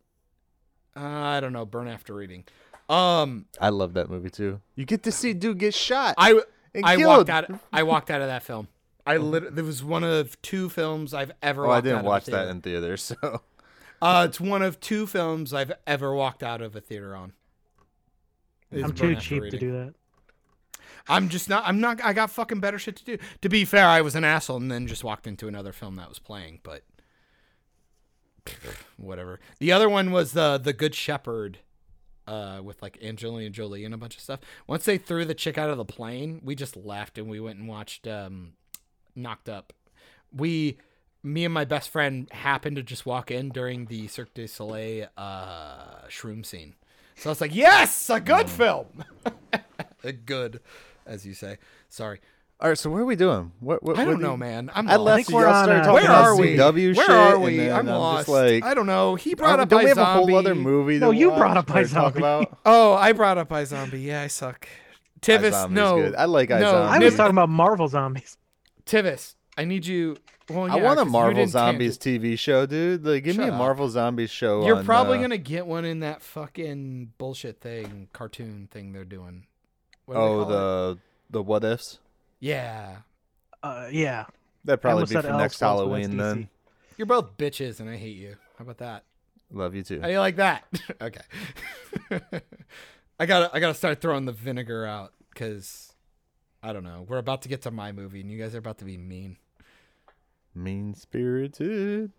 [0.95, 1.65] Uh, I don't know.
[1.65, 2.43] Burn after reading.
[2.89, 4.59] Um, I love that movie too.
[4.75, 6.15] You get to see dude get shot.
[6.17, 6.41] I
[6.83, 7.27] I killed.
[7.27, 7.59] walked out.
[7.71, 8.67] I walked out of that film.
[9.05, 11.65] I literally, It was one of two films I've ever.
[11.67, 13.41] Oh, I didn't watch that in theater, so
[14.01, 17.33] Uh, it's one of two films I've ever walked out of a theater on.
[18.71, 19.93] I'm too cheap to do that.
[21.07, 21.63] I'm just not.
[21.65, 22.03] I'm not.
[22.03, 23.17] I got fucking better shit to do.
[23.41, 26.07] To be fair, I was an asshole and then just walked into another film that
[26.07, 26.59] was playing.
[26.61, 26.83] But
[28.97, 29.39] whatever.
[29.59, 31.59] The other one was the the Good Shepherd,
[32.27, 34.39] uh, with like Angelina Jolie and a bunch of stuff.
[34.67, 37.57] Once they threw the chick out of the plane, we just left and we went
[37.57, 38.53] and watched um,
[39.15, 39.73] Knocked Up.
[40.31, 40.77] We,
[41.23, 45.07] me and my best friend happened to just walk in during the Cirque du Soleil
[45.17, 46.75] uh, shroom scene.
[47.15, 48.85] So I was like, yes, a good film.
[50.03, 50.61] a good,
[51.05, 51.57] as you say.
[51.89, 52.19] Sorry.
[52.61, 53.53] All right, so what are we doing?
[53.61, 54.69] What, what I don't do know, you- man.
[54.73, 55.15] I'm I lost.
[55.15, 55.35] think you.
[55.35, 56.47] we're on, started talking Where about are we?
[56.57, 57.57] CW Where shit, are we?
[57.57, 58.27] then I'm, lost.
[58.27, 59.15] Just like, I don't know.
[59.15, 60.99] He brought Uh, up don't we have a whole other movie?
[60.99, 62.17] No, you brought up or talk iZombie.
[62.17, 62.57] about?
[62.65, 64.03] Oh, I brought up iZombie.
[64.03, 64.67] Yeah, I suck.
[65.21, 65.95] Tivis, no.
[66.01, 66.15] good.
[66.15, 66.87] I like no, iZombie.
[66.89, 68.37] I was talking about Marvel zombies.
[68.85, 70.17] Tivis, I need you.
[70.49, 73.05] Well, yeah, I want a you Marvel didn't Zombies tangent- TV show, dude.
[73.05, 73.59] Like, give me Shut a up.
[73.59, 74.65] Marvel Zombies show.
[74.65, 79.05] You're on, probably uh, gonna get one in that fucking bullshit thing, cartoon thing they're
[79.05, 79.45] doing.
[80.05, 80.47] What do they Oh, it?
[80.47, 80.97] the
[81.29, 81.99] the what ifs.
[82.39, 82.97] yeah.
[83.61, 84.25] Uh, yeah.
[84.65, 86.17] That'd probably be said for next Elseworlds, but it's Halloween.
[86.17, 86.49] Then
[86.97, 88.35] You're both bitches, and I hate you.
[88.57, 89.03] How about that?
[89.51, 89.99] love you too.
[89.99, 90.63] How do you like that?
[91.01, 91.21] okay.
[93.19, 95.93] I gotta, I gotta start throwing the vinegar out because
[96.63, 97.05] I don't know.
[97.07, 99.37] We're about to get to my movie, and you guys are about to be mean.
[100.59, 102.11] Mean spirited.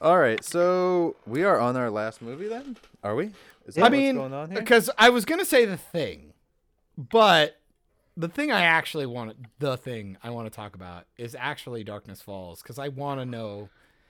[0.00, 2.76] All right, so we are on our last movie then.
[3.04, 3.30] Are we?
[3.66, 4.60] Is that I what's mean, going on here?
[4.60, 6.32] because I was gonna say the thing,
[6.96, 7.56] but
[8.16, 12.20] the thing I actually want, the thing I want to talk about is actually Darkness
[12.22, 13.68] Falls because I want to know.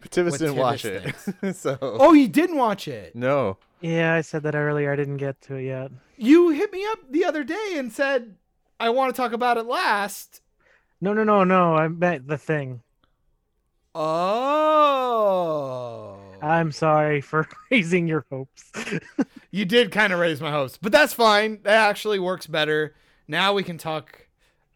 [0.09, 1.15] Tivis didn't watch it,
[1.55, 3.15] so Oh, you didn't watch it.
[3.15, 3.59] no.
[3.83, 4.93] Yeah, I said that earlier.
[4.93, 5.91] I didn't get to it yet.
[6.19, 8.37] You hit me up the other day and said
[8.79, 10.41] I want to talk about it last.
[11.01, 11.75] No, no, no, no.
[11.77, 12.83] I meant the thing.
[13.95, 16.19] Oh.
[16.43, 18.71] I'm sorry for raising your hopes.
[19.53, 21.59] You did kind of raise my hopes, but that's fine.
[21.65, 22.95] That actually works better.
[23.27, 24.29] Now we can talk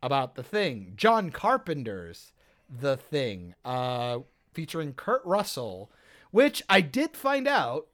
[0.02, 0.94] about the thing.
[0.96, 2.32] John Carpenter's
[2.68, 4.18] The Thing, uh,
[4.52, 5.92] featuring Kurt Russell,
[6.32, 7.86] which I did find out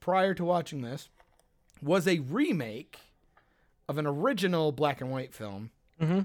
[0.00, 1.08] prior to watching this
[1.80, 2.98] was a remake
[3.88, 5.70] of an original black and white film.
[6.00, 6.22] hmm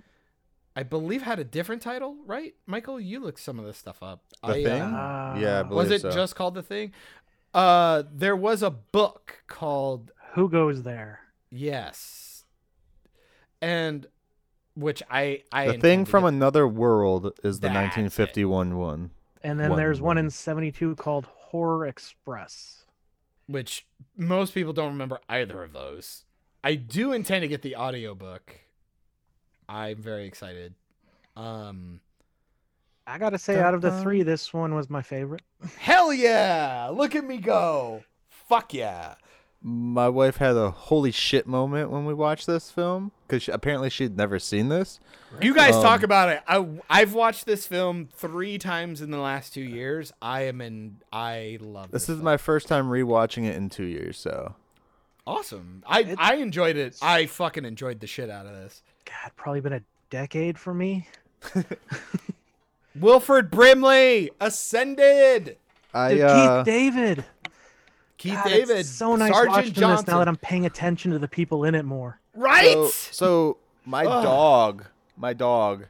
[0.76, 2.54] I believe had a different title, right?
[2.66, 4.24] Michael, you looked some of this stuff up.
[4.44, 4.82] The I, thing?
[4.82, 6.12] uh, yeah, I Uh, believe was it so.
[6.12, 6.94] just called The Thing?
[7.54, 11.20] Uh, there was a book called Who goes there?
[11.50, 12.46] Yes.
[13.62, 14.08] And
[14.76, 18.02] which I I the thing from get- another world is the That's it.
[18.08, 19.12] 1951 one.
[19.44, 22.86] And then One there's one in 72 called Horror Express.
[23.48, 23.86] which
[24.16, 26.24] most people don't remember either of those.
[26.64, 28.62] I do intend to get the audiobook.
[29.74, 30.74] I'm very excited.
[31.36, 32.02] Um
[33.08, 34.04] I gotta say, Dun, out of the dun.
[34.04, 35.42] three, this one was my favorite.
[35.80, 36.90] hell yeah!
[36.94, 38.04] Look at me go.
[38.30, 39.16] Fuck yeah.
[39.64, 44.18] My wife had a holy shit moment when we watched this film because apparently she'd
[44.18, 45.00] never seen this.
[45.42, 46.42] You guys Um, talk about it.
[46.48, 50.12] I I've watched this film 3 times in the last 2 years.
[50.22, 52.04] I am in I love this.
[52.04, 52.26] This is film.
[52.26, 54.56] my first time rewatching it in two years, so
[55.28, 55.84] awesome.
[55.88, 56.98] I I enjoyed it.
[57.02, 58.82] I fucking enjoyed the shit out of this.
[59.06, 61.08] God, probably been a decade for me.
[63.00, 65.58] Wilford Brimley ascended.
[65.94, 67.26] I Dude, uh, Keith David.
[68.18, 70.06] Keith God, it's David, so nice Sergeant watching Johnson.
[70.06, 72.20] this now that I'm paying attention to the people in it more.
[72.36, 72.74] right.
[72.74, 74.24] so, so my Ugh.
[74.24, 74.86] dog,
[75.18, 75.86] my dog,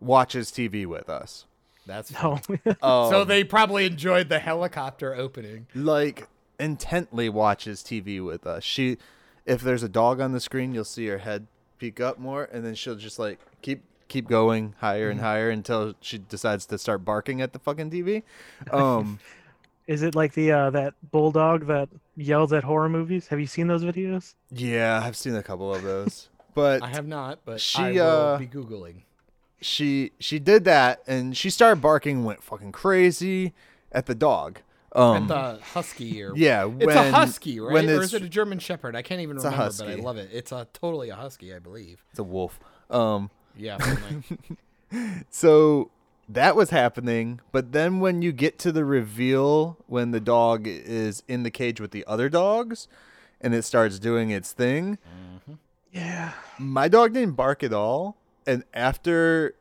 [0.00, 1.46] watches TV with us.
[1.86, 2.38] That's No,
[2.82, 5.66] Um, so they probably enjoyed the helicopter opening.
[5.74, 6.28] like
[6.60, 8.62] intently watches TV with us.
[8.62, 8.98] She,
[9.44, 11.48] if there's a dog on the screen, you'll see her head
[11.82, 15.94] peek up more, and then she'll just like keep keep going higher and higher until
[16.00, 18.22] she decides to start barking at the fucking TV.
[18.70, 19.18] Um,
[19.88, 23.26] is it like the uh, that bulldog that yells at horror movies?
[23.26, 24.34] Have you seen those videos?
[24.52, 28.00] yeah, I've seen a couple of those, but I have not, but She, I will
[28.00, 29.02] uh, be googling.
[29.60, 33.54] she she did that, and she started barking, went fucking crazy
[33.90, 34.60] at the dog.
[34.94, 37.72] Um, At the husky or yeah, it's a husky, right?
[37.72, 38.94] when or is it a German Shepherd?
[38.94, 40.28] I can't even remember, but I love it.
[40.32, 42.04] It's a totally a husky, I believe.
[42.10, 42.60] it's a wolf.
[42.90, 43.78] Um, Yeah.
[43.78, 45.90] like- So
[46.28, 51.22] that was happening, but then when you get to the reveal when the dog is
[51.26, 52.88] in the cage with the other dogs
[53.40, 54.98] and it starts doing its thing,
[55.90, 56.32] Yeah.
[56.58, 58.16] my dog didn't bark at all.
[58.46, 59.54] And after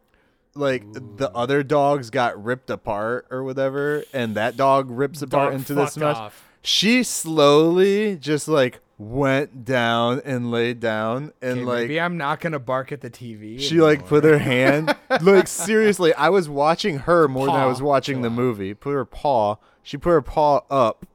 [0.55, 5.59] like the other dogs got ripped apart or whatever, and that dog rips apart Dog
[5.59, 6.51] into this mess, off.
[6.61, 12.39] she slowly just like went down and laid down and Okay, like maybe I'm not
[12.39, 13.59] gonna bark at the TV.
[13.59, 17.81] she like put her hand like seriously i was watching her more than i was
[17.81, 18.75] watching Chill the movie.
[18.75, 21.07] Put her paw she put her paw up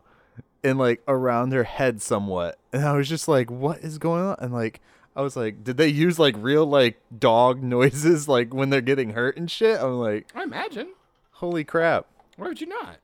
[0.65, 2.59] and like around her head somewhat.
[2.73, 4.37] And i was just like what is going on?
[4.41, 4.81] And like
[5.17, 9.11] I was like, did they use like real like dog noises like when they're getting
[9.11, 9.81] hurt and shit?
[9.81, 10.91] I'm like, I imagine.
[11.33, 12.07] holy crap,
[12.37, 12.99] Why would you not?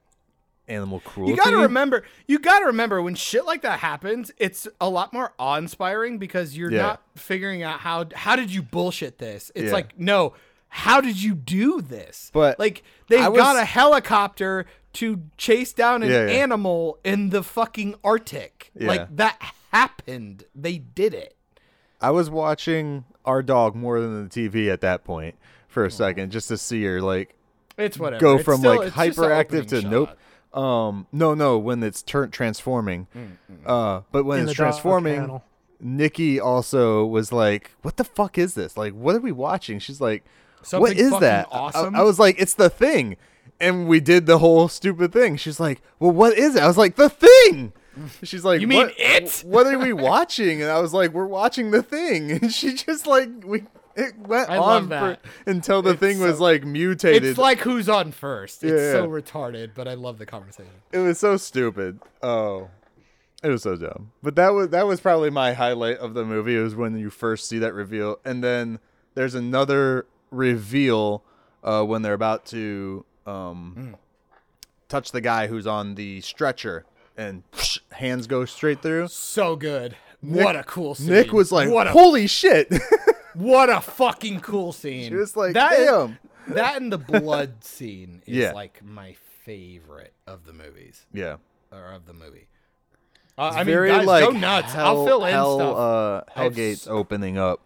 [0.68, 1.32] animal cruelty.
[1.32, 2.04] You got to remember.
[2.26, 4.30] You got to remember when shit like that happens.
[4.38, 6.82] It's a lot more awe-inspiring because you're Yeah.
[6.82, 9.50] not figuring out how how did you bullshit this.
[9.54, 9.72] It's Yeah.
[9.72, 10.34] like no,
[10.68, 12.30] how did you do this?
[12.32, 14.64] But like they I got a helicopter
[14.94, 16.32] to chase down an Yeah, yeah.
[16.42, 18.70] animal in the fucking Arctic.
[18.74, 18.86] Yeah.
[18.88, 20.44] Like that happened.
[20.54, 21.34] They did it.
[22.02, 25.36] I was watching our dog more than the TV at that point
[25.68, 27.34] for a second, just to see her like
[27.78, 28.20] It's whatever.
[28.20, 29.90] go It's from still- like it's just an hyperactive to shot.
[29.90, 30.18] nope.
[30.62, 33.06] Um, no, no, when it's turn transforming.
[33.64, 35.44] Uh, but when In it's transforming, kennel.
[35.80, 38.76] Nikki also was like, "What the fuck is this?
[38.76, 40.24] Like, what are we watching?" She's like,
[40.58, 41.96] "What Something is fucking that?" I- awesome?
[41.96, 43.16] I, was like, "It's the thing,"
[43.60, 45.36] and we did the whole stupid thing.
[45.36, 47.72] She's like, "Well, what is it?" I was like, "The thing."
[48.22, 50.62] She's like, You mean "What- it?" What are we watching?
[50.62, 53.64] And I was like, "We're watching the thing." And she just like we.
[53.94, 57.24] It went I on for, until the It's thing was like mutated.
[57.26, 58.64] It's like who's on first.
[58.64, 60.72] It's Yeah, so retarded, but I love the conversation.
[60.92, 62.00] It was so stupid.
[62.22, 62.70] Oh,
[63.42, 64.12] it was so dumb.
[64.22, 66.56] But that was that was probably my highlight of the movie.
[66.56, 68.78] It Was when you first see that reveal, and then
[69.14, 71.22] there's another reveal
[71.62, 73.92] uh, when they're about to um, Hmm.
[74.88, 76.86] touch the guy who's on the stretcher,
[77.16, 77.42] and
[77.90, 79.08] hands go straight through.
[79.08, 79.96] So good.
[80.20, 81.08] what a cool scene.
[81.10, 82.72] Nick was like, what a "Holy shit!"
[83.34, 85.08] what a fucking cool scene.
[85.10, 86.18] She was like, That- "Damn."
[86.48, 88.52] that and the blood scene is Yeah.
[88.52, 89.14] like my
[89.44, 91.36] favorite of the movies yeah,
[91.72, 92.48] or of the movie.
[93.38, 94.72] Uh, I mean, very guys, like go nuts.
[94.72, 95.76] Hell, I'll fill in hell, stuff.
[95.76, 97.60] Uh, I Hellgate's s- opening up.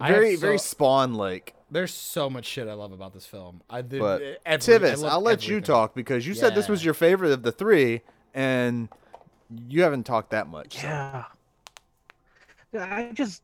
[0.00, 1.54] Very so- very Spawn like.
[1.70, 3.62] There's so much shit I love about this film.
[3.70, 6.68] I did But every, I Tivis, love I'll let you talk because you said this
[6.68, 8.02] was your favorite of the three,
[8.34, 8.88] and
[9.68, 10.78] you haven't talked that much.
[10.78, 11.24] so- Yeah.
[12.72, 13.42] Yeah, I just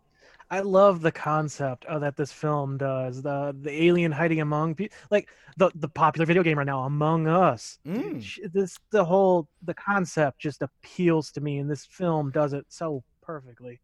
[0.50, 3.20] I love the concept of that this film does.
[3.20, 5.28] The the alien hiding among people like
[5.58, 7.78] the the popular video game right now, Among Us.
[7.86, 8.52] Mm.
[8.52, 13.02] This the whole the concept just appeals to me and this film does it so
[13.20, 13.80] perfectly.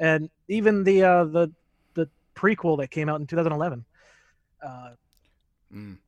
[0.00, 1.52] And even the uh the
[1.94, 3.84] the prequel that came out in 2011.
[4.60, 4.90] Uh
[5.72, 5.98] Mm.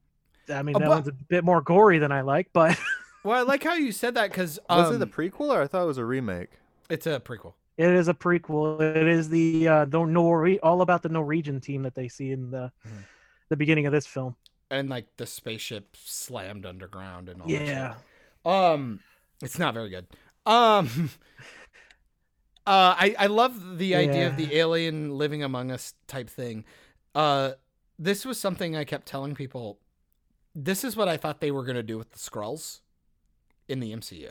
[0.52, 2.76] I mean Oh, that but- one's a bit more gory than I like, but
[3.24, 5.66] Well, I like how you said that because Was um, it a prequel or I
[5.66, 6.50] thought it was a remake?
[6.90, 7.54] it's a prequel.
[7.78, 8.80] It is a prequel.
[8.80, 12.50] It is the uh, the Nor- all about the Norwegian team that they see in
[12.50, 13.04] the Mhm.
[13.48, 14.36] the beginning of this film.
[14.70, 17.58] and like the spaceship slammed underground and all Yeah.
[17.58, 18.52] that shit.
[18.52, 19.00] Um
[19.42, 20.06] it's not very good.
[20.46, 21.10] Um
[22.66, 26.64] uh I I love the idea of the alien living among us type thing.
[27.14, 27.52] Uh
[27.98, 29.78] this was something I kept telling people
[30.54, 32.80] this is what I thought they were going to do with the Skrulls
[33.72, 34.30] in the MCU.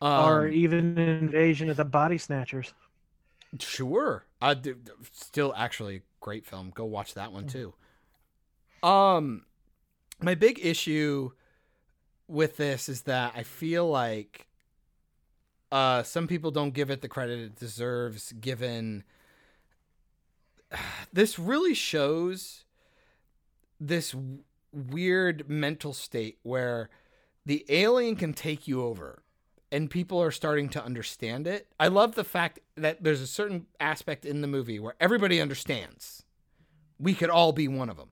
[0.00, 2.74] Um, or even Invasion of the Body Snatchers.
[3.58, 4.24] Sure.
[4.40, 4.76] I do,
[5.12, 6.70] still actually great film.
[6.74, 7.74] Go watch that one too.
[8.82, 9.44] Um
[10.20, 11.30] my big issue
[12.26, 14.46] with this is that I feel like
[15.72, 19.04] uh some people don't give it the credit it deserves given
[21.12, 22.64] this really shows
[23.80, 24.40] this w-
[24.72, 26.90] weird mental state where
[27.48, 29.22] the alien can take you over
[29.72, 31.66] and people are starting to understand it.
[31.80, 36.24] I love the fact that there's a certain aspect in the movie where everybody understands.
[36.98, 38.10] We could all be one of them.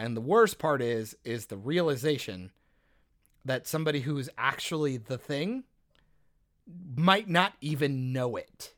[0.00, 2.50] And the worst part is is the realization
[3.44, 5.62] that somebody who is actually the thing
[6.96, 8.74] might not even know it.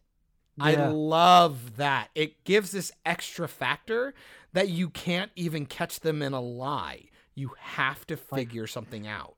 [0.60, 2.10] I love that.
[2.15, 4.12] It gives this extra factor
[4.52, 7.09] that you can't even catch them in a lie.
[7.41, 9.35] You have to figure something out.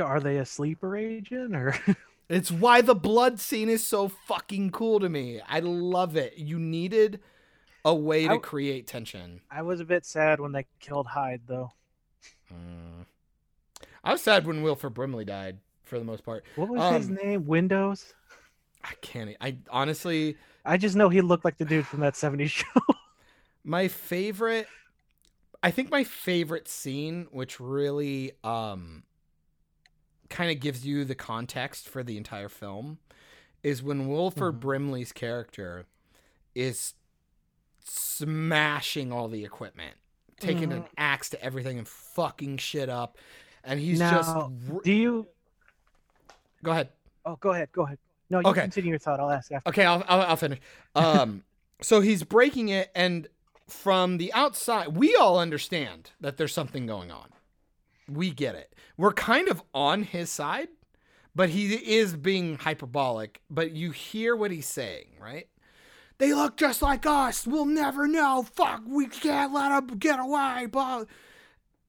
[0.00, 1.74] Are they a sleeper agent or?
[2.28, 5.40] It's why the blood scene is so fucking cool to me.
[5.48, 6.34] I love it.
[6.38, 7.18] You needed
[7.84, 9.40] a way to I- create tension.
[9.50, 11.72] I was a bit sad when they killed Hyde, though.
[12.54, 13.04] Mm.
[14.04, 16.44] I was sad when Wilford Brimley died for the most part.
[16.54, 17.46] What was his Um, name?
[17.46, 18.14] Windows.
[18.84, 19.34] I can't.
[19.40, 22.80] I honestly, I just know he looked like the dude from that '70s show.
[23.64, 24.68] my favorite.
[25.62, 29.02] I think my favorite scene, which really um,
[30.28, 32.98] kind of gives you the context for the entire film,
[33.62, 34.60] is when Wilford Mhm.
[34.60, 35.86] Brimley's character
[36.54, 36.94] is
[37.84, 39.96] smashing all the equipment,
[40.38, 40.88] taking an Mhm.
[40.96, 43.18] axe to everything and fucking shit up,
[43.62, 44.84] and he's now, just.
[44.84, 45.28] do you?
[46.62, 46.90] Go ahead.
[47.26, 47.70] Oh, go ahead.
[47.72, 47.98] Go ahead.
[48.30, 48.62] No, you Okay.
[48.62, 49.20] continue your thought.
[49.20, 49.68] I'll ask after.
[49.68, 50.60] Okay, I'll, I'll, I'll finish.
[50.94, 51.44] Um,
[51.82, 53.28] so he's breaking it, and
[53.70, 57.28] from the outside, we all understand that there's something going on.
[58.08, 58.74] We get it.
[58.96, 60.68] We're kind of on his side,
[61.34, 63.40] but he is being hyperbolic.
[63.48, 65.46] But you hear what he's saying, right?
[66.20, 67.46] they look just like us.
[67.46, 68.46] We'll never know.
[68.54, 70.66] Fuck, we can't let them get away.
[70.66, 71.04] Blah.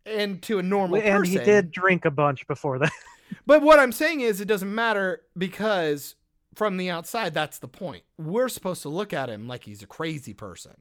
[0.05, 2.91] And to a normal and person, he did drink a bunch before that.
[3.45, 6.15] But what I'm saying is, it doesn't matter because
[6.53, 8.03] from the outside, that's the point.
[8.17, 10.73] We're supposed to look at him like he's a crazy person.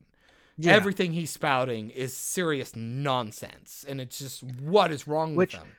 [0.61, 0.73] Yeah.
[0.73, 5.73] Everything he's spouting is serious nonsense, and it's just what is wrong Which- with him.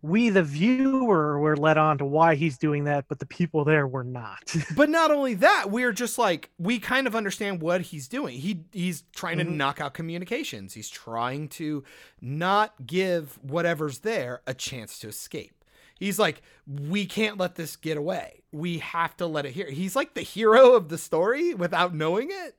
[0.00, 3.86] we the viewer were led on to why he's doing that, but the people there
[3.86, 4.54] were not.
[4.76, 8.38] But not only that, we're just like we kind of understand what he's doing.
[8.38, 9.56] He he's trying to Mhm.
[9.56, 10.74] knock out communications.
[10.74, 11.82] He's trying to
[12.20, 15.54] not give whatever's there a chance to escape.
[15.98, 18.44] He's like, we can't let this get away.
[18.52, 19.68] We have to let it here.
[19.68, 22.54] He's like the hero of the story without knowing it.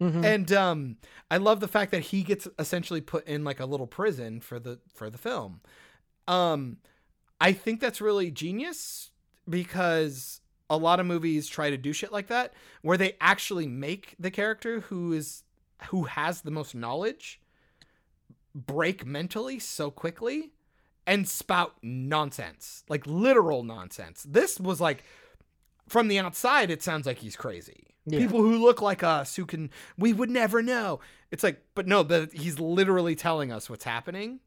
[0.00, 0.24] Mhm.
[0.24, 0.96] And um,
[1.30, 4.58] I love the fact that he gets essentially put in like a little prison for
[4.58, 5.60] the for the film.
[6.26, 6.78] Um,
[7.40, 9.10] I think that's really genius
[9.48, 10.40] because
[10.70, 14.30] a lot of movies try to do shit like that where they actually make the
[14.30, 15.42] character who is
[15.90, 17.40] who has the most knowledge
[18.54, 20.52] break mentally so quickly
[21.06, 25.04] and spout nonsense like literal nonsense this was like
[25.88, 27.86] from the outside it sounds like he's crazy.
[28.06, 28.18] Yeah.
[28.18, 31.00] people who look like us who can we would never know.
[31.30, 34.40] It's like but no but he's literally telling us what's happening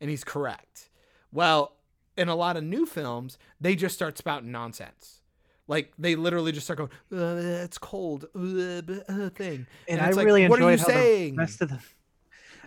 [0.00, 0.90] and he's correct.
[1.32, 1.76] Well
[2.16, 5.22] in a lot of new films they just start spouting nonsense.
[5.66, 8.26] Like they literally just start going uh, it's cold.
[8.34, 9.66] Uh, uh, thing.
[9.88, 11.36] And, it's I like, really what are you how saying?
[11.36, 11.78] the rest of the.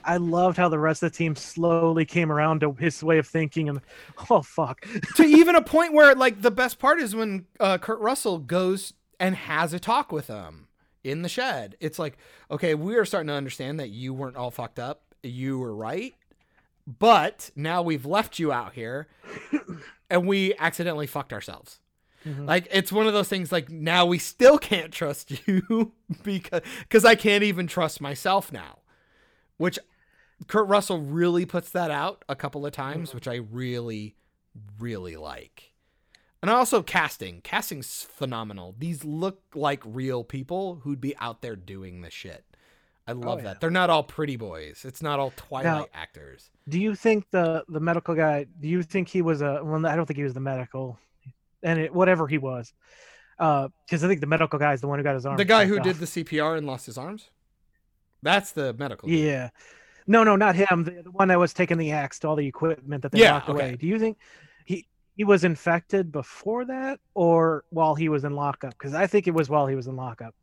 [0.06, 3.28] I loved how the rest of the team slowly came around to his way of
[3.28, 3.82] thinking, and
[4.30, 8.00] oh fuck, to even a point where like the best part is when uh, Kurt
[8.00, 10.68] Russell goes and has a talk with them
[11.04, 11.76] in the shed.
[11.80, 12.18] It's like,
[12.50, 15.04] okay, we are starting to understand that you weren't all fucked up.
[15.22, 16.16] You were right.
[16.86, 19.08] But now we've left you out here
[20.10, 21.80] and we accidentally fucked ourselves.
[22.26, 22.48] Mhm.
[22.48, 27.06] Like it's one of those things like now we still can't trust you because cuz
[27.06, 28.80] I can't even trust myself now.
[29.58, 29.80] Which
[30.48, 34.16] Kurt Russell really puts that out a couple of times, which I really
[34.80, 35.74] really like.
[36.42, 37.42] And also casting.
[37.42, 38.76] Casting's phenomenal.
[38.78, 42.44] These look like real people who'd be out there doing the shit.
[43.08, 43.46] I oh, love yeah.
[43.46, 43.62] that.
[43.62, 44.84] They're not all pretty boys.
[44.86, 46.50] It's not all Twilight actors.
[46.70, 48.46] do you think the the medical guy?
[48.60, 49.62] Do you think he was a?
[49.64, 50.98] Well, I don't think he was the medical,
[51.62, 52.74] and it, whatever he was,
[53.40, 55.36] uh, because I think the medical guy is the one who got his arm.
[55.36, 55.84] The guy who off.
[55.84, 57.30] did the CPR and lost his arms?
[58.22, 59.10] That's the medical.
[59.10, 59.20] dude.
[59.20, 59.50] Yeah.
[60.08, 60.84] No, no, not him.
[60.84, 63.22] The, the one that was taking the axe to all the equipment that they Yeah,
[63.22, 63.72] locked away.
[63.72, 63.78] okay.
[63.78, 64.18] Do you think
[64.66, 68.72] he he was infected before that or while he was in lockup?
[68.78, 70.36] Because I think it was while he was in lockup.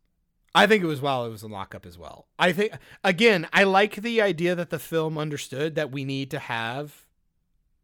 [0.53, 2.27] I think it was while it was in lockup as well.
[2.37, 2.73] I think
[3.03, 7.05] again, I like the idea that the film understood that we need to have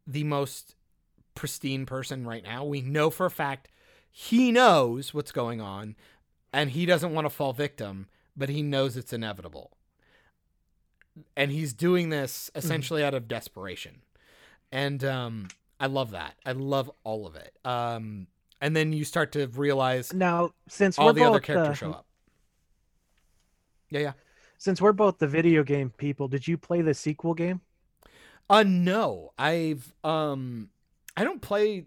[0.06, 0.76] the most
[1.34, 2.64] pristine person right now.
[2.64, 3.68] We know for a fact
[4.10, 5.96] he knows what's going on
[6.52, 9.77] and he doesn't want to fall victim, but he knows it's inevitable.
[11.36, 14.02] And he's doing this essentially out of desperation.
[14.72, 15.48] And um
[15.80, 16.34] I love that.
[16.44, 17.54] I love all of it.
[17.64, 18.26] Um
[18.60, 21.74] and then you start to realize Now, since all we're the both other characters uh,
[21.74, 22.06] show up.
[23.90, 24.12] Yeah, yeah.
[24.58, 27.60] since we're both the video game people, did you play the sequel game?
[28.50, 29.32] Uh no.
[29.38, 30.70] I've um
[31.16, 31.86] I don't play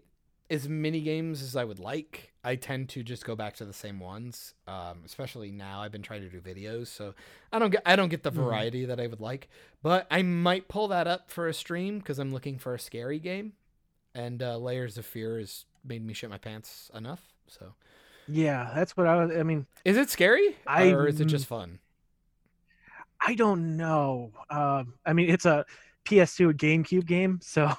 [0.50, 2.32] as many games as I would like.
[2.44, 4.54] I tend to just go back to the same ones.
[4.66, 7.14] Um especially now I've been trying to do videos, so
[7.52, 8.36] I don't get I don't get the Mhm.
[8.36, 9.48] variety that I would like.
[9.82, 13.18] But I might pull that up for a stream cuz I'm looking for a scary
[13.18, 13.54] game.
[14.14, 17.32] And uh Layers of Fear has made me shit my pants enough.
[17.48, 17.74] So,
[18.28, 19.36] Yeah, that's what I was.
[19.36, 21.80] I mean, is it scary I- or is it just fun?
[23.20, 24.32] I don't know.
[24.50, 25.64] Um, I mean, it's a
[26.04, 27.72] PS2 GameCube game, so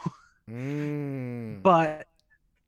[0.49, 1.61] Mm.
[1.63, 2.07] but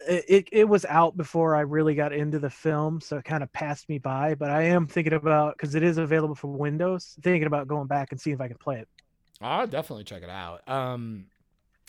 [0.08, 3.52] it, it was out before I really got into the film, so it kind of
[3.54, 4.36] passed me by.
[4.36, 8.12] But I am thinking about because it is available for Windows, thinking about going back
[8.12, 8.88] and seeing if I can play it.
[9.42, 10.68] I'll definitely check it out.
[10.68, 11.28] Um,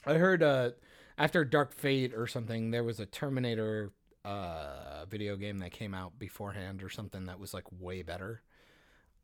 [0.06, 0.70] I heard uh,
[1.18, 3.92] after Dark Fate or something, there was a Terminator
[4.24, 8.42] uh video game that came out beforehand or something that was like way better.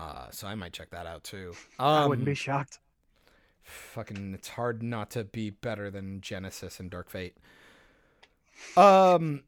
[0.00, 1.58] Uh, so I might check that out too.
[1.78, 2.78] Um, I wouldn't be shocked.
[3.62, 4.34] fucking.
[4.34, 7.36] It's hard not to be better than Genesis and Dark Fate.
[8.76, 9.42] Um,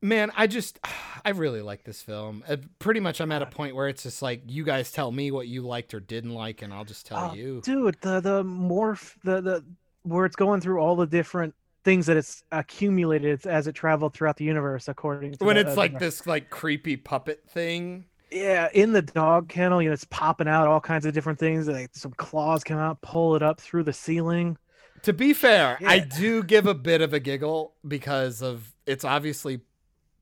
[0.00, 0.78] man, I just
[1.24, 2.44] I really like this film.
[2.48, 5.30] Uh, pretty much, I'm at a point where it's just like you guys tell me
[5.30, 7.60] what you liked or didn't like, and I'll just tell Oh, you.
[7.64, 7.96] dude.
[8.00, 9.64] The the morph the the
[10.02, 14.36] where it's going through all the different things that it's accumulated as it traveled throughout
[14.36, 18.04] the universe, according to when the- it's uh, like the- this like creepy puppet thing
[18.30, 21.66] yeah in the dog kennel you know it's popping out all kinds of different things
[21.66, 24.54] like some claws come out pull it up through the ceiling
[25.02, 29.60] to be fair i do give a bit of a giggle because of it's obviously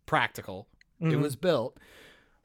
[0.07, 0.67] practical
[1.01, 1.21] it Mhm.
[1.23, 1.77] was built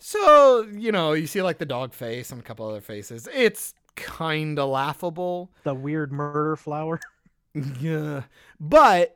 [0.04, 3.28] So, you know, you see like the dog face and a couple other faces.
[3.32, 5.52] It's kind of laughable.
[5.64, 7.00] The weird murder flower.
[7.80, 8.24] Yeah.
[8.60, 9.16] But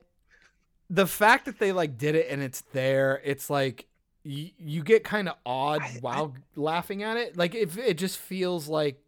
[0.87, 3.87] the fact that they like did it and it's there, it's like
[4.23, 7.35] y- you get kind of odd while laughing at it.
[7.35, 9.01] Like if it just feels like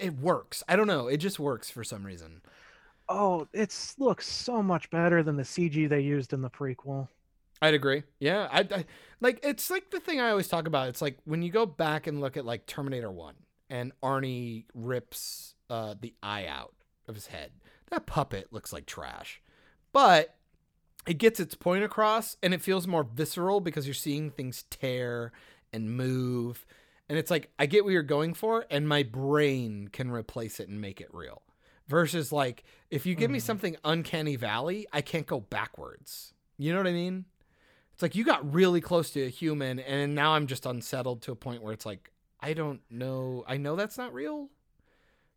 [0.00, 0.64] it works.
[0.68, 1.06] I don't know.
[1.06, 2.42] It just works for some reason.
[3.10, 7.08] Oh, it looks so much better than the CG they used in the prequel.
[7.60, 8.04] I'd agree.
[8.20, 8.84] Yeah, I, I
[9.20, 10.88] like it's like the thing I always talk about.
[10.88, 13.34] It's like when you go back and look at like Terminator 1
[13.70, 16.74] and Arnie rips uh the eye out
[17.08, 17.50] of his head.
[17.90, 19.42] That puppet looks like trash.
[19.92, 20.36] But
[21.06, 25.32] it gets its point across and it feels more visceral because you're seeing things tear
[25.72, 26.64] and move.
[27.08, 30.68] And it's like I get what you're going for and my brain can replace it
[30.68, 31.42] and make it real.
[31.88, 33.44] Versus like if you give me hmm.
[33.44, 36.34] something uncanny valley, I can't go backwards.
[36.58, 37.24] You know what I mean?
[37.94, 41.32] It's like you got really close to a human, and now I'm just unsettled to
[41.32, 43.44] a point where it's like, I don't know.
[43.48, 44.50] I know that's not real.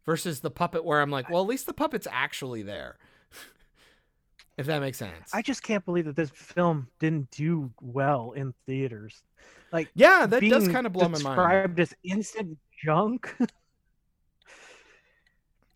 [0.05, 2.97] Versus the puppet, where I'm like, well, at least the puppet's actually there.
[4.57, 5.31] if that makes sense.
[5.33, 9.23] I just can't believe that this film didn't do well in theaters.
[9.71, 11.23] Like yeah, that does kind of blow my mind.
[11.23, 13.33] described as instant junk.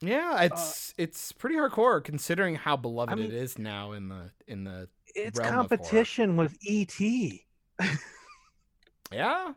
[0.01, 4.64] Yeah, it's it's pretty hardcore considering how beloved mean- it is now in the in
[4.64, 6.99] the it's competition with ET.
[9.11, 9.53] yeah.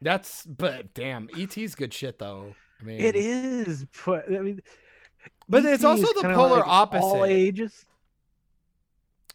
[0.00, 2.54] That's but damn, ET's good shit though.
[2.80, 4.60] I mean, It is, but I mean,
[5.48, 7.84] But it's also the polar like All ages.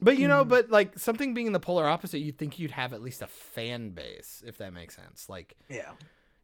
[0.01, 0.49] But you know, Mm.
[0.49, 3.91] but like something being the polar opposite, you'd think you'd have at least a fan
[3.91, 5.29] base, if that makes sense.
[5.29, 5.91] Like, Yeah.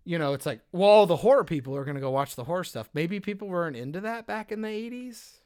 [0.06, 2.90] You know, it's like, well, the horror people are gonna go watch the horror stuff.
[2.94, 5.40] Maybe people weren't into that back in the eighties.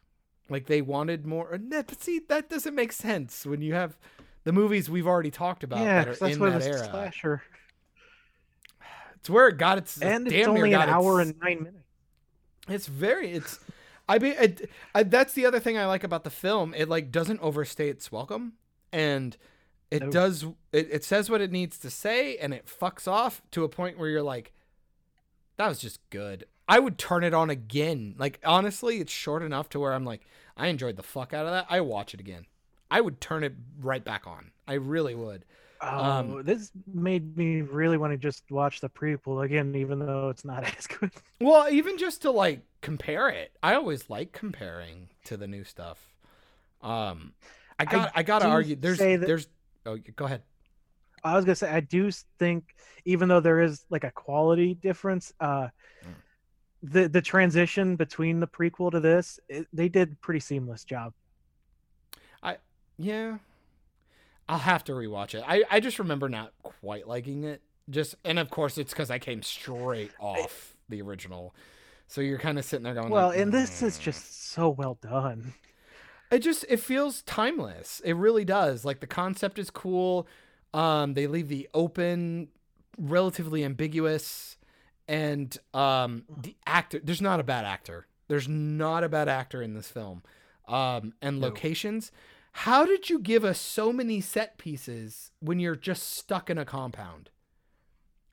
[0.49, 1.57] Like they wanted more.
[1.57, 3.97] But see, that doesn't make sense when you have
[4.45, 6.89] the movies we've already talked about Yeah, that that's in what that it's era.
[6.89, 7.43] slasher,
[9.15, 11.57] It's where it got its and damn it's near only an hour its- and nine
[11.63, 11.83] minutes.
[12.69, 13.59] It's very it's
[14.09, 14.35] I mean
[14.95, 16.73] I, that's the other thing I like about the film.
[16.73, 18.53] It like doesn't overstay its welcome
[18.91, 19.35] and
[19.91, 20.11] it No.
[20.11, 23.69] does it, it says what it needs to say and it fucks off to a
[23.69, 24.53] point where you're like
[25.57, 26.45] that was just good.
[26.67, 28.15] I would turn it on again.
[28.17, 30.21] Like honestly, it's short enough to where I'm like
[30.55, 31.67] I enjoyed the fuck out of that.
[31.69, 32.45] I watch it again.
[32.89, 34.51] I would turn it right back on.
[34.67, 35.45] I really would.
[35.81, 40.29] Oh, Um, this made me really want to just watch the prequel again, even though
[40.29, 41.11] it's not as good.
[41.39, 45.99] Well, even just to like compare it, I always like comparing to the new stuff.
[46.81, 47.33] Um,
[47.79, 48.75] I got I, gotta argue.
[48.75, 49.47] There's there's
[49.87, 50.43] oh go ahead.
[51.23, 52.75] I was gonna say I do think,
[53.05, 55.69] even though there is like a quality difference, uh,
[56.05, 56.13] Mm.
[56.83, 61.13] the the transition between the prequel to this, it, they did pretty seamless job.
[62.43, 62.57] I
[62.97, 63.39] yeah,
[64.47, 65.43] I'll have to rewatch it.
[65.47, 67.61] I I just remember not quite liking it.
[67.89, 71.55] Just and of course it's because I came straight off the original,
[72.07, 73.09] so you're kind of sitting there going.
[73.09, 75.53] Well, like, and this is "Mm." just so well done.
[76.31, 78.01] It just it feels timeless.
[78.03, 78.83] It really does.
[78.85, 80.27] Like the concept is cool.
[80.73, 82.49] Um they leave the open
[82.97, 84.57] relatively ambiguous
[85.07, 88.07] and um the actor there's not a bad actor.
[88.27, 90.23] There's not a bad actor in this film.
[90.67, 91.47] Um and No.
[91.47, 92.11] locations.
[92.51, 96.65] How did you give us so many set pieces when you're just stuck in a
[96.65, 97.29] compound?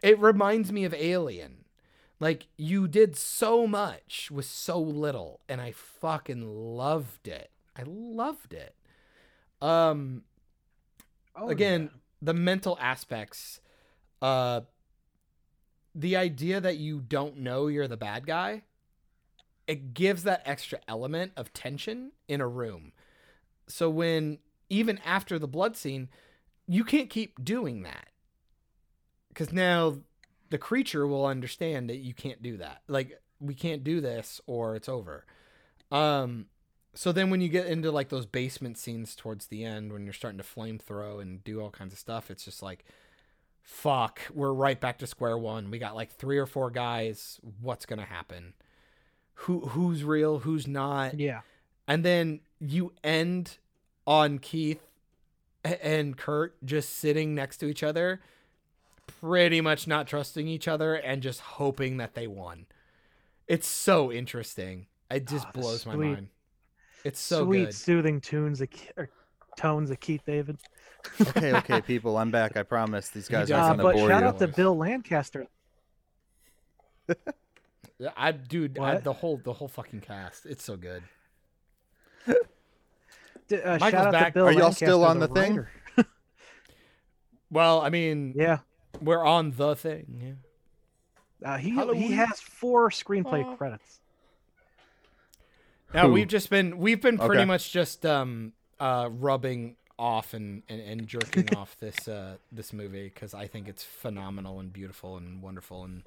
[0.03, 1.65] It reminds me of alien.
[2.21, 6.43] Like you did so much with so little and i fucking
[6.77, 8.75] loved it i loved it.
[9.61, 10.23] Um
[11.37, 11.91] Oh, again
[12.23, 13.61] the mental aspects
[14.23, 14.61] uh
[15.95, 18.63] the idea that you don't know you're the bad guy
[19.67, 22.93] it gives that extra element of tension in a room.
[23.67, 24.39] So when
[24.69, 26.09] even after the blood scene
[26.67, 28.09] you can't keep doing that.
[29.29, 29.99] Because now
[30.51, 32.83] the creature will understand that you can't do that.
[32.89, 35.27] Like we can't do this or it's over.
[35.91, 36.47] Um
[36.95, 40.13] so then when you get into like those basement scenes towards the end when you're
[40.13, 42.85] starting to flamethrow and do all kinds of stuff it's just like
[43.63, 47.87] fuck we're right back to square one we got like three or four guys what's
[47.87, 48.53] gonna happen
[49.35, 51.41] who who's real who's not yeah.
[51.89, 53.59] and then you end
[54.07, 54.81] on Keith
[55.65, 58.21] and Kurt just sitting next to each other,
[59.07, 62.67] pretty much not trusting each other and just hoping that they won.
[63.49, 64.87] It's so interesting.
[65.11, 66.29] It just Oh, blows my mind.
[67.05, 67.75] It's so Sweet good.
[67.75, 69.11] soothing tunes of, or
[69.59, 70.59] tones of Keith David.
[71.21, 72.57] Okay, okay, people, I'm back.
[72.57, 73.11] I promise.
[73.11, 74.29] These guys aren't Uh, Doesn't gonna but bore shout you.
[74.29, 75.47] out to Bill Lancaster.
[78.17, 80.47] I dude, I, the whole the whole fucking cast.
[80.47, 81.03] It's so good.
[82.27, 84.27] D- Uh, Michael's shout out back.
[84.29, 85.67] to Bill Are y'all still on the thing?
[87.51, 88.59] Well, I mean, Yeah.
[89.01, 90.39] We're on the thing.
[91.43, 91.49] Yeah.
[91.53, 92.03] Uh, he Halloween.
[92.03, 94.01] he has four screenplay credits.
[95.95, 96.13] Now Who?
[96.15, 97.45] we've just been we've been pretty Okay.
[97.45, 103.05] much just um uh rubbing off and and, and jerking off this uh this movie
[103.05, 106.03] because I think it's phenomenal and beautiful and wonderful and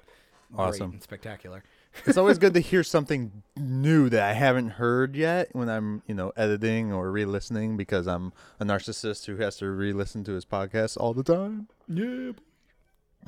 [0.52, 0.92] great Awesome.
[0.92, 1.62] and spectacular.
[2.06, 6.14] it's always good to hear something new that I haven't heard yet when I'm, you
[6.14, 10.96] know, editing or re-listening because I'm a narcissist who has to re-listen to his podcast
[10.98, 11.68] all the time.
[11.86, 12.32] Yeah.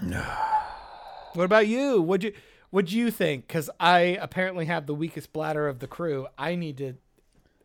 [1.34, 2.00] what about you?
[2.00, 2.32] What'd you
[2.70, 3.46] what'd you think?
[3.46, 6.26] Because I apparently have the weakest bladder of the crew.
[6.38, 6.94] I need to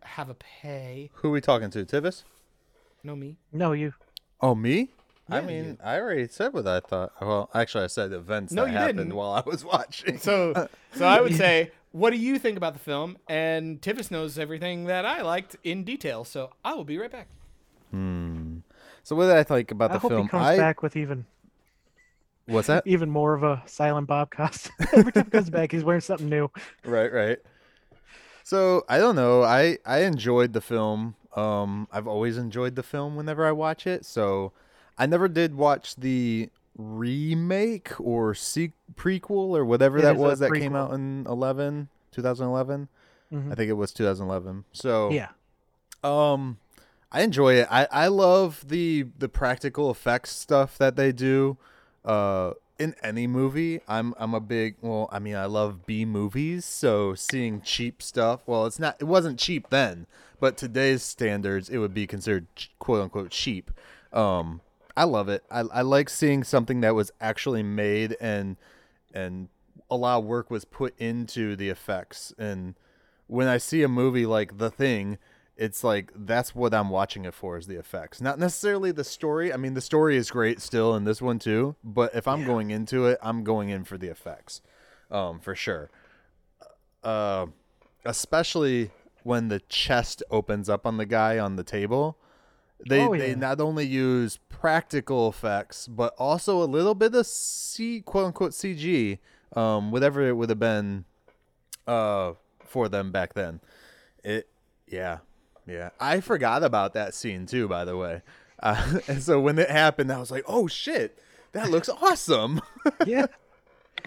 [0.03, 1.09] have a pay.
[1.16, 2.24] Who are we talking to, Tivis?
[3.03, 3.38] No me.
[3.51, 3.93] No, you.
[4.42, 4.90] Oh, me?
[5.30, 5.77] I mean, you.
[5.84, 7.11] I already said what I thought.
[7.19, 9.16] Well, actually, I said events No, that happened didn't.
[9.16, 10.17] while I was watching.
[10.19, 13.17] So so I would say, what do you think about the film?
[13.27, 16.25] And Tivis knows everything that I liked in detail.
[16.25, 17.27] So I will be right back.
[17.90, 18.58] Hmm.
[19.01, 20.24] So what did I think about I the hope film?
[20.24, 21.25] he comes I back with even
[22.48, 22.83] what's that?
[22.85, 24.74] even more of a silent Bob costume.
[24.93, 26.49] Every time he comes back, he's wearing something new.
[26.83, 27.40] right, right.
[28.43, 29.43] So I don't know.
[29.43, 31.15] I I enjoyed the film.
[31.35, 34.06] Um, I've always enjoyed the film whenever I watch it.
[34.06, 34.51] So
[34.98, 40.53] I never did watch the remake or se- prequel or whatever It that was that
[40.53, 42.88] came out in 11, 2011.
[43.33, 43.51] Mhm.
[43.51, 44.65] I think it was 2011.
[44.72, 45.30] So Yeah.
[46.03, 46.57] Um,
[47.11, 47.67] I enjoy it.
[47.72, 51.57] I I love the the practical effects stuff that they do.
[52.06, 55.09] Uh, in any movie, I'm I'm a big well.
[55.11, 58.42] I mean, I love B movies, so seeing cheap stuff.
[58.45, 58.98] Well, it's not.
[59.00, 60.08] It wasn't cheap then,
[60.40, 62.48] but today's standards, it would be considered
[62.80, 63.72] quote unquote cheap.
[64.11, 64.61] Um,
[64.98, 65.43] I love it.
[65.50, 68.58] I I like seeing something that was actually made and
[69.14, 69.50] and
[69.90, 72.75] a lot of work was put into the effects and
[73.27, 75.17] when I see a movie like The Thing,
[75.58, 79.53] it's like that's what I'm watching it for is the effects, not necessarily the story.
[79.53, 82.72] I mean, the story is great still in this one too, but if I'm going
[82.72, 84.61] into it, I'm going in for the effects,
[85.09, 85.90] um, for sure.
[87.03, 87.48] Uh,
[88.03, 88.92] especially
[89.24, 92.17] when the chest opens up on the guy on the table.
[92.88, 98.01] They Oh, they not only use practical effects, but also a little bit of C
[98.01, 99.19] quote unquote CG,
[99.56, 101.06] um, whatever it would have been
[101.88, 103.61] uh for them back then.
[104.24, 104.50] It
[104.88, 105.19] yeah.
[105.68, 105.90] Yeah.
[106.00, 108.22] I forgot about that scene too, by the way.
[108.61, 111.18] Uh, and so when it happened, I was like, "Oh shit.
[111.53, 112.61] That looks awesome."
[113.06, 113.26] Yeah.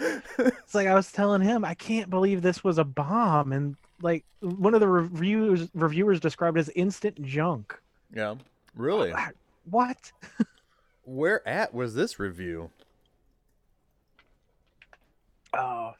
[0.01, 4.25] it's like I was telling him, I can't believe this was a bomb, and like
[4.41, 7.77] one of the reviewers reviewers described it as instant junk.
[8.15, 8.37] yeah.
[8.77, 9.13] Really?
[9.69, 10.13] What?
[11.05, 12.71] Where at was this review?
[15.53, 15.95] Oh.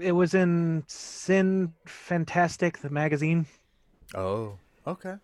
[0.00, 3.46] It was in Sin Fantastic, the magazine.
[4.14, 4.54] Oh,
[4.86, 5.14] okay.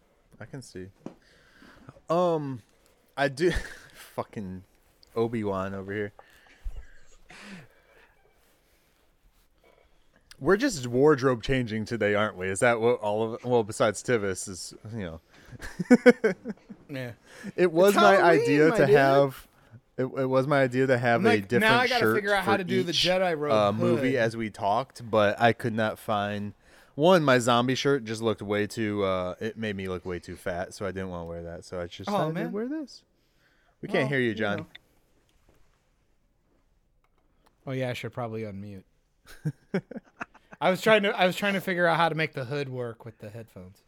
[0.41, 0.86] I can see.
[2.09, 2.62] Um,
[3.17, 3.52] I do.
[4.17, 4.65] fucking
[5.17, 6.12] Obi Wan over here.
[10.41, 12.49] We're just wardrobe changing today, aren't we?
[12.49, 15.20] Is that what all of well, besides Tivis is you
[15.91, 16.33] know.
[16.91, 17.12] Yeah.
[17.57, 18.94] It was It's my Halloween, idea my to dude.
[18.97, 19.49] have.
[20.02, 22.34] It, it was my idea to have I'm a different now I gotta shirt figure
[22.34, 24.20] out how for to do the each, Jedi robe uh, movie hood.
[24.20, 26.55] as we talked, but I could not find
[26.94, 27.22] one.
[27.22, 29.05] My zombie shirt just looked way too.
[29.05, 31.64] Uh, it made me look way too fat, so I didn't want to wear that.
[31.64, 32.52] So I just Oh, decided to man.
[32.52, 33.02] wear this.
[33.81, 34.56] We can't Well, hear you, you John.
[34.58, 34.66] know.
[37.66, 38.82] Oh yeah, I should probably unmute.
[40.60, 42.68] I was trying to I was trying to figure out how to make the hood
[42.68, 43.78] work with the headphones.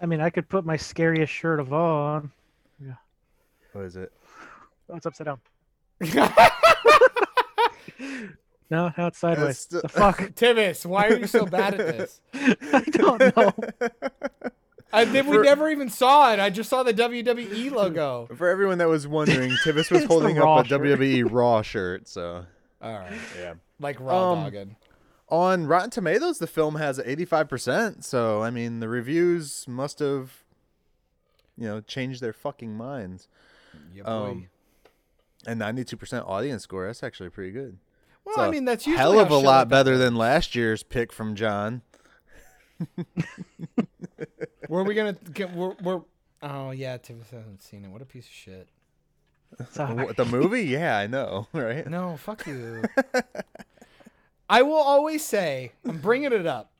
[0.00, 2.32] I mean, I could put my scariest shirt of all on.
[2.78, 2.94] Yeah.
[3.72, 4.12] What is it?
[4.90, 5.40] Oh, it's upside down.
[8.68, 9.58] No, now it's sideways.
[9.58, 10.18] still- The fuck?
[10.34, 12.20] Tivis, why are you so bad at this?
[12.34, 13.52] I don't know.
[14.92, 16.40] I did, we never even saw it.
[16.40, 18.28] I just saw the WWE logo.
[18.34, 20.80] For everyone that was wondering, Tivis was holding Raw up a shirt.
[20.80, 22.08] WWE Raw shirt.
[22.08, 22.44] So
[22.82, 23.54] All right, yeah.
[23.78, 24.76] like raw Um, dogging.
[25.28, 28.02] On Rotten Tomatoes, the film has 85%.
[28.02, 30.42] So, I mean, the reviews must have,
[31.56, 33.28] you know, changed their fucking minds.
[33.94, 34.10] Yeah, boy.
[34.10, 34.48] Um,
[35.46, 36.86] and 92% audience score.
[36.86, 37.78] That's actually pretty good.
[38.24, 40.00] well, It's I a mean that's usually hell of a lot better goes.
[40.00, 41.82] than last year's pick from John.
[44.68, 45.52] Were we gonna get?
[45.54, 46.00] We're, we're
[46.42, 47.88] oh yeah, Tivis hasn't seen it.
[47.90, 48.68] What a piece of shit.
[49.70, 50.12] Sorry.
[50.14, 50.62] The movie?
[50.64, 51.86] Yeah, I know, right?
[51.88, 52.82] No, fuck you.
[54.50, 56.70] I will always say, I'm bringing it up.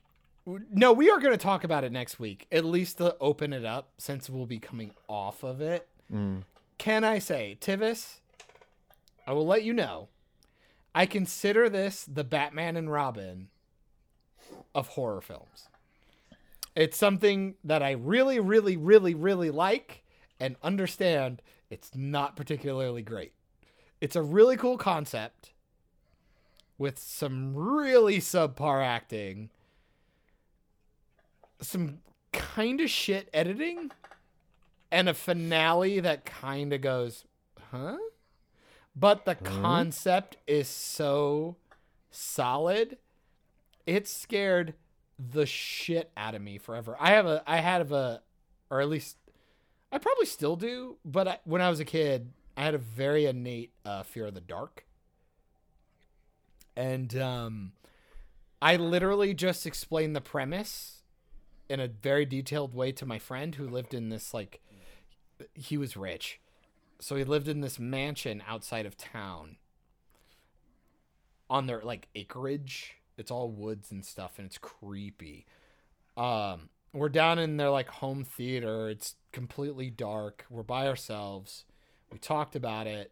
[0.71, 3.65] No, we are going to talk about it next week, at least to open it
[3.65, 5.87] up, since we'll be coming off of it.
[6.13, 6.43] Mm.
[6.77, 8.19] Can I say, Tivis?
[9.27, 10.07] I will let you know.
[10.95, 13.49] I consider this the Batman and Robin
[14.73, 15.67] of horror films.
[16.75, 20.03] It's something that I really, really, really, really like,
[20.39, 23.33] and understand it's not particularly great.
[23.99, 25.53] It's a really cool concept
[26.77, 29.49] with some really subpar acting,
[31.59, 31.97] some
[32.31, 33.91] kind of shit editing,
[34.91, 37.25] and a finale that kind of goes,
[37.71, 37.97] huh?
[38.99, 41.57] But the concept is so
[42.09, 42.97] solid.
[43.85, 44.73] It scared
[45.19, 46.97] the shit out of me forever.
[46.99, 48.21] I have a, I had a,
[48.71, 49.17] or at least
[49.91, 53.25] I probably still do, but I, when I was a kid, I had a very
[53.25, 54.85] innate uh, fear of the dark.
[56.75, 57.73] And um,
[58.61, 61.03] I literally just explained the premise
[61.69, 64.59] in a very detailed way to my friend who lived in this, like,
[65.53, 66.39] he was rich.
[66.99, 69.57] So he lived in this mansion outside of town
[71.49, 72.95] on their, like, acreage.
[73.17, 75.45] It's all woods and stuff, and it's creepy.
[76.15, 78.89] Um, we're down in their like home theater.
[78.89, 80.45] It's completely dark.
[80.49, 81.65] We're by ourselves.
[82.11, 83.11] We talked about it.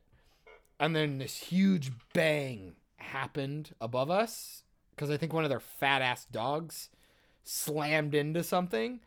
[0.79, 6.01] And then this huge bang happened above us because I think one of their fat
[6.01, 6.89] ass dogs
[7.43, 9.01] slammed into something.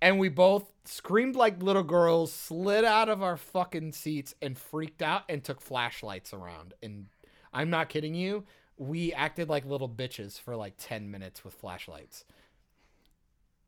[0.00, 5.02] And we both screamed like little girls, slid out of our fucking seats, and freaked
[5.02, 6.74] out and took flashlights around.
[6.82, 7.06] And
[7.52, 8.44] I'm not kidding you.
[8.76, 12.24] We acted like little bitches for like 10 minutes with flashlights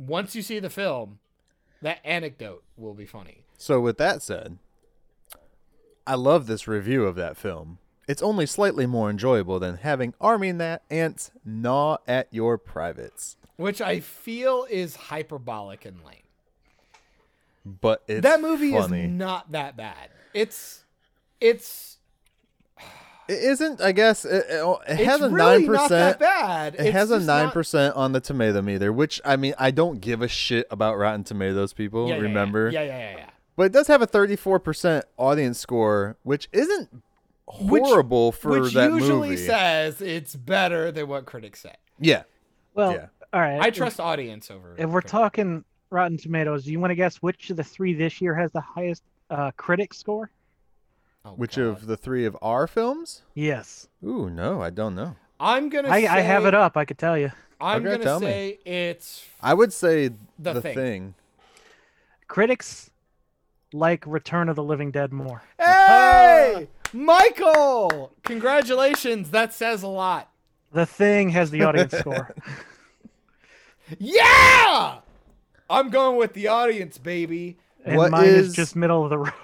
[0.00, 1.18] once you see the film,
[1.82, 3.44] that anecdote will be funny.
[3.58, 4.58] So with that said,
[6.06, 7.78] I love this review of that film.
[8.08, 13.36] It's only slightly more enjoyable than having army that ants gnaw at your privates.
[13.56, 16.19] Which I feel is hyperbolic and lame.
[17.64, 19.04] But it's that movie funny.
[19.04, 20.10] is not that bad.
[20.34, 20.84] It's
[21.40, 21.98] it's
[23.28, 23.80] It isn't.
[23.80, 26.18] I guess it, it, oh, it it's has a nine not that percent.
[26.18, 26.74] bad.
[26.74, 29.54] It It's has a just nine not- percent on the tomato meter, which I mean,
[29.58, 31.72] I don't give a shit about Rotten Tomatoes.
[31.72, 32.22] People Yeah, yeah, yeah.
[32.26, 33.30] remember, Yeah, yeah, yeah, yeah.
[33.56, 36.88] but it does have a thirty-four percent audience score, which isn't
[37.60, 39.46] Which- horrible for Which that usually movie.
[39.46, 41.74] says it's better than what critics say.
[41.98, 42.22] yeah,
[42.74, 43.06] Well, Yeah.
[43.32, 43.60] all right.
[43.60, 44.74] I trust audience over.
[44.78, 45.10] If we're critics.
[45.12, 48.52] talking Rotten Tomatoes, do you want to guess which of the three this year has
[48.52, 50.30] the highest uh, critic score?
[51.24, 51.62] Oh, which God.
[51.64, 53.22] of the three of our films?
[53.34, 55.16] Yes, Ooh, no, I don't know.
[55.38, 55.88] I'm gonna.
[55.88, 56.76] I, say, I have it up.
[56.76, 57.32] I could tell you.
[57.60, 58.58] I'm Okay, gonna tell me.
[58.64, 60.74] it's I would say The the, Thing.
[60.74, 61.14] thing.
[62.28, 62.90] Critics
[63.72, 65.42] like Return of the Living Dead more.
[65.58, 68.12] Hey, Michael!
[68.22, 69.30] Congratulations.
[69.30, 70.30] That says a lot.
[70.72, 72.34] The Thing has the audience score.
[73.98, 74.99] Yeah!
[75.70, 77.56] I'm going with the audience, baby.
[77.84, 78.48] And What mine is...
[78.48, 79.32] is- just middle of the road.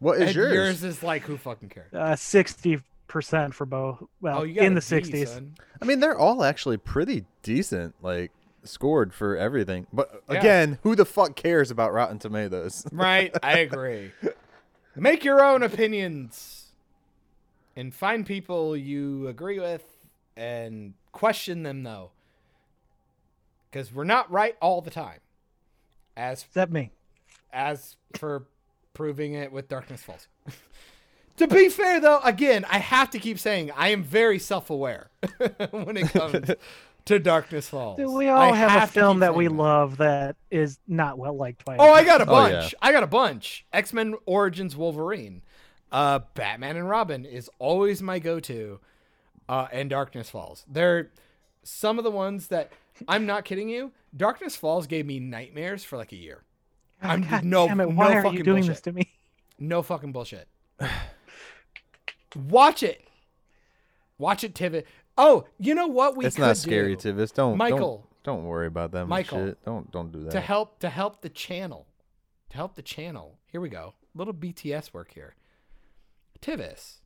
[0.00, 0.52] What is and yours?
[0.54, 1.92] yours is like, who fucking cares?
[1.92, 4.00] Uh, Sixty percent for both.
[4.20, 5.40] Well, Oh, in the sixties.
[5.82, 8.30] I mean, they're all actually pretty decent, like
[8.62, 9.88] scored for everything.
[9.92, 10.38] But Yeah.
[10.38, 12.86] again, who the fuck cares about Rotten Tomatoes?
[12.92, 14.12] Right, I agree.
[14.94, 16.66] Make your own opinions
[17.74, 19.84] and find people you agree with
[20.36, 22.10] and question them though.
[23.72, 25.20] Cuz we're not right all the time.
[26.16, 26.90] As Except me.
[27.52, 28.46] as for
[28.94, 30.26] proving it with Darkness Falls.
[31.36, 35.10] to be fair, though, again, I have to keep saying I am very self-aware
[35.70, 36.50] when it comes
[37.04, 37.96] to Darkness Falls.
[37.98, 41.36] Dude, we all I have, a film that we saying love that is not well
[41.36, 41.76] liked by.
[41.78, 42.72] Oh, I got a Oh, bunch.
[42.72, 42.78] yeah.
[42.82, 43.64] I got a bunch.
[43.72, 45.42] X Men Origins Wolverine,
[45.92, 48.80] uh, Batman and Robin is always my go-to,
[49.48, 50.64] uh, and Darkness Falls.
[50.68, 51.10] They're
[51.68, 52.72] some of the ones that
[53.06, 53.92] I'm not kidding you.
[54.16, 56.42] Darkness Falls gave me nightmares for like a year.
[57.02, 57.88] Oh I'm God no, damn it!
[57.88, 58.74] no Why are fucking you doing bullshit.
[58.76, 59.12] this to me?
[59.58, 60.48] No fucking bullshit.
[62.36, 63.04] Watch it.
[64.18, 64.84] Watch it, Tivit.
[65.16, 67.32] Oh, you know what we it's could not scary, do Tivis.
[67.32, 68.08] Don't Michael.
[68.24, 69.46] Don't, don't worry about that Michael.
[69.46, 69.64] shit.
[69.64, 70.30] Don't don't do that.
[70.32, 71.86] to help to help the channel.
[72.50, 73.38] To help the channel.
[73.46, 73.94] Here we go.
[74.14, 75.34] Little BTS work here.
[76.40, 76.98] Tivis,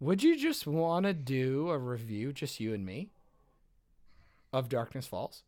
[0.00, 3.10] would you just want to do a review, just you and me,
[4.54, 5.42] of Darkness Falls?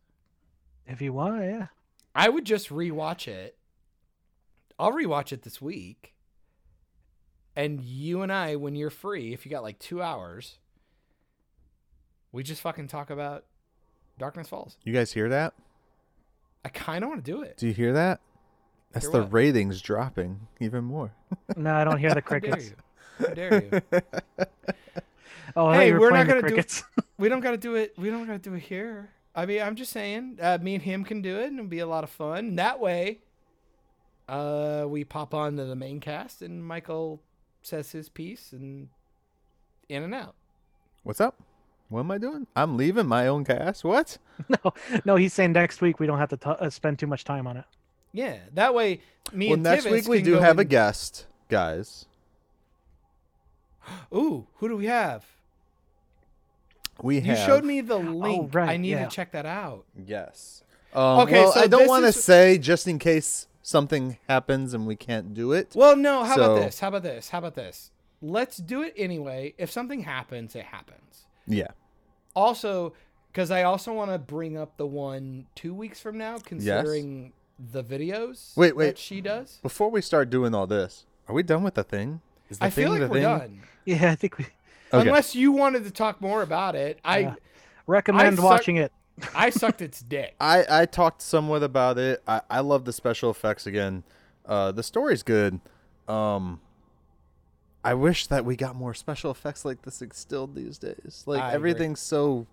[0.86, 1.66] If you want, yeah.
[2.14, 3.56] I would just rewatch it.
[4.78, 6.12] I'll rewatch it this week.
[7.54, 10.58] And you and I, when you're free, if you got like two hours,
[12.32, 13.44] we just fucking talk about
[14.18, 14.76] Darkness Falls.
[14.84, 15.54] you guys hear that?
[16.64, 17.56] I kind of want to do it.
[17.56, 18.20] Do you hear that?
[18.92, 19.32] That's Hear the what?
[19.32, 21.12] ratings dropping even more.
[21.56, 22.70] No, I don't hear the How dare crickets.
[22.70, 23.26] you?
[23.26, 24.00] How dare you?
[25.56, 26.82] Oh, Hey, you were we're not gonna do- crickets.
[27.18, 27.94] We don't got to do it.
[27.96, 29.10] We don't got to do it here.
[29.34, 31.78] I mean, I'm just saying, uh, me and him can do it, and it'll be
[31.78, 32.38] a lot of fun.
[32.38, 33.20] And that way,
[34.28, 37.20] uh, we pop on to the main cast, and Michael
[37.62, 38.88] says his piece, and
[39.88, 40.34] in and out.
[41.02, 41.36] What's up?
[41.88, 42.46] What am I doing?
[42.56, 43.84] I'm leaving my own cast.
[43.84, 44.18] What?
[44.48, 44.72] no,
[45.04, 47.46] no, he's saying next week we don't have to t- uh, spend too much time
[47.46, 47.64] on it.
[48.12, 49.00] Yeah, that way
[49.32, 52.06] me Well, and next Tivis week we do go have a guest, guys.
[54.14, 55.24] Ooh, who do we have?
[57.02, 58.54] We You showed me the link.
[58.54, 59.04] I right, need yeah.
[59.04, 59.84] to check that out.
[60.06, 60.62] Yes.
[60.94, 64.72] Um, Okay, well, so I don't want to is- say just in case something happens
[64.74, 65.72] and we can't do it.
[65.74, 66.24] Well, no.
[66.24, 66.80] How So- about this?
[66.80, 67.28] How about this?
[67.30, 67.90] How about this?
[68.22, 69.54] Let's do it anyway.
[69.58, 71.26] If something happens, it happens.
[71.46, 71.68] Yeah.
[72.34, 72.94] Also,
[73.32, 77.32] because I also want to bring up the one two weeks from now, considering
[77.72, 78.86] the videos Wait, wait.
[78.86, 79.58] that she does.
[79.62, 82.20] Before we start doing all this, are we done with the thing?
[82.48, 83.22] Is the I feel like the we're thing?
[83.22, 83.60] done.
[83.84, 84.46] Yeah, I think we
[84.92, 85.08] Okay.
[85.08, 87.34] Unless you wanted to talk more about it, I Yeah.
[87.86, 88.92] recommend suck- watching it.
[89.34, 90.34] I sucked its dick.
[90.40, 92.22] I, I talked somewhat about it.
[92.28, 94.04] I, I love the special effects again.
[94.44, 95.60] Uh, the story's good.
[96.06, 96.60] Um,
[97.82, 101.22] I wish that we got more special effects like this still these days.
[101.26, 101.94] Like I agree.
[101.94, 102.46] so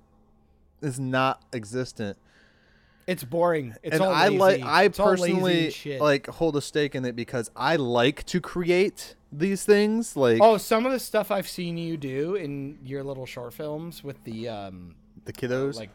[0.81, 2.17] is not existent.
[3.07, 3.75] It's boring.
[3.83, 4.61] It's and all I like.
[4.61, 5.99] I It's all lazy personally shit.
[6.01, 10.15] like hold a stake in it because I like to create these things.
[10.15, 14.03] Like Oh, some of the stuff I've seen you do in your little short films
[14.03, 14.95] with the um
[15.25, 15.75] the kiddos.
[15.75, 15.89] like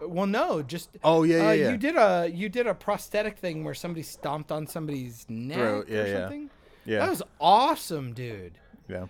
[0.00, 1.70] well no, just oh yeah, yeah, uh, yeah.
[1.70, 5.86] you did a you did a prosthetic thing where somebody stomped on somebody's neck Throat,
[5.88, 6.20] yeah, or yeah.
[6.20, 6.50] something.
[6.84, 8.58] yeah, That was awesome, dude.
[8.88, 9.06] yeah.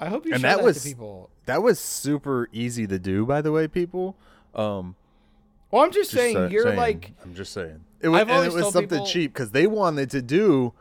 [0.00, 1.30] I hope you And that that, was- people.
[1.46, 4.16] That was super easy to do, by the way, people.
[4.54, 4.96] Um,
[5.70, 6.76] Well, I'm just, just saying sa- you're saying.
[6.76, 7.80] like I'm just saying.
[8.00, 10.72] It was, it was something people- cheap because they wanted to do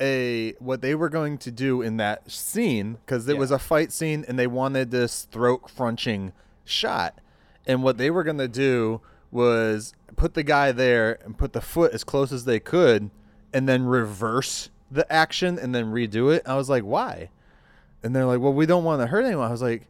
[0.00, 3.92] a what they were going to do in that scene because it was a fight
[3.92, 6.32] scene and they wanted this throat crunching
[6.64, 7.20] shot,
[7.66, 11.60] and what they were going to do was put the guy there and put the
[11.60, 13.10] foot as close as they could,
[13.52, 16.42] and then reverse the action and then redo it.
[16.46, 17.30] I was like, why?
[18.02, 19.46] And they're like, well, we don't want to hurt anyone.
[19.48, 19.86] I was like,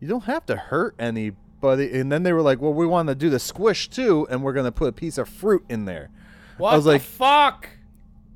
[0.00, 1.98] you don't have to hurt anybody.
[1.98, 4.52] And then they were like, well, we want to do the squish too, and we're
[4.52, 6.10] gonna put a piece of fruit in there.
[6.58, 7.68] what was the like- fuck?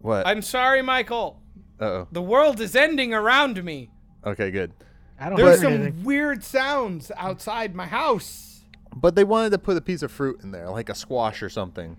[0.07, 0.27] What?
[0.27, 1.41] I'm sorry, Michael.
[1.81, 2.09] Uh oh.
[2.13, 3.91] The world is ending around me.
[4.25, 4.73] Okay, good.
[5.19, 6.05] I don't There's hear some anything.
[6.05, 8.61] weird sounds outside my house.
[8.95, 11.49] But they wanted to put a piece of fruit in there, like a squash or
[11.51, 11.97] something,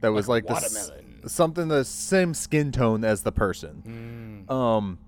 [0.00, 1.28] that was Like like, the s- watermelon.
[1.28, 4.46] something the same skin tone as the person.
[4.48, 4.52] Mm.
[4.52, 4.98] Um,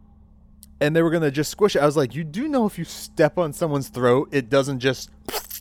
[0.81, 1.81] and they were gonna just squish it.
[1.83, 5.09] I was like, you do know if you step on someone's throat, it doesn't just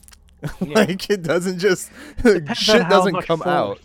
[0.60, 1.90] like it doesn't just
[2.54, 3.48] shit doesn't much come force.
[3.48, 3.80] out.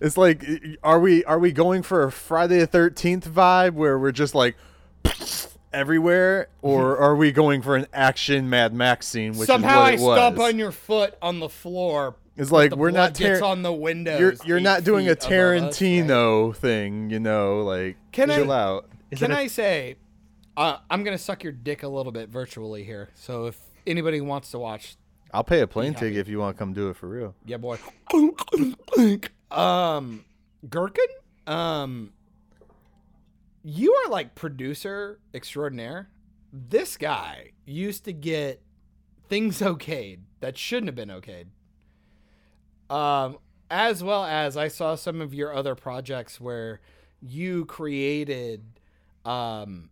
[0.00, 0.44] It's like,
[0.82, 4.56] are we are we going for a Friday the Thirteenth vibe where we're just like
[5.72, 9.36] everywhere, or are we going for an action Mad Max scene?
[9.36, 10.52] Which Somehow I is what it stomp was.
[10.52, 12.16] on your foot on the floor.
[12.36, 14.20] It's like the we're blood not gets on the windows.
[14.20, 18.30] You're you're not doing a feet above us, like- Tarantino thing, you know, like Can
[18.30, 18.88] I- out.
[19.14, 19.96] Can it a- I say,
[20.56, 23.08] uh, I'm gonna suck your dick a little bit virtually here.
[23.14, 24.96] So if anybody wants to watch,
[25.32, 27.34] I'll pay a plane ticket if you want to come do it for real.
[27.44, 27.78] yeah, boy.
[29.50, 30.24] Um,
[30.68, 31.06] Gherkin,
[31.46, 32.12] um,
[33.62, 36.08] you are like producer extraordinaire.
[36.52, 38.62] This guy used to get
[39.28, 41.46] things okayed that shouldn't have been okayed.
[42.94, 43.38] Um,
[43.70, 46.80] as well as I saw some of your other projects where
[47.22, 48.64] you created
[49.26, 49.90] um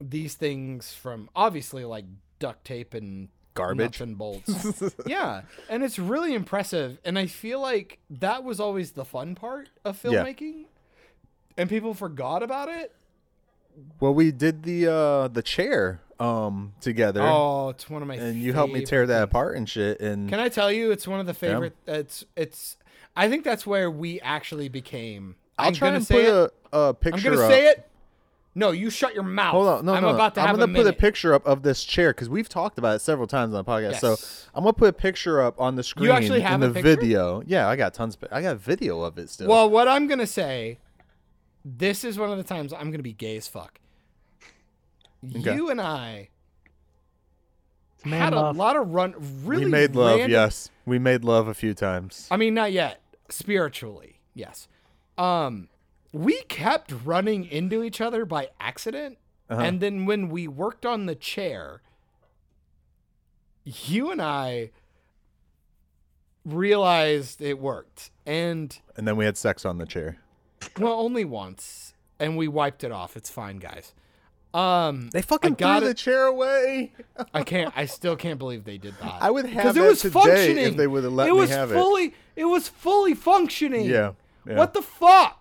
[0.00, 2.04] these things from obviously like
[2.40, 3.28] duct tape and
[3.58, 4.00] Garbage.
[4.00, 4.94] and bolts.
[5.06, 9.68] yeah, and it's really impressive and I feel like that was always the fun part
[9.84, 10.24] of Yeah.
[10.24, 10.64] filmmaking.
[11.56, 12.92] And people forgot about it.
[14.00, 18.36] Well, we did the uh the chair um together, Oh, it's one of my and
[18.40, 20.00] you helped me tear that apart and shit.
[20.00, 21.76] And Can I tell you, it's one of the favorite.
[21.86, 22.76] It's it's.
[23.16, 25.34] I think that's where we actually became.
[25.58, 27.30] I'll I'm try gonna and say put a, a I'm picture.
[27.30, 27.50] gonna up.
[27.50, 27.87] say it.
[28.58, 29.52] No, you shut your mouth.
[29.52, 30.08] Hold on, no, I'm no.
[30.08, 32.48] about to have I'm gonna a put a picture up of this chair because we've
[32.48, 34.00] talked about it several times on the podcast.
[34.00, 34.16] So
[34.52, 36.82] I'm gonna put a picture up on the screen you actually have in a the
[36.82, 36.96] picture?
[37.00, 37.40] video.
[37.46, 38.18] Yeah, I got tons.
[38.20, 39.46] Of, I got video of it still.
[39.48, 40.78] Well, what I'm gonna say,
[41.64, 43.78] this is one of the times I'm gonna be gay as fuck.
[45.36, 45.54] Okay.
[45.54, 46.28] You and I
[48.04, 48.56] man had love.
[48.56, 49.14] a lot of run.
[49.44, 50.16] Really, we made love.
[50.16, 52.26] random- Yes, we made love a few times.
[52.28, 53.00] I mean, not yet.
[53.28, 54.66] Spiritually, yes.
[55.16, 55.68] Um,
[56.12, 59.18] we kept running into each other by accident,
[59.50, 59.60] Uh-huh.
[59.62, 61.82] and then when we worked on the chair,
[63.64, 64.70] you and I
[66.44, 70.18] realized it worked, and and then we had sex on the chair.
[70.78, 73.16] well, only once, and we wiped it off.
[73.16, 73.92] It's fine, guys.
[74.54, 76.92] Um, They fucking got threw the chair away.
[77.34, 77.72] I can't.
[77.76, 79.18] I still can't believe they did that.
[79.20, 80.58] I would have because it was functioning.
[80.64, 81.74] if they would have let it me was have it.
[81.74, 82.46] fully, it.
[82.46, 83.84] was fully functioning.
[83.84, 84.12] Yeah,
[84.46, 84.56] yeah.
[84.56, 85.37] What the fuck?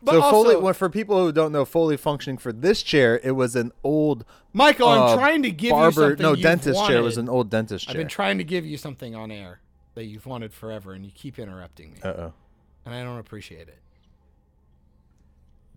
[0.00, 3.20] But so also, Foley, well, for people who don't know, fully functioning for this chair,
[3.24, 6.10] it was an old Michael, uh, I'm trying to give you barber.
[6.10, 6.22] something.
[6.22, 7.92] No, dentist chair was an old dentist chair.
[7.92, 9.60] I've been trying to give you something on air
[9.94, 12.32] that you've wanted forever, and you keep interrupting me, uh oh.
[12.86, 13.78] and I don't appreciate it.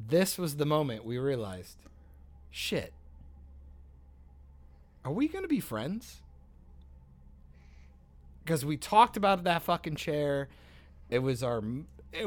[0.08, 1.78] this was the moment we realized,
[2.52, 2.94] shit.
[5.04, 6.22] Are we gonna be friends?
[8.44, 10.48] Because we talked about that fucking chair.
[11.10, 11.64] It was our.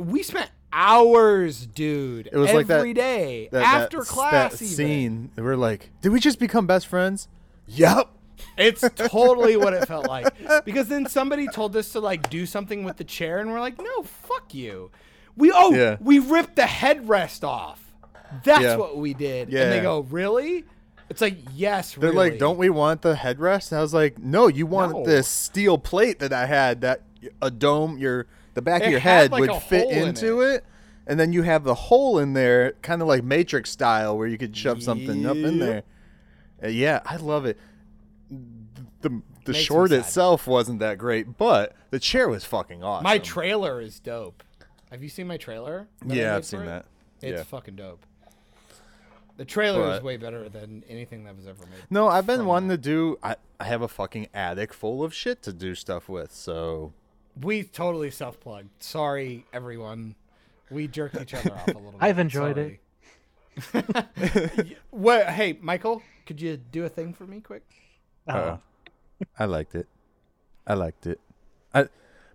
[0.01, 2.27] We spent hours, dude.
[2.27, 4.53] It was like that- every day That, after that, class.
[4.59, 4.75] that even.
[4.77, 5.31] scene.
[5.37, 7.29] We're like, did we just become best friends?
[7.69, 8.11] Yep.
[8.59, 10.27] It's totally what it felt like.
[10.65, 13.79] Because then somebody told us to like do something with the chair, and we're like,
[13.81, 14.91] no, fuck you.
[15.37, 15.97] We oh, Yeah.
[16.01, 17.81] we ripped the headrest off.
[18.43, 18.77] That's Yeah.
[18.77, 19.49] what we did.
[19.51, 19.63] Yeah.
[19.63, 20.65] And they go, really?
[21.09, 22.31] It's like, yes, They're really.
[22.31, 23.71] like, don't we want the headrest?
[23.71, 25.05] And I was like, no, you want No.
[25.05, 27.03] this steel plate that I had that
[27.41, 30.41] a dome, your the back It of your head like, would fit hole in into
[30.41, 30.65] it.
[31.07, 34.39] And then you have the hole in there, kind of like Matrix style, where you
[34.39, 35.83] could shove something up in there.
[36.63, 37.59] Uh, yeah, I love it.
[38.31, 43.05] The the Makes short itself wasn't that great, but the chair was fucking awesome.
[43.05, 44.43] My trailer is dope.
[44.91, 45.89] Have you seen my trailer?
[46.07, 46.67] Yeah, I've seen it?
[46.67, 46.87] that.
[47.21, 47.45] It's Yeah.
[47.45, 48.07] fucking dope.
[49.37, 51.83] The trailer is way better than anything that was ever made.
[51.91, 53.19] No, I've been from wanting to do.
[53.23, 56.33] I, I have a fucking attic full of shit to do stuff with.
[56.33, 56.93] So
[57.41, 58.83] We totally self plugged.
[58.83, 60.15] Sorry, everyone.
[60.71, 61.99] We jerked each other off a little bit.
[62.03, 62.81] I've enjoyed it.
[63.75, 64.77] it.
[64.91, 65.27] what?
[65.29, 67.63] Hey, Michael, could you do a thing for me quick?
[68.27, 68.57] uh,
[69.39, 69.87] I liked it.
[70.67, 71.21] I liked it.
[71.73, 71.89] I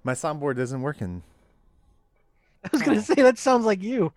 [0.04, 1.24] my soundboard isn't working.
[2.64, 4.12] I was gonna say that sounds like you.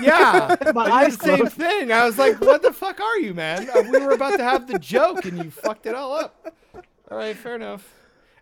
[0.00, 1.52] Yeah, My eyes the same closed.
[1.54, 1.92] thing.
[1.92, 4.66] I was like, "What the fuck are you, man?" Uh, We were about to have
[4.66, 6.54] the joke, and you fucked it all up.
[7.10, 7.86] All right, fair enough.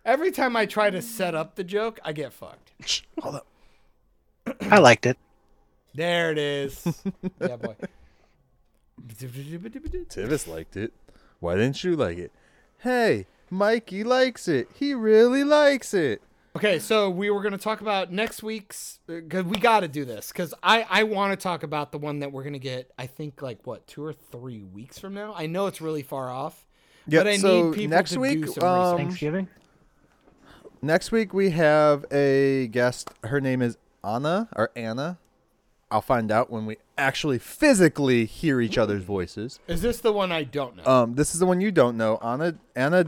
[0.05, 2.71] Every time I try to set up the joke, I get fucked.
[3.21, 3.47] Hold up.
[4.61, 5.17] I liked it.
[5.95, 6.85] There it is.
[7.41, 7.75] yeah, boy.
[9.07, 10.93] Tivis liked it.
[11.39, 12.31] Why didn't you like it?
[12.79, 14.67] Hey, Mikey likes it.
[14.75, 16.21] He really likes it.
[16.55, 20.05] Okay, so we were going to talk about next week's because we got to do
[20.05, 22.91] this because I I want to talk about the one that we're going to get.
[22.97, 25.33] I think like what two or three weeks from now.
[25.35, 26.65] I know it's really far off.
[27.07, 28.97] Yeah, but I so need people next to week, do some um, research.
[28.97, 29.47] Thanksgiving.
[30.85, 33.09] Next week we have a guest.
[33.23, 35.17] Her name is Anna or Anna.
[35.89, 39.59] I'll find out when we actually physically hear each other's voices.
[39.67, 40.85] Is this the one I don't know?
[40.85, 43.07] Um, this is the one you don't know, Anna Anna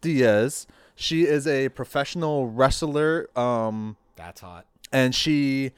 [0.00, 0.66] Diaz.
[0.96, 3.30] She is a professional wrestler.
[3.38, 4.66] Um, That's hot.
[4.90, 5.70] and she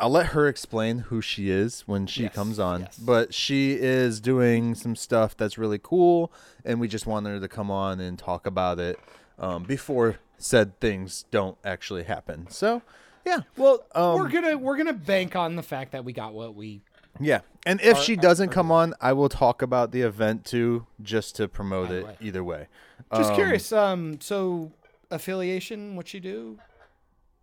[0.00, 2.80] I'll let her explain who she is when she Yes, comes on.
[2.80, 2.98] yes.
[2.98, 6.32] But she is doing some stuff that's really cool
[6.64, 8.98] and we just want her to come on and talk about it
[9.38, 12.46] um, before said things don't actually happen.
[12.50, 12.82] So,
[13.24, 13.40] yeah.
[13.56, 16.82] Well, Um, we're gonna we're gonna bank on the fact that we got what we.
[17.20, 17.40] Yeah.
[17.64, 21.36] And if Are- she doesn't come on, I will talk about the event too just
[21.36, 22.16] to promote it way.
[22.20, 22.66] either way.
[23.14, 23.72] Just Um, curious.
[23.72, 24.72] Um, so
[25.10, 26.58] affiliation, what you do?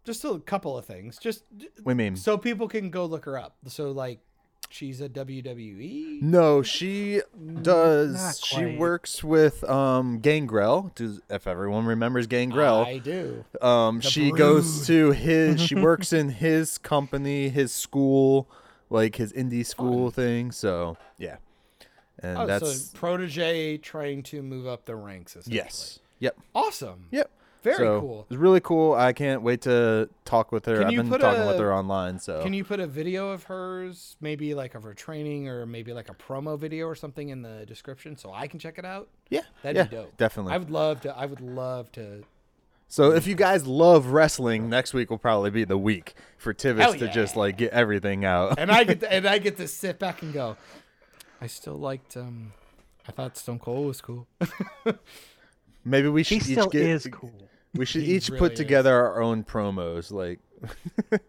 [0.06, 1.18] Just a couple of things.
[1.20, 1.44] Just
[1.84, 3.56] We mean so people can go look her up.
[3.68, 4.20] So like,
[4.70, 6.22] she's a WWE.
[6.22, 7.22] No, she
[7.62, 8.40] does.
[8.44, 10.92] She works with um Gangrel.
[10.96, 12.86] Does if everyone remembers Gangrel?
[12.86, 13.46] I do.
[13.62, 14.38] Um, she Brood.
[14.40, 15.62] goes to his.
[15.62, 18.48] she works in his company, his school,
[18.90, 20.52] like his indie school thing.
[20.52, 21.38] So yeah,
[22.20, 25.36] and Oh, that's so protege trying to move up the ranks.
[25.36, 25.56] Essentially.
[25.58, 27.08] yes, yep, Awesome.
[27.12, 27.30] yep.
[27.62, 28.26] Very So, cool.
[28.30, 28.94] It's really cool.
[28.94, 30.78] I can't wait to talk with her.
[30.78, 32.18] Can I've been talking with her online.
[32.20, 35.92] So Can you put a video of hers, maybe like of her training, or maybe
[35.94, 39.10] like a promo video or something in the description, so I can check it out?
[39.30, 40.18] yeah, That'd yeah, be dope.
[40.18, 40.54] definitely.
[40.54, 41.18] I would love to.
[41.18, 42.24] I would love to.
[42.88, 46.80] So if you guys love wrestling, next week will probably be the week for Tivis
[46.80, 48.58] Hell to just like get everything out.
[48.58, 50.58] And I get to, and I get to sit back and go.
[51.42, 52.16] I still liked.
[52.18, 52.54] um
[53.08, 54.28] I thought Stone Cold was cool.
[55.86, 57.32] Maybe we He should still each get, is cool.
[57.74, 58.58] We should He each really put is.
[58.58, 60.12] together our own promos.
[60.12, 60.40] Like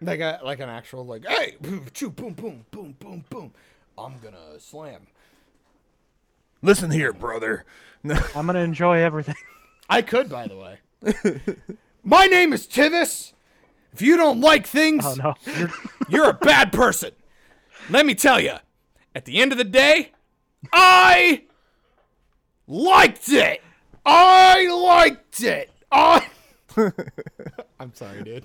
[0.00, 3.52] like a like an actual like hey boom boom boom boom boom boom.
[3.96, 5.06] I'm gonna slam.
[6.62, 7.64] Listen here, brother.
[8.34, 9.36] I'm gonna enjoy everything.
[9.88, 10.78] I could, by the way.
[12.02, 13.32] My name is Tivis.
[13.92, 15.34] If you don't like things, Oh no.
[15.58, 15.70] you're,
[16.08, 17.12] you're a bad person.
[17.90, 18.54] Let me tell you,
[19.14, 20.12] at the end of the day,
[20.72, 21.44] I
[22.66, 23.62] liked it.
[24.04, 25.70] I liked it.
[25.90, 26.26] I.
[27.80, 28.44] I'm sorry, dude.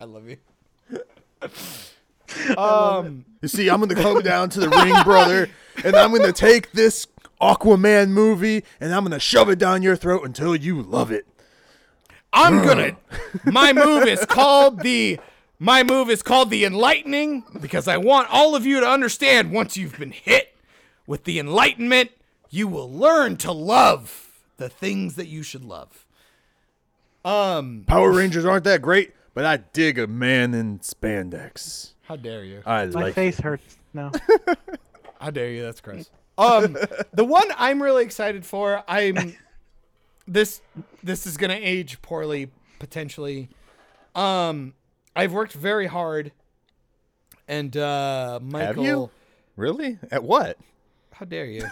[0.00, 0.36] I love you.
[2.56, 5.48] Um, You see, I'm gonna come down to the ring, brother,
[5.84, 7.06] and I'm gonna take this
[7.40, 11.26] Aquaman movie and I'm gonna shove it down your throat until you love it.
[12.32, 12.96] I'm gonna.
[13.44, 15.20] My move is called the.
[15.60, 19.52] My move is called the enlightening because I want all of you to understand.
[19.52, 20.54] Once you've been hit
[21.06, 22.10] with the enlightenment,
[22.50, 24.23] you will learn to love
[24.56, 26.06] the things that you should love.
[27.24, 27.84] Um.
[27.86, 31.92] Power Rangers aren't that great, but I dig a man in spandex.
[32.02, 32.62] How dare you?
[32.66, 33.14] I My like.
[33.14, 34.12] face hurts now.
[35.20, 35.62] How dare you?
[35.62, 36.10] That's gross.
[36.36, 36.76] Um,
[37.14, 39.36] the one I'm really excited for, I'm
[40.26, 40.60] this
[41.02, 43.48] this is gonna age poorly potentially.
[44.14, 44.74] Um,
[45.16, 46.32] I've worked very hard,
[47.48, 49.10] and uh, Michael, Have you?
[49.56, 49.98] Really?
[50.10, 50.58] At what?
[51.12, 51.64] how dare you?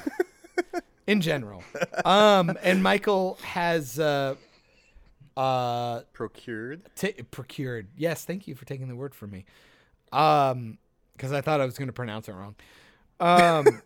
[1.06, 1.62] In general,
[2.04, 4.36] um, and Michael has uh,
[5.36, 6.82] uh, Procured.
[6.94, 7.88] t- procured.
[7.96, 9.44] Yes, thank you for taking the word from me.
[10.12, 10.78] Um,
[11.14, 12.54] because I thought I was going to pronounce it wrong.
[13.20, 13.82] Um,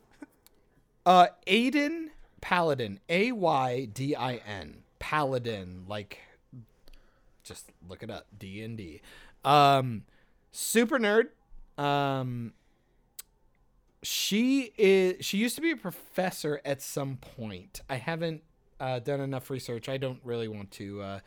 [1.07, 2.09] uh, Aydin
[2.41, 6.19] Paladin, A Y D I N, Paladin, like,
[7.45, 9.01] just look it up, D and D.
[9.45, 10.05] Um,
[10.53, 11.29] super nerd.
[11.83, 12.53] Um,
[14.07, 15.25] she is.
[15.25, 17.81] She used to be a professor at some point.
[17.91, 18.43] I haven't
[18.79, 19.89] uh, done enough research.
[19.89, 21.21] I don't really want to uh,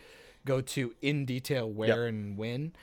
[0.45, 2.73] go to in detail where and when.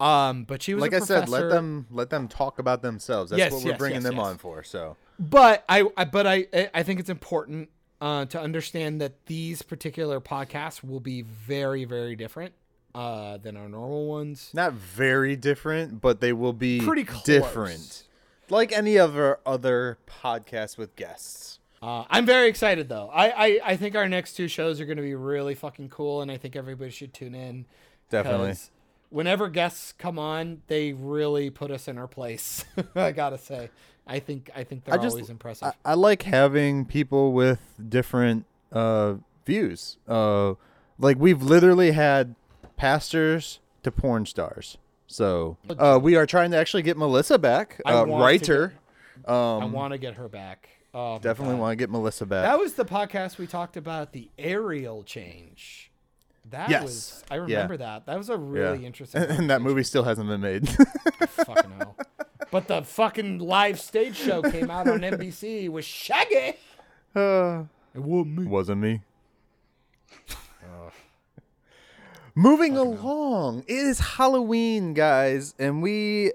[0.00, 3.30] Um, but she was Like I said, let them let them talk about themselves.
[3.30, 4.62] That's Yes, what we're yes, bringing yes, them on for.
[4.62, 7.70] So But I, I but I I think it's important
[8.00, 12.52] uh, to understand that these particular podcasts will be very very different
[12.94, 14.50] uh, than our normal ones.
[14.54, 17.24] not very different, but they will be Pretty close.
[17.24, 18.04] different.
[18.50, 21.58] Like any other other podcast with guests.
[21.80, 23.08] Uh, I'm very excited though.
[23.12, 26.22] I, I I think our next two shows are going to be really fucking cool,
[26.22, 27.66] and I think everybody should tune in.
[28.10, 28.54] Definitely.
[29.10, 32.64] Whenever guests come on, they really put us in our place.
[32.94, 33.70] I gotta say,
[34.06, 35.68] I think I think they're I just always impressive.
[35.68, 39.14] I, I like having people with different uh,
[39.46, 39.98] views.
[40.06, 40.54] Uh,
[40.98, 42.34] like we've literally had
[42.76, 44.78] pastors to porn stars.
[45.08, 48.74] So uh, we are trying to actually get Melissa back, I uh, writer.
[49.26, 50.68] I Um, want to get her back.
[50.94, 52.44] Oh, definitely want to get Melissa back.
[52.44, 55.90] That was the podcast we talked about the Ariel change.
[56.50, 56.82] That Yes.
[56.82, 57.40] was I Yeah.
[57.42, 58.06] remember that.
[58.06, 58.86] That was a really Yeah.
[58.86, 59.22] interesting.
[59.28, 60.68] and that movie still hasn't been made.
[61.28, 61.96] fucking hell.
[62.50, 66.54] But the fucking live stage show came out on NBC with Shaggy.
[67.14, 67.64] uh,
[67.94, 68.46] It wasn't me.
[68.46, 69.02] wasn't me.
[72.38, 76.30] Moving along, it is Halloween, guys, and we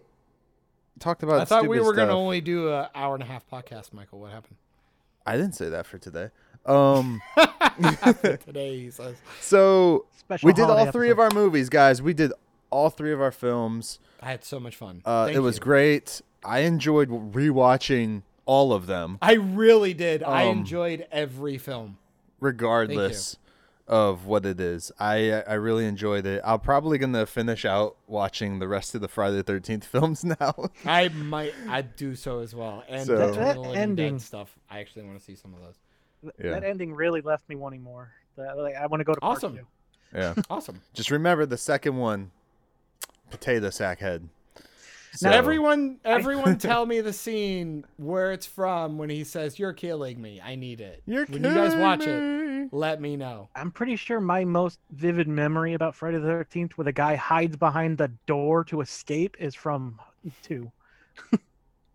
[1.00, 1.40] talked about.
[1.40, 4.20] I thought we were gonna only do an hour and a half podcast, Michael.
[4.20, 4.58] What happened?
[5.26, 6.28] I didn't say that for today.
[6.66, 7.22] Um,
[8.22, 9.16] Today he says.
[9.40, 12.02] so Special we did all holiday three of our movies, guys.
[12.02, 12.34] We did
[12.70, 14.00] all three of our films.
[14.22, 15.04] I had so much fun.
[15.06, 16.22] Uh, Thank it was great.
[16.44, 20.22] I enjoyed rewatching all of them, I really did.
[20.22, 21.98] I Um, enjoyed every film.
[22.42, 23.38] regardless
[23.88, 24.92] of what it is.
[25.00, 26.42] I I really enjoyed it.
[26.46, 30.70] I'm probably gonna finish out watching the rest of the Friday the Thirteenth films now.
[30.86, 31.54] I might.
[31.68, 32.84] I'd do so as well.
[32.88, 34.56] And So- the That- that Evil Living Dead ending- stuff.
[34.70, 35.76] I actually want to see some of those.
[36.22, 36.52] Th- Yeah.
[36.60, 38.12] That ending really left me wanting more.
[38.38, 39.58] That- like, I want to go to Awesome.
[39.58, 39.68] two.
[40.16, 40.34] yeah.
[40.50, 40.80] Awesome.
[40.94, 42.32] Just remember the second one,
[43.30, 44.30] potato sack head.
[45.22, 50.22] Now everyone, everyone, tell me the scene where it's from when he says, "You're killing
[50.22, 50.42] me.
[50.44, 52.12] I need it." You're when you guys watch me.
[52.12, 53.50] it, let me know.
[53.56, 57.56] I'm pretty sure my most vivid memory about Friday the 13th, where the guy hides
[57.56, 60.00] behind the door to escape, is from
[60.42, 60.72] two.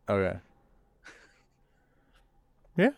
[0.09, 0.39] Okay.
[2.79, 2.91] Yeah.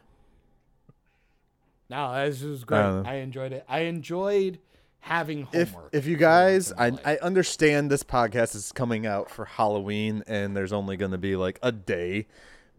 [1.88, 2.80] No, this was great.
[2.80, 3.64] Uh, I enjoyed it.
[3.68, 4.58] I enjoyed
[5.00, 5.90] having if homework.
[5.94, 7.00] if you guys I, life.
[7.06, 11.36] I understand this podcast is coming out for halloween and there's only going to be
[11.36, 12.26] like a day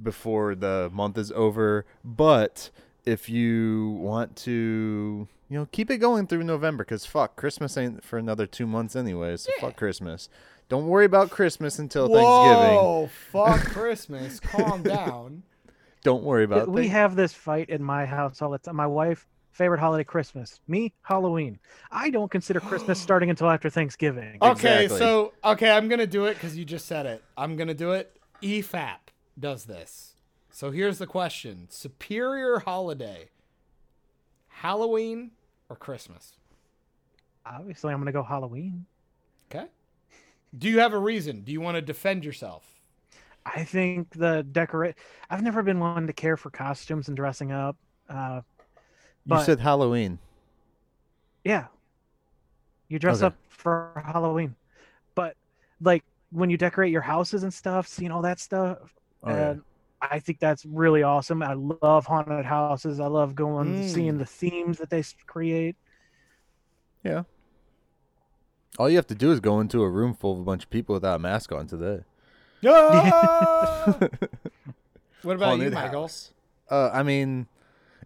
[0.02, 2.70] before the month is over but
[3.06, 8.04] if you want to you know keep it going through november because fuck christmas ain't
[8.04, 10.30] for another two months anyway so fuck christmas
[10.70, 14.40] don't worry about christmas until thanksgiving Whoa, fuck Christmas.
[14.40, 15.44] Calm down.
[16.04, 16.70] don't worry about it.
[16.70, 18.76] we Thank- have this fight in my house all the time.
[18.78, 19.28] My wife,
[19.62, 20.60] favorite holiday, Christmas.
[20.68, 21.60] Me, Halloween.
[21.92, 24.40] I don't consider Christmas starting until after Thanksgiving.
[24.42, 24.98] Okay, Exactly.
[24.98, 27.24] so okay, I'm gonna do it because you just said it.
[27.38, 28.18] I'm gonna do it.
[28.42, 28.98] E EFAP
[29.40, 30.16] does this.
[30.50, 33.30] So here's the question: Superior holiday,
[34.48, 35.30] Halloween
[35.70, 36.34] or Christmas?
[37.46, 38.88] Obviously, I'm gonna go Halloween.
[39.54, 39.68] Okay.
[40.58, 41.42] Do you have a reason?
[41.42, 42.82] Do you want to defend yourself?
[43.46, 44.96] I think the decorate.
[45.30, 47.78] I've never been one to care for costumes and dressing up.
[48.10, 48.42] Uh,
[49.26, 50.20] you said halloween
[51.44, 51.66] yeah,
[52.88, 53.28] you dress Okay.
[53.28, 54.56] up for Halloween,
[55.16, 55.36] but
[55.82, 58.78] like when you decorate your houses and stuff, seeing all that stuff,
[59.24, 59.54] Oh, yeah.
[60.02, 61.42] I think that's really awesome.
[61.44, 63.00] I love haunted houses.
[63.00, 63.84] I love going Mm.
[63.84, 65.76] seeing the themes that they create.
[67.04, 67.24] yeah
[68.78, 70.70] all you have to do is go into a room full of a bunch of
[70.70, 72.02] people without a mask on today
[72.64, 73.98] Ah!
[75.24, 76.02] what about you, Haunted Michael?
[76.04, 76.32] house.
[76.70, 77.48] Uh, I mean,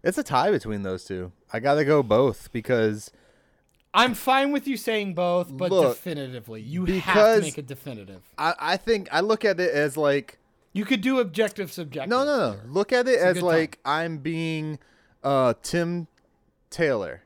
[0.02, 1.32] it's a tie between those two.
[1.52, 3.10] I gotta go both because
[3.94, 8.22] I'm fine with you saying both, but Look, definitively, you have to make it definitive.
[8.36, 10.38] I, I think I look at it as like
[10.72, 12.10] You could do objective, subjective.
[12.10, 12.50] no, no, no.
[12.56, 12.64] there.
[12.66, 14.78] Look at it a as like I'm being
[15.24, 16.08] uh Tim
[16.70, 17.22] Taylor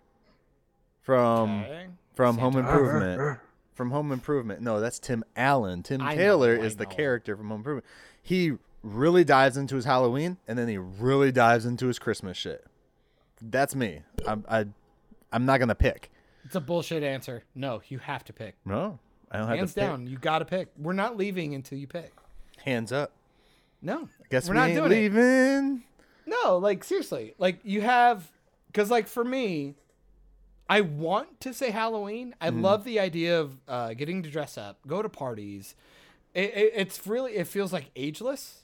[1.03, 1.87] from Okay.
[2.15, 3.39] from Home Improvement.
[3.75, 4.61] From Home Improvement.
[4.61, 5.83] No, that's Tim Allen.
[5.83, 7.87] Tim I Taylor I is the character from Home Improvement.
[8.23, 8.53] He
[8.83, 12.65] really dives into his Halloween and then he really dives into his Christmas shit.
[13.43, 14.01] That's me.
[14.27, 14.67] I'm I
[15.33, 16.11] I'm not gonna pick.
[16.45, 17.45] It's a bullshit answer.
[17.55, 18.57] No, you have to pick.
[18.65, 18.99] No.
[19.31, 19.81] I don't have Hands to.
[19.81, 20.69] Hands down, you got to pick.
[20.77, 22.13] We're not leaving until you pick.
[22.65, 23.13] Hands up.
[23.81, 24.95] No, Guess we're we not doing it.
[24.97, 25.85] leaving.
[26.27, 28.29] No, like seriously, like you have,
[28.67, 29.75] because like for me,
[30.69, 32.35] I want to say Halloween.
[32.41, 32.63] I Mm.
[32.63, 35.75] love the idea of uh, getting to dress up, go to parties.
[36.35, 38.60] It, it, it's really, it feels like ageless.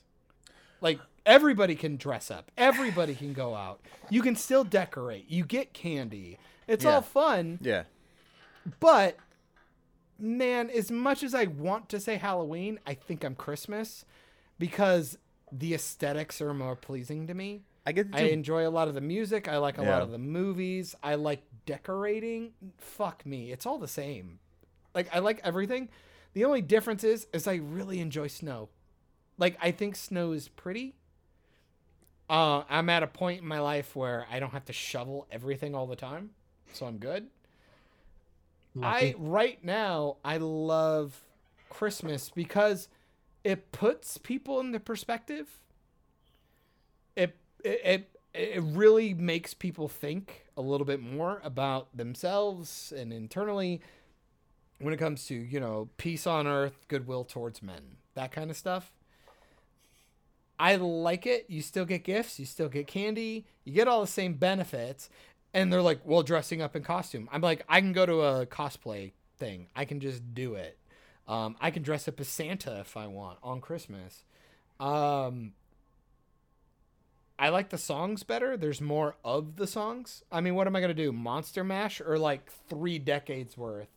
[0.81, 3.81] Like everybody can dress up, everybody can go out.
[4.09, 5.29] You can still decorate.
[5.29, 6.37] You get candy.
[6.67, 6.95] It's Yeah.
[6.95, 7.83] all fun, Yeah.
[8.79, 9.17] but
[10.19, 14.03] man, as much as I want to say Halloween, I think I'm Christmas
[14.59, 15.17] because
[15.51, 17.63] the aesthetics are more pleasing to me.
[17.85, 19.47] I get I enjoy a lot of the music.
[19.47, 20.93] I like a lot of the movies.
[21.01, 22.51] I like decorating.
[22.77, 24.39] Fuck me, it's all the same.
[24.93, 25.87] Like I like everything.
[26.33, 28.69] The only difference is, is I really enjoy snow.
[29.37, 30.95] Like I think snow is pretty.
[32.29, 35.73] Uh, I'm at a point in my life where I don't have to shovel everything
[35.73, 36.31] all the time,
[36.73, 37.27] so I'm good.
[38.81, 41.19] I right now I love
[41.69, 42.89] Christmas because
[43.43, 45.47] it puts people in the perspective.
[47.15, 53.11] It it it, it really makes people think a little bit more about themselves and
[53.11, 53.81] internally
[54.79, 57.97] when it comes to, you know, peace on earth, goodwill towards men.
[58.13, 58.91] That kind of stuff.
[60.59, 61.45] I like it.
[61.47, 65.09] You still get gifts, you still get candy, you get all the same benefits.
[65.53, 67.29] And they're like, well, dressing up in costume.
[67.31, 69.67] I'm like, I can go to a cosplay thing.
[69.75, 70.77] I can just do it.
[71.27, 74.23] Um, I can dress up as Santa if I want on Christmas.
[74.79, 75.53] Um,
[77.39, 78.57] I like the songs better.
[78.57, 80.23] There's more of the songs.
[80.31, 81.11] I mean, what am I going to do?
[81.11, 83.89] Monster Mash or like three decades worth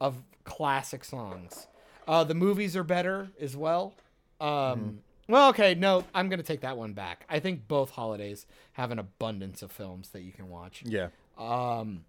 [0.00, 1.66] of classic songs?
[2.06, 3.94] Uh, the movies are better as well.
[4.40, 7.24] Um, Well, okay, no, I'm going to take that one back.
[7.28, 10.82] I think both holidays have an abundance of films that you can watch.
[10.86, 11.08] Yeah.
[11.36, 12.04] Um,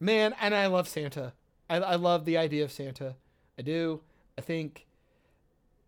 [0.00, 1.32] man, and I love Santa.
[1.70, 3.14] I, I love the idea of Santa.
[3.58, 4.00] I do.
[4.36, 4.86] I think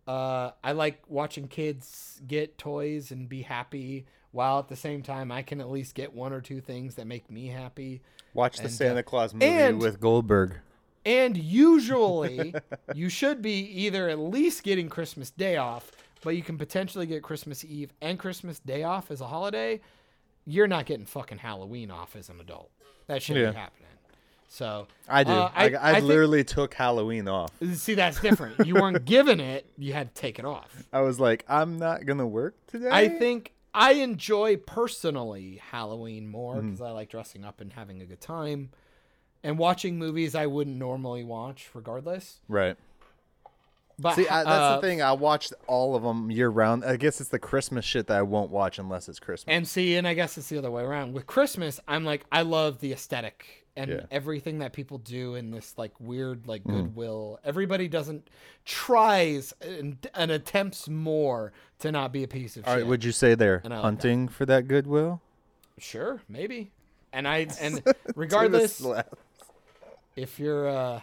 [0.07, 5.33] uh, I like watching kids get toys and be happy, while at the same time
[5.33, 8.01] I can at least get one or two things that make me happy.
[8.33, 10.57] Watch the And, uh, Santa Claus movie and- with Goldberg.
[11.07, 12.55] And usually,
[12.95, 15.91] you should be either at least getting Christmas Day off,
[16.23, 19.81] but you can potentially get Christmas Eve and Christmas Day off as a holiday.
[20.47, 22.71] You're not getting fucking Halloween off as an adult.
[23.07, 23.51] That shouldn't Yeah.
[23.53, 23.81] be happening.
[24.49, 25.33] So I do.
[25.33, 27.51] uh, I, I, think- literally took Halloween off.
[27.73, 28.65] see that's different.
[28.67, 30.71] You weren't given it; you had to take it off.
[30.93, 32.89] I was like, I'm not gonna work today.
[32.91, 38.07] I think I enjoy personally Halloween more because I like dressing up and having a
[38.07, 38.71] good time,
[39.45, 42.41] and watching movies I wouldn't normally watch, regardless.
[42.49, 42.77] right.
[43.97, 45.03] But See, I, that's uh, the thing.
[45.03, 46.85] I watched all of them year round.
[46.85, 49.45] I guess it's the Christmas shit that I won't watch unless it's Christmas.
[49.47, 51.13] And see, and I guess it's the other way around.
[51.13, 53.97] With Christmas, I'm like, I love the aesthetic and Yeah.
[53.99, 54.07] Mm.
[54.11, 57.39] everything that people do in this like weird like goodwill.
[57.45, 58.29] Everybody doesn't
[58.65, 62.83] tries and, and attempts more to not be a piece of all shit.
[62.83, 65.21] right, would you say they're And I like hunting for that goodwill?
[65.79, 66.73] Sure, maybe.
[67.13, 67.81] And I and
[68.17, 69.17] regardless, slap.
[70.17, 71.01] If you're uh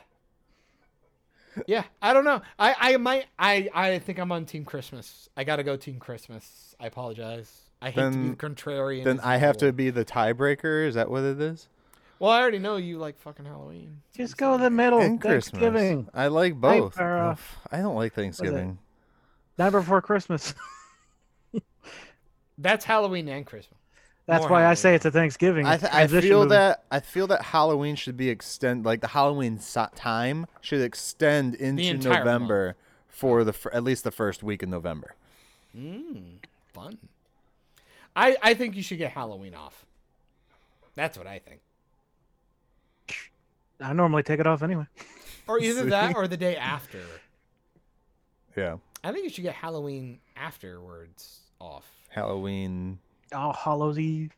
[1.68, 5.44] yeah i don't know i i might i i think i'm on team christmas i
[5.44, 9.38] gotta go team christmas i apologize i hate to be Then- the contrarian Then I
[9.38, 10.88] have to be the tiebreaker.
[10.88, 11.68] Is that what it is?
[12.20, 15.00] well i already know you like fucking halloween Just go the middle.
[15.02, 16.06] and Christmas.
[16.14, 16.94] I like both.
[16.96, 17.32] Sarah.
[17.34, 18.78] Oof, I don't like Thanksgiving.
[19.58, 20.54] Night before Christmas.
[22.58, 23.80] that's halloween and christmas
[24.28, 25.66] That's More why I say it's a Thanksgiving.
[25.66, 26.50] I, th- I feel movie.
[26.50, 31.56] that I feel that Halloween should be extend like the Halloween so- time should extend
[31.56, 32.76] into entire November
[33.08, 35.16] for the fir- at least the first week in November.
[35.78, 36.36] Mmm,
[36.74, 36.98] fun
[38.14, 39.86] i i think you should get halloween off
[40.96, 41.62] that's what i think
[43.80, 44.86] I normally take it off anyway.
[45.48, 47.00] or either that or the day after
[48.58, 53.00] Yeah, i think you should get halloween afterwards off Halloween.
[53.34, 54.36] All Hallows Eve.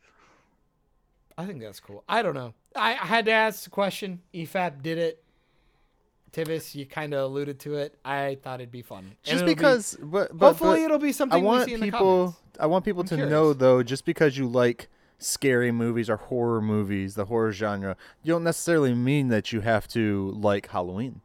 [1.36, 2.04] I think that's cool.
[2.08, 2.54] I don't know.
[2.76, 4.20] I, I had to ask the question.
[4.32, 5.20] EFAP did it.
[6.32, 7.96] Tivis, you kind of alluded to it.
[8.04, 9.12] I thought it'd be fun.
[9.22, 11.74] Just it'll be- because, but, but hopefully but it'll be something I want we see
[11.74, 12.00] in the people.
[12.00, 12.40] comments.
[12.58, 13.30] I want people I'm to curious.
[13.30, 18.32] know though, just because you like scary movies or horror movies, the horror genre, you
[18.32, 21.20] don't necessarily mean that you have to like Halloween.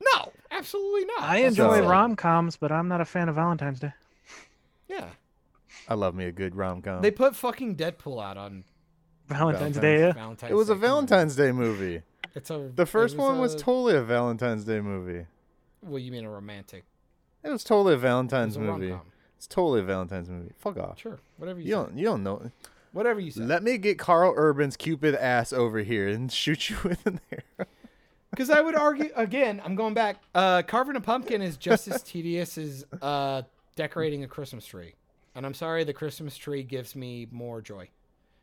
[0.00, 1.22] No, absolutely not.
[1.22, 3.92] I enjoy what rom coms, but I'm not a fan of Valentine's Day.
[4.88, 5.08] Yeah,
[5.88, 7.00] I love me a good rom com.
[7.02, 8.64] they put fucking Deadpool out on
[9.28, 9.98] Valentine's, Valentine's- Day.
[10.00, 10.12] Yeah.
[10.12, 10.52] Valentine's.
[10.52, 10.80] It was a Day.
[10.80, 10.88] Come on.
[11.06, 12.02] Valentine's Day movie.
[12.34, 15.26] It's a The first it one was a- totally a Valentine's Day movie.
[15.82, 16.84] Well, you mean a romantic?
[17.44, 18.90] It was totally a Valentine's was a movie.
[18.90, 19.06] rom-com.
[19.36, 20.52] It's totally a Valentine's movie.
[20.58, 20.98] Fuck off.
[21.00, 21.76] Sure, whatever you, You say.
[21.76, 21.98] don't.
[21.98, 22.50] You don't know.
[22.92, 23.42] Whatever you say.
[23.42, 26.76] Let me get Karl Urban's Cupid ass over here and shoot you
[27.06, 27.44] in there.
[28.30, 29.60] Because I would argue again.
[29.64, 30.20] I'm going back.
[30.34, 33.42] Uh, carving a pumpkin is just as tedious as uh,
[33.74, 34.94] decorating a Christmas tree.
[35.38, 37.88] And I'm sorry, the Christmas tree gives me more joy.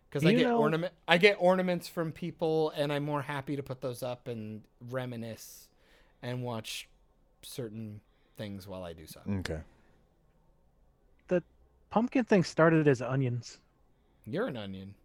[0.09, 3.63] Because I get know- ornament, I get ornaments from people, and I'm more happy to
[3.63, 5.67] put those up and reminisce,
[6.21, 6.87] and watch
[7.41, 7.99] certain
[8.37, 9.19] things while I do so.
[9.29, 9.59] Okay.
[11.27, 11.43] The
[11.89, 13.59] pumpkin thing started as onions.
[14.25, 14.95] You're an onion.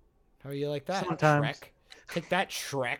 [0.45, 1.05] How are you like that?
[1.05, 1.45] Sometimes.
[1.59, 1.63] Shrek.
[2.15, 2.99] Take that, Shrek.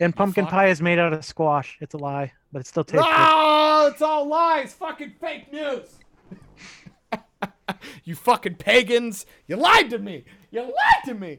[0.00, 0.52] And pumpkin fuck.
[0.52, 1.78] pie is made out of squash.
[1.80, 3.10] It's a lie, but it still tastes good.
[3.10, 4.74] No, it's all lies.
[4.74, 5.88] Fucking fake news.
[8.04, 9.26] You fucking pagans.
[9.46, 10.24] You lied to me.
[10.50, 11.38] You lied to me.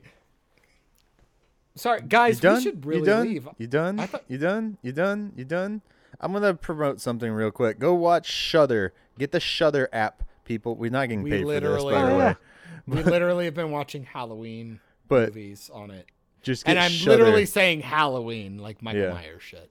[1.76, 2.40] Sorry, guys.
[2.40, 2.58] done?
[2.58, 3.28] We should really you done?
[3.28, 3.48] leave.
[3.58, 3.98] You done?
[3.98, 4.78] Thought- You done?
[4.82, 5.34] You done?
[5.36, 5.82] You done?
[6.20, 7.80] I'm gonna promote something real quick.
[7.80, 8.94] Go watch Shudder.
[9.18, 10.76] Get the Shudder app, people.
[10.76, 12.18] We're not getting We paid for this, literally- by the way.
[12.26, 12.34] yeah.
[12.86, 16.06] We literally have been watching Halloween But movies on it,
[16.42, 17.24] just and I'm Shudder.
[17.24, 19.14] literally saying Halloween like Michael Yeah.
[19.14, 19.70] Myers shit.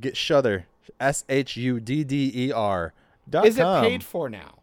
[0.00, 0.66] Get Shudder.
[0.98, 2.92] S H U D D E R.
[3.44, 4.58] Is it paid for now?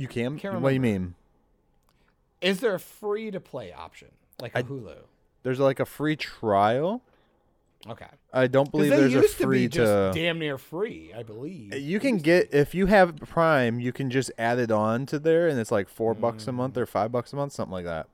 [0.00, 0.38] You can.
[0.38, 1.14] What do you mean?
[2.40, 4.08] Is there a free to play option
[4.40, 4.96] like a I- Hulu?
[5.42, 7.02] There's like a free trial.
[7.88, 8.06] Okay.
[8.32, 10.10] I don't believe there's a used to free be just to.
[10.14, 11.74] damn near free, I believe.
[11.74, 15.48] You can get if you have Prime, you can just add it on to there,
[15.48, 18.06] and it's like four bucks a month or five bucks a month, something like that.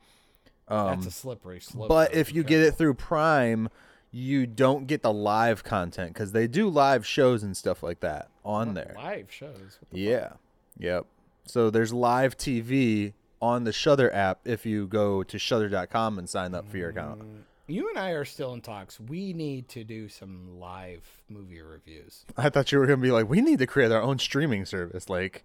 [0.69, 1.89] Um, That's a slippery slope.
[1.89, 3.69] but if you get it through Prime,
[4.13, 8.29] you don't get the live content because they do live shows and stuff like that
[8.45, 8.95] on there.
[8.97, 10.33] live shows, the Yeah.
[10.79, 11.07] Yep.
[11.47, 16.55] So there's live TV on the Shudder app if you go to shudder.com and sign
[16.55, 17.21] up for your account.
[17.21, 18.99] Mm, you and I are still in talks.
[18.99, 22.25] We need to do some live movie reviews.
[22.37, 24.65] I thought you were going to be like, we need to create our own streaming
[24.65, 25.45] service, like,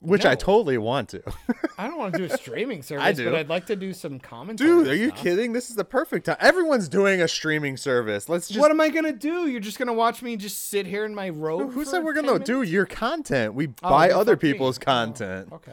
[0.00, 1.22] which I totally want to.
[1.78, 3.24] I don't want to do a streaming service, I do.
[3.26, 4.68] but I'd like to do some commentary.
[4.70, 5.22] Dude, are you stuff.
[5.22, 5.52] kidding?
[5.52, 6.36] This is the perfect time.
[6.40, 8.28] Everyone's doing a streaming service.
[8.28, 8.58] Let's just.
[8.60, 9.46] what am I gonna do?
[9.46, 11.72] You're just gonna watch me just sit here in my robe?
[11.72, 13.54] Who for said we're 10 going to do your content?
[13.54, 14.52] We Oh, buy other fuck me.
[14.52, 15.52] people's Oh, content.
[15.52, 15.72] okay,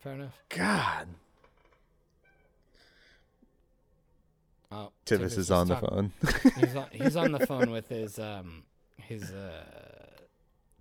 [0.00, 0.38] fair enough.
[0.48, 1.08] God.
[4.72, 6.12] Oh, Tivis is on the phone.
[6.58, 8.64] He's on, he's on the phone with his um
[8.96, 9.62] his uh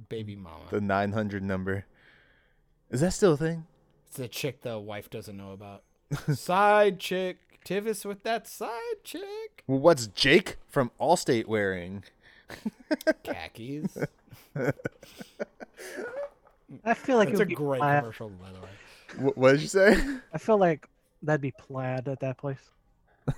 [0.10, 0.64] baby mama.
[0.72, 1.86] the 900 number.
[2.94, 3.66] Is that still a thing?
[4.08, 5.82] It's the chick the wife doesn't know about.
[6.34, 7.38] Side chick.
[7.66, 8.70] Tivis with that side
[9.06, 9.64] chick.
[9.68, 12.04] Well, what's Jake from Allstate wearing?
[13.24, 13.98] Khakis.
[16.84, 18.02] I feel like That's it a would be great plaid.
[18.02, 19.32] commercial, by the way.
[19.32, 19.98] Wh- what did you say?
[20.34, 20.90] I feel like
[21.22, 22.70] that'd be plaid at that place.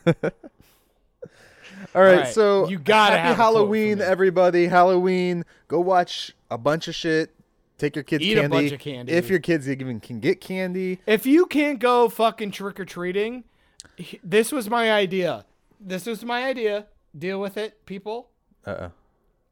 [0.08, 4.66] All right, right, so you gotta happy have a quote for Halloween, everybody!
[4.68, 7.32] Halloween, go watch a bunch of shit.
[7.78, 8.56] Take your kids Eat a candy.
[8.58, 9.12] bunch of candy.
[9.12, 13.44] If your kids even can get candy, If you can't go fucking trick or treating,
[14.24, 15.46] this was my idea.
[15.80, 16.88] This was my idea.
[17.18, 18.30] Deal with it, people.
[18.66, 18.92] uh, oh.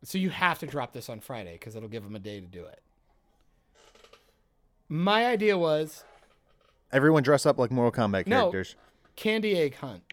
[0.06, 2.46] So you have to drop this on Friday because it'll give them a day to
[2.46, 2.82] do it.
[4.90, 6.04] My idea was
[6.92, 8.76] everyone dress up like Mortal Kombat characters.
[8.78, 8.82] No.
[9.16, 10.04] candy egg hunt.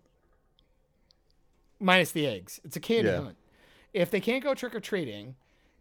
[1.81, 2.61] Minus the eggs.
[2.65, 3.23] It's a candy Yeah.
[3.23, 3.37] hunt.
[3.93, 5.35] If they can't go trick or treating,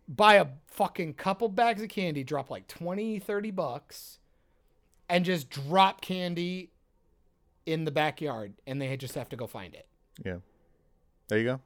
[0.10, 4.20] buy a fucking couple bags of candy, drop like 20, 30 bucks,
[5.08, 6.72] and just drop candy
[7.66, 9.88] in the backyard and they just have to go find it.
[10.26, 10.38] Yeah,
[11.28, 11.62] there you go.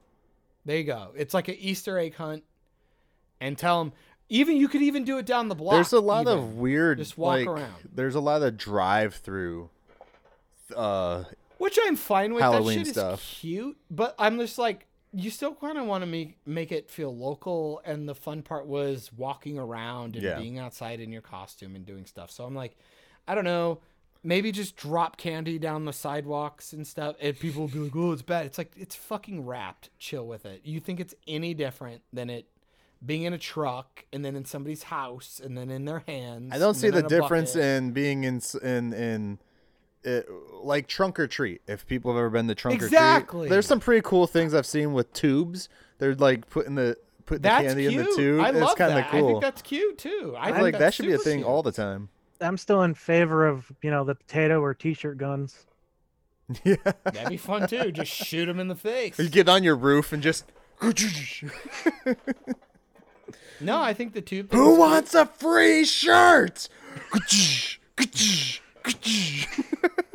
[0.66, 1.12] There you go.
[1.16, 2.44] It's like an Easter egg hunt
[3.42, 3.94] and tell them
[4.30, 5.76] even you could even do it down the block.
[5.76, 6.38] There's a lot even.
[6.38, 6.98] of weird.
[6.98, 7.90] Just walk like, around.
[7.94, 9.70] There's a lot of drive-through.
[10.76, 11.26] Uh,
[11.58, 12.42] Which I'm fine with.
[12.42, 13.22] Halloween that shit stuff.
[13.22, 16.90] is cute, but I'm just like, you still kind of want to make make it
[16.90, 17.82] feel local.
[17.86, 20.40] And the fun part was walking around and Yeah.
[20.40, 22.32] being outside in your costume and doing stuff.
[22.32, 22.76] So I'm like,
[23.28, 23.80] I don't know,
[24.24, 27.16] maybe just drop candy down the sidewalks and stuff.
[27.22, 28.46] And people will be like, oh, it's bad.
[28.48, 29.90] It's like it's fucking wrapped.
[30.00, 30.62] Chill with it.
[30.64, 32.48] You think it's any different than it
[33.06, 36.52] being in a truck and then in somebody's house and then in their hands?
[36.54, 37.66] I don't see the difference bucket?
[37.84, 39.40] in being in in in.
[40.04, 40.28] It,
[40.62, 41.62] like trunk or treat.
[41.68, 43.42] If people have ever been to trunk or Exactly.
[43.42, 45.70] treat, there's some pretty cool things I've seen with tubes.
[46.00, 47.94] They're like putting the putting the candy cute.
[48.02, 48.42] in the tube.
[48.42, 49.12] I it's love kind of that.
[49.12, 49.28] cool.
[49.28, 50.36] I think that's cute too.
[50.38, 51.48] I I think like that that's should be a thing cute.
[51.48, 52.10] all the time.
[52.42, 55.66] I'm still in favor of you know the potato or t-shirt guns.
[56.66, 56.76] yeah.
[57.04, 57.92] That'd be fun too.
[57.92, 59.18] Just shoot him in the face.
[59.18, 60.46] You get on your roof and just.
[63.62, 64.52] No, I think the tube.
[64.52, 66.68] Who thing's wants a free shirt?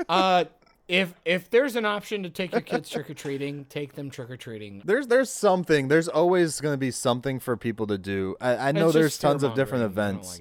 [0.08, 0.44] Uh,
[0.88, 4.30] if if there's an option to take your kids trick or treating, take them trick
[4.30, 4.80] or treating.
[4.86, 5.88] There's there's something.
[5.88, 8.34] There's always going to be something for people to do.
[8.40, 10.40] I, I know there's tons of different events.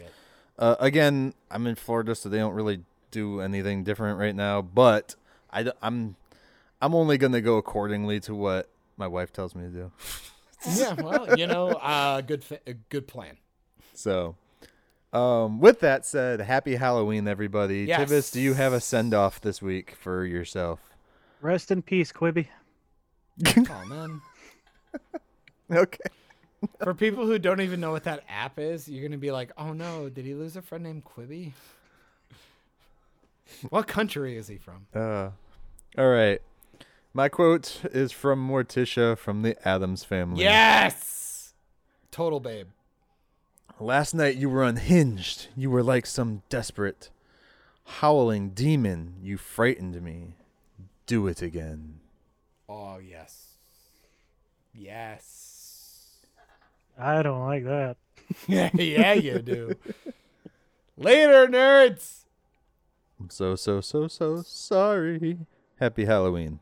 [0.57, 2.80] Uh, again, I'm in Florida, so they don't really
[3.11, 4.61] do anything different right now.
[4.61, 5.15] But
[5.51, 6.15] I, I'm
[6.81, 9.91] I'm only going to go accordingly to what my wife tells me to do.
[10.75, 12.45] yeah, well, you know, uh, good
[12.89, 13.38] good plan.
[13.93, 14.35] So,
[15.17, 17.85] um, with that said, happy Halloween, everybody.
[17.85, 18.09] Yes.
[18.09, 20.79] Tivis, do you have a send off this week for yourself?
[21.41, 22.47] Rest in peace, Quibi.
[23.69, 24.21] Oh man.
[25.71, 26.09] Okay.
[26.81, 29.73] For people who don't even know what that app is, you're gonna be like, "Oh
[29.73, 31.51] no, did he lose a friend named Quibi?"
[33.69, 34.87] what country is he from?
[34.95, 35.29] Uh,
[35.97, 36.41] all right.
[37.13, 40.43] My quote is from Morticia from the Addams family.
[40.43, 41.53] Yes,
[42.11, 42.67] total babe.
[43.80, 45.47] Last night you were unhinged.
[45.56, 47.09] You were like some desperate,
[47.85, 49.15] howling demon.
[49.22, 50.33] You frightened me.
[51.06, 51.99] Do it again.
[52.67, 53.53] Oh yes,
[54.73, 56.17] yes.
[56.99, 57.97] I don't like that.
[58.47, 59.75] yeah, yeah, you do.
[60.97, 62.22] Later, nerds.
[63.19, 65.38] I'm so, so, so, so sorry.
[65.80, 66.59] Happy Halloween.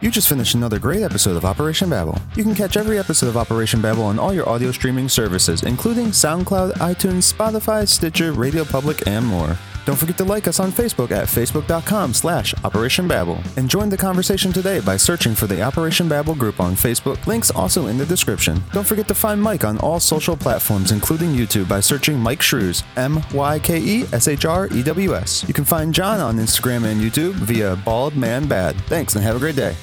[0.00, 2.16] You just finished another great episode of Operation Babel.
[2.36, 6.10] You can catch every episode of Operation Babel on all your audio streaming services, including
[6.10, 9.58] SoundCloud, iTunes, Spotify, Stitcher, Radio Public, and more.
[9.86, 13.40] Don't forget to like us on Facebook at facebook.com slash Operation Babel.
[13.56, 17.26] And join the conversation today by searching for the Operation Babel group on Facebook.
[17.26, 18.62] Links also in the description.
[18.72, 22.84] Don't forget to find Myke on all social platforms, including YouTube, by searching Myke Shrews,
[22.96, 25.48] M-Y-K-E-S-H-R-E-W-S.
[25.48, 28.76] You can find John on Instagram and YouTube via Bald Man Bad.
[28.82, 29.74] Thanks and have a great day.